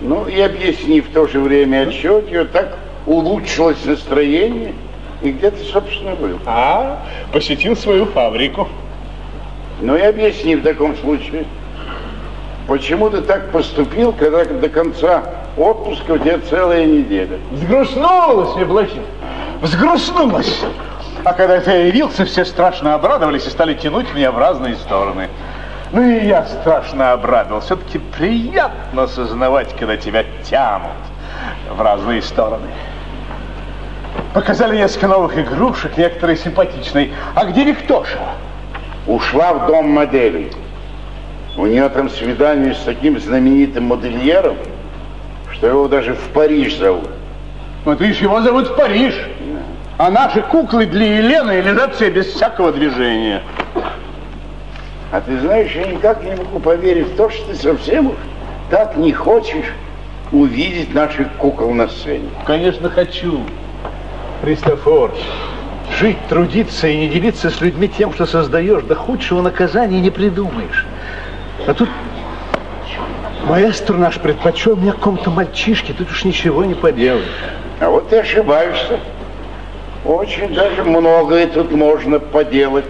Ну 0.00 0.26
и 0.26 0.40
объясни 0.40 1.00
в 1.00 1.10
то 1.10 1.26
же 1.26 1.40
время, 1.40 1.88
отчет 1.88 2.26
ее 2.28 2.44
так 2.44 2.78
улучшилось 3.06 3.84
настроение. 3.84 4.74
И 5.22 5.32
где 5.32 5.50
ты, 5.50 5.62
собственно, 5.64 6.14
был? 6.14 6.38
А, 6.46 7.04
посетил 7.32 7.76
свою 7.76 8.06
фабрику. 8.06 8.68
Ну 9.80 9.96
и 9.96 10.00
объясни 10.00 10.56
в 10.56 10.62
таком 10.62 10.96
случае, 10.96 11.44
почему 12.70 13.10
ты 13.10 13.20
так 13.20 13.50
поступил, 13.50 14.12
когда 14.12 14.44
до 14.44 14.68
конца 14.68 15.24
отпуска 15.56 16.12
у 16.12 16.18
тебя 16.18 16.38
целая 16.38 16.86
неделя? 16.86 17.40
Взгрустнулось 17.50 18.54
мне, 18.54 18.64
Блохин, 18.64 19.02
взгрустнулось. 19.60 20.62
А 21.24 21.32
когда 21.32 21.56
я 21.56 21.86
явился, 21.86 22.24
все 22.24 22.44
страшно 22.44 22.94
обрадовались 22.94 23.44
и 23.48 23.50
стали 23.50 23.74
тянуть 23.74 24.14
меня 24.14 24.30
в 24.30 24.38
разные 24.38 24.76
стороны. 24.76 25.28
Ну 25.90 26.00
и 26.00 26.24
я 26.24 26.46
страшно 26.46 27.10
обрадовался. 27.10 27.74
Все-таки 27.74 27.98
приятно 27.98 29.02
осознавать, 29.02 29.74
когда 29.76 29.96
тебя 29.96 30.24
тянут 30.48 30.92
в 31.68 31.82
разные 31.82 32.22
стороны. 32.22 32.68
Показали 34.32 34.76
несколько 34.76 35.08
новых 35.08 35.36
игрушек, 35.36 35.96
некоторые 35.96 36.36
симпатичные. 36.36 37.10
А 37.34 37.46
где 37.46 37.64
Виктоша? 37.64 38.20
Ушла 39.08 39.54
в 39.54 39.66
дом 39.66 39.90
моделей. 39.90 40.52
У 41.60 41.66
нее 41.66 41.90
там 41.90 42.08
свидание 42.08 42.72
с 42.72 42.78
таким 42.78 43.20
знаменитым 43.20 43.84
модельером, 43.84 44.56
что 45.52 45.66
его 45.66 45.88
даже 45.88 46.14
в 46.14 46.28
Париж 46.32 46.78
зовут. 46.78 47.10
Вот 47.84 48.00
видишь, 48.00 48.22
его 48.22 48.40
зовут 48.40 48.68
в 48.68 48.76
Париж. 48.76 49.14
А 49.98 50.10
наши 50.10 50.40
куклы 50.40 50.86
для 50.86 51.18
Елены 51.18 51.60
лежат 51.60 51.96
все 51.96 52.08
без 52.08 52.28
всякого 52.28 52.72
движения. 52.72 53.42
А 55.12 55.20
ты 55.20 55.38
знаешь, 55.40 55.70
я 55.74 55.84
никак 55.84 56.24
не 56.24 56.30
могу 56.30 56.60
поверить 56.60 57.08
в 57.08 57.16
то, 57.16 57.28
что 57.28 57.48
ты 57.48 57.54
совсем 57.54 58.06
уж 58.06 58.16
так 58.70 58.96
не 58.96 59.12
хочешь 59.12 59.66
увидеть 60.32 60.94
наших 60.94 61.30
кукол 61.34 61.74
на 61.74 61.88
сцене. 61.88 62.30
Конечно, 62.46 62.88
хочу. 62.88 63.42
Христофор, 64.40 65.12
жить, 65.98 66.16
трудиться 66.30 66.88
и 66.88 66.96
не 66.96 67.08
делиться 67.08 67.50
с 67.50 67.60
людьми 67.60 67.86
тем, 67.86 68.14
что 68.14 68.24
создаешь, 68.24 68.82
до 68.84 68.94
худшего 68.94 69.42
наказания 69.42 70.00
не 70.00 70.10
придумаешь. 70.10 70.86
А 71.66 71.74
тут 71.74 71.88
маэстро 73.44 73.96
наш 73.96 74.18
предпочел 74.18 74.76
мне 74.76 74.92
какому-то 74.92 75.30
мальчишке, 75.30 75.92
тут 75.92 76.10
уж 76.10 76.24
ничего 76.24 76.64
не 76.64 76.74
поделаешь. 76.74 77.26
А 77.80 77.88
вот 77.88 78.08
ты 78.08 78.18
ошибаешься. 78.18 79.00
Очень 80.04 80.54
даже 80.54 80.82
многое 80.82 81.46
тут 81.46 81.70
можно 81.70 82.18
поделать. 82.18 82.86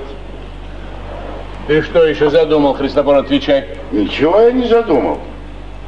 Ты 1.66 1.82
что 1.82 2.04
еще 2.04 2.30
задумал, 2.30 2.74
Христофор, 2.74 3.16
отвечай? 3.16 3.68
Ничего 3.92 4.40
я 4.40 4.52
не 4.52 4.66
задумал. 4.66 5.18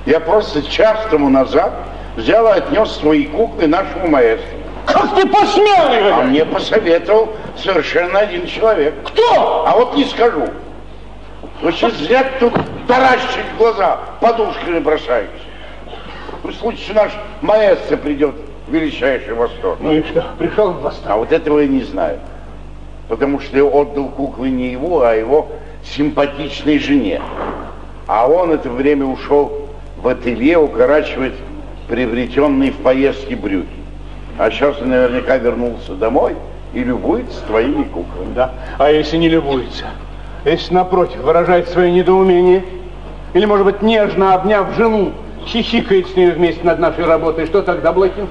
Я 0.07 0.21
просто 0.21 0.63
час 0.63 1.07
тому 1.11 1.29
назад 1.29 1.73
взял 2.17 2.47
и 2.47 2.59
отнес 2.59 2.91
свои 2.93 3.25
куклы 3.25 3.67
нашему 3.67 4.09
маэстру. 4.09 4.59
Как 4.87 5.15
ты 5.15 5.27
посмел, 5.27 5.93
Игорь? 5.93 6.13
А 6.13 6.23
мне 6.23 6.45
посоветовал 6.45 7.31
совершенно 7.57 8.19
один 8.19 8.47
человек. 8.47 8.95
Кто? 9.05 9.65
А 9.67 9.77
вот 9.77 9.97
не 9.97 10.05
скажу. 10.05 10.49
Вы 11.63 11.71
сейчас 11.71 11.95
зря 11.95 12.29
тут 12.41 12.53
таращить 12.89 13.57
глаза, 13.57 14.01
подушками 14.21 14.81
бросаетесь. 14.81 15.31
В 16.43 16.53
случае 16.55 16.97
наш 16.97 17.13
маэстро 17.41 17.97
придет 17.97 18.35
в 18.67 18.73
величайший 18.73 19.35
восторг. 19.35 19.79
Ну 19.81 19.93
и 19.93 20.03
что, 20.03 20.27
пришел 20.39 20.73
в 20.73 20.83
восторг? 20.83 21.09
А 21.09 21.17
вот 21.19 21.31
этого 21.31 21.61
я 21.61 21.69
не 21.69 21.85
знаю. 21.85 22.19
Потому 23.09 23.39
что 23.39 23.57
я 23.57 23.65
отдал 23.65 24.09
куклы 24.09 24.51
не 24.51 24.73
его, 24.73 25.03
а 25.03 25.15
его 25.15 25.49
симпатичной 25.85 26.81
жене. 26.81 27.23
А 28.09 28.27
он 28.27 28.51
это 28.51 28.69
время 28.69 29.07
ушел 29.07 29.69
в 29.99 30.09
ателье 30.09 30.59
укорачивать 30.59 31.35
приобретенные 31.87 32.73
в 32.73 32.79
поездке 32.79 33.37
брюки. 33.37 33.69
А 34.37 34.51
сейчас 34.51 34.81
он 34.81 34.91
наверняка 34.91 35.37
вернулся 35.37 35.95
домой 35.95 36.35
и 36.75 36.83
любуется 36.83 37.41
твоими 37.47 37.85
куклами. 37.85 38.35
Да. 38.35 38.53
А 38.79 38.91
если 38.91 39.17
не 39.17 39.29
любуется? 39.29 39.85
Если, 40.45 40.75
напротив, 40.75 41.21
выражает 41.21 41.69
свое 41.69 41.93
недоумение? 41.93 42.65
Или, 43.33 43.45
может 43.45 43.65
быть, 43.65 43.83
нежно 43.83 44.35
обняв 44.35 44.75
жену, 44.77 45.13
хихикает 45.47 46.09
с 46.09 46.17
ней 46.17 46.31
вместе 46.31 46.65
над 46.65 46.79
нашей 46.79 47.05
работой, 47.05 47.47
что 47.47 47.63
тогда, 47.63 47.93
Блохин? 47.93 48.27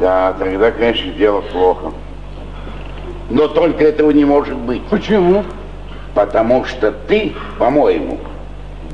Да, 0.00 0.34
тогда, 0.38 0.72
конечно, 0.72 1.10
дело 1.12 1.40
плохо. 1.42 1.92
Но 3.30 3.48
только 3.48 3.84
этого 3.84 4.10
не 4.10 4.24
может 4.24 4.56
быть. 4.56 4.82
Почему? 4.86 5.44
Потому 6.14 6.64
что 6.64 6.90
ты, 6.92 7.34
по-моему, 7.58 8.18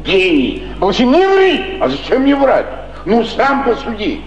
гений. 0.04 0.64
Блохин, 0.78 1.12
не 1.12 1.26
ври! 1.26 1.78
А 1.80 1.88
зачем 1.88 2.22
мне 2.22 2.36
врать? 2.36 2.66
Ну, 3.06 3.24
сам 3.24 3.64
посуди. 3.64 4.22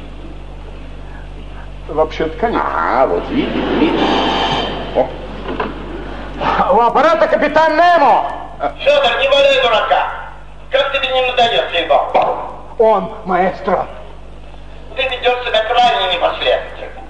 Вообще-то, 1.88 2.36
конечно. 2.40 2.66
А, 2.66 3.06
вот 3.06 3.24
видишь, 3.30 3.52
видишь. 3.80 4.45
У 6.72 6.82
аппарата 6.82 7.28
капитан 7.28 7.78
Немо! 7.78 8.32
Федор, 8.80 9.20
не 9.20 9.30
валяй 9.30 9.62
дурака! 9.62 10.10
Как 10.72 10.92
тебе 10.94 11.08
не 11.08 11.22
надоест, 11.22 11.72
Лейбо? 11.72 12.12
Он, 12.80 13.14
маэстро. 13.26 13.86
Ты 14.96 15.04
ведешь 15.04 15.46
себя 15.46 15.64
крайне 15.64 16.16
непоследовательно. 16.16 17.04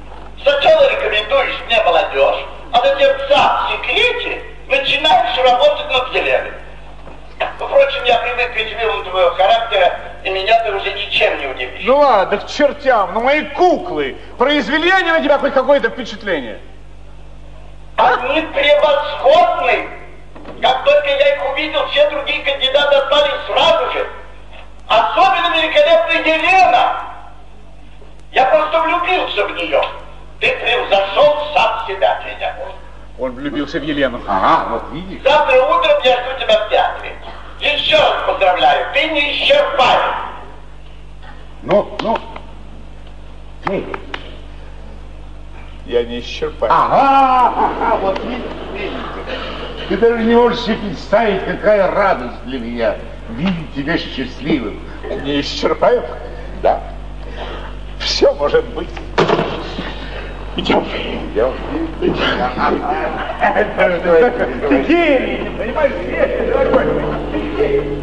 Сначала 0.44 0.92
рекомендуешь 0.92 1.62
мне 1.68 1.82
молодежь, 1.84 2.46
а 2.74 2.82
затем 2.86 3.12
сам 3.30 3.68
в 3.68 3.72
секрете 3.72 4.42
начинаешь 4.68 5.38
работать 5.38 5.90
над 5.90 6.14
Еленой. 6.14 6.52
Впрочем, 7.56 8.04
я 8.06 8.18
привык 8.20 8.54
к 8.54 8.56
виду 8.58 9.10
твоего 9.10 9.32
характера, 9.36 9.94
и 10.24 10.30
меня 10.30 10.64
ты 10.64 10.72
уже 10.74 10.92
ничем 10.94 11.40
не 11.40 11.48
удивишь. 11.48 11.82
Ну 11.86 11.98
ладно, 11.98 12.38
к 12.38 12.48
чертям, 12.48 13.14
но 13.14 13.22
мои 13.22 13.44
куклы, 13.46 14.18
произвели 14.38 14.92
они 14.92 15.12
на 15.12 15.22
тебя 15.22 15.38
хоть 15.38 15.54
какое-то 15.54 15.90
впечатление? 15.90 16.60
Они 17.98 18.42
превосходны. 18.42 19.90
Как 20.62 20.84
только 20.84 21.08
я 21.08 21.36
их 21.36 21.52
увидел, 21.52 21.88
все 21.88 22.10
другие 22.10 22.44
кандидаты 22.44 22.96
отпали 22.96 23.32
сразу 23.48 23.92
же. 23.92 24.08
Особенно 24.88 25.56
великолепная 25.56 26.38
Елена. 26.38 27.04
Я 28.32 28.46
просто 28.46 28.82
влюбился 28.82 29.46
в 29.46 29.52
нее. 29.52 29.82
Ты 30.40 30.52
превзошел 30.58 31.54
сам 31.54 31.88
себя, 31.88 32.22
Федя. 32.22 32.56
Он 33.18 33.32
влюбился 33.32 33.80
в 33.80 33.84
Елену. 33.84 34.20
Ага, 34.28 34.70
вот 34.70 34.84
видишь. 34.92 35.24
Завтра 35.24 35.62
утром 35.62 36.02
я 36.04 36.18
жду 36.22 36.40
тебя 36.40 36.66
в 36.66 36.70
театре. 36.70 37.16
Еще 37.62 37.96
раз 37.96 38.24
поздравляю, 38.28 38.94
ты 38.94 39.10
не 39.10 39.32
исчерпаем. 39.32 40.16
Ну, 41.64 41.98
ну. 42.02 42.18
Я 45.86 46.04
не 46.04 46.20
исчерпаю. 46.20 46.72
Ага, 46.74 47.54
ага, 47.56 47.98
вот 48.02 48.20
видишь, 48.24 48.42
видите. 48.74 48.96
Ты 49.88 49.98
даже 49.98 50.24
не 50.24 50.36
можешь 50.36 50.62
себе 50.62 50.78
представить, 50.78 51.46
какая 51.46 51.92
радость 51.92 52.44
для 52.46 52.60
меня 52.60 52.96
видеть 53.30 53.74
тебя 53.76 53.96
счастливым. 53.98 54.80
Не 55.24 55.42
исчерпаю? 55.42 56.04
Да. 56.64 56.82
Все 58.00 58.34
может 58.34 58.66
быть. 58.70 58.90
Идем. 60.56 60.84
Идем. 61.34 61.54
Ты 62.00 62.08
гений, 64.88 65.52
понимаешь. 65.56 65.94
Ты 67.32 67.40
гений. 67.58 68.02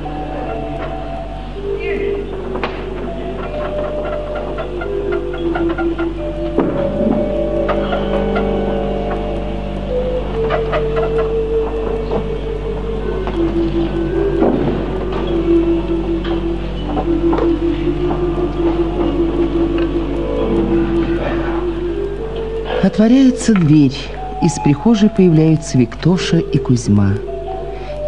Отворяется 22.82 23.54
дверь. 23.54 23.96
Из 24.42 24.58
прихожей 24.62 25.08
появляются 25.08 25.78
Виктоша 25.78 26.38
и 26.38 26.58
Кузьма. 26.58 27.12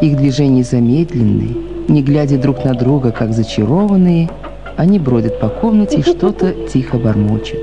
Их 0.02 0.16
движения 0.16 0.64
замедленные. 0.64 1.56
Не 1.88 2.02
глядя 2.02 2.36
друг 2.36 2.64
на 2.64 2.74
друга, 2.74 3.10
как 3.10 3.32
зачарованные, 3.32 4.28
они 4.76 4.98
бродят 4.98 5.40
по 5.40 5.48
комнате 5.48 5.98
и 5.98 6.02
что-то 6.02 6.52
тихо 6.72 6.98
бормочут. 6.98 7.60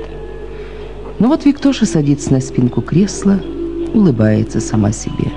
Но 1.20 1.28
вот 1.28 1.44
Виктоша 1.44 1.86
садится 1.86 2.32
на 2.32 2.40
спинку 2.40 2.80
кресла, 2.80 3.38
улыбается 3.94 4.60
сама 4.60 4.90
себе. 4.90 5.30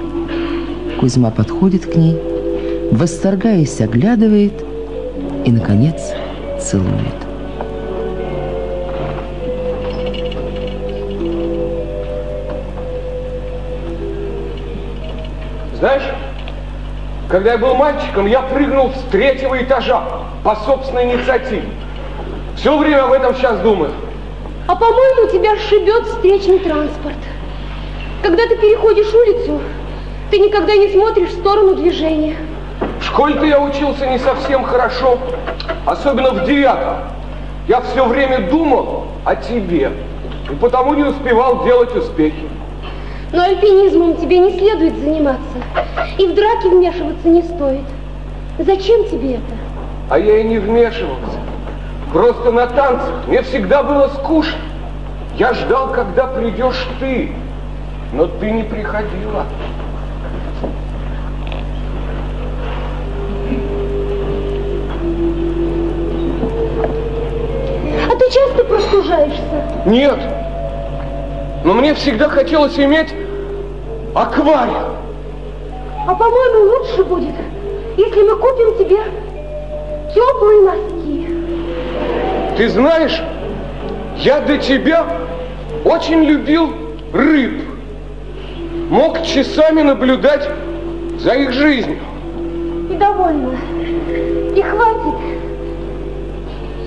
Кузьма 1.00 1.30
подходит 1.30 1.86
к 1.86 1.96
ней, 1.96 2.18
восторгаясь, 2.92 3.80
оглядывает 3.82 4.65
и, 5.46 5.52
наконец, 5.52 6.14
целует. 6.60 7.16
Знаешь, 15.76 16.04
когда 17.30 17.52
я 17.52 17.58
был 17.60 17.76
мальчиком, 17.76 18.26
я 18.26 18.42
прыгнул 18.42 18.92
с 18.92 19.12
третьего 19.12 19.62
этажа 19.62 20.04
по 20.44 20.56
собственной 20.56 21.14
инициативе. 21.14 21.70
Все 22.56 22.76
время 22.78 23.06
об 23.06 23.12
этом 23.12 23.36
сейчас 23.36 23.60
думаю. 23.60 23.92
А 24.68 24.76
по-моему, 24.76 25.32
тебя 25.32 25.56
шибет 25.58 26.08
встречный 26.08 26.58
транспорт. 26.58 27.18
Когда 28.24 28.48
ты 28.48 28.58
переходишь 28.58 29.14
улицу, 29.14 29.62
ты 30.32 30.40
никогда 30.40 30.76
не 30.76 30.90
смотришь 30.90 31.30
в 31.30 31.40
сторону 31.40 31.76
движения. 31.76 32.36
Школе-то 33.16 33.46
я 33.46 33.62
учился 33.62 34.08
не 34.08 34.20
совсем 34.20 34.66
хорошо, 34.66 35.18
особенно 35.86 36.32
в 36.32 36.44
девятом. 36.44 36.98
Я 37.66 37.80
все 37.80 38.06
время 38.06 38.50
думал 38.50 39.06
о 39.24 39.38
тебе, 39.38 39.90
и 40.52 40.56
потому 40.56 40.96
не 40.96 41.04
успевал 41.04 41.64
делать 41.64 41.96
успехи. 41.96 42.50
Но 43.32 43.42
альпинизмом 43.42 44.18
тебе 44.18 44.40
не 44.40 44.60
следует 44.60 44.98
заниматься. 44.98 45.58
И 46.18 46.28
в 46.28 46.36
драки 46.36 46.68
вмешиваться 46.68 47.30
не 47.30 47.42
стоит. 47.44 47.86
Зачем 48.60 49.06
тебе 49.06 49.36
это? 49.36 49.54
А 50.10 50.20
я 50.20 50.40
и 50.40 50.44
не 50.44 50.60
вмешивался. 50.60 51.40
Просто 52.12 52.52
на 52.52 52.68
танцах 52.68 53.28
мне 53.28 53.44
всегда 53.44 53.82
было 53.82 54.10
скучно. 54.10 54.60
Я 55.38 55.54
ждал, 55.54 55.94
когда 55.94 56.28
придешь 56.28 56.86
ты, 57.00 57.32
но 58.12 58.28
ты 58.28 58.52
не 58.52 58.64
приходила. 58.64 59.46
Ты 68.26 68.32
часто 68.32 68.64
простужаешься? 68.64 69.42
Нет. 69.86 70.20
Но 71.64 71.74
мне 71.74 71.94
всегда 71.94 72.30
хотелось 72.30 72.78
иметь 72.80 73.14
аквариум. 74.14 74.96
А 76.08 76.14
по-моему, 76.14 76.78
лучше 76.78 77.04
будет, 77.04 77.36
если 77.98 78.22
мы 78.22 78.36
купим 78.36 78.78
тебе 78.78 79.00
теплые 80.14 80.62
носки. 80.62 81.28
Ты 82.58 82.70
знаешь, 82.70 83.22
я 84.18 84.40
до 84.42 84.58
тебя 84.58 85.06
очень 85.84 86.24
любил 86.24 86.74
рыб. 87.12 87.62
Мог 88.90 89.24
часами 89.24 89.82
наблюдать 89.82 90.48
за 91.20 91.34
их 91.34 91.52
жизнью. 91.52 92.00
И 92.90 92.94
довольно. 92.94 93.58
И 94.56 94.62
хватит. 94.62 95.20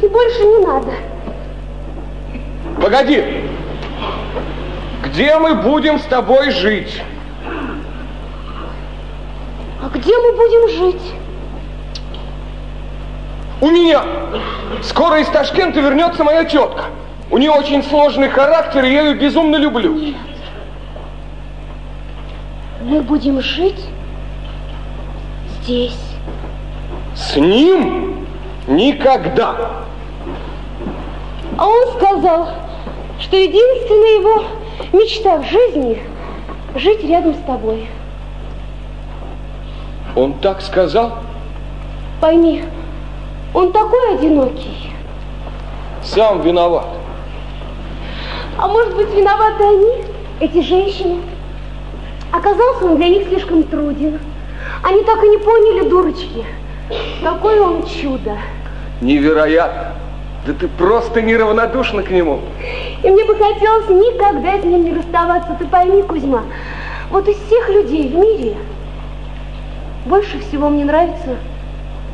И 0.01 0.06
больше 0.06 0.44
не 0.44 0.65
надо. 0.65 0.93
Погоди. 2.80 3.24
Где 5.05 5.36
мы 5.38 5.55
будем 5.55 5.98
с 5.98 6.05
тобой 6.05 6.50
жить? 6.50 7.02
А 9.82 9.88
где 9.88 10.16
мы 10.18 10.32
будем 10.32 10.68
жить? 10.68 11.12
У 13.60 13.70
меня. 13.70 14.02
Скоро 14.82 15.20
из 15.20 15.28
Ташкента 15.28 15.80
вернется 15.80 16.22
моя 16.22 16.44
тетка. 16.44 16.84
У 17.30 17.38
нее 17.38 17.50
очень 17.50 17.82
сложный 17.82 18.28
характер, 18.28 18.84
и 18.84 18.92
я 18.92 19.02
ее 19.02 19.14
безумно 19.14 19.56
люблю. 19.56 19.94
Нет. 19.94 20.16
Мы 22.82 23.02
будем 23.02 23.40
жить 23.40 23.84
здесь. 25.62 25.98
С 27.14 27.36
ним 27.36 28.26
никогда. 28.68 29.84
А 31.59 31.66
он 31.66 31.88
сказал, 31.96 32.48
что 33.20 33.36
единственная 33.36 34.18
его 34.20 34.44
мечта 34.92 35.38
в 35.38 35.44
жизни– 35.44 36.02
жить 36.74 37.04
рядом 37.04 37.34
с 37.34 37.38
тобой. 37.46 37.88
Он 40.14 40.34
так 40.34 40.60
сказал? 40.60 41.18
Пойми, 42.20 42.64
он 43.54 43.72
такой 43.72 44.14
одинокий. 44.14 44.92
Сам 46.02 46.42
виноват. 46.42 46.86
А 48.56 48.66
может 48.66 48.96
быть, 48.96 49.12
виноваты 49.14 49.64
они, 49.64 50.04
эти 50.40 50.60
женщины? 50.62 51.20
Оказался 52.32 52.86
он 52.86 52.96
для 52.96 53.08
них 53.08 53.28
слишком 53.28 53.62
труден. 53.62 54.18
Они 54.82 55.02
так 55.04 55.22
и 55.22 55.28
не 55.28 55.38
поняли, 55.38 55.88
дурочки, 55.88 56.44
какое 57.22 57.60
он 57.60 57.84
чудо. 57.86 58.36
Невероятно. 59.00 59.92
Да 60.47 60.52
ты 60.55 60.69
просто 60.69 61.20
неравнодушна 61.23 62.02
к 62.02 62.10
нему. 62.10 62.40
И 63.02 63.10
мне 63.10 63.24
бы 63.24 63.35
хотелось 63.35 63.89
никогда 63.89 64.59
с 64.59 64.65
ним 64.65 64.85
не 64.85 64.93
расставаться. 64.93 65.56
Ты 65.59 65.66
пойми, 65.66 66.02
Кузьма, 66.02 66.44
вот 67.10 67.28
из 67.28 67.36
всех 67.36 67.69
людей 67.69 68.09
в 68.09 68.15
мире 68.15 68.56
больше 70.06 70.39
всего 70.40 70.69
мне 70.69 70.85
нравится 70.85 71.36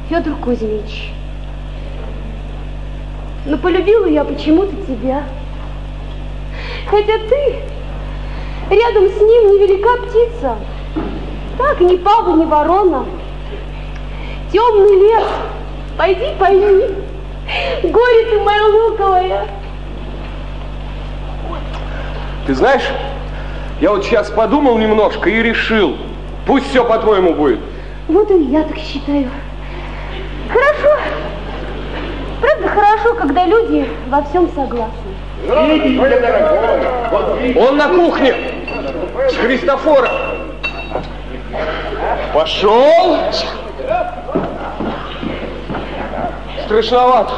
Федор 0.08 0.34
Кузьмич. 0.36 1.12
Но 3.46 3.58
полюбила 3.58 4.06
я 4.06 4.24
почему-то 4.24 4.74
тебя. 4.86 5.22
Хотя 6.88 7.18
ты 7.18 7.56
рядом 8.70 9.08
с 9.08 9.20
ним 9.20 9.52
невелика 9.52 10.02
птица. 10.02 10.56
Так, 11.58 11.80
ни 11.80 11.96
пава, 11.96 12.36
ни 12.36 12.44
ворона. 12.44 13.04
Темный 14.50 14.98
лес. 14.98 15.24
Пойди 15.96 16.34
пойми. 16.38 17.03
Горе 17.82 18.26
ты 18.30 18.40
моя 18.40 18.66
луковая. 18.66 19.46
Ты 22.46 22.54
знаешь, 22.54 22.88
я 23.80 23.90
вот 23.90 24.04
сейчас 24.04 24.30
подумал 24.30 24.78
немножко 24.78 25.28
и 25.28 25.42
решил, 25.42 25.96
пусть 26.46 26.68
все 26.70 26.84
по-твоему 26.84 27.34
будет. 27.34 27.60
Вот 28.08 28.30
и 28.30 28.42
я 28.44 28.62
так 28.62 28.76
считаю. 28.76 29.30
Хорошо. 30.48 31.00
Правда, 32.40 32.68
хорошо, 32.68 33.14
когда 33.14 33.46
люди 33.46 33.88
во 34.08 34.22
всем 34.22 34.48
согласны. 34.54 34.92
Он 37.56 37.76
на 37.76 37.88
кухне. 37.88 38.34
С 39.30 39.36
Христофора. 39.36 40.10
Пошел. 42.32 43.18
Страшновато. 46.64 47.32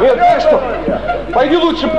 Нет, 0.00 0.14
знаешь 0.14 0.42
что? 0.42 0.62
Пойди 1.32 1.56
лучше 1.56 1.90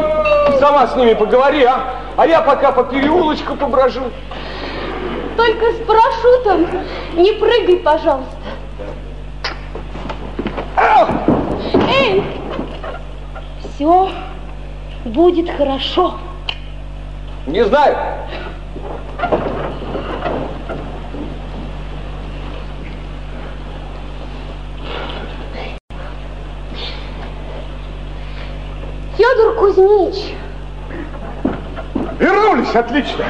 сама 0.59 0.87
с 0.87 0.95
ними 0.95 1.13
поговори, 1.13 1.63
а? 1.63 1.79
А 2.15 2.25
я 2.25 2.41
пока 2.41 2.71
по 2.71 2.83
переулочку 2.83 3.55
поброжу. 3.55 4.03
Только 5.35 5.71
с 5.73 5.77
парашютом 5.85 6.67
не 7.15 7.33
прыгай, 7.33 7.77
пожалуйста. 7.77 8.37
Эй! 11.89 12.23
Все 13.61 14.09
будет 15.05 15.49
хорошо. 15.55 16.15
Не 17.45 17.63
знаю. 17.65 17.97
Федор 29.17 29.55
Кузьмич. 29.77 30.33
Вернулись, 32.17 32.73
отлично. 32.73 33.25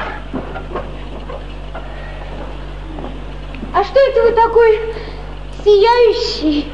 А 3.73 3.83
что 3.83 3.99
это 3.99 4.21
вы 4.23 4.31
такой 4.31 4.79
сияющий? 5.65 6.71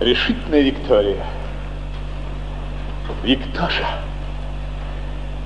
Решительная 0.00 0.60
Виктория. 0.60 1.24
Виктоша. 3.22 3.86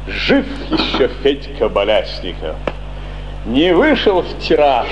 Жив 0.08 0.46
еще 0.70 1.06
Федька 1.22 1.68
Болясников. 1.68 2.56
Не 3.46 3.72
вышел 3.72 4.22
в 4.22 4.38
тираж. 4.40 4.88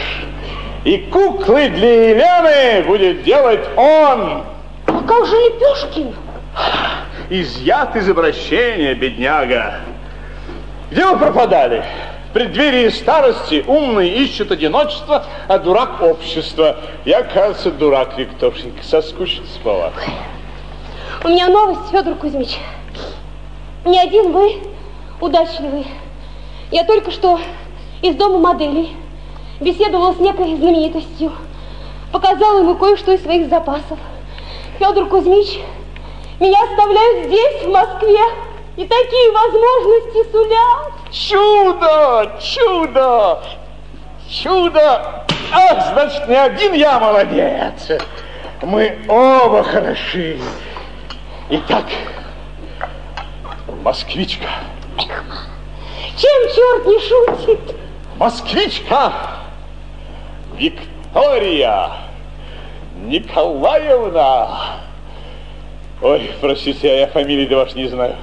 И 0.84 0.98
куклы 0.98 1.70
для 1.70 2.10
Елены 2.10 2.86
будет 2.86 3.24
делать 3.24 3.68
он. 3.76 4.44
А 4.86 5.02
как 5.08 5.26
же 5.26 5.34
Лепешкин? 5.34 6.14
Изъят 7.30 7.94
из 7.96 8.08
обращения, 8.08 8.94
бедняга. 8.94 9.80
Где 10.90 11.04
вы 11.04 11.18
пропадали? 11.18 11.84
В 12.30 12.32
преддверии 12.32 12.88
старости 12.88 13.64
умный 13.66 14.08
ищет 14.08 14.50
одиночество, 14.50 15.24
а 15.46 15.58
дурак 15.58 16.00
общество. 16.00 16.76
Я, 17.04 17.22
кажется, 17.22 17.70
дурак, 17.70 18.16
Викторшенька, 18.18 18.82
соскучился 18.82 19.60
по 19.62 19.74
вас. 19.74 19.92
У 21.24 21.28
меня 21.28 21.48
новость, 21.48 21.90
Федор 21.90 22.14
Кузьмич. 22.14 22.58
Не 23.84 24.00
один 24.00 24.32
вы 24.32 24.56
удачливый. 25.20 25.86
Я 26.70 26.84
только 26.84 27.10
что 27.10 27.40
из 28.02 28.14
дома 28.14 28.38
моделей 28.38 28.96
беседовала 29.60 30.14
с 30.14 30.18
некой 30.18 30.56
знаменитостью. 30.56 31.32
Показала 32.12 32.60
ему 32.60 32.74
кое-что 32.76 33.12
из 33.12 33.22
своих 33.22 33.48
запасов. 33.48 33.98
Федор 34.78 35.08
Кузьмич, 35.08 35.58
меня 36.40 36.62
оставляют 36.64 37.26
здесь, 37.26 37.62
в 37.64 37.68
Москве, 37.68 38.20
и 38.76 38.86
такие 38.86 39.32
возможности 39.32 40.30
сулят. 40.30 40.92
Чудо! 41.10 42.32
Чудо! 42.40 43.42
Чудо! 44.30 45.24
Ах, 45.52 45.92
значит, 45.92 46.28
не 46.28 46.36
один 46.36 46.74
я 46.74 47.00
молодец. 47.00 47.90
Мы 48.62 48.98
оба 49.08 49.64
хороши. 49.64 50.38
Итак, 51.50 51.86
москвичка. 53.82 54.48
Чем 56.16 56.54
черт 56.54 56.86
не 56.86 57.00
шутит? 57.00 57.76
Москвичка! 58.16 59.12
Виктория 60.54 61.90
Николаевна! 62.96 64.87
Ой, 66.00 66.30
простите, 66.40 66.90
а 66.90 66.94
я 66.94 67.06
фамилии 67.08 67.46
до 67.46 67.56
ваш 67.56 67.74
не 67.74 67.88
знаю. 67.88 68.14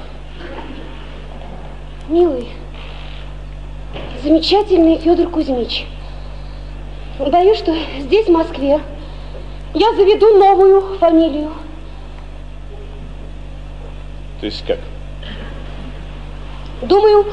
Милый, 2.07 2.47
замечательный 4.23 4.97
Федор 4.97 5.29
Кузьмич. 5.29 5.85
Боюсь, 7.19 7.57
что 7.57 7.75
здесь, 7.99 8.27
в 8.27 8.31
Москве, 8.31 8.79
я 9.73 9.93
заведу 9.95 10.37
новую 10.37 10.97
фамилию. 10.99 11.51
То 14.39 14.45
есть 14.45 14.65
как? 14.65 14.79
Думаю, 16.81 17.25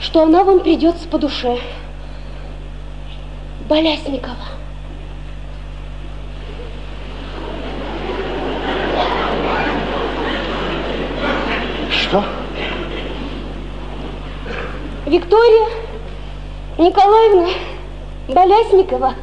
что 0.00 0.22
она 0.22 0.42
вам 0.42 0.60
придется 0.60 1.06
по 1.06 1.18
душе. 1.18 1.58
Болясникова. 3.68 4.55
Что? 12.08 12.24
Виктория 15.06 15.68
Николаевна 16.78 17.48
Болясникова. 18.28 19.14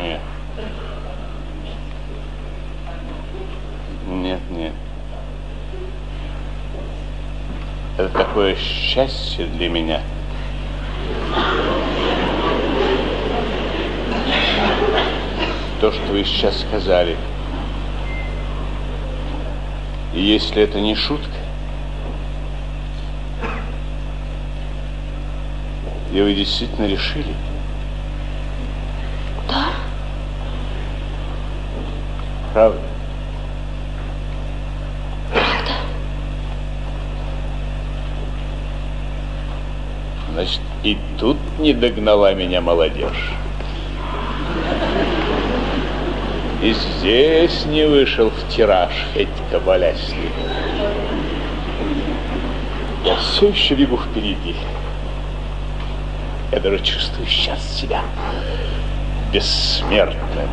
Нет. 0.00 0.20
Нет, 4.08 4.40
нет. 4.50 4.72
Это 7.98 8.08
такое 8.08 8.56
счастье 8.56 9.46
для 9.46 9.68
меня. 9.68 10.00
То, 15.80 15.92
что 15.92 16.02
вы 16.10 16.24
сейчас 16.24 16.60
сказали. 16.60 17.16
И 20.14 20.20
если 20.20 20.62
это 20.62 20.80
не 20.80 20.94
шутка, 20.94 21.38
и 26.12 26.20
вы 26.20 26.34
действительно 26.34 26.86
решили, 26.86 27.34
Да. 29.48 29.66
правда? 32.52 32.78
Значит, 40.32 40.60
и 40.82 40.98
тут 41.18 41.36
не 41.58 41.74
догнала 41.74 42.32
меня 42.34 42.60
молодежь. 42.60 43.32
И 46.62 46.74
здесь 46.74 47.66
не 47.66 47.84
вышел 47.88 48.30
в 48.30 48.54
тираж 48.54 48.92
Федька 49.14 49.58
Болясник. 49.58 50.30
Я 53.04 53.16
все 53.16 53.48
еще 53.48 53.74
бегу 53.74 53.96
впереди. 53.96 54.54
Я 56.52 56.60
даже 56.60 56.78
чувствую 56.78 57.26
сейчас 57.26 57.58
себя 57.76 58.02
бессмертным. 59.32 60.48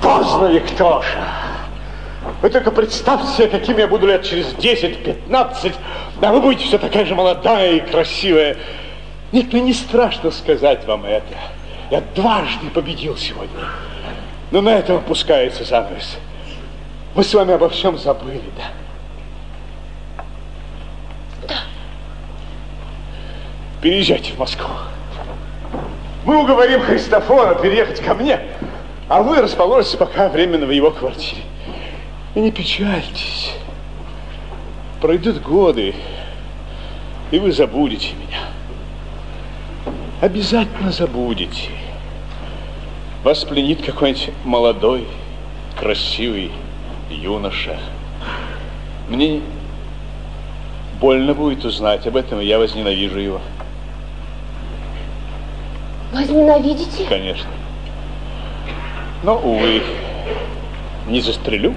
Поздно, 0.00 0.46
Виктоша. 0.46 1.47
Вы 2.40 2.50
только 2.50 2.70
представьте 2.70 3.26
себе, 3.32 3.48
каким 3.48 3.78
я 3.78 3.88
буду 3.88 4.06
лет 4.06 4.22
через 4.22 4.54
10-15, 4.54 5.74
а 6.22 6.32
вы 6.32 6.40
будете 6.40 6.66
все 6.66 6.78
такая 6.78 7.04
же 7.04 7.16
молодая 7.16 7.72
и 7.72 7.80
красивая. 7.80 8.56
Нет, 9.32 9.52
мне 9.52 9.62
не 9.62 9.74
страшно 9.74 10.30
сказать 10.30 10.86
вам 10.86 11.04
это. 11.04 11.34
Я 11.90 12.02
дважды 12.14 12.70
победил 12.70 13.16
сегодня. 13.16 13.64
Но 14.52 14.60
на 14.60 14.70
этом 14.70 14.96
опускается 14.96 15.64
занавес. 15.64 16.18
Мы 17.14 17.24
с 17.24 17.34
вами 17.34 17.54
обо 17.54 17.68
всем 17.68 17.98
забыли, 17.98 18.40
да? 18.56 20.24
Да. 21.48 21.56
Переезжайте 23.82 24.32
в 24.32 24.38
Москву. 24.38 24.68
Мы 26.24 26.40
уговорим 26.40 26.82
Христофора 26.82 27.56
переехать 27.56 28.00
ко 28.00 28.14
мне, 28.14 28.40
а 29.08 29.22
вы 29.22 29.40
расположитесь 29.42 29.96
пока 29.96 30.28
временно 30.28 30.66
в 30.66 30.70
его 30.70 30.90
квартире. 30.90 31.42
И 32.38 32.40
не 32.40 32.52
печальтесь. 32.52 33.50
Пройдут 35.00 35.42
годы, 35.42 35.92
и 37.32 37.38
вы 37.40 37.50
забудете 37.50 38.10
меня. 38.14 38.42
Обязательно 40.20 40.92
забудете. 40.92 41.72
Вас 43.24 43.42
пленит 43.42 43.84
какой-нибудь 43.84 44.30
молодой, 44.44 45.08
красивый 45.80 46.52
юноша. 47.10 47.76
Мне 49.08 49.40
больно 51.00 51.34
будет 51.34 51.64
узнать 51.64 52.06
об 52.06 52.14
этом, 52.14 52.40
и 52.40 52.46
я 52.46 52.60
возненавижу 52.60 53.18
его. 53.18 53.40
Возненавидите? 56.12 57.04
Конечно. 57.08 57.50
Но, 59.24 59.40
увы, 59.40 59.82
не 61.08 61.20
застрелю, 61.20 61.74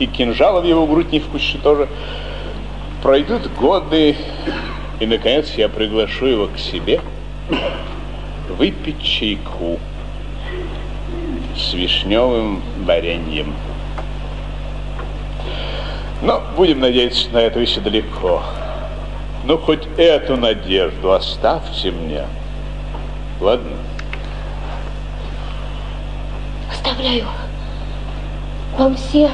и 0.00 0.06
кинжала 0.06 0.60
в 0.60 0.64
его 0.64 0.86
грудь 0.86 1.12
не 1.12 1.20
впущу 1.20 1.58
тоже. 1.58 1.88
Пройдут 3.02 3.46
годы, 3.54 4.16
и, 4.98 5.06
наконец, 5.06 5.52
я 5.56 5.68
приглашу 5.68 6.26
его 6.26 6.48
к 6.48 6.58
себе 6.58 7.00
выпить 8.48 9.02
чайку 9.02 9.78
с 11.56 11.72
вишневым 11.72 12.62
вареньем. 12.84 13.54
Но 16.22 16.42
будем 16.56 16.80
надеяться 16.80 17.30
на 17.30 17.38
это 17.38 17.60
еще 17.60 17.80
далеко. 17.80 18.42
Ну, 19.44 19.56
хоть 19.56 19.86
эту 19.96 20.36
надежду 20.36 21.12
оставьте 21.12 21.90
мне. 21.90 22.24
Ладно? 23.40 23.76
Оставляю 26.70 27.24
вам 28.76 28.96
все 28.96 29.30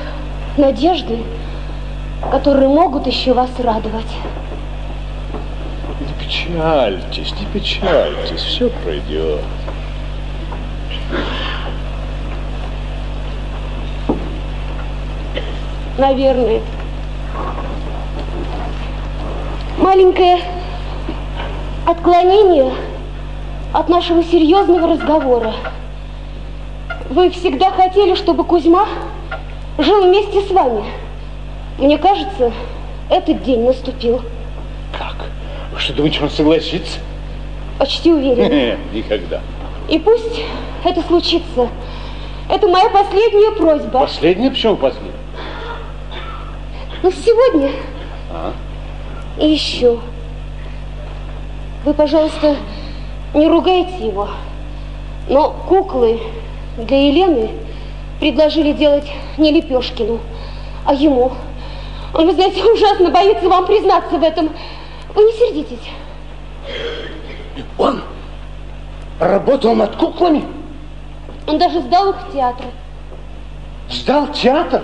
надежды, 0.59 1.19
которые 2.31 2.69
могут 2.69 3.07
еще 3.07 3.33
вас 3.33 3.51
радовать. 3.59 4.13
Не 6.01 6.25
печальтесь, 6.25 7.33
не 7.39 7.47
печальтесь, 7.47 8.41
все 8.41 8.69
пройдет. 8.69 9.41
Наверное. 15.99 16.61
Маленькое 19.79 20.41
отклонение 21.87 22.73
от 23.73 23.89
нашего 23.89 24.23
серьезного 24.23 24.89
разговора. 24.89 25.55
Вы 27.09 27.31
всегда 27.31 27.71
хотели, 27.71 28.15
чтобы 28.15 28.45
Кузьма 28.45 28.87
жил 29.79 30.05
вместе 30.05 30.41
с 30.43 30.51
вами. 30.51 30.85
Мне 31.79 31.99
кажется, 31.99 32.53
этот 33.11 33.43
день 33.43 33.65
наступил. 33.65 34.23
Как? 34.97 35.17
Вы 35.73 35.79
что, 35.79 35.93
думаете, 35.93 36.21
он 36.23 36.31
согласится? 36.31 36.99
Почти 37.79 38.13
уверен. 38.13 38.79
Никогда. 38.93 39.41
И 39.89 39.99
пусть 39.99 40.43
это 40.85 41.03
случится. 41.03 41.69
Это 42.49 42.69
моя 42.69 42.89
последняя 42.91 43.53
просьба. 43.53 44.01
Последняя? 44.01 44.51
Почему 44.51 44.77
последняя? 44.77 45.13
Ну, 47.03 47.11
сегодня. 47.11 47.71
А? 48.33 48.53
И 49.39 49.47
еще. 49.47 49.99
Вы, 51.85 51.93
пожалуйста, 51.93 52.57
не 53.35 53.47
ругайте 53.49 54.07
его. 54.07 54.29
Но 55.29 55.55
куклы 55.69 56.21
для 56.79 57.09
Елены 57.09 57.51
предложили 58.21 58.73
делать 58.73 59.11
не 59.39 59.53
Лепешкину, 59.53 60.21
а 60.85 60.95
ему. 60.95 61.33
Он, 62.15 62.27
вы 62.27 62.33
знаете, 62.33 62.63
ужасно 62.73 63.11
боится 63.11 63.49
вам 63.49 63.67
признаться 63.67 64.17
в 64.17 64.23
этом. 64.23 64.51
Вы 65.15 65.25
не 65.25 65.33
сердитесь. 65.33 65.91
Он 67.79 68.03
работал 69.21 69.75
над 69.75 69.97
куклами? 69.97 70.45
Он 71.47 71.59
даже 71.59 71.81
сдал 71.81 72.11
их 72.11 72.17
в 72.17 72.33
театр. 72.33 72.67
Сдал 73.89 74.29
театр? 74.29 74.83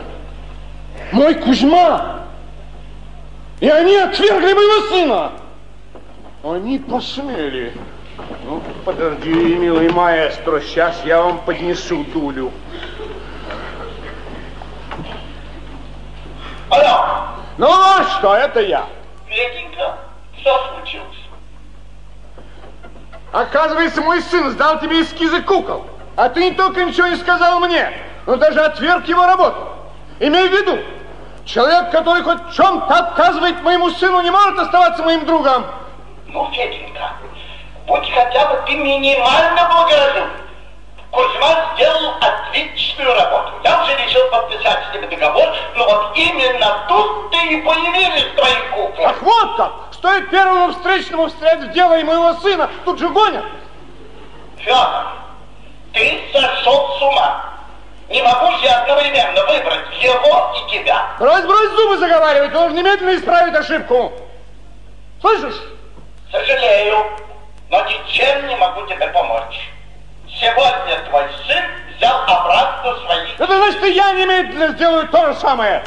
Мой 1.13 1.35
Кузьма! 1.35 2.27
И 3.61 3.69
они 3.69 3.97
отвергли 3.97 4.55
моего 4.55 4.89
сына! 4.89 5.33
Они 6.43 6.79
посмели. 6.79 7.73
Ну, 8.45 8.61
подожди, 8.85 9.33
милый 9.33 9.91
маэстро, 9.91 10.61
сейчас 10.61 11.01
я 11.05 11.23
вам 11.23 11.39
поднесу 11.39 12.05
дулю. 12.13 12.51
Алло! 16.73 17.05
Ну, 17.59 17.69
а 17.71 18.03
что, 18.05 18.35
это 18.35 18.61
я. 18.61 18.87
Петенька, 19.29 19.99
что 20.41 20.69
случилось? 20.69 21.19
Оказывается, 23.31 24.01
мой 24.01 24.23
сын 24.23 24.51
сдал 24.51 24.81
тебе 24.81 25.03
эскизы 25.03 25.43
кукол. 25.43 25.85
А 26.17 26.31
ты 26.31 26.45
не 26.45 26.53
только 26.53 26.85
ничего 26.85 27.09
не 27.09 27.17
сказал 27.17 27.61
мне, 27.61 27.93
но 28.27 28.37
даже 28.37 28.61
отверг 28.61 29.07
его 29.07 29.27
работу. 29.27 29.69
Имей 30.19 30.49
в 30.49 30.53
виду, 30.53 30.79
человек, 31.45 31.91
который 31.91 32.23
хоть 32.23 32.43
в 32.43 32.55
чем-то 32.55 32.95
отказывает 32.95 33.63
моему 33.63 33.91
сыну, 33.91 34.23
не 34.23 34.31
может 34.31 34.59
оставаться 34.59 35.03
моим 35.03 35.27
другом. 35.27 35.67
Ну, 36.29 36.51
Феденька, 36.53 37.13
будь 37.87 38.11
хотя 38.11 38.47
бы 38.47 38.63
ты 38.67 38.77
минимально 38.77 39.69
благоразумен. 39.69 40.42
Кузьма 41.13 41.75
сделал 41.75 42.15
отличную 42.23 43.15
работу. 43.15 43.53
Я 43.63 43.83
уже 43.83 43.95
решил 43.97 44.27
подписать 44.31 44.79
с 44.91 44.95
ним 44.95 45.11
договор, 45.11 45.47
но 45.77 45.85
вот 45.85 46.17
именно 46.17 46.87
тут-то 46.89 47.37
и 47.37 47.61
появились 47.61 48.35
твои 48.35 48.55
куклы. 48.73 49.05
Ах, 49.05 49.21
вот 49.21 49.57
как! 49.57 49.73
Стоит 49.93 50.31
первому 50.31 50.73
встречному 50.73 51.29
встрять 51.29 51.61
в 51.61 51.73
дело 51.73 51.99
и 51.99 52.03
моего 52.03 52.33
сына, 52.41 52.71
тут 52.87 52.99
же 52.99 53.11
гонят. 53.11 53.45
Федор, 54.57 55.13
ты 55.93 56.23
сошел 56.33 56.97
с 56.99 57.03
ума. 57.03 57.45
Не 58.09 58.23
могу 58.23 58.51
же 58.57 58.65
я 58.65 58.81
одновременно 58.81 59.45
выбрать 59.45 60.03
его 60.03 60.55
и 60.57 60.71
тебя. 60.71 61.09
Брось, 61.19 61.45
брось 61.45 61.71
зубы 61.73 61.99
заговаривать, 61.99 62.53
должен 62.53 62.75
немедленно 62.75 63.17
исправить 63.17 63.55
ошибку. 63.55 64.13
Слышишь? 65.21 65.61
Сожалею, 66.31 67.05
но 67.69 67.85
ничем 67.85 68.49
не 68.49 68.57
могу 68.57 68.87
тебе 68.87 69.07
помочь. 69.09 69.61
Сегодня 70.41 70.99
твой 71.09 71.25
сын 71.47 71.65
взял 71.97 72.23
обратно 72.23 72.95
свои... 73.05 73.29
Это 73.39 73.57
значит, 73.57 73.85
и 73.85 73.93
я 73.93 74.13
немедленно 74.13 74.69
сделаю 74.75 75.09
то 75.09 75.33
же 75.33 75.39
самое. 75.39 75.83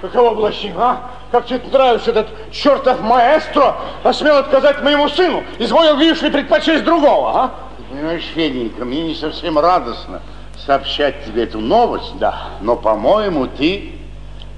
Каково 0.00 0.34
блощин, 0.34 0.74
а? 0.78 1.10
Как 1.30 1.46
тебе 1.46 1.60
нравится 1.70 2.10
этот 2.10 2.28
чертов 2.52 3.00
маэстро 3.00 3.76
посмел 4.02 4.38
отказать 4.38 4.82
моему 4.82 5.08
сыну? 5.08 5.44
Изволил, 5.58 5.96
видишь 5.96 6.22
ли, 6.22 6.30
предпочесть 6.30 6.84
другого, 6.84 7.32
а? 7.34 7.50
Ты 7.76 7.94
понимаешь, 7.94 8.24
Феденька, 8.34 8.84
мне 8.84 9.02
не 9.02 9.14
совсем 9.14 9.58
радостно 9.58 10.22
сообщать 10.64 11.24
тебе 11.24 11.44
эту 11.44 11.60
новость, 11.60 12.18
да. 12.18 12.48
но, 12.60 12.76
по-моему, 12.76 13.46
ты 13.46 13.92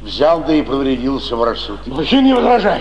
взял 0.03 0.41
да 0.41 0.55
и 0.55 0.63
повредился 0.63 1.37
в 1.37 1.45
рассудке. 1.45 1.91
Блощин, 1.91 2.25
не 2.25 2.33
возражай. 2.33 2.81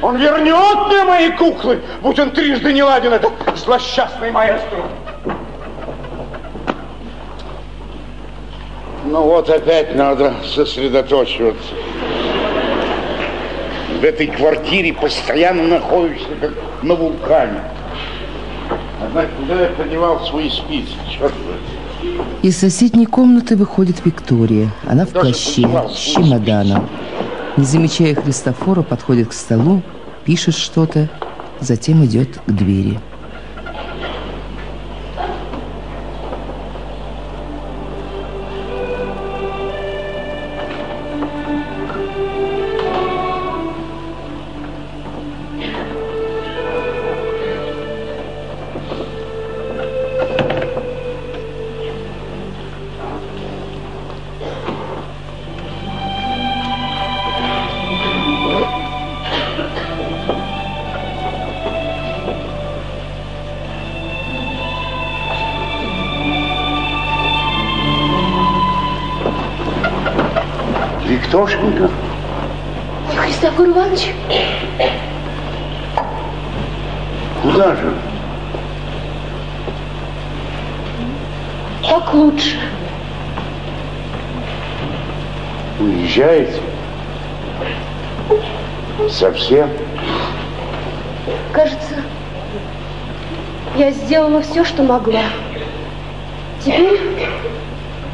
Он 0.00 0.16
вернет 0.16 0.86
мне 0.88 1.04
мои 1.04 1.30
куклы, 1.32 1.80
будь 2.00 2.18
он 2.18 2.30
трижды 2.30 2.72
не 2.72 2.82
ладен, 2.82 3.12
этот 3.12 3.32
злосчастный 3.56 4.30
маэстро. 4.30 4.84
Ну 9.04 9.22
вот 9.24 9.50
опять 9.50 9.94
надо 9.96 10.34
сосредоточиваться. 10.44 11.74
В 14.00 14.04
этой 14.04 14.28
квартире 14.28 14.92
постоянно 14.92 15.64
находишься 15.64 16.28
как 16.40 16.52
на 16.82 16.94
вулкане. 16.94 17.62
Однако 19.02 19.28
куда 19.40 19.62
я 19.62 19.68
подевал 19.70 20.24
свои 20.26 20.48
спицы, 20.48 20.92
черт 21.10 21.32
возьми. 21.46 21.82
Из 22.42 22.56
соседней 22.58 23.06
комнаты 23.06 23.56
выходит 23.56 24.04
Виктория. 24.04 24.70
Она 24.86 25.06
в 25.06 25.10
плаще, 25.10 25.68
с 25.92 25.96
чемоданом. 25.96 26.88
Не 27.56 27.64
замечая 27.64 28.14
Христофора, 28.14 28.82
подходит 28.82 29.28
к 29.28 29.32
столу, 29.32 29.82
пишет 30.24 30.54
что-то, 30.54 31.08
затем 31.60 32.04
идет 32.04 32.40
к 32.46 32.50
двери. 32.50 32.98
Совсем? 89.52 89.70
Кажется, 91.52 91.96
Я 93.76 93.90
сделала 93.90 94.40
все, 94.40 94.64
что 94.64 94.82
могла. 94.82 95.24
Теперь 96.64 96.98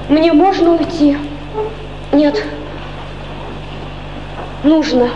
мне 0.09 0.33
можно 0.33 0.71
уйти. 0.71 1.17
Нет, 2.13 2.43
нужно. 4.65 5.11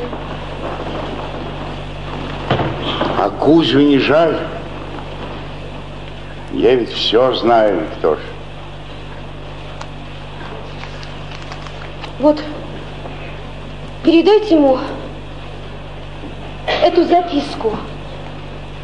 А 3.18 3.28
Кузю 3.28 3.80
не 3.80 3.98
жаль? 3.98 4.38
Я 6.52 6.76
ведь 6.76 6.92
все 6.92 7.34
знаю, 7.34 7.82
кто 7.98 8.14
ж. 8.14 8.18
Вот, 12.20 12.40
передайте 14.04 14.54
ему 14.54 14.78
записку. 17.12 17.76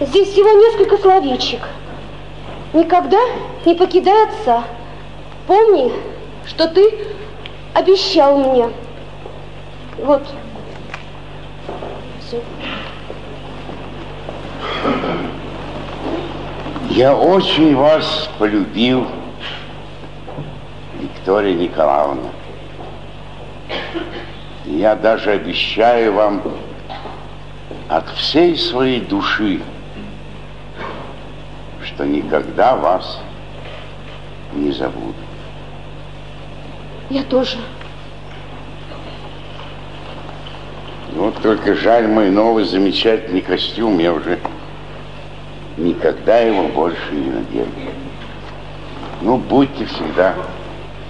Здесь 0.01 0.29
всего 0.29 0.51
несколько 0.51 0.99
словечек. 0.99 1.61
Никогда 2.75 3.19
не 3.65 3.75
покидай 3.75 4.29
отца. 4.29 4.65
Помни, 5.47 5.91
что 6.47 6.69
ты 6.69 7.07
обещал 7.73 8.37
мне. 8.37 8.69
Вот. 10.05 10.23
Все. 12.21 12.43
Я 16.91 17.17
очень 17.17 17.75
вас 17.75 18.29
полюбил, 18.39 19.07
Виктория 21.01 21.55
Николаевна. 21.55 22.29
Я 24.67 24.97
даже 24.97 25.31
обещаю 25.31 26.13
вам 26.13 26.43
от 27.89 28.09
всей 28.11 28.57
своей 28.57 29.01
души, 29.01 29.61
что 31.85 32.05
никогда 32.07 32.77
вас 32.77 33.21
не 34.53 34.71
забуду. 34.73 35.15
Я 37.09 37.23
тоже. 37.23 37.57
Вот 41.15 41.41
только 41.43 41.75
жаль 41.75 42.07
мой 42.07 42.31
новый 42.31 42.65
замечательный 42.65 43.41
костюм. 43.41 43.99
Я 43.99 44.13
уже 44.13 44.39
никогда 45.79 46.39
его 46.39 46.65
больше 46.69 47.13
не 47.13 47.31
надену. 47.31 47.73
Ну, 49.23 49.39
будьте 49.39 49.87
всегда 49.87 50.35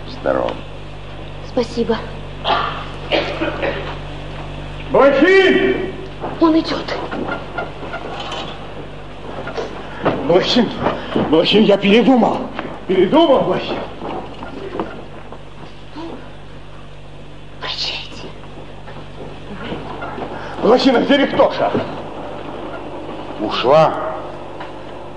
здоровы. 0.08 0.54
Спасибо. 1.48 1.98
Блохин! 4.92 5.87
Он 6.40 6.58
идет. 6.58 6.96
Блохин, 10.26 10.68
Блохин, 11.30 11.64
я 11.64 11.76
передумал. 11.76 12.38
Передумал, 12.86 13.42
Блохин. 13.42 13.76
Прощайте. 17.60 18.28
Блохин, 20.62 20.96
а 20.96 21.00
где 21.00 21.16
Виктоша? 21.16 21.72
Ушла. 23.40 23.94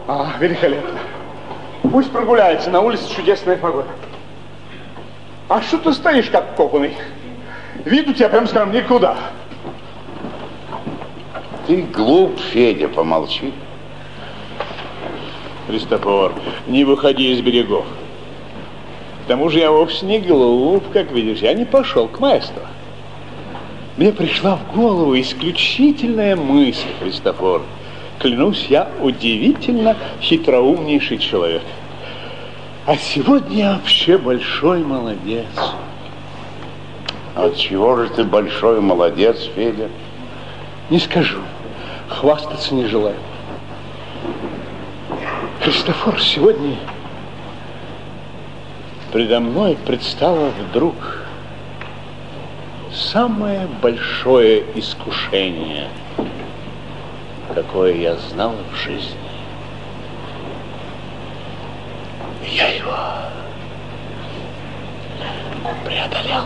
А, 0.07 0.31
великолепно. 0.39 0.99
Пусть 1.83 2.11
прогуляется, 2.11 2.69
на 2.69 2.81
улице 2.81 3.13
чудесная 3.13 3.57
погода. 3.57 3.89
А 5.49 5.61
что 5.61 5.77
ты 5.77 5.93
стоишь, 5.93 6.29
как 6.29 6.55
копанный? 6.55 6.95
Вид 7.85 8.07
у 8.07 8.13
тебя, 8.13 8.29
прям 8.29 8.47
скажем, 8.47 8.71
никуда. 8.71 9.17
Ты 11.71 11.83
глуп, 11.83 12.37
Федя, 12.37 12.89
помолчи. 12.89 13.53
Христофор, 15.67 16.33
не 16.67 16.83
выходи 16.83 17.31
из 17.31 17.39
берегов. 17.39 17.85
К 19.23 19.29
тому 19.29 19.47
же 19.47 19.59
я 19.59 19.71
вовсе 19.71 20.05
не 20.05 20.19
глуп, 20.19 20.83
как 20.91 21.13
видишь. 21.13 21.39
Я 21.39 21.53
не 21.53 21.63
пошел 21.63 22.09
к 22.09 22.19
маэстро. 22.19 22.65
Мне 23.95 24.11
пришла 24.11 24.57
в 24.57 24.75
голову 24.75 25.17
исключительная 25.17 26.35
мысль, 26.35 26.89
Христофор. 26.99 27.61
Клянусь, 28.19 28.65
я 28.67 28.89
удивительно 29.01 29.95
хитроумнейший 30.19 31.19
человек. 31.19 31.63
А 32.85 32.97
сегодня 32.97 33.57
я 33.57 33.73
вообще 33.75 34.17
большой 34.17 34.83
молодец. 34.83 35.47
От 37.33 37.55
чего 37.55 37.95
же 37.95 38.09
ты 38.09 38.25
большой 38.25 38.81
молодец, 38.81 39.49
Федя? 39.55 39.87
Не 40.89 40.99
скажу. 40.99 41.39
Хвастаться 42.11 42.75
не 42.75 42.85
желаю. 42.85 43.15
Христофор, 45.61 46.19
сегодня 46.21 46.75
предо 49.11 49.39
мной 49.39 49.77
предстало 49.85 50.49
вдруг 50.49 50.95
самое 52.93 53.67
большое 53.81 54.63
искушение, 54.75 55.87
какое 57.55 57.95
я 57.95 58.15
знал 58.17 58.55
в 58.71 58.75
жизни. 58.75 59.17
Я 62.45 62.67
его 62.67 62.95
преодолел. 65.85 66.43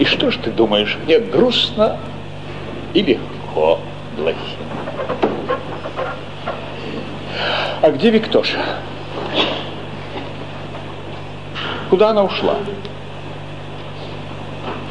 И 0.00 0.04
что 0.06 0.30
ж 0.30 0.38
ты 0.38 0.50
думаешь, 0.50 0.96
мне 1.04 1.18
грустно 1.18 1.98
и 2.94 3.02
легко, 3.02 3.78
Блохин? 4.16 4.38
А 7.82 7.90
где 7.90 8.08
Виктоша? 8.08 8.58
Куда 11.90 12.10
она 12.10 12.24
ушла? 12.24 12.56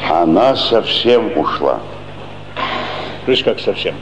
Она 0.08 0.56
совсем 0.56 1.36
ушла. 1.36 1.80
Видишь, 3.26 3.44
как 3.44 3.60
совсем? 3.60 3.96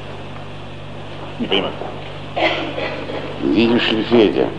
Не 1.40 1.48
понимаю. 1.48 1.74
Видишь 3.44 3.92
ли, 3.94 4.04
Федя, 4.04 4.50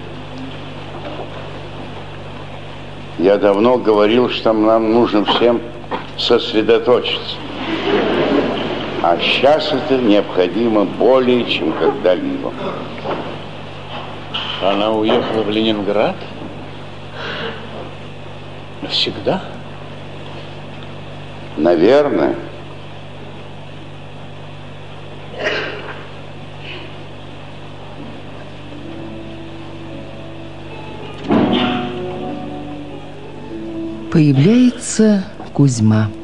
я 3.18 3.36
давно 3.36 3.76
говорил, 3.76 4.30
что 4.30 4.54
нам 4.54 4.94
нужно 4.94 5.26
всем 5.26 5.60
сосредоточиться. 6.16 7.36
А 9.02 9.16
сейчас 9.20 9.72
это 9.72 9.96
необходимо 9.96 10.84
более, 10.84 11.44
чем 11.48 11.72
когда-либо. 11.72 12.52
Она 14.60 14.90
уехала 14.90 15.42
в 15.42 15.50
Ленинград? 15.50 16.16
Навсегда? 18.82 19.42
Наверное. 21.56 22.34
Появляется 34.10 35.24
Кузьма. 35.58 36.17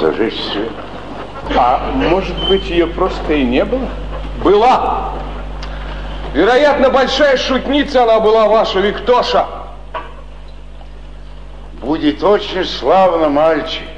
Зажечь 0.00 0.40
свет. 0.52 0.72
А 1.56 1.92
может 1.94 2.36
быть, 2.48 2.68
ее 2.68 2.86
просто 2.86 3.34
и 3.34 3.44
не 3.44 3.64
было? 3.64 3.88
Была. 4.42 5.12
Вероятно, 6.32 6.90
большая 6.90 7.36
шутница 7.36 8.04
она 8.04 8.20
была 8.20 8.46
ваша, 8.46 8.80
Виктоша. 8.80 9.46
Будет 11.80 12.22
очень 12.22 12.64
славно, 12.64 13.28
мальчик, 13.28 13.88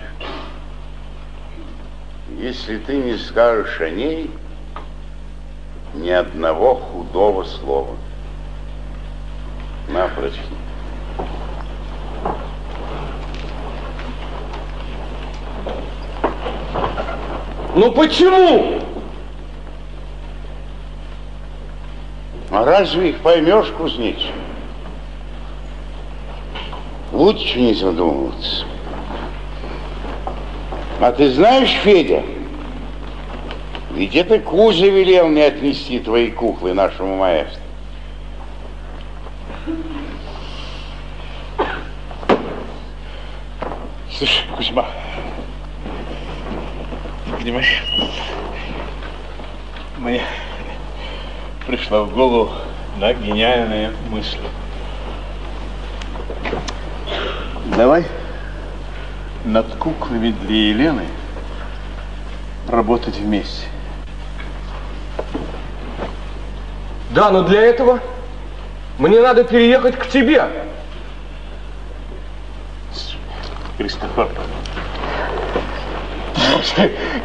если 2.38 2.78
ты 2.78 2.96
не 2.96 3.16
скажешь 3.16 3.80
о 3.80 3.90
ней 3.90 4.30
ни 5.94 6.10
одного 6.10 6.76
худого 6.76 7.44
слова. 7.44 7.96
На, 9.88 10.08
прочти. 10.08 10.40
Ну 17.82 17.90
почему? 17.90 18.80
А 22.52 22.64
разве 22.64 23.10
их 23.10 23.18
поймешь, 23.18 23.66
кузнечик? 23.76 24.30
Лучше 27.10 27.58
не 27.58 27.74
задумываться. 27.74 28.66
А 31.00 31.10
ты 31.10 31.28
знаешь, 31.32 31.72
Федя, 31.82 32.22
ведь 33.90 34.14
это 34.14 34.38
Кузя 34.38 34.86
велел 34.86 35.26
мне 35.26 35.46
отнести 35.46 35.98
твои 35.98 36.30
куклы 36.30 36.74
нашему 36.74 37.16
маэстру. 37.16 37.60
Слушай, 44.16 44.44
Кузьма, 44.56 44.86
ты 47.42 47.44
понимаешь, 47.44 47.82
мне 49.98 50.22
пришла 51.92 52.04
в 52.04 52.14
голову 52.14 52.50
да, 52.98 53.12
гениальная 53.12 53.92
мысль. 54.08 54.38
Давай 57.76 58.04
над 59.44 59.66
куклами 59.74 60.30
для 60.30 60.56
Елены 60.56 61.04
работать 62.68 63.16
вместе. 63.16 63.66
Да, 67.10 67.30
но 67.30 67.42
для 67.42 67.60
этого 67.60 68.00
мне 68.98 69.20
надо 69.20 69.44
переехать 69.44 69.98
к 69.98 70.06
тебе. 70.06 70.48
Кристофор, 73.76 74.30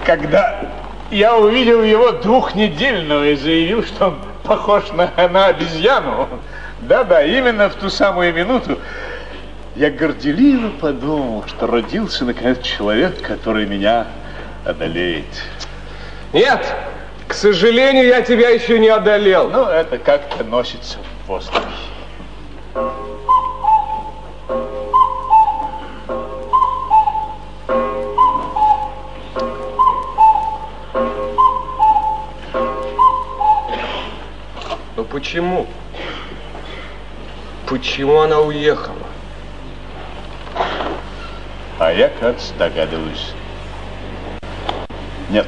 когда 0.06 0.72
я 1.10 1.38
увидел 1.38 1.84
его 1.84 2.12
двухнедельного 2.12 3.30
и 3.30 3.36
заявил, 3.36 3.84
что 3.84 4.08
он 4.08 4.27
похож 4.48 4.92
на, 4.94 5.12
на 5.28 5.48
обезьяну, 5.48 6.28
да-да, 6.82 7.24
именно 7.24 7.70
в 7.70 7.76
ту 7.76 7.90
самую 7.90 8.34
минуту 8.34 8.80
я 9.76 9.92
горделиво 9.92 10.70
подумал, 10.70 11.44
что 11.48 11.68
родился, 11.68 12.26
наконец, 12.26 12.62
человек, 12.62 13.22
который 13.22 13.68
меня 13.68 14.08
одолеет. 14.66 15.26
Нет, 16.34 16.66
к 17.28 17.34
сожалению, 17.34 18.08
я 18.08 18.22
тебя 18.22 18.50
еще 18.50 18.80
не 18.80 18.88
одолел. 18.88 19.50
Ну, 19.50 19.66
это 19.66 19.98
как-то 19.98 20.44
носится 20.44 20.98
в 20.98 21.28
воздухе. 21.28 21.67
Почему 37.98 38.20
она 38.20 38.42
уехала? 38.42 39.08
А 41.80 41.92
я, 41.92 42.10
кажется, 42.10 42.54
догадываюсь. 42.60 43.34
Нет, 45.32 45.48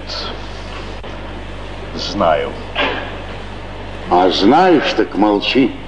знаю. 1.93 2.51
А 4.09 4.31
знаешь, 4.31 4.91
так 4.97 5.13
молчи. 5.13 5.78